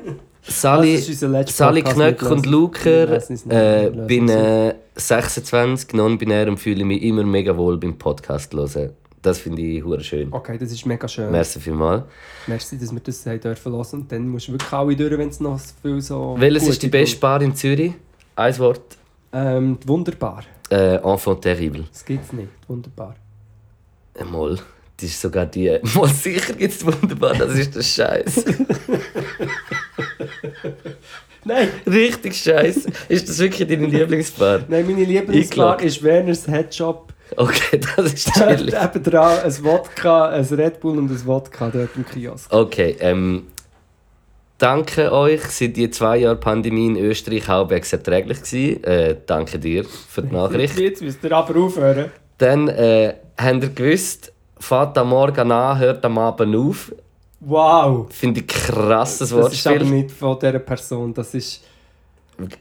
Sally, 0.44 0.98
Sally 1.46 1.82
Knöck 1.82 2.22
und. 2.22 2.46
Luker, 2.46 3.20
äh, 3.48 3.90
bin 3.90 4.28
äh, 4.28 4.74
26, 4.96 5.92
non-binär 5.92 6.48
und 6.48 6.58
fühle 6.58 6.84
mich 6.84 7.02
immer 7.02 7.22
mega 7.22 7.56
wohl 7.56 7.76
beim 7.76 7.96
Podcast 7.96 8.52
hören. 8.52 8.90
Das 9.22 9.38
finde 9.38 9.62
ich 9.62 9.84
hure 9.84 10.02
schön. 10.02 10.32
Okay, 10.32 10.58
das 10.58 10.72
ist 10.72 10.84
mega 10.84 11.06
schön. 11.06 11.30
Merci 11.30 11.60
vielmals. 11.60 12.02
Merci, 12.48 12.76
dass 12.76 12.92
wir 12.92 12.98
das 12.98 13.24
haben 13.24 13.40
dürfen 13.40 13.72
hören. 13.72 13.86
Und 13.92 14.10
dann 14.10 14.28
musst 14.28 14.48
du 14.48 14.52
wirklich 14.52 14.72
alle 14.72 14.96
durch, 14.96 15.16
wenn 15.16 15.28
es 15.28 15.38
noch 15.38 15.60
viel 15.80 16.00
so... 16.00 16.34
Welches 16.38 16.66
ist 16.66 16.82
die 16.82 16.88
beste 16.88 17.20
Bar 17.20 17.40
in 17.40 17.54
Zürich? 17.54 17.92
Ein 18.34 18.58
Wort. 18.58 18.96
Ähm, 19.32 19.78
wunderbar. 19.86 20.42
Äh, 20.72 20.96
Enfant 20.96 21.42
terrible. 21.42 21.84
Das 21.92 22.02
gibt 22.02 22.24
es 22.24 22.32
nicht. 22.32 22.48
Wunderbar. 22.66 23.14
Mal, 24.30 24.58
das 24.96 25.10
ist 25.10 25.20
sogar 25.20 25.44
die. 25.44 25.78
Mal 25.94 26.08
sicher 26.08 26.54
gibt 26.54 26.72
es 26.72 26.86
wunderbar, 26.86 27.34
das 27.34 27.54
ist 27.54 27.74
der 27.74 27.82
Scheiß. 27.82 28.44
Nein, 31.44 31.68
Richtig 31.86 32.36
Scheiß. 32.36 32.86
Ist 33.08 33.28
das 33.28 33.38
wirklich 33.40 33.68
deine 33.68 33.86
Lieblingsbar? 33.86 34.60
nein 34.68 34.86
meine 34.86 35.04
Lieblingsbar 35.04 35.82
ist 35.82 36.02
Werners 36.02 36.46
Headshop. 36.46 37.12
Okay, 37.36 37.78
das 37.96 38.14
ist 38.14 38.32
chillig. 38.32 38.72
eben 38.74 39.02
dran 39.02 39.40
ein 39.40 39.64
Wodka, 39.64 40.30
ein 40.30 40.44
Red 40.44 40.80
Bull 40.80 40.96
und 40.98 41.10
ein 41.10 41.26
Wodka 41.26 41.68
dort 41.68 41.90
im 41.96 42.06
Kiosk. 42.06 42.50
Okay, 42.50 42.96
ähm. 43.00 43.48
Danke 44.62 45.10
euch. 45.10 45.42
Seit 45.46 45.76
die 45.76 45.90
zwei 45.90 46.18
Jahre 46.18 46.36
Pandemie 46.36 46.86
in 46.86 46.96
Österreich 46.96 47.48
halbwegs 47.48 47.92
erträglich 47.92 48.42
gewesen. 48.42 48.84
Äh, 48.84 49.16
danke 49.26 49.58
dir 49.58 49.82
für 49.82 50.22
die 50.22 50.32
Nachricht. 50.32 50.78
Jetzt 50.78 51.02
müsst 51.02 51.24
ihr 51.24 51.32
aber 51.32 51.60
aufhören. 51.60 52.12
Dann 52.38 52.68
äh, 52.68 53.14
habt 53.36 53.64
ihr 53.64 53.70
gewusst, 53.70 54.32
fährt 54.60 54.96
am 54.98 55.08
Morgen 55.08 55.50
an, 55.50 55.78
hört 55.80 56.04
am 56.04 56.16
Abend 56.16 56.54
auf. 56.54 56.92
Wow. 57.40 58.06
Finde 58.10 58.38
ich 58.38 58.46
krasses 58.46 59.30
Das 59.30 59.52
ist 59.52 59.66
aber 59.66 59.80
nicht 59.80 60.12
von 60.12 60.38
dieser 60.38 60.60
Person. 60.60 61.12
Das 61.12 61.34
ist... 61.34 61.64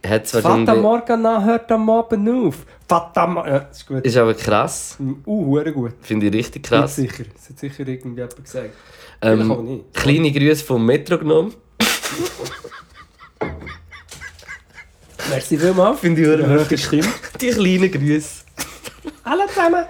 Hat 0.04 0.28
Fata. 0.28 0.74
Morgana 0.74 1.44
hört 1.44 1.72
am 1.72 1.88
Abend 1.88 2.28
auf. 2.28 2.66
Fata 2.90 3.28
Ma... 3.28 3.48
Ja, 3.48 3.60
das 3.60 3.78
ist 3.78 3.88
gut. 3.88 4.04
Ist 4.04 4.18
aber 4.18 4.34
krass. 4.34 4.98
Uh, 5.00 5.46
hure 5.46 5.72
gut. 5.72 5.94
Finde 6.02 6.26
ich 6.26 6.34
richtig 6.34 6.64
Krass. 6.64 6.82
krass. 6.82 6.96
sicher. 6.96 7.26
Das 7.32 7.50
hat 7.50 7.60
sicher 7.60 7.88
irgendjemand 7.88 8.44
gesagt. 8.44 8.72
Ähm, 9.22 9.66
nicht. 9.66 9.94
kleine 9.94 10.32
Grüße 10.32 10.66
vom 10.66 10.84
Metro 10.84 11.20
genommen. 11.20 11.54
Merci 15.30 15.58
vielmals. 15.58 16.00
Finde 16.00 16.22
ich 16.22 16.28
Eine 16.28 16.44
verdammt 16.46 16.70
hohe 16.72 16.78
Stimme. 16.78 17.08
Die 17.40 17.50
kleinen 17.50 17.92
Grüße. 17.92 18.44
Hallo 19.26 19.44
zusammen. 19.48 19.86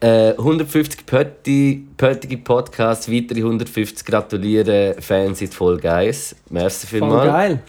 Äh, 0.00 0.30
150 0.38 1.04
Pötti, 1.06 1.88
pöttige 1.96 2.38
Podcasts, 2.38 3.10
weitere 3.10 3.40
150 3.40 4.06
gratulieren, 4.06 4.94
Fans 5.02 5.40
sind 5.40 5.52
voll 5.52 5.78
geil. 5.78 6.14
Merci 6.50 6.86
Voll 6.86 7.00
vielmals. 7.00 7.26
geil. 7.26 7.62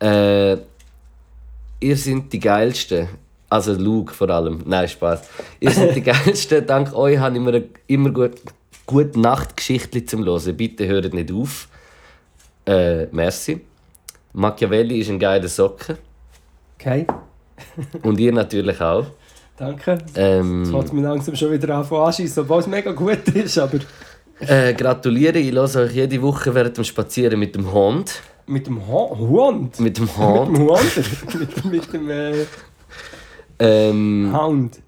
Äh, 0.00 1.86
ihr 1.86 1.96
seid 1.96 2.32
die 2.32 2.40
geilsten. 2.40 3.08
Also 3.48 3.74
Luke 3.74 4.12
vor 4.12 4.28
allem. 4.30 4.62
Nein, 4.66 4.88
Spaß. 4.88 5.20
Ihr 5.60 5.70
seid 5.70 5.94
die 5.94 6.00
geilsten. 6.12 6.66
Dank 6.66 6.94
euch 6.94 7.18
habe 7.18 7.36
ich 7.36 7.42
mir 7.42 7.62
immer 7.86 8.10
gut, 8.10 8.32
gute 8.84 9.20
Nachtgeschichten 9.20 10.06
zum 10.08 10.24
Hören. 10.24 10.56
Bitte 10.56 10.88
hört 10.88 11.14
nicht 11.14 11.30
auf. 11.30 11.68
Äh, 12.66 13.06
merci. 13.12 13.60
Machiavelli 14.32 15.00
ist 15.00 15.10
ein 15.10 15.18
geiler 15.18 15.48
Socken. 15.48 15.96
Okay, 16.78 17.06
Und 18.02 18.18
ihr 18.18 18.32
natürlich 18.32 18.80
auch. 18.80 19.06
danke. 19.56 19.92
Jetzt 19.92 20.12
Ähm, 20.16 20.66
fängt 20.66 20.84
es 20.86 20.92
mir 20.92 21.02
langsam 21.02 21.36
schon 21.36 21.52
wieder 21.52 21.76
an 21.76 21.84
zu 21.84 21.96
anschiessen, 21.96 22.40
obwohl 22.42 22.60
es 22.60 22.66
mega 22.66 22.92
gut 22.92 23.28
ist, 23.28 23.58
aber 23.58 23.78
äh, 24.40 24.74
gratuliere, 24.74 25.38
ich 25.38 25.52
höre 25.52 25.76
euch 25.84 25.92
jede 25.92 26.20
Woche 26.22 26.52
während 26.54 26.76
dem 26.76 26.84
Spazieren 26.84 27.38
mit 27.38 27.54
dem 27.54 27.70
Hund. 27.72 28.20
mit 28.46 28.66
dem 28.66 28.84
Ho 28.88 29.16
Hund. 29.16 29.78
Mit 29.78 29.98
dem 29.98 30.04
Mit 30.06 30.16
Hund. 30.16 30.56
dem 30.56 30.68
Hund. 30.68 31.34
mit, 31.40 31.64
mit 31.64 31.92
dem 31.92 32.10
äh, 32.10 32.32
Ähm, 33.60 34.32
Hound. 34.36 34.80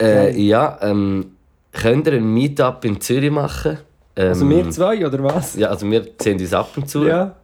äh, 0.00 0.36
ja, 0.40 0.78
ähm, 0.82 1.36
könnt 1.72 2.06
ihr 2.08 2.14
ein 2.14 2.34
Meetup 2.34 2.84
in 2.84 3.00
Zürich 3.00 3.30
machen? 3.30 3.78
Ähm, 4.16 4.28
Also 4.28 4.48
wir 4.48 4.70
zwei, 4.70 5.06
oder 5.06 5.22
was? 5.22 5.56
Ja, 5.56 5.68
also 5.68 5.90
wir 5.90 6.06
sehen 6.20 6.38
uns 6.38 6.52
ab 6.52 6.70
und 6.76 6.88
zu. 6.88 7.06
Ja. 7.06 7.34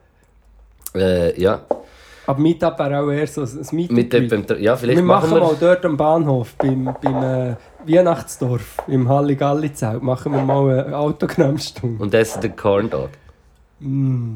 Äh, 0.95 1.41
ja. 1.41 1.61
Aber 2.27 2.41
Meetup 2.41 2.79
wäre 2.79 3.01
auch 3.01 3.11
eher 3.11 3.27
so 3.27 3.43
ein 3.43 3.67
Meetup. 3.73 3.97
Mit 3.97 4.13
jemandem, 4.13 4.61
ja, 4.61 4.77
vielleicht 4.77 4.99
wir 4.99 5.05
machen 5.05 5.31
wir. 5.31 5.41
mal 5.41 5.57
dort 5.59 5.85
am 5.87 5.97
Bahnhof, 5.97 6.55
beim, 6.59 6.95
beim 7.03 7.23
äh, 7.23 7.57
Weihnachtsdorf, 7.87 8.77
im 8.87 9.09
Halligalli-Zelt, 9.09 10.03
machen 10.03 10.33
wir 10.33 10.43
mal 10.43 10.85
eine 10.85 10.97
Autogrammstunde. 10.97 12.03
Und 12.03 12.13
das 12.13 12.35
ist 12.35 12.41
der 12.43 12.51
Corn 12.51 12.91
Dog. 12.91 13.11
Mm. 13.81 14.35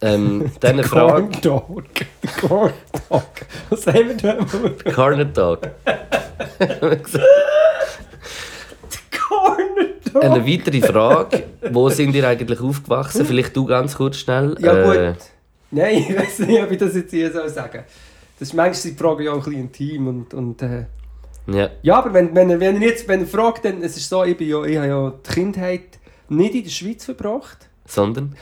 Ähm, 0.00 0.50
dann 0.60 0.72
eine 0.72 0.84
Frage. 0.84 1.12
Corn 1.12 1.30
Dog. 1.42 1.84
Der 2.22 2.48
Corn 2.48 2.72
Dog. 3.10 3.22
Was 3.68 3.86
haben 3.86 4.08
wir 4.08 4.16
da. 4.16 4.92
Corn 4.92 5.32
Dog. 5.34 5.60
Eine 10.20 10.46
weitere 10.46 10.80
Frage. 10.80 11.44
Wo 11.70 11.88
sind 11.88 12.14
ihr 12.14 12.26
eigentlich 12.28 12.60
aufgewachsen? 12.60 13.24
Vielleicht 13.26 13.56
du 13.56 13.66
ganz 13.66 13.96
kurz 13.96 14.16
schnell. 14.18 14.56
Ja 14.60 14.92
Äh, 14.92 15.12
gut. 15.12 15.16
Nein, 15.70 15.96
ich 16.08 16.16
weiß 16.16 16.38
nicht, 16.40 16.62
ob 16.62 16.70
ich 16.70 16.78
das 16.78 16.94
jetzt 16.94 17.10
hier 17.10 17.32
soll 17.32 17.48
sagen 17.48 17.82
Das 18.38 18.48
ist 18.48 18.54
manchmal 18.54 18.92
die 18.92 18.98
Frage 18.98 19.24
ja 19.24 19.32
auch 19.32 19.36
ein 19.38 19.42
bisschen 19.44 19.60
intim 19.60 20.06
und, 20.08 20.34
und 20.34 20.62
äh, 20.62 20.86
ja. 21.46 21.68
ja, 21.82 21.98
aber 21.98 22.14
wenn, 22.14 22.34
wenn, 22.34 22.48
wenn 22.60 22.76
er 22.80 22.88
jetzt 22.88 23.06
wenn 23.06 23.20
er 23.20 23.26
fragt, 23.26 23.64
dann 23.64 23.82
es 23.82 23.96
ist 23.96 24.08
so, 24.08 24.24
ich, 24.24 24.36
bin 24.36 24.48
ja, 24.48 24.64
ich 24.64 24.76
habe 24.78 24.88
ja 24.88 25.12
die 25.26 25.30
Kindheit 25.30 25.98
nicht 26.28 26.54
in 26.54 26.64
der 26.64 26.70
Schweiz 26.70 27.04
verbracht. 27.04 27.68
Sondern? 27.86 28.34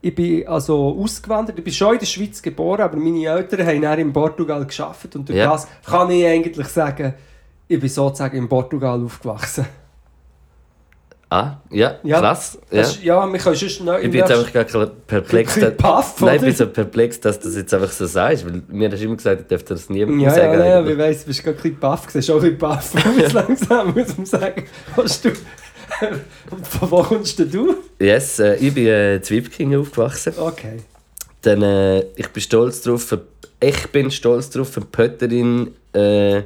Ich 0.00 0.14
bin 0.14 0.46
also 0.48 0.96
ausgewandert. 1.00 1.58
Ich 1.58 1.64
bin 1.64 1.72
schon 1.72 1.94
in 1.94 1.98
der 2.00 2.06
Schweiz 2.06 2.40
geboren, 2.42 2.80
aber 2.80 2.96
meine 2.96 3.24
Eltern 3.24 3.66
haben 3.66 3.82
dann 3.82 3.98
in 3.98 4.12
Portugal 4.12 4.64
geschafft 4.64 5.14
und 5.14 5.28
durch 5.28 5.38
Ja. 5.38 5.52
das 5.52 5.68
kann 5.84 6.10
ich 6.10 6.26
eigentlich 6.26 6.66
sagen, 6.68 7.14
ich 7.68 7.78
bin 7.78 7.88
sozusagen 7.88 8.36
in 8.36 8.48
Portugal 8.48 9.00
aufgewachsen. 9.04 9.66
Ah, 11.32 11.58
ja, 11.70 12.00
Ja. 12.02 12.18
krass. 12.18 12.58
Ja. 12.72 12.78
Das 12.80 12.90
ist, 12.96 13.04
ja, 13.04 13.24
wir 13.32 13.38
können 13.38 13.54
sonst 13.54 13.80
neu 13.82 13.98
Ich 13.98 14.10
bin 14.10 14.14
jetzt 14.14 14.32
einfach 14.32 14.52
gar 14.52 14.64
perplex. 15.06 15.56
Ein 15.62 15.76
paff, 15.76 16.20
Nein, 16.20 16.36
ich 16.36 16.42
bin 16.42 16.54
so 16.56 16.66
perplex, 16.66 17.20
dass 17.20 17.38
du 17.38 17.46
das 17.46 17.56
jetzt 17.56 17.72
einfach 17.72 17.92
so 17.92 18.04
sagst. 18.06 18.44
Weil 18.44 18.62
mir 18.68 18.90
hast 18.90 18.98
du 19.00 19.04
immer 19.04 19.14
gesagt, 19.16 19.42
ich 19.42 19.46
dürfte 19.46 19.74
das 19.74 19.88
niemandem 19.88 20.20
Ja, 20.20 20.30
sagen. 20.34 20.58
ja, 20.58 20.66
ja, 20.66 20.78
eigentlich. 20.78 20.92
ich 20.94 20.98
weiss, 20.98 21.20
du 21.20 21.26
bist 21.28 21.44
gerade 21.44 21.56
ein 21.58 21.62
bisschen 21.62 21.78
baff 21.78 22.06
gewesen. 22.08 22.22
Schon 22.26 22.36
ein 22.36 22.42
bisschen 22.42 22.58
baff, 22.58 22.94
muss 23.16 23.32
langsam, 23.32 23.94
muss 23.94 24.16
man 24.16 24.26
sagen. 24.26 24.64
Hast 24.96 25.24
du... 25.24 25.30
Von 26.62 26.90
wo 26.90 27.02
kommst 27.02 27.38
denn 27.38 27.50
du? 27.50 27.76
Yes, 28.00 28.38
äh, 28.40 28.56
ich 28.56 28.74
bin 28.74 28.86
äh, 28.86 29.20
Zwipking 29.22 29.76
aufgewachsen. 29.76 30.32
Okay. 30.36 30.78
Dann, 31.42 31.62
äh, 31.62 32.00
ich 32.16 32.28
bin 32.28 32.42
stolz 32.42 32.82
drauf, 32.82 33.16
ich 33.60 33.86
bin 33.88 34.10
stolz 34.10 34.50
drauf, 34.50 34.68
für 34.70 34.80
Pötterin, 34.80 35.74
äh, 35.94 36.42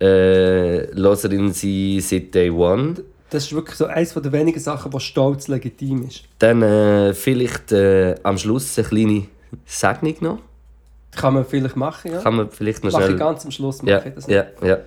äh, 0.00 0.90
Loserin 0.94 1.52
sie 1.52 2.00
seit 2.00 2.34
Day 2.34 2.50
One. 2.50 2.94
Das 3.30 3.44
ist 3.44 3.52
wirklich 3.52 3.76
so 3.76 3.86
eines 3.86 4.12
der 4.12 4.32
wenigen 4.32 4.58
Sachen, 4.60 4.92
wo 4.92 4.98
stolz 4.98 5.46
legitim 5.48 6.06
ist. 6.06 6.24
Dann 6.40 6.62
äh, 6.62 7.14
vielleicht 7.14 7.70
äh, 7.72 8.16
am 8.22 8.36
Schluss 8.36 8.76
eine 8.78 8.88
kleine 8.88 9.26
Segnung 9.64 10.14
noch. 10.20 10.38
Kann 11.16 11.34
man 11.34 11.44
vielleicht 11.44 11.76
machen, 11.76 12.12
ja? 12.12 12.20
Kann 12.22 12.36
man 12.36 12.50
vielleicht 12.50 12.84
noch 12.84 12.92
Mache 12.92 13.02
schnell... 13.04 13.14
ich 13.14 13.20
ganz 13.20 13.44
am 13.44 13.50
Schluss. 13.50 13.80
ja, 13.84 13.98
Mache 13.98 14.08
ich 14.08 14.14
das 14.14 14.26
noch. 14.26 14.34
ja, 14.34 14.44
ja. 14.62 14.78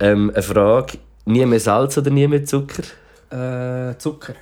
Ähm, 0.00 0.30
eine 0.34 0.42
Frage, 0.42 0.98
nie 1.26 1.44
mehr 1.46 1.60
Salz 1.60 1.96
oder 1.98 2.10
nie 2.10 2.26
mehr 2.26 2.44
Zucker? 2.44 2.82
Äh, 3.30 3.96
Zucker. 3.98 4.34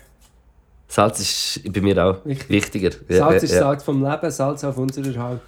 Salz 0.88 1.20
ist 1.20 1.72
bei 1.72 1.80
mir 1.80 2.04
auch 2.04 2.24
Wichtig. 2.24 2.48
wichtiger. 2.48 2.90
Ja, 3.08 3.18
Salz 3.18 3.42
ja, 3.42 3.46
ist 3.46 3.52
ja. 3.54 3.58
Salz 3.60 3.82
vom 3.84 4.02
Leben, 4.04 4.30
Salz 4.30 4.64
auf 4.64 4.76
unserer 4.76 5.22
Haut. 5.22 5.40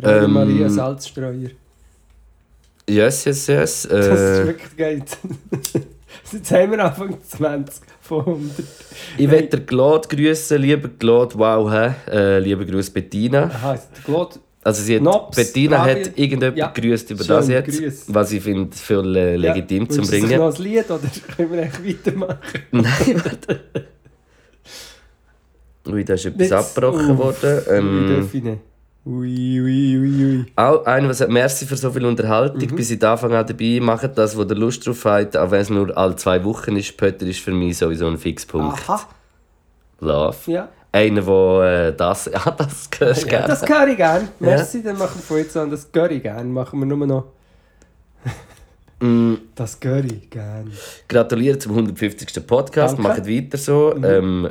Radio 0.00 0.24
Ähm, 0.24 0.32
Maria 0.32 0.68
Salzstreuer. 0.68 1.50
Yes, 2.88 3.24
yes, 3.24 3.46
yes. 3.46 3.88
Das 3.90 4.06
ist 4.06 4.40
Äh, 4.40 4.46
wirklich 4.46 4.76
geil. 4.76 5.02
Jetzt 6.32 6.50
haben 6.52 6.70
wir 6.72 6.84
Anfang 6.84 7.16
20 7.22 7.82
von 8.00 8.20
100. 8.20 8.50
ich 9.18 9.30
will 9.30 9.42
dir 9.46 9.60
Claude 9.60 10.08
grüßen, 10.08 10.60
lieber 10.60 10.88
Claude, 10.98 11.34
wow, 11.38 11.70
hä? 11.70 11.94
Äh, 12.10 12.38
lieber 12.40 12.64
Grüß 12.64 12.90
Bettina. 12.90 13.44
Aha, 13.44 13.74
ist 13.74 13.88
der 13.96 14.04
Claude. 14.04 14.36
Also 14.64 14.82
sie 14.82 14.96
hat, 14.96 15.02
Nops, 15.02 15.36
Bettina 15.36 15.78
Fabio. 15.84 15.94
hat 16.06 16.18
irgendjemand 16.18 16.56
Ja. 16.58 16.72
grüßt 16.74 17.10
über 17.12 17.22
das 17.24 17.48
jetzt, 17.48 17.78
Grüß. 17.78 18.04
was 18.08 18.32
ich 18.32 18.42
finde 18.42 18.76
voll 18.76 19.14
äh, 19.16 19.36
legitim 19.36 19.84
ja, 19.84 19.88
zu 19.88 19.96
wünschst 19.98 20.12
du 20.12 20.16
sich 20.16 20.26
bringen. 20.26 20.40
noch 20.40 20.56
ein 20.56 20.62
Lied 20.62 20.90
oder 20.90 21.00
können 21.36 21.52
wir 21.52 21.62
echt 21.62 21.86
weitermachen? 21.86 22.38
Nein, 22.72 23.22
warte. 23.24 23.60
Ui, 25.88 26.04
da 26.04 26.14
ist 26.14 26.24
etwas 26.26 26.40
Jetzt- 26.40 26.52
abgebrochen 26.52 27.10
Uff, 27.12 27.18
worden. 27.18 27.62
Ähm. 27.70 28.28
Ui, 29.06 29.60
ui, 29.60 29.96
ui, 29.98 30.24
ui. 30.24 30.46
auch 30.56 30.84
einer, 30.84 31.06
der 31.06 31.14
sagt, 31.14 31.30
merci 31.30 31.64
für 31.64 31.76
so 31.76 31.92
viel 31.92 32.04
Unterhaltung, 32.04 32.60
Mhm. 32.68 32.74
bis 32.74 32.88
seit 32.88 33.04
Anfang 33.04 33.32
an 33.34 33.46
dabei, 33.46 33.78
macht 33.80 34.18
das, 34.18 34.36
wo 34.36 34.42
der 34.42 34.56
Lust 34.56 34.84
drauf 34.84 35.04
hat, 35.04 35.36
auch 35.36 35.50
wenn 35.52 35.60
es 35.60 35.70
nur 35.70 35.96
alle 35.96 36.16
zwei 36.16 36.42
Wochen 36.42 36.74
ist. 36.76 36.96
Pötter 36.96 37.24
ist 37.26 37.38
für 37.38 37.52
mich 37.52 37.78
sowieso 37.78 38.08
ein 38.08 38.18
Fixpunkt. 38.18 38.76
Aha, 38.88 39.00
Love. 40.00 40.36
ja. 40.46 40.68
Einer, 40.90 41.20
der 41.22 41.88
äh, 41.88 41.92
das, 41.96 42.24
ja, 42.32 42.50
das 42.50 42.88
hörst 42.98 43.22
du 43.22 43.26
ja 43.26 43.30
gerne. 43.38 43.46
das 43.48 43.68
höre 43.68 43.86
ich 43.88 43.96
gerne. 43.96 44.28
Merci, 44.40 44.82
dann 44.82 44.98
machen 44.98 45.16
wir 45.18 45.22
von 45.22 45.36
jetzt 45.38 45.56
an 45.56 45.70
das 45.70 45.88
höre 45.94 46.10
ich 46.10 46.22
gerne. 46.22 46.44
Machen 46.50 46.78
wir 46.80 46.86
nur 46.86 47.06
noch 47.06 47.24
Mm, 48.98 49.34
das 49.54 49.78
höre 49.82 50.04
ich 50.04 50.30
gerne. 50.30 50.70
gratuliere 51.06 51.58
zum 51.58 51.72
150. 51.72 52.46
Podcast, 52.46 52.96
Danke. 52.96 53.08
macht 53.08 53.28
weiter 53.28 53.58
so. 53.58 53.92
Mhm. 53.94 54.04
Ähm, 54.04 54.50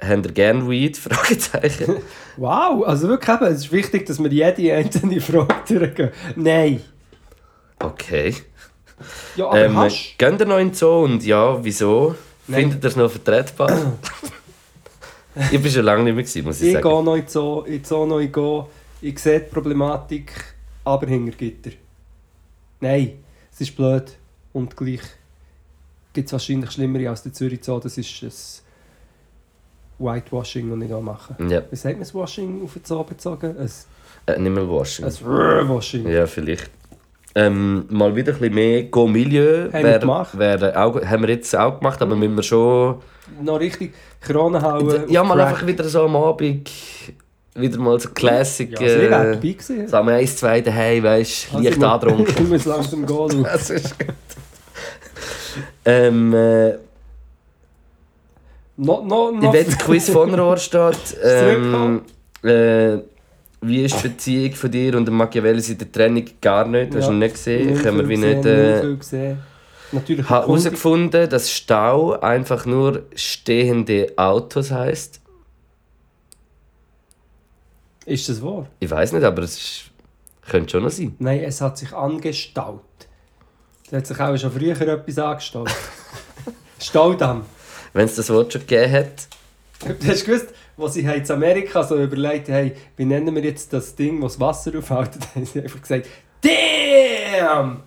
habt 0.00 0.26
ihr 0.26 0.32
gerne 0.32 0.68
Weed? 0.68 0.96
Fragezeichen. 0.98 1.96
Wow, 2.36 2.84
also 2.86 3.08
wirklich 3.08 3.36
eben, 3.36 3.44
es 3.46 3.58
ist 3.60 3.72
wichtig, 3.72 4.06
dass 4.06 4.20
wir 4.22 4.30
jede 4.32 4.74
einzelne 4.74 5.20
Frage 5.20 5.54
durchgehen. 5.78 6.10
Nein. 6.34 6.80
Okay. 7.78 8.34
Ja, 9.36 9.46
aber 9.46 9.64
Ähm, 9.64 9.76
hast 9.76 10.14
geht 10.18 10.40
ihr 10.40 10.46
noch 10.46 10.58
in 10.58 10.68
den 10.68 10.74
Zoo 10.74 11.04
und 11.04 11.24
ja, 11.24 11.62
wieso? 11.64 12.14
Nein. 12.48 12.60
Findet 12.62 12.84
ihr 12.84 12.88
es 12.88 12.96
noch 12.96 13.10
vertretbar? 13.10 13.70
ich 15.52 15.62
bin 15.62 15.70
schon 15.70 15.84
lange 15.84 16.04
nicht 16.04 16.14
mehr, 16.14 16.22
gewesen, 16.24 16.44
muss 16.44 16.60
ich, 16.60 16.68
Ich 16.68 16.72
sagen. 16.74 16.88
gehe 16.88 17.04
noch 17.04 17.14
in 17.16 17.28
Zoo, 17.28 17.60
in 17.62 17.84
Zoo 17.84 18.06
noch 18.06 18.18
ich 18.20 18.32
gehe. 18.32 18.66
Ich 19.02 19.18
sehe 19.18 19.40
die 19.40 19.50
Problematik, 19.50 20.32
aber 20.84 21.06
hinter 21.06 21.36
Gitter. 21.36 21.70
Nein, 22.80 23.23
es 23.54 23.60
ist 23.60 23.76
blöd 23.76 24.16
und 24.52 24.76
gleich 24.76 25.00
gibt 26.12 26.26
es 26.26 26.32
wahrscheinlich 26.32 26.72
Schlimmere 26.72 27.08
als 27.08 27.22
der 27.22 27.32
Zürich 27.32 27.62
Zoo. 27.62 27.78
Das 27.78 27.96
ist 27.96 28.22
das 28.22 28.62
Whitewashing, 29.98 30.70
das 30.70 30.80
ich 30.80 30.86
hier 30.86 31.00
mache. 31.00 31.36
Ja, 31.48 31.62
Wie 31.70 31.76
sagt 31.76 31.94
man 31.94 32.00
das 32.00 32.14
Washing 32.14 32.64
auf 32.64 32.72
den 32.72 32.84
Zoo 32.84 33.04
bezogen? 33.04 33.56
Ein, 33.56 33.70
äh, 34.26 34.38
nicht 34.38 34.52
mehr 34.52 34.68
waschen. 34.68 35.04
ein 35.04 35.68
Washing. 35.68 36.08
Ja, 36.08 36.26
vielleicht. 36.26 36.70
Ähm, 37.36 37.86
mal 37.90 38.14
wieder 38.14 38.32
ein 38.32 38.38
bisschen 38.38 38.54
mehr 38.54 38.84
Go-Milieu. 38.84 39.72
Haben 39.72 40.10
auch, 40.10 40.34
haben 40.34 41.22
wir 41.22 41.30
jetzt 41.30 41.56
auch 41.56 41.78
gemacht, 41.78 42.00
aber 42.02 42.16
müssen 42.16 42.36
wir 42.36 42.42
schon... 42.42 43.02
Noch 43.40 43.58
richtig 43.58 43.94
Kronen 44.20 44.62
hauen. 44.62 45.08
Ja, 45.08 45.22
mal 45.22 45.40
einfach 45.40 45.66
wieder 45.66 45.84
so 45.84 46.02
am 46.02 46.16
Abend... 46.16 46.70
Wieder 47.56 47.78
mal 47.78 48.00
so 48.00 48.08
Classic... 48.10 48.70
Ja, 48.72 48.78
also 48.80 48.94
ich 48.96 49.00
wäre 49.02 49.06
äh, 49.06 49.32
dabei 49.34 49.48
gewesen. 49.52 49.88
Sagen 49.88 50.06
wir 50.08 50.14
eins, 50.14 50.36
zwei 50.36 50.60
daheim, 50.60 51.02
weißt 51.04 51.46
du, 51.52 51.56
Also 51.56 51.64
leicht 51.64 51.76
ich 51.76 51.80
muss- 51.80 51.88
angetrunken. 51.88 52.34
Ich 52.44 52.48
muss 52.50 52.64
langsam 52.64 53.06
gehen. 53.06 53.28
du. 53.28 53.42
Das 53.44 53.70
ist 53.70 53.98
gut. 53.98 54.08
ähm, 55.84 56.34
äh, 56.34 56.72
No, 58.76 59.04
no, 59.06 59.30
ich 59.36 59.40
no. 59.40 59.52
will 59.52 59.64
das 59.64 59.78
Quiz 59.78 60.10
von 60.10 60.34
Rohrstadt. 60.34 60.98
Ähm, 61.24 62.02
äh, 62.42 62.98
wie 63.62 63.84
ist 63.84 64.02
die 64.02 64.08
Beziehung 64.08 64.52
von 64.54 64.70
dir 64.70 64.96
und 64.96 65.06
dem 65.06 65.14
Machiavelli 65.16 65.60
seit 65.60 65.80
der 65.80 65.90
Trennung? 65.92 66.24
Gar 66.40 66.66
nicht, 66.66 66.94
hast 66.94 67.06
du 67.08 67.12
ihn 67.12 67.18
nicht 67.20 67.34
gesehen. 67.34 67.78
Können 67.80 67.98
wir 67.98 68.08
wie 68.08 68.16
nicht... 68.16 68.44
Äh. 68.44 69.36
Natürlich 69.92 70.24
Ich 70.24 70.30
habe 70.30 70.46
herausgefunden, 70.48 71.28
dass 71.30 71.50
Stau 71.52 72.18
einfach 72.20 72.66
nur 72.66 73.04
stehende 73.14 74.12
Autos 74.16 74.70
heißt. 74.72 75.20
Ist 78.06 78.28
das 78.28 78.42
wahr? 78.42 78.66
Ich 78.80 78.90
weiß 78.90 79.12
nicht, 79.12 79.24
aber 79.24 79.42
es 79.42 79.56
ist, 79.56 79.84
könnte 80.48 80.70
schon 80.70 80.82
noch 80.82 80.90
sein. 80.90 81.14
Nein, 81.18 81.40
es 81.40 81.60
hat 81.60 81.78
sich 81.78 81.92
angestaut. 81.92 82.82
Es 83.86 83.92
hat 83.92 84.06
sich 84.06 84.20
auch 84.20 84.36
schon 84.36 84.52
früher 84.52 84.78
etwas 84.80 85.18
angestaut. 85.18 85.70
Staudamm. 86.80 87.44
Wenn 87.92 88.06
es 88.06 88.16
das 88.16 88.28
Wort 88.30 88.52
schon 88.52 88.62
gegeben 88.62 88.92
hat. 88.92 89.28
Hast 90.06 90.22
du 90.22 90.26
gewusst, 90.26 90.48
was 90.76 90.94
sie 90.94 91.00
in 91.00 91.30
Amerika 91.30 91.82
so 91.82 91.96
überlegt 91.96 92.48
haben, 92.48 92.72
wie 92.96 93.04
nennen 93.04 93.34
wir 93.34 93.44
jetzt 93.44 93.72
das 93.72 93.94
Ding, 93.94 94.20
das 94.20 94.34
das 94.34 94.40
Wasser 94.40 94.78
aufhält? 94.78 95.14
Dann 95.14 95.28
haben 95.34 95.46
sie 95.46 95.62
einfach 95.62 95.80
gesagt, 95.80 96.06
Damn! 96.42 97.82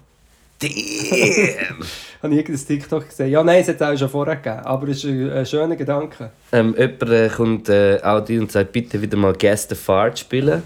Damn! 0.59 0.69
Habe 2.23 2.33
ich 2.33 2.39
irgendein 2.39 2.65
TikTok 2.65 3.07
gesehen? 3.09 3.29
Ja, 3.29 3.43
nein, 3.43 3.61
es 3.61 3.67
hat 3.67 3.75
es 3.75 3.81
auch 3.81 3.97
schon 3.97 4.09
vorher 4.09 4.37
gegeben, 4.37 4.59
aber 4.65 4.87
es 4.87 5.03
ist 5.03 5.05
ein, 5.05 5.45
schöner 5.45 5.75
Gedanke. 5.75 6.31
ähm, 6.51 6.73
jemand 6.77 7.03
äh, 7.03 7.29
kommt 7.29 7.69
äh, 7.69 7.99
auch 8.01 8.21
dir 8.21 8.41
und 8.41 8.51
sagt, 8.51 8.71
bitte 8.71 8.99
wieder 9.01 9.17
mal 9.17 9.33
Guess 9.33 9.67
the 9.69 9.75
Fart 9.75 10.17
spielen. 10.17 10.63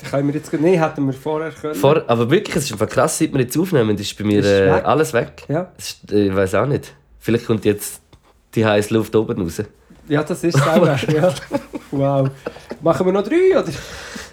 Das 0.00 0.10
können 0.10 0.28
wir 0.28 0.34
jetzt 0.34 0.52
nicht, 0.52 0.80
hätten 0.80 1.06
wir 1.06 1.12
vorher 1.14 1.50
können. 1.50 1.74
Vor, 1.74 2.02
aber 2.06 2.30
wirklich, 2.30 2.56
es 2.56 2.64
ist 2.64 2.72
einfach 2.72 2.88
krass, 2.88 3.18
seit 3.18 3.32
wir 3.32 3.40
jetzt 3.40 3.56
aufnehmen, 3.56 3.96
ist 3.96 4.18
bei 4.18 4.24
mir 4.24 4.40
Ist 4.40 4.46
äh, 4.46 4.70
weg. 4.70 4.84
alles 4.84 5.12
weg. 5.14 5.44
Ja. 5.48 5.72
Ist, 5.78 6.12
äh, 6.12 6.26
ich 6.26 6.34
weiß 6.36 6.54
auch 6.56 6.66
nicht. 6.66 6.92
Vielleicht 7.18 7.46
kommt 7.46 7.64
jetzt 7.64 8.02
die 8.54 8.66
heiße 8.66 8.92
Luft 8.92 9.14
oben 9.16 9.40
raus. 9.40 9.62
ja, 10.08 10.22
das 10.24 10.44
ist 10.44 10.56
es 10.56 10.62
auch. 10.62 10.86
ja. 11.08 11.32
Wow. 11.90 12.28
Machen 12.82 13.06
wir 13.06 13.12
noch 13.12 13.22
drei, 13.22 13.58
oder? 13.58 13.72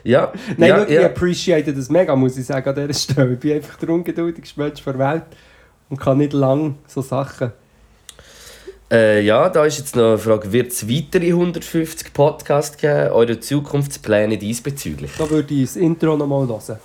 Ja, 0.03 0.31
Nein, 0.57 0.69
ja, 0.69 0.77
wirklich, 0.77 0.95
ja. 0.95 1.01
ich 1.01 1.07
appreciate 1.07 1.73
das 1.73 1.89
mega, 1.89 2.15
muss 2.15 2.37
ich 2.37 2.45
sagen, 2.45 2.69
an 2.69 2.75
dieser 2.75 2.93
Stelle. 2.93 3.33
Ich 3.33 3.39
bin 3.39 3.53
einfach 3.53 3.77
der 3.77 3.89
ungeduldigste 3.89 4.59
Mensch 4.59 4.83
der 4.83 4.99
Welt 4.99 5.23
und 5.89 5.99
kann 5.99 6.17
nicht 6.17 6.33
lang 6.33 6.75
so 6.87 7.01
Sachen. 7.01 7.51
Äh, 8.91 9.21
ja, 9.21 9.49
da 9.49 9.65
ist 9.65 9.77
jetzt 9.77 9.95
noch 9.95 10.09
eine 10.09 10.17
Frage, 10.17 10.51
wird 10.51 10.71
es 10.71 10.89
weitere 10.89 11.27
150 11.27 12.11
Podcasts 12.11 12.75
geben? 12.75 13.11
Eure 13.11 13.39
Zukunftspläne 13.39 14.37
diesbezüglich? 14.37 15.11
Da 15.17 15.29
würde 15.29 15.53
ich 15.53 15.61
das 15.61 15.75
Intro 15.75 16.17
noch 16.17 16.25
mal 16.25 16.47
hören. 16.47 16.79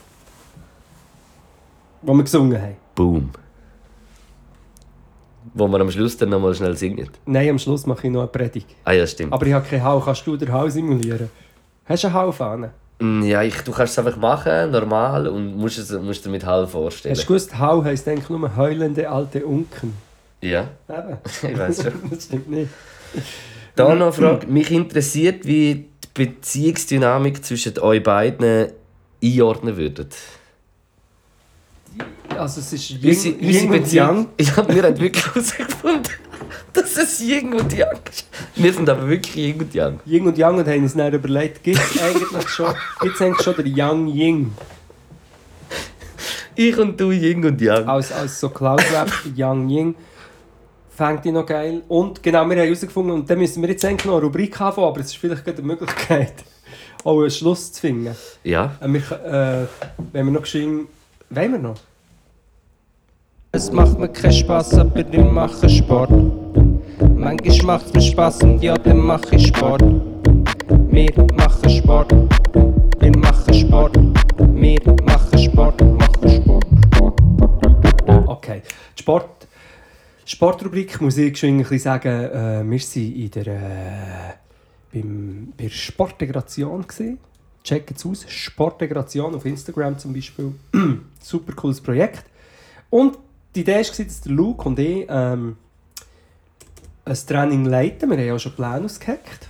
Wo 2.02 2.12
wir 2.12 2.22
gesungen 2.22 2.60
haben. 2.60 2.76
Boom. 2.94 3.30
Wo 5.54 5.66
wir 5.66 5.80
am 5.80 5.90
Schluss 5.90 6.16
dann 6.18 6.28
nochmal 6.28 6.54
schnell 6.54 6.76
singen. 6.76 7.08
Nein, 7.24 7.48
am 7.48 7.58
Schluss 7.58 7.86
mache 7.86 8.06
ich 8.06 8.12
noch 8.12 8.20
eine 8.20 8.28
Predigt. 8.28 8.68
Ah 8.84 8.92
ja, 8.92 9.06
stimmt. 9.06 9.32
Aber 9.32 9.46
ich 9.46 9.54
habe 9.54 9.66
keinen 9.66 9.84
Hau. 9.84 10.00
Kannst 10.00 10.26
du 10.26 10.36
den 10.36 10.52
Hau 10.52 10.68
simulieren? 10.68 11.30
Hast 11.86 12.04
du 12.04 12.08
einen 12.08 12.16
Haufahne? 12.16 12.66
Mm, 12.66 12.70
ja, 13.00 13.42
ich, 13.42 13.56
du 13.62 13.72
kannst 13.72 13.98
es 13.98 13.98
einfach 13.98 14.16
machen, 14.16 14.70
normal, 14.70 15.26
und 15.26 15.56
musst 15.56 15.78
es 15.78 15.90
musst 15.92 16.24
dir 16.24 16.30
mit 16.30 16.44
halb 16.44 16.70
vorstellen. 16.70 17.14
Hast 17.14 17.24
du 17.24 17.26
gewusst, 17.26 17.58
Hau 17.58 17.82
heisst 17.82 18.06
eigentlich 18.08 18.28
nur 18.28 18.56
heulende 18.56 19.08
alte 19.08 19.44
Unken? 19.44 19.94
Ja, 20.40 20.68
Eben. 20.88 21.18
ich 21.52 21.58
weiß 21.58 21.82
schon. 21.82 21.92
das 22.10 22.24
stimmt 22.24 22.50
nicht. 22.50 22.70
Da 23.74 23.94
noch 23.94 24.06
eine 24.06 24.12
Frage. 24.12 24.46
Mich 24.46 24.70
interessiert, 24.70 25.44
wie 25.44 25.86
die 26.04 26.08
Beziehungsdynamik 26.14 27.44
zwischen 27.44 27.78
euch 27.80 28.02
beiden 28.02 28.68
einordnen 29.22 29.76
würdet. 29.76 30.14
Also 32.36 32.60
es 32.60 32.72
ist 32.72 32.90
Yin, 32.90 33.36
unsere. 33.40 33.68
Beziehung. 33.68 34.28
Ja, 34.40 34.68
wir 34.68 34.82
haben 34.82 35.00
wirklich 35.00 35.26
herausgefunden, 35.26 36.12
dass 36.72 36.96
es 36.96 37.20
Yin 37.20 37.54
und 37.54 37.72
Yang 37.72 38.00
ist. 38.10 38.28
Wir 38.56 38.72
sind 38.72 38.88
aber 38.88 39.08
wirklich 39.08 39.36
Yin 39.36 39.60
und 39.60 39.74
Yang. 39.74 40.00
Yin 40.06 40.26
und 40.26 40.38
Yang 40.38 40.58
und 40.58 40.68
haben 40.68 40.82
uns 40.82 40.94
dann 40.94 41.12
überlegt, 41.12 41.62
gibt 41.62 41.78
es 41.78 42.02
eigentlich 42.02 42.48
schon, 42.48 42.74
gibt's 43.00 43.20
eigentlich 43.22 43.42
schon 43.42 43.56
der 43.56 43.66
Yang 43.66 44.08
Ying? 44.08 44.52
Ich 46.56 46.78
und 46.78 47.00
du 47.00 47.10
Yin 47.10 47.44
und 47.44 47.60
Yang. 47.60 47.88
Als, 47.88 48.12
als 48.12 48.38
so 48.38 48.48
Cloud-Rap, 48.48 49.10
Yang 49.34 49.68
Ying. 49.68 49.94
Fängt 50.96 51.24
die 51.24 51.32
noch 51.32 51.46
geil. 51.46 51.82
Und 51.88 52.22
genau, 52.22 52.44
wir 52.44 52.56
haben 52.56 52.64
herausgefunden, 52.64 53.12
und 53.14 53.28
dann 53.28 53.38
müssen 53.38 53.60
wir 53.62 53.68
jetzt 53.68 53.84
eigentlich 53.84 54.04
noch 54.04 54.14
eine 54.14 54.22
Rubrik 54.22 54.58
haben, 54.60 54.82
aber 54.82 55.00
es 55.00 55.06
ist 55.06 55.16
vielleicht 55.16 55.44
gerade 55.44 55.58
eine 55.58 55.66
Möglichkeit, 55.66 56.34
auch 57.04 57.20
einen 57.20 57.30
Schluss 57.30 57.72
zu 57.72 57.80
finden. 57.80 58.14
Ja. 58.44 58.76
Äh, 58.80 58.88
Wir, 58.88 59.00
äh, 59.00 59.66
wenn 60.12 60.26
wir 60.26 60.32
noch 60.32 60.42
geschehen, 60.42 60.86
wollen 61.30 61.52
wir 61.52 61.58
noch? 61.58 61.74
Es 63.54 63.70
macht 63.70 64.00
mir 64.00 64.08
keinen 64.08 64.32
Spaß, 64.32 64.74
aber 64.78 64.98
ich 64.98 65.30
mache 65.30 65.68
Sport. 65.68 66.10
Manchmal 67.16 67.78
macht 67.78 67.86
es 67.86 67.92
mir 67.92 68.00
Spaß 68.00 68.42
und 68.42 68.60
ja, 68.60 68.76
dann 68.76 68.98
mache 68.98 69.36
ich 69.36 69.46
Sport. 69.46 69.80
Wir 69.80 71.12
machen 71.36 71.70
Sport. 71.70 72.12
Wir 72.98 73.16
machen 73.16 73.54
Sport. 73.54 73.96
Wir 73.96 74.92
machen 75.04 75.38
Sport. 75.38 75.80
Machen 75.80 76.30
Sport. 76.30 77.14
Okay. 78.26 78.62
Sport. 78.98 79.46
Sportrubrik 80.24 81.00
muss 81.00 81.16
ich 81.16 81.38
schon 81.38 81.50
ein 81.50 81.58
bisschen 81.58 81.78
sagen, 81.78 82.08
äh, 82.08 82.64
wir 82.68 82.78
sind 82.80 83.16
in 83.16 83.30
der, 83.30 83.46
äh, 83.46 84.34
beim, 84.92 85.52
bei 85.56 85.64
der 85.64 85.70
Sportintegration. 85.70 86.84
Checkt 87.62 87.96
es 87.96 88.04
aus, 88.04 88.26
Sportintegration 88.26 89.32
auf 89.32 89.46
Instagram 89.46 89.96
zum 89.96 90.12
Beispiel. 90.12 90.52
Super 91.20 91.52
cooles 91.52 91.80
Projekt. 91.80 92.24
Und 92.90 93.18
die 93.54 93.60
Idee 93.60 93.76
war, 93.76 94.04
dass 94.04 94.20
der 94.20 94.32
Luke 94.32 94.68
und 94.68 94.78
ich 94.78 95.06
ähm, 95.08 95.56
ein 97.04 97.18
Training 97.26 97.64
leiten. 97.66 98.10
Wir 98.10 98.18
haben 98.18 98.26
ja 98.26 98.38
schon 98.38 98.52
Pläne 98.52 98.84
ausgeheckt. 98.84 99.48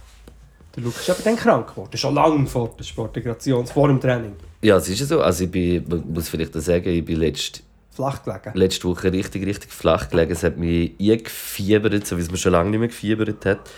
Der 0.76 0.82
Luke 0.82 0.98
ist 0.98 1.08
aber 1.08 1.22
dann 1.22 1.36
krank 1.36 1.68
geworden. 1.68 1.96
Schon 1.96 2.14
lange 2.14 2.46
vor 2.46 2.74
der 2.76 2.84
Sportintegration, 2.84 3.66
vor 3.66 3.88
dem 3.88 4.00
Training. 4.00 4.32
Ja, 4.62 4.76
es 4.76 4.88
ist 4.88 5.00
ja 5.00 5.06
so. 5.06 5.20
Also 5.20 5.44
ich 5.44 5.50
bin, 5.50 5.84
muss 6.12 6.28
vielleicht 6.28 6.54
sagen, 6.54 6.88
ich 6.88 7.04
bin 7.04 7.18
letzt, 7.18 7.62
Flach 7.90 8.22
gelegen. 8.24 8.58
letzte 8.58 8.88
Woche 8.88 9.12
richtig, 9.12 9.46
richtig 9.46 9.70
flach 9.70 10.08
gelegen. 10.08 10.32
Es 10.32 10.42
hat 10.42 10.56
mich 10.56 10.94
eingefiebert, 11.00 12.04
so 12.06 12.16
wie 12.16 12.22
es 12.22 12.30
mir 12.30 12.36
schon 12.38 12.52
lange 12.52 12.70
nicht 12.70 12.80
mehr 12.80 12.88
gefiebert 12.88 13.46
hat. 13.46 13.70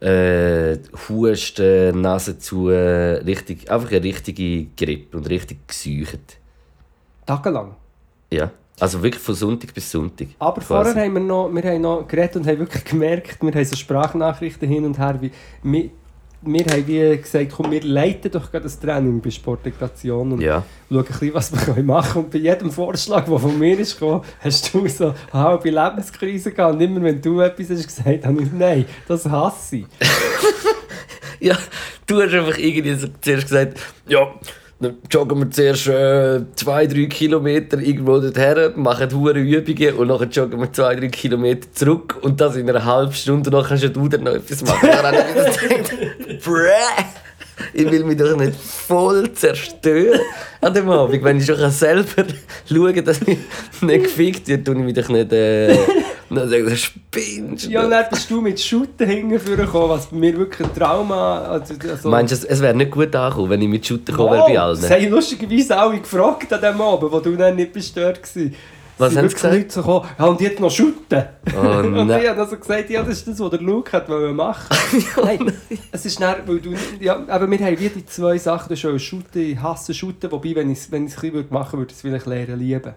Äh, 0.00 0.78
Husten, 1.08 2.00
Nase 2.00 2.38
zu, 2.40 2.66
richtig, 2.66 3.70
einfach 3.70 3.92
eine 3.92 4.02
richtige 4.02 4.66
Grippe 4.76 5.16
und 5.16 5.30
richtig 5.30 5.68
gesäucht. 5.68 6.38
Tagelang. 7.24 7.76
Ja. 8.32 8.50
Also 8.80 9.02
wirklich 9.02 9.22
von 9.22 9.34
Sonntag 9.34 9.72
bis 9.74 9.90
Sonntag. 9.90 10.28
Aber 10.38 10.60
Quasi. 10.60 10.66
vorher 10.90 11.04
haben 11.04 11.14
wir 11.14 11.20
noch, 11.20 11.50
wir 11.52 11.62
haben 11.62 11.80
noch 11.82 12.08
geredet 12.08 12.36
und 12.36 12.46
haben 12.46 12.58
wirklich 12.58 12.84
gemerkt, 12.84 13.38
wir 13.42 13.52
haben 13.52 13.64
so 13.64 13.76
Sprachnachrichten 13.76 14.68
hin 14.68 14.84
und 14.84 14.98
her, 14.98 15.16
wie, 15.20 15.30
wir, 15.62 15.90
wir 16.44 16.64
haben 16.64 16.86
wie 16.88 17.16
gesagt, 17.18 17.52
komm, 17.54 17.70
wir 17.70 17.82
leiten 17.82 18.30
doch 18.32 18.50
gerade 18.50 18.64
das 18.64 18.80
Training 18.80 19.20
bei 19.20 19.30
Sportintegration 19.30 20.32
und 20.32 20.40
Ja. 20.40 20.64
schauen 20.88 20.98
ein 20.98 21.04
bisschen, 21.04 21.34
was 21.34 21.52
wir 21.52 21.60
können 21.74 21.86
machen 21.86 22.24
Und 22.24 22.30
bei 22.32 22.38
jedem 22.38 22.70
Vorschlag, 22.72 23.26
der 23.26 23.38
von 23.38 23.56
mir 23.58 23.78
ist 23.78 24.00
gekommen, 24.00 24.22
hast 24.40 24.74
du 24.74 24.88
so 24.88 25.14
eine 25.32 25.42
halbe 25.44 25.70
Lebenskrise 25.70 26.50
gehabt. 26.50 26.74
Und 26.74 26.80
immer 26.80 27.02
wenn 27.02 27.20
du 27.22 27.40
etwas 27.40 27.70
hast 27.70 27.86
gesagt, 27.86 28.26
habe 28.26 28.42
ich 28.42 28.50
nein, 28.52 28.86
das 29.06 29.28
hasse 29.28 29.76
ich. 29.76 29.86
Ja, 31.40 31.58
du 32.06 32.22
hast 32.22 32.32
einfach 32.34 32.56
irgendwie 32.56 32.94
so 32.94 33.08
zuerst 33.20 33.48
gesagt, 33.48 33.78
ja, 34.08 34.32
dann 34.82 34.98
joggen 35.10 35.38
wir 35.38 35.50
zuerst 35.50 35.86
äh, 35.88 36.40
zwei, 36.54 36.86
drei 36.86 37.06
Kilometer 37.06 37.78
irgendwo 37.78 38.18
dorthin, 38.18 38.72
machen 38.76 39.12
hohe 39.12 39.32
Übungen 39.32 39.94
und 39.94 40.08
dann 40.08 40.30
joggen 40.30 40.60
wir 40.60 40.72
zwei, 40.72 40.94
drei 40.96 41.08
Kilometer 41.08 41.72
zurück 41.72 42.18
und 42.22 42.40
das 42.40 42.56
in 42.56 42.68
einer 42.68 42.84
halben 42.84 43.12
Stunde 43.12 43.48
und 43.50 43.54
dann 43.54 43.64
kannst 43.64 43.84
du 43.84 44.08
dann 44.08 44.24
noch 44.24 44.32
etwas 44.32 44.62
machen. 44.62 44.88
Dann 44.90 45.04
habe 45.04 45.16
ich 45.16 45.62
wieder 45.62 45.78
gedacht, 45.78 46.44
Bräh, 46.44 47.04
ich 47.72 47.90
will 47.90 48.04
mich 48.04 48.16
doch 48.16 48.36
nicht 48.36 48.54
voll 48.56 49.32
zerstören 49.32 50.20
an 50.60 50.74
dem 50.74 50.88
Abend. 50.90 51.22
Wenn 51.22 51.38
ich 51.38 51.46
schon 51.46 51.70
selber 51.70 52.24
schauen 52.68 52.94
kann, 52.94 53.04
dass 53.04 53.20
ich 53.22 53.38
nicht 53.80 54.04
gefickt 54.04 54.48
wird, 54.48 54.64
tue 54.64 54.76
ich 54.76 54.82
mich 54.82 54.94
doch 54.94 55.08
nicht... 55.08 55.32
Äh, 55.32 55.76
dann 56.34 56.48
sage 56.48 56.70
ich, 56.72 56.84
spinnst 56.84 57.66
du? 57.66 57.70
Ja, 57.70 57.84
und 57.84 57.90
dann 57.90 58.04
bist 58.10 58.30
du 58.30 58.40
mit 58.40 58.60
Shooten 58.60 59.08
hingekommen, 59.08 59.88
was 59.88 60.06
bei 60.06 60.16
mir 60.16 60.36
wirklich 60.36 60.68
ein 60.68 60.74
Trauma... 60.74 61.40
Also, 61.42 61.74
also, 61.88 62.08
Meinst 62.08 62.32
du, 62.32 62.36
es- 62.36 62.44
es 62.44 62.60
wäre 62.60 62.74
nicht 62.74 62.90
gut 62.90 63.14
angekommen, 63.14 63.50
wenn 63.50 63.62
ich 63.62 63.68
mit 63.68 63.86
Shooter 63.86 64.12
gekommen 64.12 64.32
wäre 64.32 64.44
bei 64.44 64.52
Oh, 64.52 64.74
Das 64.74 64.84
allen? 64.90 65.02
haben 65.04 65.10
lustigerweise 65.10 65.76
alle 65.78 65.98
gefragt 66.00 66.52
an 66.52 66.60
dem 66.60 66.80
Abend, 66.80 67.12
wo 67.12 67.20
du 67.20 67.36
dann 67.36 67.56
nicht 67.56 67.72
bist 67.72 67.96
dort 67.96 68.20
warst. 68.20 68.38
Was 68.98 69.16
haben 69.16 69.26
sie 69.28 69.34
wirklich 69.34 69.34
gesagt? 69.34 69.54
Leute 69.54 69.70
so 69.70 69.80
gekommen, 69.80 70.08
ja, 70.18 70.24
und 70.26 70.40
jetzt 70.42 70.60
noch 70.60 70.70
shooten. 70.70 71.24
Oh 71.56 71.58
und 71.78 72.10
ich 72.10 72.28
habe 72.28 72.36
dann 72.36 72.48
so 72.48 72.56
gesagt, 72.56 72.90
ja, 72.90 73.02
das 73.02 73.14
ist 73.18 73.26
das, 73.28 73.40
was 73.40 73.50
der 73.50 73.60
Luke 73.60 73.90
hat 73.90 74.08
wollen 74.08 74.36
machen. 74.36 74.76
nein, 75.24 75.52
es 75.90 76.04
ist 76.06 76.20
dann, 76.20 76.36
weil 76.46 76.60
du, 76.60 76.74
ja, 77.00 77.24
aber 77.26 77.50
wir 77.50 77.58
haben 77.58 77.78
wie 77.80 77.88
die 77.88 78.04
zwei 78.06 78.36
Sachen, 78.38 78.68
du 78.68 78.76
schon 78.76 78.98
shooten, 79.00 79.42
ich 79.52 79.58
hasse 79.60 79.94
shooten, 79.94 80.30
wobei, 80.30 80.54
wenn 80.54 80.70
ich 80.70 80.78
es 80.78 80.92
wenn 80.92 81.06
ich's 81.06 81.16
ein 81.16 81.32
bisschen 81.32 81.46
machen 81.50 81.78
würde, 81.78 81.90
würde 81.90 81.90
ich 81.90 81.96
es 81.96 82.02
vielleicht 82.02 82.26
lernen 82.26 82.58
lieben. 82.60 82.92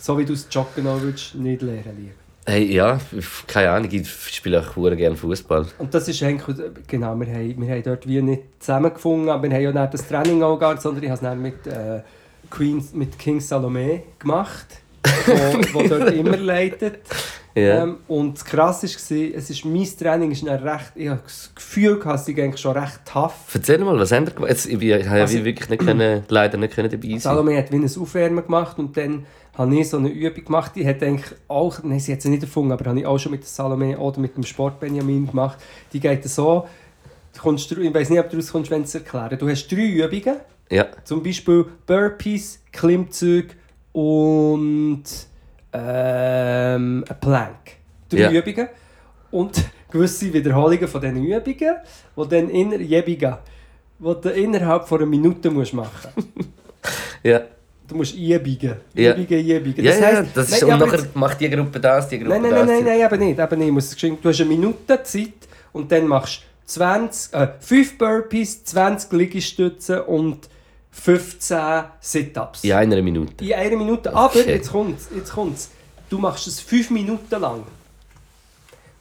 So 0.00 0.18
wie 0.18 0.24
du 0.24 0.32
es 0.32 0.48
Joggen 0.50 0.86
auch 0.86 1.00
würdest, 1.00 1.34
nicht 1.34 1.60
lernen 1.62 1.96
lieben. 1.96 2.17
Hey, 2.48 2.64
ja, 2.64 2.98
keine 3.46 3.68
Ahnung, 3.72 3.90
ich 3.92 4.08
spiele 4.08 4.60
auch 4.60 4.72
verdammt 4.72 4.96
gerne 4.96 5.14
Fußball. 5.14 5.66
Und 5.76 5.92
das 5.92 6.08
ist 6.08 6.22
eigentlich, 6.22 6.56
genau, 6.86 7.14
wir 7.14 7.26
haben, 7.26 7.60
wir 7.60 7.70
haben 7.70 7.82
dort 7.82 8.08
wie 8.08 8.22
nicht 8.22 8.42
zusammengefunden, 8.58 9.28
aber 9.28 9.42
wir 9.42 9.54
haben 9.54 9.62
ja 9.64 9.72
nicht 9.72 9.92
das 9.92 10.08
Training 10.08 10.42
auch 10.42 10.58
gar 10.58 10.80
sondern 10.80 11.04
ich 11.04 11.10
habe 11.10 11.16
es 11.16 11.20
dann 11.20 11.42
mit, 11.42 11.66
äh, 11.66 12.00
Queen, 12.48 12.82
mit 12.94 13.18
King 13.18 13.38
Salome 13.40 14.02
gemacht, 14.18 14.80
wo, 15.26 15.74
wo 15.74 15.82
dort 15.88 16.10
immer 16.10 16.38
leitet. 16.38 17.00
Ja. 17.58 17.82
Ähm, 17.84 17.96
und 18.08 18.34
das 18.34 18.44
Krasse 18.44 18.86
war, 18.86 19.36
es 19.38 19.50
ist, 19.50 19.64
mein 19.64 19.84
Training 19.98 20.30
ist 20.30 20.46
dann 20.46 20.62
recht, 20.62 20.92
ich 20.94 21.08
habe 21.08 21.20
das 21.24 21.50
Gefühl, 21.54 21.98
gehabt, 21.98 22.20
es 22.20 22.28
eigentlich 22.28 22.60
schon 22.60 22.76
recht 22.76 23.00
tough. 23.04 23.34
Erzähl 23.54 23.78
mal, 23.78 23.98
was 23.98 24.12
habt 24.12 24.28
ihr 24.28 24.34
gemacht? 24.34 24.50
Jetzt, 24.50 24.66
ich 24.66 24.80
ich 24.80 24.88
ja 25.04 25.10
Also- 25.12 25.44
wirklich 25.44 25.68
nicht 25.68 25.84
können, 25.84 26.24
leider 26.28 26.58
nicht 26.58 26.74
können 26.74 26.90
dabei 26.90 27.08
sein. 27.08 27.20
Salome 27.20 27.56
hat 27.58 27.70
wie 27.72 27.76
ein 27.76 27.84
Aufwärmen 27.84 28.44
gemacht 28.44 28.78
und 28.78 28.96
dann 28.96 29.26
habe 29.56 29.74
ich 29.76 29.88
so 29.88 29.96
eine 29.96 30.08
Übung 30.08 30.44
gemacht, 30.44 30.72
die 30.76 30.86
hat 30.86 31.02
eigentlich 31.02 31.32
auch, 31.48 31.82
nein, 31.82 31.98
sie 31.98 32.12
hat 32.12 32.22
sie 32.22 32.28
nicht 32.30 32.42
erfunden, 32.44 32.70
aber 32.70 32.84
habe 32.86 33.00
ich 33.00 33.06
auch 33.06 33.18
schon 33.18 33.32
mit 33.32 33.42
der 33.42 33.48
Salome 33.48 33.98
oder 33.98 34.20
mit 34.20 34.36
dem 34.36 34.44
Sport 34.44 34.78
Benjamin 34.78 35.26
gemacht. 35.26 35.58
Die 35.92 35.98
geht 35.98 36.22
so, 36.28 36.66
du 37.34 37.40
kommst, 37.40 37.70
ich 37.72 37.94
weiß 37.94 38.10
nicht, 38.10 38.20
ob 38.20 38.30
du 38.30 38.36
rauskommst, 38.36 38.70
wenn 38.70 38.82
ich 38.82 38.86
es 38.88 38.94
erkläre. 38.94 39.36
Du 39.36 39.48
hast 39.48 39.66
drei 39.68 39.84
Übungen, 39.86 40.36
Ja, 40.70 40.86
zum 41.02 41.22
Beispiel 41.24 41.64
Burpees, 41.86 42.60
Klimmzüge 42.70 43.54
und 43.92 45.02
ähm, 45.72 47.04
ein 47.08 47.20
Plank. 47.20 47.56
Drei 48.08 48.18
Ja. 48.18 48.30
Übungen. 48.30 48.68
Und 49.30 49.62
gewisse 49.90 50.32
Wiederholungen 50.32 50.88
von 50.88 51.00
diesen 51.00 51.24
Übungen, 51.24 51.76
die 52.16 52.28
dann 52.28 52.48
inner, 52.50 52.76
Übungen, 52.76 53.36
die 53.98 54.20
du 54.22 54.28
innerhalb 54.30 54.86
von 54.88 54.98
einer 54.98 55.06
Minute 55.06 55.50
musst 55.50 55.74
machen 55.74 56.10
ja. 57.22 57.42
Du 57.86 57.94
musst 57.96 58.14
Übungen. 58.14 58.76
Ja. 58.94 59.14
Übungen, 59.14 59.46
Übungen. 59.48 59.84
Ja, 59.84 59.94
ja, 59.94 60.22
das 60.34 60.50
ist, 60.50 60.62
Nein, 60.62 60.72
und 60.74 60.78
nachher 60.80 60.98
jetzt- 61.00 61.16
macht 61.16 61.40
die 61.40 61.48
Gruppe 61.50 61.80
das, 61.80 62.08
die 62.08 62.18
Gruppe 62.18 62.32
Nein, 62.32 62.42
nein, 62.42 62.50
das. 62.52 62.66
nein, 62.66 62.84
nein, 62.84 62.98
nein, 62.98 63.12
eben 63.12 63.28
nicht. 63.28 63.38
Eben 63.40 63.58
nicht. 63.58 63.72
Muss 63.72 63.96
Du 63.96 64.28
hast 64.28 64.40
eine 64.40 64.48
Minute 64.48 65.02
Zeit 65.02 65.32
und 65.72 65.90
dann 65.90 66.06
machst 66.06 66.40
du 66.40 66.42
20, 66.66 67.32
äh, 67.34 67.48
5 67.60 67.96
Burpees, 67.96 68.62
20 68.64 69.12
Liegestützen 69.12 70.00
und 70.02 70.48
15 71.02 71.84
Sit-Ups. 72.00 72.64
In 72.64 72.72
einer 72.72 73.00
Minute. 73.02 73.44
In 73.44 73.52
einer 73.54 73.76
Minute. 73.76 74.14
Aber 74.14 74.26
Okay. 74.26 74.44
jetzt 74.50 74.70
kommt's, 74.72 75.08
jetzt 75.14 75.32
kommt's. 75.32 75.70
Du 76.10 76.18
machst 76.18 76.46
es 76.46 76.60
5 76.60 76.90
Minuten 76.90 77.40
lang. 77.40 77.62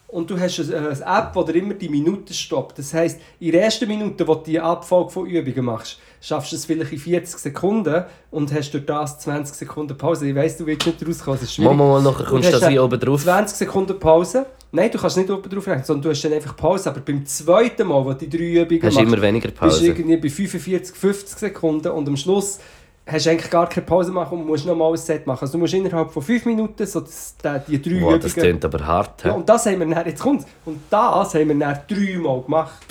Und 0.09 0.29
du 0.29 0.39
hast 0.39 0.57
eine 0.59 0.89
App, 0.91 1.33
die 1.33 1.51
dir 1.51 1.59
immer 1.59 1.73
die 1.73 1.89
Minuten 1.89 2.33
stoppt. 2.33 2.79
Das 2.79 2.93
heisst, 2.93 3.19
in 3.41 3.51
der 3.51 3.63
ersten 3.63 3.87
Minute, 3.89 4.25
wo 4.25 4.35
du 4.35 4.43
die 4.45 4.59
Abfolge 4.59 5.09
von 5.11 5.25
Übungen 5.25 5.65
machst, 5.65 5.99
schaffst 6.21 6.53
du 6.53 6.55
es 6.55 6.63
vielleicht 6.65 6.93
in 6.93 6.97
40 6.99 7.37
Sekunden 7.37 8.05
und 8.31 8.53
hast 8.53 8.71
durch 8.71 8.85
das 8.85 9.19
20 9.19 9.53
Sekunden 9.55 9.97
Pause. 9.97 10.29
Ich 10.29 10.35
weiss, 10.35 10.55
du 10.55 10.65
willst 10.65 10.87
nicht 10.87 11.05
rauskommen, 11.05 11.37
es 11.37 11.43
ist 11.43 11.55
schwierig. 11.55 11.75
Mal, 11.75 11.87
mal, 11.87 12.01
nachher 12.01 12.23
kommst 12.25 12.47
du 12.47 12.53
das 12.53 12.69
wie 12.69 12.75
dann 12.75 12.85
oben 12.85 12.99
drauf. 12.99 13.21
20 13.21 13.57
Sekunden 13.57 13.99
Pause. 13.99 14.45
Nein, 14.71 14.91
du 14.91 14.97
kannst 14.97 15.17
nicht 15.17 15.29
oben 15.29 15.49
drauf 15.49 15.65
rechnen, 15.67 15.83
sondern 15.83 16.03
du 16.03 16.09
hast 16.09 16.21
dann 16.23 16.33
einfach 16.33 16.55
Pause. 16.55 16.89
Aber 16.89 16.99
beim 16.99 17.25
zweiten 17.25 17.87
Mal, 17.87 18.03
wo 18.03 18.13
die 18.13 18.29
drei 18.29 18.61
Übungen 18.61 18.81
Hast 18.83 18.95
du 18.95 19.01
machst, 19.01 19.13
immer 19.13 19.21
weniger 19.21 19.47
bist 19.47 19.61
du 19.61 19.65
Pause. 19.65 19.87
irgendwie 19.87 20.17
bei 20.17 20.29
45, 20.29 20.95
50 20.95 21.37
Sekunden 21.39 21.87
und 21.89 22.07
am 22.07 22.17
Schluss 22.17 22.59
hast 23.05 23.25
du 23.25 23.29
eigentlich 23.29 23.49
gar 23.49 23.69
keine 23.69 23.85
Pause 23.85 24.11
machen 24.11 24.39
und 24.39 24.47
musst 24.47 24.65
nochmal 24.65 24.91
ein 24.91 24.97
Set 24.97 25.25
machen. 25.25 25.41
Also 25.41 25.53
du 25.53 25.59
musst 25.59 25.73
innerhalb 25.73 26.11
von 26.11 26.21
5 26.21 26.45
Minuten 26.45 26.85
so 26.85 26.99
das, 26.99 27.35
die, 27.67 27.77
die 27.77 27.89
drei 27.89 28.01
Wow, 28.01 28.19
das 28.19 28.31
Übungen... 28.33 28.43
klingt 28.43 28.65
aber 28.65 28.85
hart. 28.85 29.23
Ja, 29.23 29.31
und 29.31 29.47
das 29.47 29.65
haben 29.65 29.79
wir 29.79 29.87
dann, 29.87 30.05
jetzt 30.05 30.21
kommt's, 30.21 30.45
und 30.65 30.79
das 30.89 31.33
haben 31.33 31.47
wir 31.47 31.55
dann 31.55 31.79
dreimal 31.87 32.41
gemacht. 32.41 32.85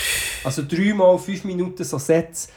Also 0.44 0.62
dreimal 0.66 1.19
5 1.19 1.44
Minuten 1.44 1.85
so 1.85 1.98
Sets. 1.98 2.48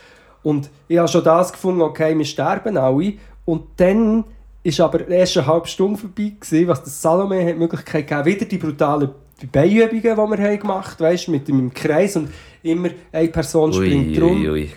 Und 0.41 0.70
ich 0.88 0.98
habe 0.98 1.08
schon 1.10 1.24
das 1.24 1.52
gefunden, 1.52 1.82
okay, 1.82 2.18
wir 2.18 2.26
sterben 2.26 2.78
alle. 2.78 3.14
Und 3.44 3.64
dann 3.78 4.24
ist 4.64 4.80
aber 4.80 5.07
erst 5.07 5.38
eine 5.38 5.48
halbe 5.48 5.68
Stunde 5.68 5.99
vorbei 5.99 6.34
gewesen, 6.40 6.68
was 6.68 6.84
das 6.84 7.02
Salome 7.02 7.41
hat 7.41 7.49
die 7.49 7.53
Möglichkeit 7.53 8.07
gegeben, 8.07 8.26
wieder 8.26 8.45
die 8.45 8.57
brutalen 8.57 9.10
Beinübungen, 9.52 10.02
die 10.02 10.07
wir 10.41 10.49
haben 10.49 10.60
gemacht 10.60 10.99
haben, 10.99 11.06
weißt, 11.06 11.30
mit 11.30 11.48
dem 11.48 11.73
Kreis 11.73 12.15
und 12.15 12.30
immer 12.61 12.90
eine 13.11 13.30
Person 13.30 13.72
springt 13.72 14.18
Ui, 14.18 14.19
rum. 14.19 14.41
ui, 14.41 14.49
ui. 14.49 14.69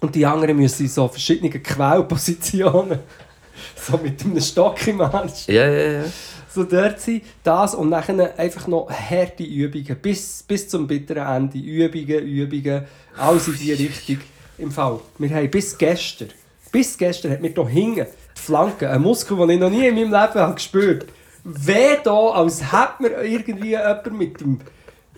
Und 0.00 0.14
die 0.14 0.26
anderen 0.26 0.56
müssen 0.56 0.82
in 0.82 0.88
so 0.88 1.08
verschiedene 1.08 1.48
Quellpositionen, 1.50 2.98
so 3.76 3.98
mit 3.98 4.22
einem 4.24 4.40
Stock 4.40 4.86
im 4.86 5.00
Arsch, 5.00 5.46
Ja, 5.48 5.66
ja, 5.66 5.92
ja. 5.92 6.04
so 6.52 6.64
dort 6.64 7.00
sein. 7.00 7.22
Das 7.42 7.74
und 7.74 7.88
nachher 7.88 8.38
einfach 8.38 8.66
noch 8.66 8.90
harte 8.90 9.44
Übungen, 9.44 9.96
bis, 10.02 10.42
bis 10.42 10.68
zum 10.68 10.86
bitteren 10.86 11.44
Ende. 11.44 11.58
Übungen, 11.58 12.26
Übungen, 12.26 12.84
alles 13.16 13.48
in 13.48 13.54
die 13.54 13.72
Richtung. 13.72 14.18
Im 14.58 14.70
Fall, 14.70 15.00
wir 15.18 15.30
haben 15.30 15.50
bis 15.50 15.78
gestern, 15.78 16.28
bis 16.70 16.98
gestern 16.98 17.32
hat 17.32 17.40
mir 17.40 17.52
hier 17.54 17.68
hinten 17.68 18.06
die 18.36 18.40
Flanke, 18.40 18.90
ein 18.90 19.02
Muskel, 19.02 19.36
den 19.36 19.50
ich 19.50 19.60
noch 19.60 19.70
nie 19.70 19.86
in 19.86 19.94
meinem 19.94 20.12
Leben 20.12 20.40
habe 20.40 20.54
gespürt 20.54 21.06
Weh 21.44 21.96
da, 22.04 22.30
als 22.30 22.62
hätte 22.72 23.02
mir 23.02 23.22
irgendwie 23.24 23.70
jemand 23.70 24.12
mit 24.18 24.40
dem 24.40 24.60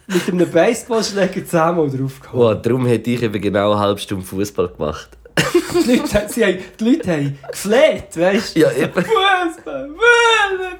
mit 0.06 0.28
einem 0.28 0.50
Baseballschläger 0.50 1.44
zusammen 1.44 1.90
draufgehauen. 1.90 2.56
Wow, 2.56 2.62
darum 2.62 2.86
hätte 2.86 3.10
ich 3.10 3.22
eben 3.22 3.40
genau 3.40 3.72
eine 3.72 3.80
halbe 3.80 4.00
Stunde 4.00 4.24
Fußball 4.24 4.68
gemacht. 4.68 5.08
Die 5.86 5.96
Leute, 5.96 6.28
sie 6.28 6.44
haben, 6.44 6.58
die 6.78 6.84
Leute 6.84 7.10
haben 7.10 7.38
gefleht, 7.50 8.16
weißt 8.16 8.56
du? 8.56 8.60
Ja, 8.60 8.70
eben. 8.72 8.92
Fußball, 8.92 9.50
Fußball, 9.54 9.88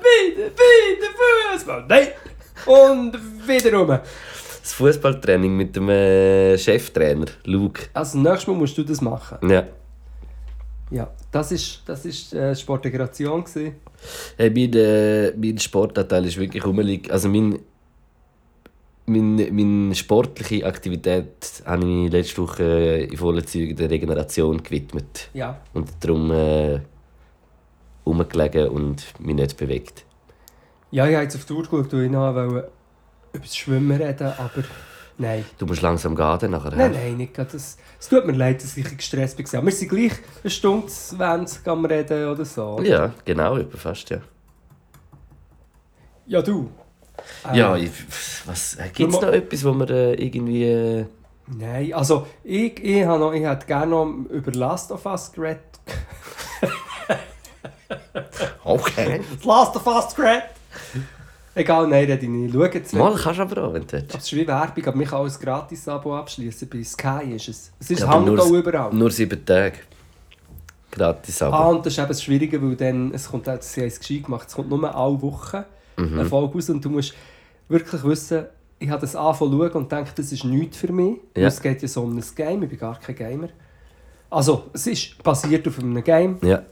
bitte, 0.01 0.51
bitte, 0.51 1.06
Fußball. 1.52 1.85
Nein! 1.89 2.09
Und 2.66 3.19
wiederum. 3.47 3.89
Das 3.89 4.73
Fußballtraining 4.74 5.56
mit 5.56 5.74
dem 5.74 5.89
äh, 5.89 6.56
Cheftrainer, 6.56 7.27
Luke. 7.44 7.82
Also, 7.94 8.19
nächstes 8.19 8.47
Mal 8.47 8.56
musst 8.56 8.78
du 8.78 8.85
das 8.85 9.01
machen. 9.01 9.39
Ja. 9.48 9.65
Ja, 10.90 11.11
das 11.35 11.51
ist, 11.51 11.82
das 11.86 12.05
ist 12.06 12.32
äh, 12.32 12.55
Sportintegration. 12.55 13.43
gewesen. 13.43 13.74
Hey, 14.36 14.51
mein, 14.51 14.73
äh, 14.74 15.32
mein 15.36 15.59
Sportanteil 15.59 16.27
ist 16.27 16.36
wirklich 16.36 16.65
rumliegt. 16.65 17.11
Also 17.11 17.28
mein, 17.28 17.59
mein, 19.06 19.35
meine 19.35 19.94
sportliche 19.97 20.65
Aktivität 20.65 21.62
habe 21.66 21.85
ich 21.85 22.12
letzte 22.12 22.40
Woche 22.40 23.09
in 23.11 23.16
voller 23.16 23.44
Züge 23.44 23.74
der 23.74 23.90
Regeneration 23.90 24.62
gewidmet. 24.62 25.28
Ja. 25.35 25.61
Und 25.73 25.90
darum 25.98 26.31
äh, 26.31 26.81
rumgelegen 28.06 28.69
und 28.69 29.02
mich 29.19 29.35
nicht 29.35 29.56
bewegt. 29.56 30.05
Ja, 30.93 31.09
ich 31.09 31.15
habe 31.15 31.24
jetzt 31.24 31.35
auf 31.35 31.44
die 31.47 31.52
Uhr 31.52 31.62
geschaut 31.62 31.93
und 31.93 32.05
ich 32.05 32.12
wollte 32.12 32.70
über 33.32 33.43
das 33.43 33.56
Schwimmen 33.56 34.01
reden, 34.01 34.32
aber 34.39 34.62
nein. 35.19 35.45
Du 35.59 35.66
musst 35.66 35.82
langsam 35.82 36.15
gehen 36.15 36.51
nachher. 36.51 36.74
Nein, 36.77 36.93
nein, 36.93 37.16
nicht 37.16 37.35
gerade 37.35 37.53
das. 37.53 37.77
Es 37.99 38.09
tut 38.09 38.27
mir 38.27 38.32
leid, 38.32 38.62
dass 38.62 38.77
ich 38.77 38.97
gestresst 38.97 39.39
war. 39.39 39.59
Aber 39.59 39.66
wir 39.66 39.73
sind 39.73 39.89
gleich 39.89 40.12
eine 40.43 40.51
Stunde 40.51 40.86
20 40.86 41.66
am 41.69 41.85
Reden 41.85 42.28
oder 42.28 42.45
so. 42.45 42.81
Ja, 42.82 43.12
genau, 43.24 43.57
etwa 43.57 43.77
fast, 43.77 44.11
ja. 44.11 44.19
Ja, 46.27 46.43
du. 46.43 46.70
Äh, 47.51 47.59
Ja, 47.59 47.77
ich, 47.77 47.91
was, 48.47 48.77
gibt 48.95 49.12
es 49.12 49.20
noch 49.20 49.32
etwas, 49.32 49.65
wo 49.65 49.73
wir 49.74 49.91
äh, 49.91 50.15
irgendwie... 50.15 50.65
Äh, 50.65 51.07
Nein, 51.47 51.93
also 51.93 52.27
ich, 52.43 52.82
ich, 52.82 53.05
habe 53.05 53.19
noch, 53.19 53.32
ich 53.32 53.45
hätte 53.45 53.66
gerne 53.66 53.91
noch 53.91 54.07
über 54.31 54.53
Last 54.53 54.91
of 54.91 55.05
Us 55.05 55.31
geredet. 55.31 55.61
okay. 58.65 59.20
Last 59.45 59.77
of 59.77 59.86
Us 59.86 60.15
geredet! 60.15 60.45
Egal, 61.57 61.87
nein, 61.87 62.05
rede 62.05 62.25
ich 62.25 62.29
nicht. 62.29 62.53
Schau 62.53 62.65
jetzt 62.65 62.95
Mal 62.95 63.15
kannst 63.15 63.39
du 63.39 63.43
aber 63.43 63.65
auch, 63.65 63.75
wenn 63.75 63.83
du 63.87 63.93
willst. 63.93 64.15
Das 64.15 64.25
ist 64.25 64.33
wie 64.35 64.47
Werbung, 64.47 64.85
aber 64.87 64.97
man 64.97 65.07
kann 65.07 65.19
auch 65.21 65.25
ein 65.27 65.33
Gratis-Abo 65.41 66.17
abschließen. 66.17 66.69
Bei 66.69 66.83
Sky 66.83 67.35
ist 67.37 67.49
es. 67.49 67.73
Es 67.79 67.91
ist 67.91 68.01
Ja, 68.01 68.07
aber 68.07 68.15
Hand 68.17 68.27
nur- 68.27 68.41
auch 68.43 68.51
überall. 68.51 68.93
Nur 68.93 69.11
sieben 69.11 69.45
Tage. 69.45 69.77
Gratis 70.91 71.43
Ah, 71.43 71.69
und 71.69 71.85
das 71.85 71.93
ist 71.93 71.99
eben 71.99 72.09
das 72.09 72.23
Schwierige, 72.23 72.63
weil 72.63 72.77
dann, 72.77 73.13
es 73.13 73.29
kommt, 73.29 73.49
auch- 73.49 73.61
sie 73.61 73.81
haben 73.81 73.89
es 73.89 73.99
gescheit 73.99 74.25
gemacht, 74.25 74.49
es 74.49 74.55
kommt 74.55 74.69
nur 74.71 74.95
alle 74.95 75.21
Wochen 75.23 75.65
Mhm. 75.97 76.19
eine 76.21 76.25
Folge 76.25 76.55
raus 76.55 76.71
und 76.71 76.85
du 76.85 76.89
musst 76.91 77.15
wirklich 77.69 78.05
wissen, 78.05 78.45
ich 78.79 78.89
habe 78.91 79.01
das 79.01 79.17
angefangen 79.17 79.51
zu 79.53 79.59
schauen 79.59 79.73
und 79.83 79.91
denke, 79.93 80.11
das 80.15 80.31
ist 80.33 80.45
nichts 80.45 80.77
für 80.77 80.93
mich. 80.93 81.17
Ja. 81.37 81.49
Es 81.49 81.61
geht 81.61 81.83
ja 81.83 81.89
so 81.89 82.03
um 82.03 82.17
ein 82.17 82.25
Game, 82.37 82.63
ich 82.63 82.69
bin 82.69 82.79
gar 82.79 82.99
kein 83.01 83.15
Gamer. 83.17 83.49
Also, 84.31 84.65
es 84.73 84.87
ist 84.87 85.21
basiert 85.23 85.67
auf 85.67 85.79
einem 85.81 86.03
Game 86.03 86.39
Ja. 86.43 86.63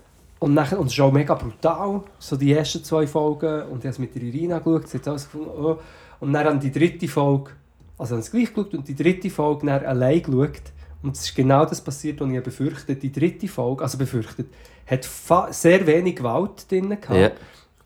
Und, 0.43 0.55
nachher, 0.55 0.78
und 0.81 0.86
es 0.86 0.93
ist 0.94 1.01
auch 1.01 1.12
mega 1.12 1.35
brutal, 1.35 2.02
so 2.19 2.36
die 2.36 2.52
ersten 2.52 2.82
zwei 2.82 3.06
Folgen 3.06 3.62
und 3.69 3.78
ich 3.78 3.85
habe 3.85 3.89
es 3.90 3.98
mit 4.01 4.14
der 4.14 4.23
Irina 4.23 4.59
geschaut, 4.59 4.89
sie 4.89 4.98
hat 4.98 5.06
alles 5.09 5.24
gefunden, 5.24 5.51
oh. 5.56 5.78
und 6.19 6.32
dann 6.32 6.47
an 6.48 6.59
die 6.60 6.73
dritte 6.73 7.06
Folge, 7.06 7.52
also 7.97 8.16
habe 8.16 8.20
ich 8.20 8.27
es 8.27 8.32
gleich 8.32 8.52
geschaut 8.52 8.74
und 8.74 8.89
die 8.89 8.97
dritte 8.97 9.31
Folge 9.31 9.66
dann 9.66 9.85
allein 9.85 10.20
geschaut 10.20 10.73
und 11.02 11.16
es 11.16 11.27
ist 11.27 11.36
genau 11.36 11.64
das 11.64 11.81
passiert, 11.81 12.20
was 12.20 12.31
ich 12.31 12.43
befürchtet. 12.43 13.02
Die 13.02 13.12
dritte 13.12 13.47
Folge, 13.48 13.82
also 13.85 13.98
befürchtet, 13.98 14.48
hat 14.86 15.09
sehr 15.55 15.86
wenig 15.86 16.16
Gewalt 16.16 16.70
drin 16.70 16.89
gehabt 16.89 17.10
Ja. 17.10 17.31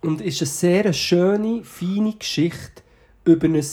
und 0.01 0.23
ist 0.23 0.41
eine 0.41 0.49
sehr 0.49 0.93
schöne, 0.95 1.63
feine 1.63 2.15
Geschichte 2.15 2.83
über 3.25 3.49
ein 3.49 3.65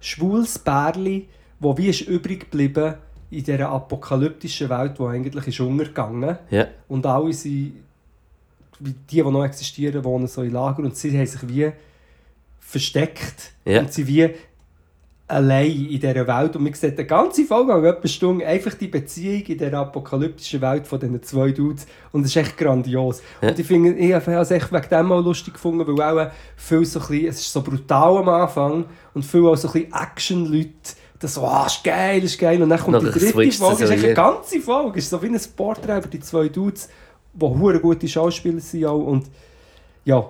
schwules 0.00 0.58
Pärchen, 0.58 1.26
das 1.60 1.78
wie 1.78 1.88
ist 1.88 2.00
übrig 2.02 2.50
geblieben 2.50 2.94
in 3.30 3.44
dieser 3.44 3.70
apokalyptischen 3.70 4.68
Welt, 4.68 4.98
die 4.98 5.02
eigentlich 5.04 5.46
ist 5.46 5.60
untergegangen 5.60 6.38
Ja. 6.50 6.66
und 6.88 7.06
alle 7.06 7.32
sind 7.32 7.74
die, 8.90 8.94
die 9.10 9.22
noch 9.22 9.44
existieren, 9.44 10.04
wohnen 10.04 10.26
so 10.26 10.42
in 10.42 10.52
Lager. 10.52 10.82
Und 10.82 10.96
sie 10.96 11.16
haben 11.16 11.26
sich 11.26 11.48
wie 11.48 11.72
versteckt. 12.60 13.52
Ja. 13.64 13.80
und 13.80 13.92
sie 13.92 14.06
wie 14.06 14.30
allein 15.32 15.70
in 15.70 16.00
dieser 16.00 16.26
Welt. 16.26 16.56
Und 16.56 16.64
man 16.64 16.74
sieht 16.74 16.98
eine 16.98 17.06
ganze 17.06 17.44
Folge 17.44 17.72
an 17.72 17.84
etwa 17.84 18.06
Stunde 18.06 18.46
einfach 18.46 18.74
die 18.74 18.88
Beziehung 18.88 19.42
in 19.42 19.58
dieser 19.58 19.78
apokalyptischen 19.78 20.60
Welt 20.60 20.86
von 20.86 21.00
diesen 21.00 21.22
zwei 21.22 21.50
Dudes. 21.50 21.86
Und 22.12 22.22
es 22.22 22.28
ist 22.28 22.36
echt 22.36 22.56
grandios. 22.56 23.22
Und 23.40 23.58
ich 23.58 23.66
finde, 23.66 23.94
ich 23.94 24.12
habe 24.12 24.32
es 24.32 24.50
echt 24.50 24.72
wegen 24.72 24.88
dem 24.88 25.12
auch 25.12 25.24
lustig 25.24 25.54
gefunden, 25.54 25.86
weil 25.86 26.26
auch 26.26 26.30
viel 26.56 26.84
so 26.84 27.00
ein 27.00 27.06
bisschen, 27.06 27.26
es 27.26 27.40
ist 27.40 27.52
so 27.52 27.62
brutal 27.62 28.18
am 28.18 28.28
Anfang 28.28 28.84
und 29.14 29.24
viel 29.24 29.46
auch 29.46 29.56
so 29.56 29.68
ein 29.68 29.72
bisschen 29.72 29.94
Action-Leute, 29.94 30.70
das 31.18 31.34
so, 31.34 31.46
ah, 31.46 31.66
ist 31.66 31.84
geil, 31.84 32.22
ist 32.24 32.38
geil. 32.38 32.60
Und 32.62 32.68
dann 32.68 32.80
kommt 32.80 32.92
Nachher 32.92 33.12
die 33.12 33.18
dritte 33.18 33.52
Folge, 33.52 33.84
ist 33.84 33.90
echt 33.90 34.04
eine 34.04 34.14
ganze 34.14 34.60
Folge, 34.60 34.98
ist 34.98 35.08
so 35.08 35.22
wie 35.22 35.28
ein 35.28 35.40
Porträt 35.56 35.98
über 35.98 36.08
die 36.08 36.20
zwei 36.20 36.48
Dudes, 36.48 36.88
die 37.32 37.46
hure 37.46 37.80
gute 37.80 38.08
Schauspieler 38.08 38.60
sind 38.60 38.84
auch 38.84 38.98
und 38.98 39.26
ja. 40.04 40.24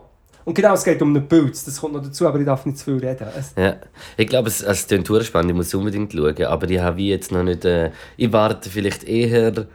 Und 0.44 0.54
genau, 0.54 0.74
es 0.74 0.82
geht 0.82 1.00
um 1.00 1.14
einen 1.14 1.28
Pilz, 1.28 1.64
das 1.64 1.80
kommt 1.80 1.94
noch 1.94 2.02
dazu, 2.02 2.26
aber 2.26 2.40
ich 2.40 2.46
darf 2.46 2.66
nicht 2.66 2.76
zu 2.76 2.84
viel 2.86 3.08
reden. 3.08 3.28
Es, 3.38 3.52
Ja, 3.56 3.76
ich 4.16 4.26
glaube, 4.26 4.48
es, 4.48 4.60
es 4.60 4.88
klingt 4.88 5.06
spannend, 5.24 5.50
ich 5.52 5.56
muss 5.56 5.72
unbedingt 5.72 6.12
schauen, 6.12 6.44
aber 6.44 6.68
ich 6.68 6.80
habe 6.80 7.00
jetzt 7.00 7.30
noch 7.30 7.44
nicht... 7.44 7.64
Äh, 7.64 7.92
ich 8.16 8.32
warte 8.32 8.68
vielleicht 8.68 9.04
eher 9.04 9.66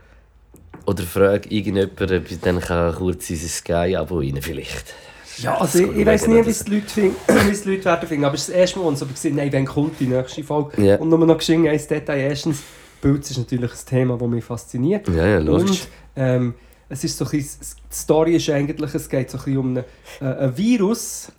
oder 0.86 1.04
frage 1.04 1.50
irgendjemanden, 1.50 2.18
ob 2.18 2.32
ich 2.32 2.40
dann 2.40 2.62
kurz 2.96 3.30
in 3.30 3.38
Sky-Abo 3.38 4.20
rein 4.20 4.40
vielleicht. 4.42 4.94
Ja, 5.38 5.58
also 5.58 5.80
ich, 5.80 5.98
ich 5.98 6.06
weiß 6.06 6.28
nie, 6.28 6.46
wie 6.46 6.50
es 6.50 6.64
die 6.64 6.76
Leute 6.76 7.12
es 7.52 7.64
die 7.64 7.70
Leute 7.70 7.86
werden 7.86 8.08
finden, 8.08 8.26
aber 8.26 8.36
es 8.36 8.42
ist 8.42 8.50
das 8.50 8.56
erste 8.56 8.80
Mal, 8.80 8.86
und 8.86 8.98
so 8.98 9.06
ich 9.06 9.14
gesehen, 9.14 9.36
nein, 9.36 9.50
wann 9.52 9.66
kommt 9.66 10.00
die 10.00 10.08
nächste 10.08 10.44
Folge? 10.44 10.82
Ja. 10.82 10.96
Und 10.98 11.10
nur 11.10 11.20
noch 11.20 11.38
geschehen, 11.38 11.68
ein 11.68 11.78
Detail. 11.78 12.18
Erstens, 12.18 12.64
Pilz 13.02 13.32
ist 13.32 13.38
natürlich 13.38 13.72
ein 13.72 13.86
Thema, 13.86 14.18
das 14.18 14.28
mich 14.28 14.44
fasziniert. 14.44 15.08
Ja, 15.10 15.28
ja, 15.28 15.40
logisch. 15.40 15.82
Und 15.82 15.88
ähm, 16.16 16.54
es 16.90 17.04
ist 17.04 17.18
so 17.18 17.26
ein 17.26 17.32
bisschen, 17.32 17.60
die 17.92 17.96
Story 17.96 18.36
ist 18.36 18.50
eigentlich, 18.50 18.94
es 18.94 19.10
geht 19.10 19.30
so 19.30 19.38
ein 19.38 19.44
bisschen 19.44 19.58
um 19.60 19.68
einen, 19.70 19.84
äh, 20.22 20.46
ein 20.46 20.58
Virus. 20.58 21.32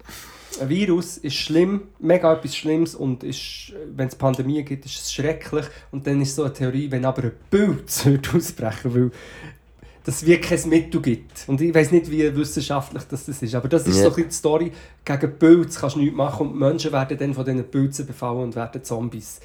Ein 0.61 0.69
Virus 0.71 1.19
ist 1.19 1.37
schlimm, 1.37 1.83
mega 2.01 2.33
etwas 2.33 2.57
Schlimmes 2.57 2.95
und 2.95 3.23
ist, 3.23 3.73
wenn 3.95 4.09
es 4.09 4.17
Pandemie 4.17 4.65
gibt, 4.65 4.85
ist 4.87 5.01
es 5.01 5.13
schrecklich. 5.13 5.67
Und 5.93 6.07
dann 6.07 6.21
ist 6.21 6.35
so 6.35 6.43
eine 6.45 6.53
Theorie, 6.53 6.91
wenn 6.91 7.05
aber 7.05 7.23
ein 7.25 7.33
Pilz 7.51 8.07
ausbrechen 8.35 8.95
weil 8.95 9.11
dass 10.05 10.23
es 10.23 10.27
wirklich 10.27 10.63
kein 10.63 10.71
Mittel 10.71 11.03
gibt. 11.03 11.45
Und 11.49 11.61
ich 11.61 11.75
weiß 11.75 11.93
nicht, 11.93 12.11
wie 12.11 12.35
wissenschaftlich 12.35 13.03
das, 13.11 13.27
das 13.27 13.43
ist, 13.43 13.55
aber 13.55 13.69
das 13.69 13.87
ist 13.87 13.97
Ja. 13.99 14.05
so 14.05 14.09
ein 14.09 14.15
bisschen 14.15 14.29
die 14.31 14.35
Story. 14.35 14.73
Gegen 15.05 15.39
Pilze 15.39 15.79
kannst 15.79 15.97
du 15.97 16.01
nichts 16.01 16.17
machen 16.17 16.49
und 16.49 16.59
Menschen 16.59 16.93
werden 16.93 17.19
dann 17.19 17.35
von 17.35 17.45
diesen 17.45 17.71
Pilzen 17.71 18.07
befallen 18.07 18.39
und 18.45 18.57
werden 18.57 18.83
Zombies. 18.83 19.41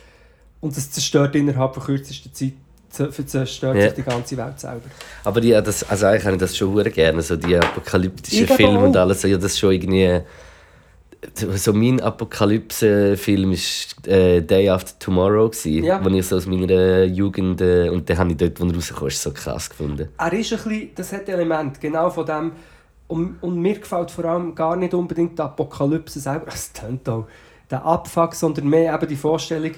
Und 0.61 0.77
das 0.77 0.89
zerstört 0.89 1.35
innerhalb 1.35 1.73
von 1.75 1.83
kürzester 1.83 2.31
Zeit 2.31 2.53
zerstört 2.93 3.75
Ja. 3.75 3.81
sich 3.83 3.93
die 3.93 4.03
ganze 4.03 4.37
Welt 4.37 4.59
selber. 4.59 4.81
Aber 5.23 5.41
die, 5.41 5.49
das, 5.51 5.83
also 5.89 6.05
eigentlich 6.05 6.23
habe 6.25 6.35
ich 6.35 6.39
das 6.41 6.55
schon 6.55 6.71
hure 6.73 6.89
gerne, 6.91 7.21
so 7.21 7.35
die 7.35 7.57
apokalyptischen 7.57 8.47
Filme 8.47 8.79
und 8.79 8.95
alles. 8.95 9.23
Ja, 9.23 9.35
das 9.37 9.53
ist 9.53 9.59
schon 9.59 9.71
irgendwie... 9.73 10.21
So 11.55 11.71
mein 11.71 12.01
Apokalypse-Film 12.01 13.51
war 13.51 14.11
äh, 14.13 14.41
Day 14.41 14.69
After 14.69 14.99
Tomorrow, 14.99 15.49
gewesen, 15.49 15.83
Ja. 15.85 16.03
wo 16.03 16.09
ich 16.09 16.27
so 16.27 16.35
aus 16.35 16.45
meiner 16.45 17.03
Jugend... 17.05 17.61
Äh, 17.61 17.89
und 17.89 18.07
den 18.09 18.17
habe 18.17 18.31
ich 18.31 18.37
dort, 18.37 18.59
wo 18.59 18.65
er 18.65 18.75
rauskam, 18.75 19.09
so 19.09 19.31
krass 19.31 19.69
gefunden. 19.69 20.09
Er 20.17 20.33
ist 20.33 20.51
ein 20.51 20.57
bisschen, 20.59 20.89
das 20.95 21.13
hat 21.13 21.29
Element 21.29 21.79
genau 21.79 22.09
von 22.09 22.25
dem. 22.25 22.51
Und, 23.07 23.37
und 23.41 23.57
mir 23.59 23.79
gefällt 23.79 24.11
vor 24.11 24.25
allem 24.25 24.53
gar 24.53 24.75
nicht 24.75 24.93
unbedingt 24.93 25.37
die 25.39 25.41
Apokalypse 25.43 26.19
selber, 26.19 26.45
das 26.51 26.73
tönt 26.73 27.07
auch, 27.07 27.25
der 27.71 27.85
Abfuck, 27.85 28.35
sondern 28.35 28.67
mehr 28.67 28.93
eben 28.93 29.07
die 29.07 29.15
Vorstellung, 29.15 29.71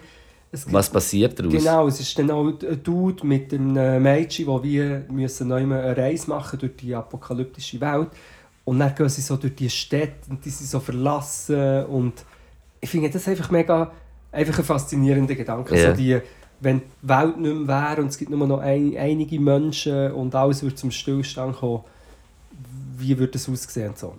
gibt 0.64 0.74
Was 0.74 0.90
passiert 0.90 1.38
daraus? 1.38 1.54
Genau, 1.54 1.88
es 1.88 2.00
ist 2.00 2.18
dann 2.18 2.32
auch 2.32 2.46
ein 2.48 2.84
Dude 2.84 3.26
mit 3.26 3.54
einem 3.54 4.02
Mädchen, 4.02 4.48
wo 4.48 4.62
wir 4.64 5.06
müssen 5.10 5.52
eine 5.52 5.96
Reise 5.96 6.30
machen 6.30 6.60
durch 6.60 6.76
die 6.78 6.96
apokalyptische 6.96 7.80
Welt. 7.82 8.10
Und 8.64 8.80
dann 8.80 8.96
gehen 8.96 9.10
sie 9.10 9.22
so 9.22 9.38
durch 9.38 9.56
die 9.56 9.70
Städte 9.70 10.30
und 10.30 10.44
die 10.44 10.50
sind 10.50 10.68
so 10.68 10.80
verlassen. 10.80 11.86
Und 11.86 12.14
ich 12.82 12.90
finde 12.90 13.10
das 13.10 13.28
einfach 13.28 13.52
mega 13.52 13.92
einfach 14.32 14.60
ein 14.60 14.66
faszinierender 14.66 15.36
Gedanke. 15.36 15.78
Ja. 15.78 15.92
So 15.92 15.98
die, 15.98 16.20
wenn 16.60 16.80
die 16.80 17.08
Welt 17.08 17.38
nicht 17.38 17.56
mehr 17.56 17.68
wäre 17.68 18.02
und 18.02 18.08
es 18.08 18.18
gibt 18.18 18.32
nur 18.32 18.48
noch 18.48 18.60
ein, 18.60 18.96
einige 18.98 19.40
Menschen 19.40 20.12
und 20.12 20.36
alles 20.36 20.62
würde 20.64 20.76
zum 20.76 20.92
Stillstand 20.92 21.58
kommen, 21.58 21.84
wie 22.98 23.18
würde 23.18 23.34
das 23.34 23.50
aussehen? 23.50 23.94
So. 23.96 24.16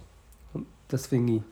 Und 0.52 0.66
das 0.88 1.06
finde 1.06 1.34
ich, 1.34 1.42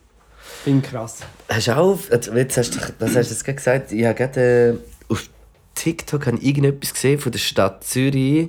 ich 0.65 0.83
krass. 0.83 1.21
Hast 1.49 1.66
du 1.69 1.77
auch, 1.77 1.99
jetzt 2.11 2.57
hast 2.57 2.71
du, 2.75 2.81
was 2.99 3.16
hast 3.16 3.31
du 3.31 3.35
jetzt 3.35 3.45
gerade 3.45 3.57
gesagt? 3.57 3.93
Ich 3.93 4.05
habe 4.05 4.15
gerade 4.15 4.81
äh, 5.09 5.12
auf 5.12 5.29
TikTok 5.75 6.27
irgendetwas 6.27 6.95
gesehen 6.95 7.19
von 7.19 7.33
der 7.33 7.39
Stadt 7.39 7.85
Zürich, 7.85 8.49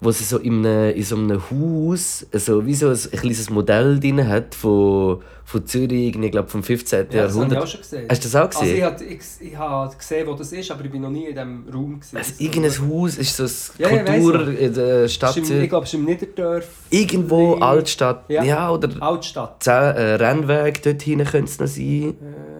wo 0.00 0.10
sie 0.10 0.24
so 0.24 0.38
in, 0.38 0.64
einem, 0.66 0.94
in 0.94 1.02
so 1.02 1.16
einem 1.16 1.40
Haus 1.50 2.26
so 2.32 2.66
wie 2.66 2.74
so 2.74 2.88
ein, 2.88 2.92
ein 3.12 3.18
kleines 3.18 3.50
Modell 3.50 3.98
drin 3.98 4.26
hat 4.28 4.54
von, 4.54 5.22
von 5.44 5.66
Zürich, 5.66 6.14
ich 6.16 6.30
glaube 6.30 6.48
vom 6.48 6.62
15. 6.62 6.98
Ja, 6.98 7.04
das 7.04 7.14
habe 7.14 7.26
ich 7.26 7.34
Jahrhundert. 7.36 7.62
auch 7.62 7.66
schon 7.66 7.80
gesehen. 7.80 8.06
Hast 8.10 8.24
du 8.24 8.28
das 8.28 8.36
auch 8.36 8.40
Also 8.46 8.60
ich 8.62 8.66
gesehen? 8.72 8.84
habe 8.84 9.04
ich, 9.04 9.20
ich 9.40 9.56
habe 9.56 9.96
gesehen, 9.96 10.26
wo 10.26 10.34
das 10.34 10.52
ist, 10.52 10.70
aber 10.70 10.84
ich 10.84 10.90
bin 10.90 11.02
noch 11.02 11.10
nie 11.10 11.26
in 11.26 11.34
diesem 11.34 11.64
Raum 11.72 12.00
gesehen. 12.00 12.18
also, 12.18 12.32
irgendein 12.38 12.88
Haus 12.90 13.16
ist 13.16 13.36
so 13.36 13.44
eine 13.84 13.90
Ja, 13.96 14.02
Kultur 14.04 14.48
in 14.58 14.74
der 14.74 15.02
Das 15.02 15.14
Stadt 15.14 15.36
im, 15.36 15.62
ich 15.62 15.68
glaube, 15.68 15.84
es 15.84 15.92
ist 15.94 15.98
im 15.98 16.04
Niederdorf. 16.04 16.68
Irgendwo 16.90 17.54
Altstadt, 17.54 18.24
ja, 18.28 18.42
Ja. 18.44 18.70
oder 18.70 18.90
Altstadt. 19.00 19.62
zehn 19.62 19.72
äh, 19.72 20.14
Rennweg 20.14 20.82
dort 20.82 21.02
hinein 21.02 21.26
könnte 21.26 21.50
es 21.50 21.58
noch 21.58 21.66
sein. 21.66 22.14
Äh, 22.20 22.55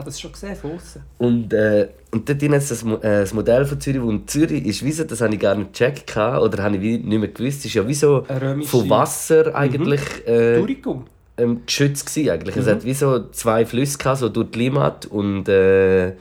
habe 0.00 0.10
das 0.10 0.20
schon 0.20 0.32
gesehen 0.32 0.56
von 0.56 0.72
außen. 0.72 1.02
Und, 1.18 1.52
äh, 1.52 1.88
und 2.10 2.28
dort 2.28 2.40
drin 2.42 2.52
ist 2.54 2.70
das, 2.70 2.82
äh, 2.82 2.98
das 3.00 3.32
Modell 3.34 3.64
von 3.64 3.80
Zürich. 3.80 4.00
Und 4.00 4.30
Zürich 4.30 4.64
ist 4.66 4.84
wie 4.84 4.92
so, 4.92 5.04
das 5.04 5.20
habe 5.20 5.34
ich 5.34 5.40
gar 5.40 5.54
nicht 5.54 5.72
gecheckt 5.72 6.16
oder 6.16 6.62
habe 6.62 6.76
ich 6.76 6.82
nicht 6.82 7.06
mehr 7.06 7.28
gewusst, 7.28 7.64
ist 7.64 7.74
ja 7.74 7.86
wie 7.86 7.94
so 7.94 8.24
von 8.64 8.90
Wasser 8.90 9.54
eigentlich 9.54 10.00
äh, 10.26 10.58
Durikum. 10.58 11.04
ähm, 11.36 11.62
geschützt 11.66 12.06
gewesen 12.06 12.30
eigentlich. 12.30 12.56
Es 12.56 12.66
Mhm. 12.66 12.70
hat 12.70 12.84
wie 12.84 12.94
so 12.94 13.28
zwei 13.30 13.64
Flüsse 13.64 13.98
gehabt, 13.98 14.18
so 14.18 14.28
durch 14.28 14.50
die 14.50 14.58
Limmat 14.58 15.06
und 15.06 15.48
äh, 15.48 16.14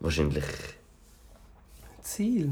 wahrscheinlich... 0.00 0.44
Ziel. 2.02 2.50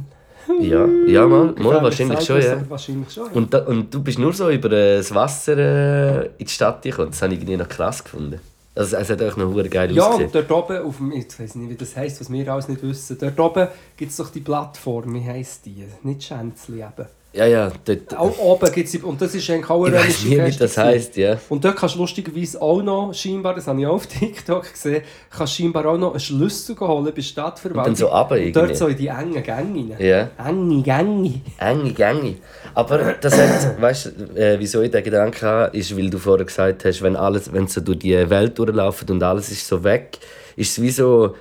Ja, 0.61 0.85
ja 1.07 1.27
mal, 1.27 1.55
mal 1.59 1.83
wahrscheinlich 1.83 2.21
schon, 2.21 2.41
ja. 2.43 2.61
Wahrscheinlich 2.69 3.11
schon, 3.11 3.27
ja. 3.27 3.33
Und, 3.33 3.55
da, 3.55 3.61
und 3.65 3.93
du 3.95 4.03
bist 4.03 4.19
nur 4.19 4.33
so 4.33 4.51
über 4.51 4.71
äh, 4.73 4.97
das 4.99 5.15
Wasser 5.15 5.57
äh, 5.57 6.27
in 6.37 6.45
die 6.47 6.49
Stadt 6.49 6.83
gekommen. 6.83 7.11
Das 7.13 7.23
habe 7.23 7.33
ich 7.33 7.41
irgendwie 7.41 7.57
noch 7.57 7.69
krass 7.69 8.05
gefunden. 8.05 8.41
Also 8.77 8.97
es 8.97 9.09
hat 9.09 9.23
auch 9.23 9.37
noch 9.37 9.53
hure 9.53 9.69
geil 9.69 9.93
ja, 9.93 10.03
ausgesehen. 10.03 10.27
und 10.27 10.35
dort 10.35 10.51
oben, 10.51 10.85
auf 10.85 10.97
dem, 10.97 11.13
ich 11.13 11.39
weiß 11.39 11.55
nicht, 11.55 11.71
wie 11.71 11.77
das 11.77 11.97
heisst, 11.97 12.21
was 12.21 12.31
wir 12.33 12.53
alles 12.53 12.69
nicht 12.69 12.83
wissen. 12.83 13.17
Dort 13.21 13.39
oben 13.39 13.69
gibt 13.97 14.11
es 14.11 14.17
doch 14.17 14.31
die 14.31 14.41
Plattform, 14.41 15.15
wie 15.15 15.25
heisst 15.25 15.67
die? 15.67 15.85
Nicht 16.03 16.25
Schänzli 16.25 16.81
eben. 16.81 17.07
Ja, 17.35 17.47
ja, 17.47 17.73
dort... 17.85 18.17
Auch 18.17 18.39
oben 18.39 18.73
gibt 18.73 18.89
es, 18.89 19.03
und 19.03 19.21
das 19.21 19.35
ist 19.35 19.51
eigentlich 19.51 19.69
auch 19.69 19.85
ich 19.87 19.93
eine 19.93 20.05
weiß 20.05 20.25
römische 20.25 20.43
nicht, 20.43 20.55
wie 20.55 20.59
das 20.59 20.79
heisst, 20.79 21.17
ja. 21.17 21.37
Und 21.49 21.65
dort 21.65 21.75
kannst 21.77 21.97
du 21.97 21.99
lustigerweise 21.99 22.63
auch 22.63 22.81
noch, 22.81 23.13
scheinbar, 23.13 23.57
das 23.57 23.67
habe 23.67 23.81
ich 23.81 23.87
auch 23.89 23.95
auf 23.95 24.07
TikTok 24.07 24.71
gesehen, 24.71 25.03
kannst 25.37 25.55
scheinbar 25.55 25.87
auch 25.87 25.99
noch 25.99 26.13
einen 26.13 26.21
Schlüssel 26.21 26.79
holen 26.79 27.07
bei 27.07 27.11
der 27.11 27.23
Stadtverwaltung. 27.23 27.81
Und 27.81 27.87
dann 27.87 27.97
so 27.97 28.07
runter 28.07 28.37
irgendwie. 28.37 28.53
dort 28.53 28.77
so 28.77 28.87
in 28.87 28.97
die 28.97 29.09
engen 29.09 29.43
Gänge 29.43 29.53
rein. 29.53 29.97
Ja. 29.99 30.31
Enge 30.47 30.83
Gänge. 30.83 31.41
Enge 31.59 31.93
Gänge. 31.93 32.37
Aber 32.73 33.15
das 33.15 33.37
hat, 33.37 33.81
weißt 33.81 34.13
du, 34.17 34.41
äh, 34.41 34.61
wieso 34.61 34.83
ich 34.83 34.93
den 34.93 35.03
Gedanken 35.03 35.43
habe, 35.43 35.77
ist, 35.77 35.97
weil 35.97 36.11
du 36.11 36.19
vorher 36.19 36.47
gesagt 36.47 36.85
hast, 36.85 37.03
wenn 37.03 37.17
alles, 37.17 37.53
wenn 37.53 37.67
so 37.67 37.81
durch 37.81 37.99
die 37.99 38.31
Welt 38.31 38.57
durchlaufen 38.57 39.11
und 39.11 39.23
alles 39.25 39.51
ist 39.51 39.67
so 39.67 39.83
weg, 39.83 40.19
ist 40.55 40.79
es 40.79 40.83
wie 40.83 40.91
so 40.91 41.35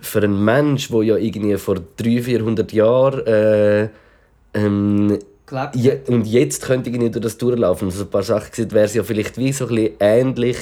für 0.00 0.18
einen 0.18 0.44
Mensch, 0.44 0.88
der 0.88 1.02
ja 1.04 1.16
irgendwie 1.16 1.56
vor 1.56 1.76
300, 1.76 2.24
400 2.24 2.72
Jahren 2.72 3.26
äh, 3.26 3.88
ähm, 4.54 5.18
Gelebt 5.46 5.76
je, 5.76 5.98
und 6.08 6.26
jetzt 6.26 6.62
könnte 6.64 6.90
irgendwie 6.90 7.10
durch 7.10 7.22
das 7.22 7.38
durchlaufen 7.38 7.88
und 7.88 7.94
so 7.94 8.02
ein 8.04 8.10
paar 8.10 8.22
Sachen 8.24 8.50
gesehen, 8.50 8.70
wäre 8.72 8.86
es 8.86 8.94
ja 8.94 9.02
vielleicht 9.04 9.38
wie 9.38 9.52
so 9.52 9.66
ein 9.66 9.74
bisschen 9.74 9.94
ähnlich. 10.00 10.56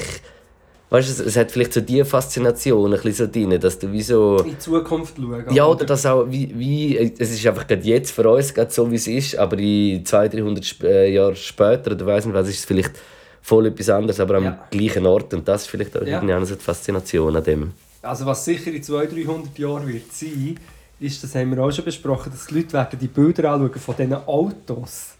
Weißt 0.90 1.08
du, 1.08 1.12
es, 1.12 1.20
es 1.20 1.36
hat 1.36 1.50
vielleicht 1.50 1.72
so 1.72 1.80
die 1.80 2.04
Faszination 2.04 2.92
ein 2.92 3.00
bisschen 3.00 3.26
so 3.26 3.32
drin, 3.32 3.58
dass 3.58 3.78
du 3.78 3.90
wie 3.90 4.02
so. 4.02 4.38
in 4.40 4.50
die 4.50 4.58
Zukunft 4.58 5.16
schauen. 5.16 5.44
Ja, 5.50 5.66
oder 5.66 5.86
das 5.86 6.04
auch, 6.04 6.26
wie, 6.28 6.52
wie, 6.56 6.96
es 7.18 7.30
ist 7.32 7.46
einfach 7.46 7.66
gerade 7.66 7.82
jetzt 7.82 8.10
für 8.12 8.28
uns 8.28 8.52
gerade 8.52 8.70
so, 8.70 8.90
wie 8.90 8.96
es 8.96 9.06
ist, 9.06 9.36
aber 9.36 9.58
in 9.58 10.04
200, 10.04 10.34
300 10.34 10.64
Sp 10.68 10.84
äh, 10.86 11.12
Jahre 11.14 11.34
später, 11.34 11.92
oder 11.92 12.06
weiss 12.06 12.26
nicht 12.26 12.34
was, 12.34 12.48
ist 12.48 12.58
es 12.58 12.64
vielleicht 12.66 12.92
voll 13.40 13.66
etwas 13.66 13.88
anderes, 13.88 14.20
aber 14.20 14.36
am 14.36 14.44
Ja. 14.44 14.66
gleichen 14.70 15.06
Ort 15.06 15.32
und 15.34 15.48
das 15.48 15.62
ist 15.62 15.68
vielleicht 15.68 15.96
auch 15.96 16.02
Ja. 16.02 16.22
irgendwie 16.22 16.54
die 16.54 16.62
Faszination 16.62 17.34
an 17.34 17.42
dem. 17.44 17.72
Also 18.02 18.26
was 18.26 18.44
sicher 18.44 18.70
in 18.70 18.82
200, 18.82 19.12
300 19.16 19.58
Jahren 19.58 19.88
wird 19.88 20.12
sein, 20.12 20.58
ist, 21.00 21.22
das 21.22 21.34
haben 21.34 21.54
wir 21.54 21.62
auch 21.62 21.70
schon 21.70 21.84
besprochen, 21.84 22.30
dass 22.32 22.46
die 22.46 22.54
Leute 22.54 22.72
werden 22.72 22.98
die 22.98 23.08
Bilder 23.08 23.52
anschauen 23.52 23.74
von 23.74 23.96
diesen 23.96 24.14
Autos, 24.14 25.14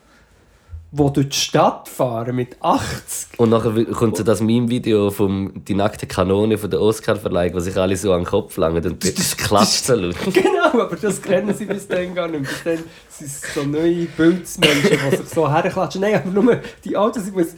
die 0.91 1.13
durch 1.13 1.29
die 1.29 1.37
Stadt 1.37 1.89
fahren 1.89 2.37
mit 2.37 2.57
80. 2.61 3.39
Und 3.39 3.51
nachher 3.51 3.85
kommt 3.87 4.17
so 4.17 4.23
das 4.23 4.41
Meme-Video 4.41 5.11
von 5.11 5.65
«Die 5.65 5.75
nackte 5.75 6.07
Kanone» 6.07 6.57
von 6.57 6.71
der 6.71 6.81
Oscar-Verleihung, 6.81 7.55
wo 7.55 7.61
sich 7.61 7.77
alle 7.77 7.97
so 7.97 8.13
an 8.13 8.21
den 8.21 8.27
Kopf 8.27 8.57
langen 8.57 8.85
und 8.85 9.19
das 9.19 9.37
klatscht 9.37 9.87
so 9.87 9.95
laut. 9.97 10.15
genau, 10.33 10.81
aber 10.81 10.97
das 10.97 11.21
kennen 11.21 11.53
sie 11.53 11.67
bis 11.67 11.89
dann 11.89 12.15
gar 12.15 12.29
nicht. 12.29 12.43
Bis 12.43 12.63
dann 12.63 12.79
sind 13.09 13.27
es 13.27 13.55
so 13.55 13.65
neue 13.65 14.07
Bildsmenschen, 14.07 14.99
die 15.11 15.17
sich 15.17 15.29
so 15.29 15.51
herklatschen. 15.51 16.01
Nein, 16.01 16.15
aber 16.15 16.31
nur 16.31 16.61
die 16.85 16.97
Autos, 16.97 17.27
ich 17.27 17.35
muss... 17.35 17.49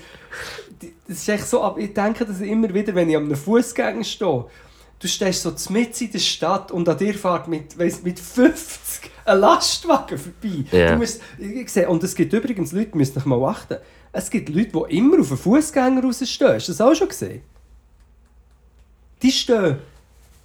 Das 1.09 1.18
ist 1.18 1.28
echt 1.28 1.47
so, 1.47 1.74
ich 1.78 1.94
denke 1.94 2.24
das 2.24 2.40
immer 2.40 2.72
wieder, 2.72 2.94
wenn 2.94 3.09
ich 3.09 3.16
an 3.16 3.24
einem 3.24 3.36
Fußgänger 3.36 4.05
stehe. 4.05 4.44
Du 4.98 5.09
stehst 5.09 5.43
so 5.43 5.52
mitten 5.70 6.05
in 6.05 6.12
der 6.12 6.18
Stadt 6.18 6.73
und 6.73 6.89
an 6.89 6.97
dir 6.97 7.14
fährt 7.14 7.48
mit, 7.48 7.78
weiss, 7.78 8.02
mit 8.02 8.18
50 8.18 9.10
ein 9.27 9.40
Lastwagen 9.40 10.18
vorbei. 10.18 10.64
Ja. 10.73 10.93
Du 10.93 10.98
musst, 10.98 11.20
ich 11.39 11.68
sehe, 11.68 11.89
und 11.89 12.02
es 12.02 12.14
gibt 12.14 12.32
übrigens 12.32 12.73
Leute, 12.73 12.93
die 12.93 12.98
müssen 12.98 13.14
nicht 13.16 13.27
mal 13.27 13.44
achten. 13.44 13.77
Es 14.12 14.31
gibt 14.31 14.48
Leute, 14.48 14.70
die 14.70 14.97
immer 14.97 15.20
auf 15.20 15.31
einen 15.31 15.39
Fußgänger 15.39 16.02
rausstehen. 16.02 16.55
Hast 16.55 16.68
du 16.68 16.73
das 16.73 16.81
auch 16.81 16.94
schon 16.94 17.09
gesehen? 17.09 17.43
Die 19.23 19.32
stehen 19.32 19.78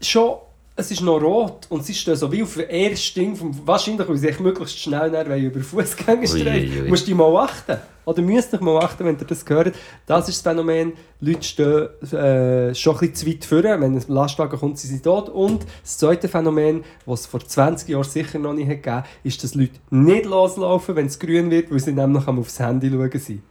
schon, 0.01 0.39
es 0.75 0.91
ist 0.91 1.01
noch 1.01 1.21
rot 1.21 1.67
und 1.69 1.85
sie 1.85 1.93
stehen 1.93 2.15
so 2.15 2.31
wie 2.31 2.43
auf 2.43 2.55
den 2.55 2.69
ersten 2.69 3.19
Ding, 3.19 3.35
vom, 3.35 3.55
wahrscheinlich, 3.67 4.07
weil 4.07 4.17
sie 4.17 4.29
echt 4.29 4.39
möglichst 4.39 4.79
schnell 4.79 5.11
wollen 5.11 5.43
über 5.43 5.59
Fußgänger 5.59 6.27
streifen. 6.27 6.87
Musst 6.87 7.07
du 7.07 7.15
mal 7.15 7.35
achten. 7.43 7.77
Oder 8.03 8.21
müsst 8.23 8.51
dich 8.51 8.61
mal 8.61 8.83
achten, 8.83 9.05
wenn 9.05 9.17
ihr 9.17 9.25
das 9.25 9.45
hört. 9.47 9.75
Das 10.07 10.27
ist 10.27 10.43
das 10.43 10.51
Phänomen. 10.53 10.93
Leute 11.19 11.43
stehen 11.43 12.13
äh, 12.13 12.73
schon 12.73 12.95
ein 12.95 12.99
bisschen 12.99 13.15
zu 13.15 13.27
weit 13.27 13.45
vorne. 13.45 13.79
Wenn 13.79 13.95
ein 13.95 14.03
Lastwagen 14.07 14.59
kommt, 14.59 14.79
sind 14.79 14.89
sie 14.89 15.01
tot. 15.01 15.29
Und 15.29 15.65
das 15.83 15.97
zweite 15.99 16.27
Phänomen, 16.27 16.83
das 17.05 17.21
es 17.21 17.25
vor 17.27 17.41
20 17.41 17.89
Jahren 17.89 18.03
sicher 18.03 18.39
noch 18.39 18.53
nicht 18.53 18.69
hat 18.69 18.81
gegeben 18.81 19.03
ist, 19.23 19.43
dass 19.43 19.53
Leute 19.53 19.79
nicht 19.91 20.25
loslaufen, 20.25 20.95
wenn 20.95 21.05
es 21.05 21.19
grün 21.19 21.51
wird, 21.51 21.69
weil 21.71 21.79
sie 21.79 21.91
nämlich 21.91 22.27
aufs 22.27 22.59
Handy 22.59 22.89
schauen 22.89 23.19
sind. 23.19 23.43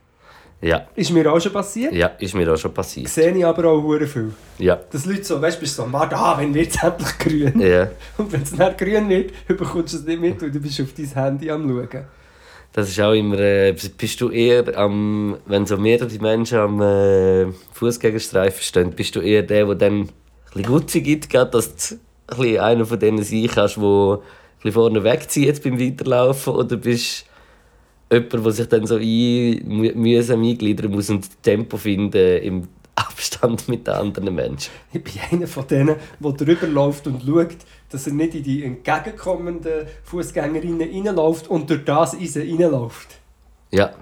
Ja, 0.63 0.87
Ist 0.95 1.11
mir 1.11 1.33
auch 1.33 1.41
schon 1.41 1.53
passiert. 1.53 1.93
ja, 1.95 2.09
ist 2.19 2.35
mir 2.35 2.53
auch 2.53 2.57
schon 2.59 2.75
passiert. 2.75 3.09
Sehe 3.09 3.35
ich 3.35 3.45
aber 3.47 3.65
auch 3.71 3.83
hure 3.83 4.07
viel. 4.07 4.33
Ja, 4.59 4.79
Dass 4.91 5.07
Leute 5.07 5.25
so, 5.25 5.41
weißt 5.41 5.57
du, 5.57 5.61
bist 5.61 5.75
so, 5.77 5.91
warte, 5.91 6.17
ah, 6.17 6.37
wenn 6.39 6.53
wird 6.53 6.69
es 6.71 6.83
endlich 6.83 7.19
grün? 7.19 7.61
ja. 7.61 7.91
Und 8.19 8.31
wenn 8.31 8.43
es 8.43 8.53
nicht 8.53 8.79
grün 8.79 9.09
wird, 9.09 9.33
bekommst 9.49 9.95
du 9.95 9.99
es 9.99 10.05
nicht 10.05 10.21
mit, 10.21 10.43
weil 10.43 10.51
du 10.51 10.61
bist 10.61 10.79
auf 10.81 10.93
dein 10.95 11.07
Handy 11.07 11.51
am 11.51 11.67
schauen. 11.67 12.05
Das 12.73 12.89
ist 12.89 13.01
auch 13.01 13.13
immer, 13.15 13.39
äh, 13.39 13.75
bist 13.97 14.21
du 14.21 14.29
eher 14.29 14.77
am, 14.79 15.39
wenn 15.47 15.65
so 15.67 15.77
mehrere 15.77 16.09
Menschen 16.21 16.59
am 16.59 16.81
äh, 16.83 17.47
Fußgängerstreifen 17.73 18.63
stehen, 18.63 18.91
bist 18.93 19.17
du 19.17 19.21
eher 19.21 19.43
der, 19.43 19.65
der 19.65 19.75
dann 19.75 20.01
ein 20.03 20.09
bisschen 20.53 20.67
Gutzi 20.71 21.01
gibt, 21.01 21.35
dass 21.35 21.75
du 22.29 22.61
einer 22.61 22.85
von 22.85 22.99
denen 23.01 23.23
sein 23.25 23.49
kannst, 23.53 23.77
der 23.77 23.83
ein 23.83 24.19
bisschen 24.63 24.73
vorne 24.73 25.03
wegzieht 25.03 25.63
beim 25.65 25.81
Weiterlaufen, 25.81 26.53
oder 26.55 26.77
bist 26.77 27.25
jemand, 28.11 28.33
der 28.33 28.53
sich 28.53 28.69
dann 28.69 28.87
so 28.87 28.97
ein, 28.97 29.03
mü- 29.03 29.95
mühsam 29.95 30.43
eingliedern 30.43 30.91
muss 30.91 31.11
und 31.11 31.43
Tempo 31.43 31.77
finden 31.77 32.43
im 32.43 32.69
Abstand 32.97 33.69
mit 33.69 33.87
den 33.87 33.95
anderen 33.95 34.35
Menschen. 34.35 34.71
Ich 34.93 35.03
bin 35.03 35.15
einer 35.31 35.47
von 35.47 35.67
denen, 35.67 35.97
der 36.19 36.33
drüber 36.33 36.67
läuft 36.67 37.07
und 37.07 37.23
schaut, 37.25 37.57
dass 37.91 38.07
er 38.07 38.13
nicht 38.13 38.35
in 38.35 38.43
die 38.43 38.65
entgegenkommenden 38.65 39.87
Fußgängerinnen 40.05 41.07
reinläuft 41.07 41.49
und 41.49 41.71
durch 41.71 41.85
das 41.85 42.15
in 42.15 42.27
sie 42.27 42.41
reinläuft. 42.41 43.09
Ja, 43.71 43.93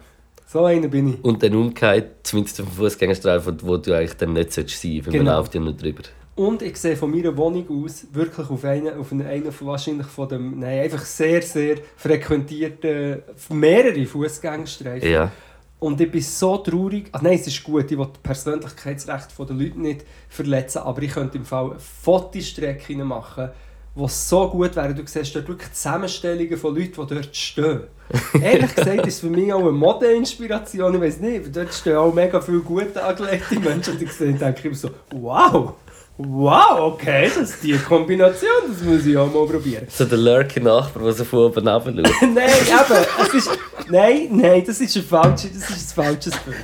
So 0.47 0.65
einer 0.65 0.89
bin 0.89 1.15
ich. 1.15 1.25
und 1.25 1.43
dann 1.43 1.55
umgekehrt, 1.55 2.07
zumindest 2.27 2.61
auf 2.61 2.67
dem 2.69 2.73
Fußgängerstreifen, 2.75 3.59
wo 3.63 3.77
du 3.77 3.93
eigentlich 3.97 4.15
dann 4.17 4.33
nicht 4.33 4.53
sein 4.53 4.67
solltest, 4.67 5.07
weil 5.07 5.13
Genau. 5.13 5.25
man 5.33 5.35
läuft 5.41 5.55
ja 5.55 5.61
nur 5.61 5.73
drüber. 5.75 6.03
Und 6.39 6.63
ich 6.63 6.77
sehe 6.77 6.97
von 6.97 7.11
meiner 7.11 7.37
Wohnung 7.37 7.67
aus 7.69 8.07
wirklich 8.13 8.49
auf 8.49 8.65
einen, 8.65 8.97
auf 8.97 9.11
einen, 9.11 9.45
wahrscheinlich 9.61 10.07
von 10.07 10.29
dem, 10.29 10.61
nein, 10.61 10.83
einfach 10.83 11.05
sehr, 11.05 11.43
sehr 11.43 11.79
frequentierten, 11.97 13.23
mehrere 13.51 14.07
Fußgängerstreifen. 14.07 15.11
Ja. 15.11 15.33
Und 15.81 16.01
ich 16.01 16.09
bin 16.09 16.21
so 16.21 16.59
traurig. 16.59 17.09
Also 17.11 17.27
nein, 17.27 17.41
es 17.41 17.49
ist 17.49 17.65
gut, 17.65 17.91
ich 17.91 17.99
will 17.99 18.07
die 18.07 18.21
Persönlichkeitsrechte 18.23 19.47
der 19.47 19.57
Leute 19.57 19.81
nicht 19.81 20.05
verletzen, 20.29 20.79
aber 20.79 21.03
ich 21.03 21.13
könnte 21.13 21.39
im 21.39 21.45
Fall 21.45 21.73
eine 21.73 21.81
Fotostrecke 21.81 22.95
machen, 22.99 23.49
die 23.97 24.09
so 24.09 24.49
gut 24.49 24.77
wäre. 24.77 24.95
Du 24.95 25.05
siehst 25.05 25.35
dort 25.35 25.49
wirklich 25.49 25.73
Zusammenstellungen 25.73 26.57
von 26.57 26.73
Leuten, 26.73 27.05
die 27.05 27.15
dort 27.15 27.35
stehen. 27.35 27.81
Ehrlich 28.41 28.77
gesagt 28.77 29.07
ist 29.09 29.15
es 29.15 29.21
für 29.21 29.31
mich 29.31 29.53
auch 29.53 29.59
eine 29.59 29.73
Modeinspiration. 29.73 30.95
Ich 30.95 31.01
weiß 31.01 31.19
nicht, 31.19 31.57
dort 31.57 31.75
stehen 31.75 31.97
auch 31.97 32.15
mega 32.15 32.41
viele 32.41 32.61
gut 32.61 32.97
angelegte 32.97 33.59
Menschen 33.59 33.95
und 33.95 34.03
ich 34.03 34.13
sehe, 34.13 34.35
denke 34.35 34.61
ich 34.61 34.65
immer 34.67 34.77
so, 34.77 34.91
wow, 35.11 35.75
wow, 36.19 36.93
okay, 36.93 37.29
das 37.29 37.51
ist 37.51 37.63
die 37.63 37.77
Kombination, 37.79 38.51
das 38.71 38.83
muss 38.83 39.07
ich 39.07 39.17
auch 39.17 39.33
mal 39.33 39.47
probieren. 39.47 39.87
So 39.89 40.05
der 40.05 40.19
lurky 40.19 40.61
Nachbar, 40.61 41.05
der 41.05 41.13
so 41.13 41.25
von 41.25 41.39
oben 41.47 41.67
runter 41.67 42.03
schaut. 42.05 42.23
Nein, 42.35 42.49
eben, 42.49 43.07
es 43.23 43.35
ist. 43.35 43.59
Nein, 43.91 44.29
nein, 44.33 44.63
das 44.67 44.81
ist 44.83 44.95
ein 44.97 45.03
falsches, 45.03 45.51
das 45.55 45.71
ist 45.71 45.99
ein 45.99 46.05
falsches 46.05 46.35
Bild. 46.41 46.59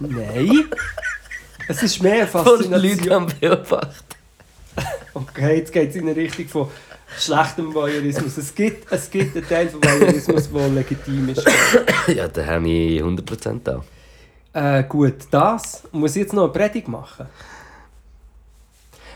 Nein. 0.00 0.64
Es 1.68 1.82
ist 1.82 2.02
mehr 2.02 2.26
Von 2.26 2.44
Leuten 2.44 2.70
Faszination. 2.70 3.12
am 3.12 3.26
Beobachten. 3.40 4.04
Okay, 5.14 5.58
jetzt 5.58 5.72
geht 5.72 5.90
es 5.90 5.96
in 5.96 6.02
eine 6.02 6.16
Richtung 6.16 6.48
von 6.48 6.68
schlechtem 7.16 7.72
Voyeurismus. 7.72 8.36
Es 8.36 8.54
gibt, 8.54 8.90
es 8.92 9.08
gibt 9.10 9.36
einen 9.36 9.48
Teil 9.48 9.68
von 9.68 9.82
Voyeurismus, 9.82 10.50
der 10.52 10.68
legitim 10.68 11.28
ist. 11.28 11.44
Ja, 12.08 12.26
da 12.28 12.44
habe 12.44 12.68
ich 12.68 13.00
100% 13.00 13.76
auch. 13.76 13.84
Äh, 14.52 14.84
gut, 14.84 15.14
das. 15.30 15.82
Muss 15.92 16.16
ich 16.16 16.22
jetzt 16.22 16.32
noch 16.32 16.44
eine 16.44 16.52
Predigt 16.52 16.88
machen? 16.88 17.26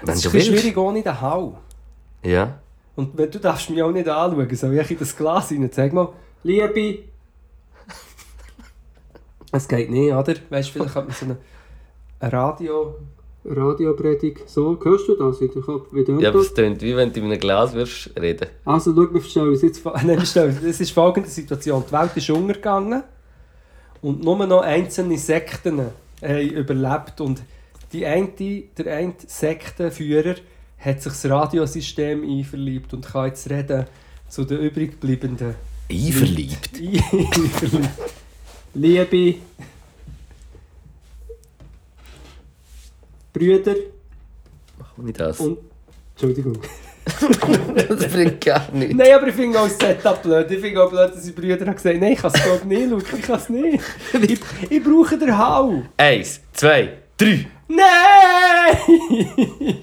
Wenn 0.03 0.15
Es 0.15 0.25
ist 0.25 0.35
ein 0.35 0.41
schwierig 0.41 0.77
ohne 0.77 1.03
den 1.03 1.21
Hau. 1.21 1.59
Ja. 2.25 2.59
Und 2.97 3.17
wenn, 3.17 3.31
du 3.31 3.39
darfst 3.39 3.71
mich 3.71 3.83
auch 3.83 3.91
nicht 3.91 4.09
anschauen, 4.09 4.55
soll 4.55 4.79
ich 4.79 4.91
in 4.91 4.99
das 4.99 5.17
Glas 5.17 5.51
rein? 5.51 5.71
Sag 5.73 5.93
mal, 5.93 6.09
Liebe. 6.43 7.05
Es 9.53 9.67
geht 9.67 9.91
nicht, 9.91 10.13
oder? 10.13 10.35
Weißt 10.49 10.69
du, 10.69 10.73
vielleicht 10.73 10.95
hat 10.95 11.09
man 11.09 11.17
so 11.17 11.27
eine, 11.27 11.37
Radio... 12.33 12.97
Radiopredigt. 13.43 14.51
So, 14.51 14.79
hörst 14.83 15.09
du 15.09 15.15
das 15.15 15.39
den 15.39 15.63
Kopf? 15.63 15.89
Wie 15.93 16.05
tönt 16.05 16.21
Ja, 16.21 16.29
aber 16.29 16.41
das? 16.41 16.49
es 16.49 16.55
klingt 16.55 16.83
wie 16.83 16.95
wenn 16.95 17.11
du 17.11 17.21
in 17.21 17.27
einem 17.27 17.41
Glas 17.41 17.73
würdest 17.73 18.11
reden. 18.21 18.49
Also, 18.67 18.95
schau, 18.95 19.15
wir 19.15 19.21
verstehen 19.21 19.49
uns 19.49 19.63
jetzt... 19.63 19.83
Nein, 20.05 20.09
wir. 20.09 20.69
Es 20.69 20.81
ist 20.81 20.91
folgende 20.91 21.29
Situation. 21.29 21.83
Die 21.89 21.93
Welt 21.93 22.11
ist 22.17 22.29
untergegangen 22.29 23.03
und 24.03 24.23
nur 24.23 24.47
noch 24.47 24.61
einzelne 24.61 25.17
Sekten 25.17 25.81
haben 26.23 26.49
überlebt. 26.51 27.21
Und 27.23 27.43
die 27.93 28.07
eine, 28.07 28.29
der 28.77 28.97
eine 28.97 29.15
Sektenführer 29.27 30.37
hat 30.79 31.03
sich 31.03 31.13
das 31.13 31.29
Radiosystem 31.29 32.23
einverliebt 32.23 32.95
und 32.95 33.07
kann 33.07 33.27
jetzt 33.27 33.51
reden 33.51 33.87
zu 34.29 34.45
den 34.45 34.61
übrig 34.61 34.99
bleibenden 35.01 35.55
Einverliebt. 35.91 36.71
Einverliebt. 36.81 37.89
Liebe 38.75 39.35
Brüder 43.33 43.75
Machen 44.79 45.07
wir 45.07 45.13
das. 45.13 45.41
und... 45.41 45.59
Entschuldigung. 46.13 46.59
Das 47.89 48.07
bringt 48.09 48.41
gar 48.41 48.71
nichts. 48.73 48.95
Nein, 48.95 49.13
aber 49.15 49.27
ich 49.27 49.35
finde 49.35 49.59
auch 49.59 49.65
das 49.69 49.79
Setup 49.79 50.23
blöd. 50.23 50.51
Ich 50.51 50.61
finde 50.61 50.83
auch 50.83 50.91
blöd, 50.91 51.13
dass 51.13 51.23
die 51.23 51.33
Brüder 51.33 51.67
haben 51.67 51.75
gesagt 51.75 52.01
nein, 52.01 52.13
ich 52.13 52.19
kann 52.19 52.31
es 52.33 52.43
glaube 52.43 52.67
nicht, 52.67 52.89
Luke, 52.89 53.17
ich 53.17 53.23
kann 53.23 53.37
es 53.37 53.49
nicht. 53.51 53.83
Ich, 54.23 54.41
ich 54.71 54.83
brauche 54.83 55.19
den 55.19 55.37
Hau. 55.37 55.83
Eins, 55.97 56.41
zwei, 56.53 56.99
drei. 57.17 57.47
Nein! 57.71 58.77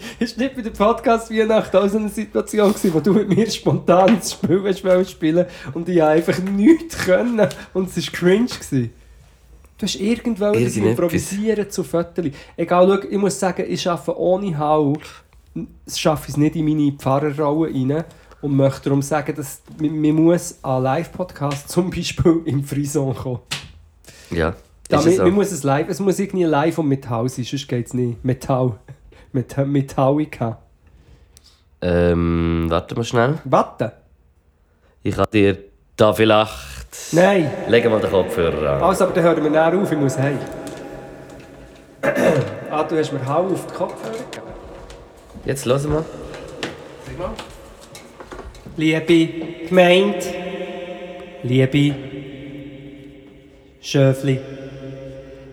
ist 0.20 0.38
nicht 0.38 0.56
bei 0.56 0.62
der 0.62 0.72
Podcast 0.72 1.32
Weihnacht 1.32 1.74
auch 1.74 1.88
so 1.88 1.98
eine 1.98 2.10
Situation 2.10 2.70
gewesen, 2.70 2.94
wo 2.94 3.00
du 3.00 3.14
mit 3.14 3.30
mir 3.30 3.50
spontan 3.50 4.18
das 4.18 4.34
Spiel 4.34 4.62
willst 4.62 5.12
spielen 5.12 5.46
und 5.74 5.88
ich 5.88 6.04
einfach 6.04 6.38
nichts 6.40 6.98
können 6.98 7.48
und 7.74 7.90
es 7.90 7.96
war 7.96 8.14
cringe. 8.14 8.48
Gewesen. 8.48 8.92
Du 9.78 9.86
hast 9.86 9.96
irgendwann 9.96 10.56
improvisieren 10.56 11.70
zu 11.70 11.84
Fotos. 11.84 12.26
Egal, 12.58 12.88
schau, 12.88 13.10
ich 13.10 13.18
muss 13.18 13.40
sagen, 13.40 13.66
ich 13.70 13.88
arbeite 13.88 14.20
ohne 14.20 14.58
Hau, 14.58 14.94
es 15.86 15.98
schaffe 16.00 16.26
ich 16.26 16.30
es 16.30 16.38
nicht 16.38 16.56
in 16.56 16.66
meine 16.66 16.92
Pfarrerrolle 16.92 17.74
rein 17.74 18.04
und 18.42 18.56
möchte 18.56 18.86
darum 18.86 19.02
sagen, 19.02 19.34
dass 19.36 19.62
man, 19.80 20.02
man 20.02 20.12
muss 20.12 20.58
an 20.62 20.84
Live-Podcasts 20.84 21.72
zum 21.72 21.90
Beispiel 21.90 22.42
im 22.46 22.64
Frison 22.64 23.16
kommen. 23.16 23.40
Ja. 24.32 24.56
Es 24.90 25.06
man 25.06 25.16
so. 25.16 25.26
muss 25.28 25.52
es 25.52 25.64
live, 25.64 25.90
es 25.90 26.00
muss 26.00 26.18
irgendwie 26.18 26.46
live 26.46 26.78
und 26.78 26.88
Metall 26.88 27.28
sein, 27.28 27.44
sonst 27.44 27.68
geht 27.68 27.88
es 27.88 27.94
nicht. 27.94 28.24
Metall. 28.24 28.80
Met 29.34 29.58
Metallica. 29.68 30.60
Ähm, 31.82 32.66
warte 32.70 32.96
mal 32.96 33.04
schnell. 33.04 33.38
Watte? 33.44 33.92
Ich 35.04 35.16
kann 35.16 35.28
dir 35.32 35.58
da 35.96 36.14
vielleicht... 36.14 37.14
Nein. 37.14 37.52
Legen 37.68 37.92
wir 37.92 38.00
den 38.00 38.10
Kopfhörer 38.10 38.78
an. 38.78 38.84
Also, 38.84 39.04
aber 39.04 39.14
dann 39.14 39.24
hören 39.26 39.44
wir 39.44 39.50
näher 39.50 39.78
auf, 39.78 39.92
ich 39.92 39.98
muss 39.98 40.18
heim. 40.18 40.40
ah, 42.72 42.84
du 42.84 42.98
hast 42.98 43.12
mir 43.12 43.26
Hau 43.28 43.48
auf 43.48 43.66
den 43.68 43.76
Kopfhörer 43.76 44.14
gegeben. 44.14 44.48
Jetzt 45.46 45.66
hören 45.66 45.92
wir. 45.92 46.06
Sag 47.06 47.20
mal. 47.20 47.32
Liebe 48.78 49.68
Gemeinde, 49.68 50.20
liebe 51.44 51.96
Schöfli, 53.82 54.40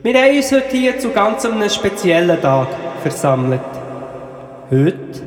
wir 0.04 0.20
haben 0.20 0.36
uns 0.36 0.52
heute 0.52 0.76
hier 0.76 0.98
zu 0.98 1.12
ganz 1.12 1.46
einem 1.46 1.66
speziellen 1.70 2.38
Tag 2.38 2.68
versammelt. 3.00 3.62
Heute 4.70 5.22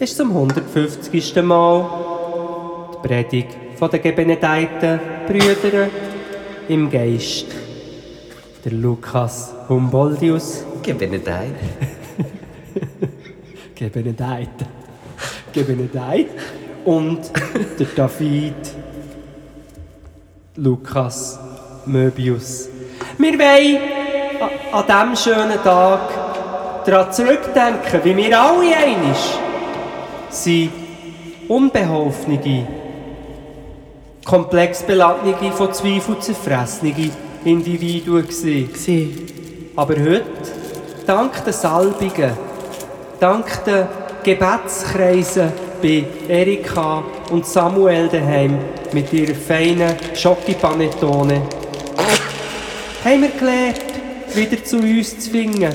ist 0.00 0.16
zum 0.16 0.30
150. 0.32 1.36
Mal 1.44 2.90
die 2.92 3.06
Predigt 3.06 3.56
von 3.76 3.88
den 3.88 4.02
gebenedeiten 4.02 4.98
Brüdern 5.28 5.90
im 6.66 6.90
Geist. 6.90 7.46
Der 8.64 8.72
Lukas 8.72 9.54
Humboldius 9.68 10.64
ein. 10.84 11.54
Gebenedeit. 13.76 14.48
Gebenedeit. 15.52 16.26
Und 16.84 17.30
der 17.78 17.86
David 17.94 18.74
Lukas 20.56 21.38
Möbius. 21.86 22.68
Wir 23.18 23.38
wollen 23.38 23.89
an 24.72 25.14
diesem 25.14 25.16
schönen 25.16 25.62
Tag 25.62 26.00
daran 26.86 27.12
zurückdenken, 27.12 28.00
wie 28.04 28.16
wir 28.16 28.40
alle 28.40 28.76
einig 28.76 29.16
sind 30.30 30.70
unbeholfene, 31.50 32.66
komplex 34.24 34.84
beladene, 34.84 35.52
von 35.52 35.72
Zweifel 35.72 36.18
zerfressene 36.20 36.94
Individuen. 37.44 38.26
Gewesen. 38.26 39.26
Aber 39.74 39.94
heute, 39.94 40.24
dank 41.06 41.44
den 41.44 41.52
Salbungen, 41.52 42.32
dank 43.18 43.64
den 43.64 43.88
Gebetskreisen 44.22 45.52
bei 45.82 46.04
Erika 46.28 47.02
und 47.30 47.46
Samuel 47.46 48.08
daheim 48.08 48.58
mit 48.92 49.12
ihrer 49.12 49.34
feinen 49.34 49.96
Schokipanettone, 50.14 51.42
haben 53.04 53.22
wir 53.22 53.30
gelernt, 53.30 53.89
wieder 54.36 54.62
zu 54.64 54.78
uns 54.78 55.18
zu 55.18 55.30
finden 55.30 55.72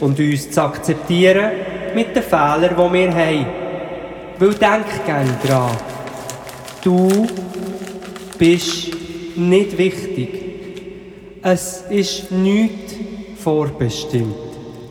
und 0.00 0.18
uns 0.18 0.50
zu 0.50 0.62
akzeptieren 0.62 1.50
mit 1.94 2.14
den 2.14 2.22
Fehlern, 2.22 2.70
die 2.76 2.92
wir 2.92 3.14
haben. 3.14 3.46
Weil 4.38 4.54
denk 4.54 5.06
gern 5.06 5.36
dran, 5.46 5.76
du 6.82 7.26
bist 8.38 8.90
nicht 9.36 9.78
wichtig. 9.78 10.28
Es 11.42 11.84
ist 11.88 12.30
nichts 12.30 12.94
vorbestimmt. 13.38 14.34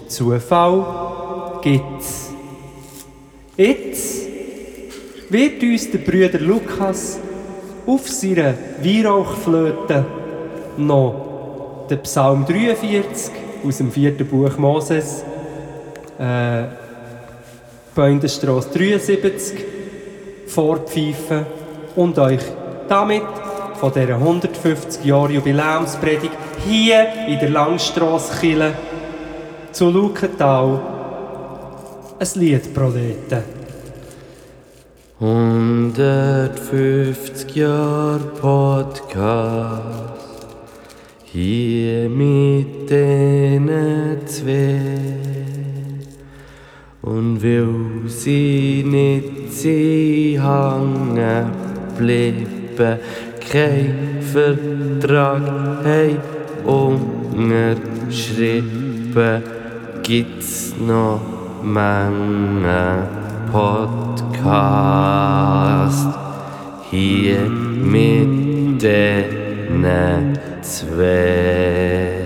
Zufall 0.08 1.60
gibt's. 1.62 2.32
Jetzt 3.58 4.28
wird 5.30 5.62
uns 5.62 5.92
der 5.92 6.00
Brüder 6.00 6.40
Lukas 6.40 7.20
auf 7.86 8.10
seiner 8.10 8.54
Weihrauchflöte 8.82 10.06
noch 10.78 11.25
den 11.90 12.02
Psalm 12.04 12.46
43 12.46 13.32
aus 13.66 13.78
dem 13.78 13.92
vierten 13.92 14.28
Buch 14.28 14.58
Moses, 14.58 15.24
äh, 16.20 16.64
Bändenstrasse 17.94 18.70
73, 18.70 19.66
vorpfeifen 20.48 21.46
und 21.96 22.20
euch 22.20 22.42
damit 22.88 23.24
von 23.76 23.92
dieser 23.92 24.16
150 24.16 25.06
Jahre 25.06 25.34
Jubiläumspredigt 25.34 26.34
hier 26.66 27.08
in 27.28 27.40
der 27.40 27.50
Langstrasse 27.50 28.40
Kille 28.40 28.74
zu 29.72 29.90
Lukenthal 29.90 30.80
ein 32.18 32.28
Lied 32.36 32.74
proleten. 32.74 33.44
150 35.20 37.54
Jahre 37.56 38.20
Podcast. 38.42 40.15
Hier 41.36 42.08
mit 42.08 42.90
denen 42.90 44.26
zwei. 44.26 44.80
Und 47.02 47.42
will 47.42 48.08
sie 48.08 48.86
nicht 48.88 49.52
sie 49.52 50.40
hängen 50.42 51.52
bleiben, 51.98 53.00
kein 53.52 54.22
Vertrag 54.22 55.42
hey 55.84 56.16
unterschrieben, 56.64 59.44
gibt's 60.04 60.74
noch 60.80 61.20
Menge 61.62 63.10
Podcast. 63.52 64.08
Hier 66.90 67.50
mit 67.50 68.82
denen 68.82 70.55
zwei. 70.66 72.25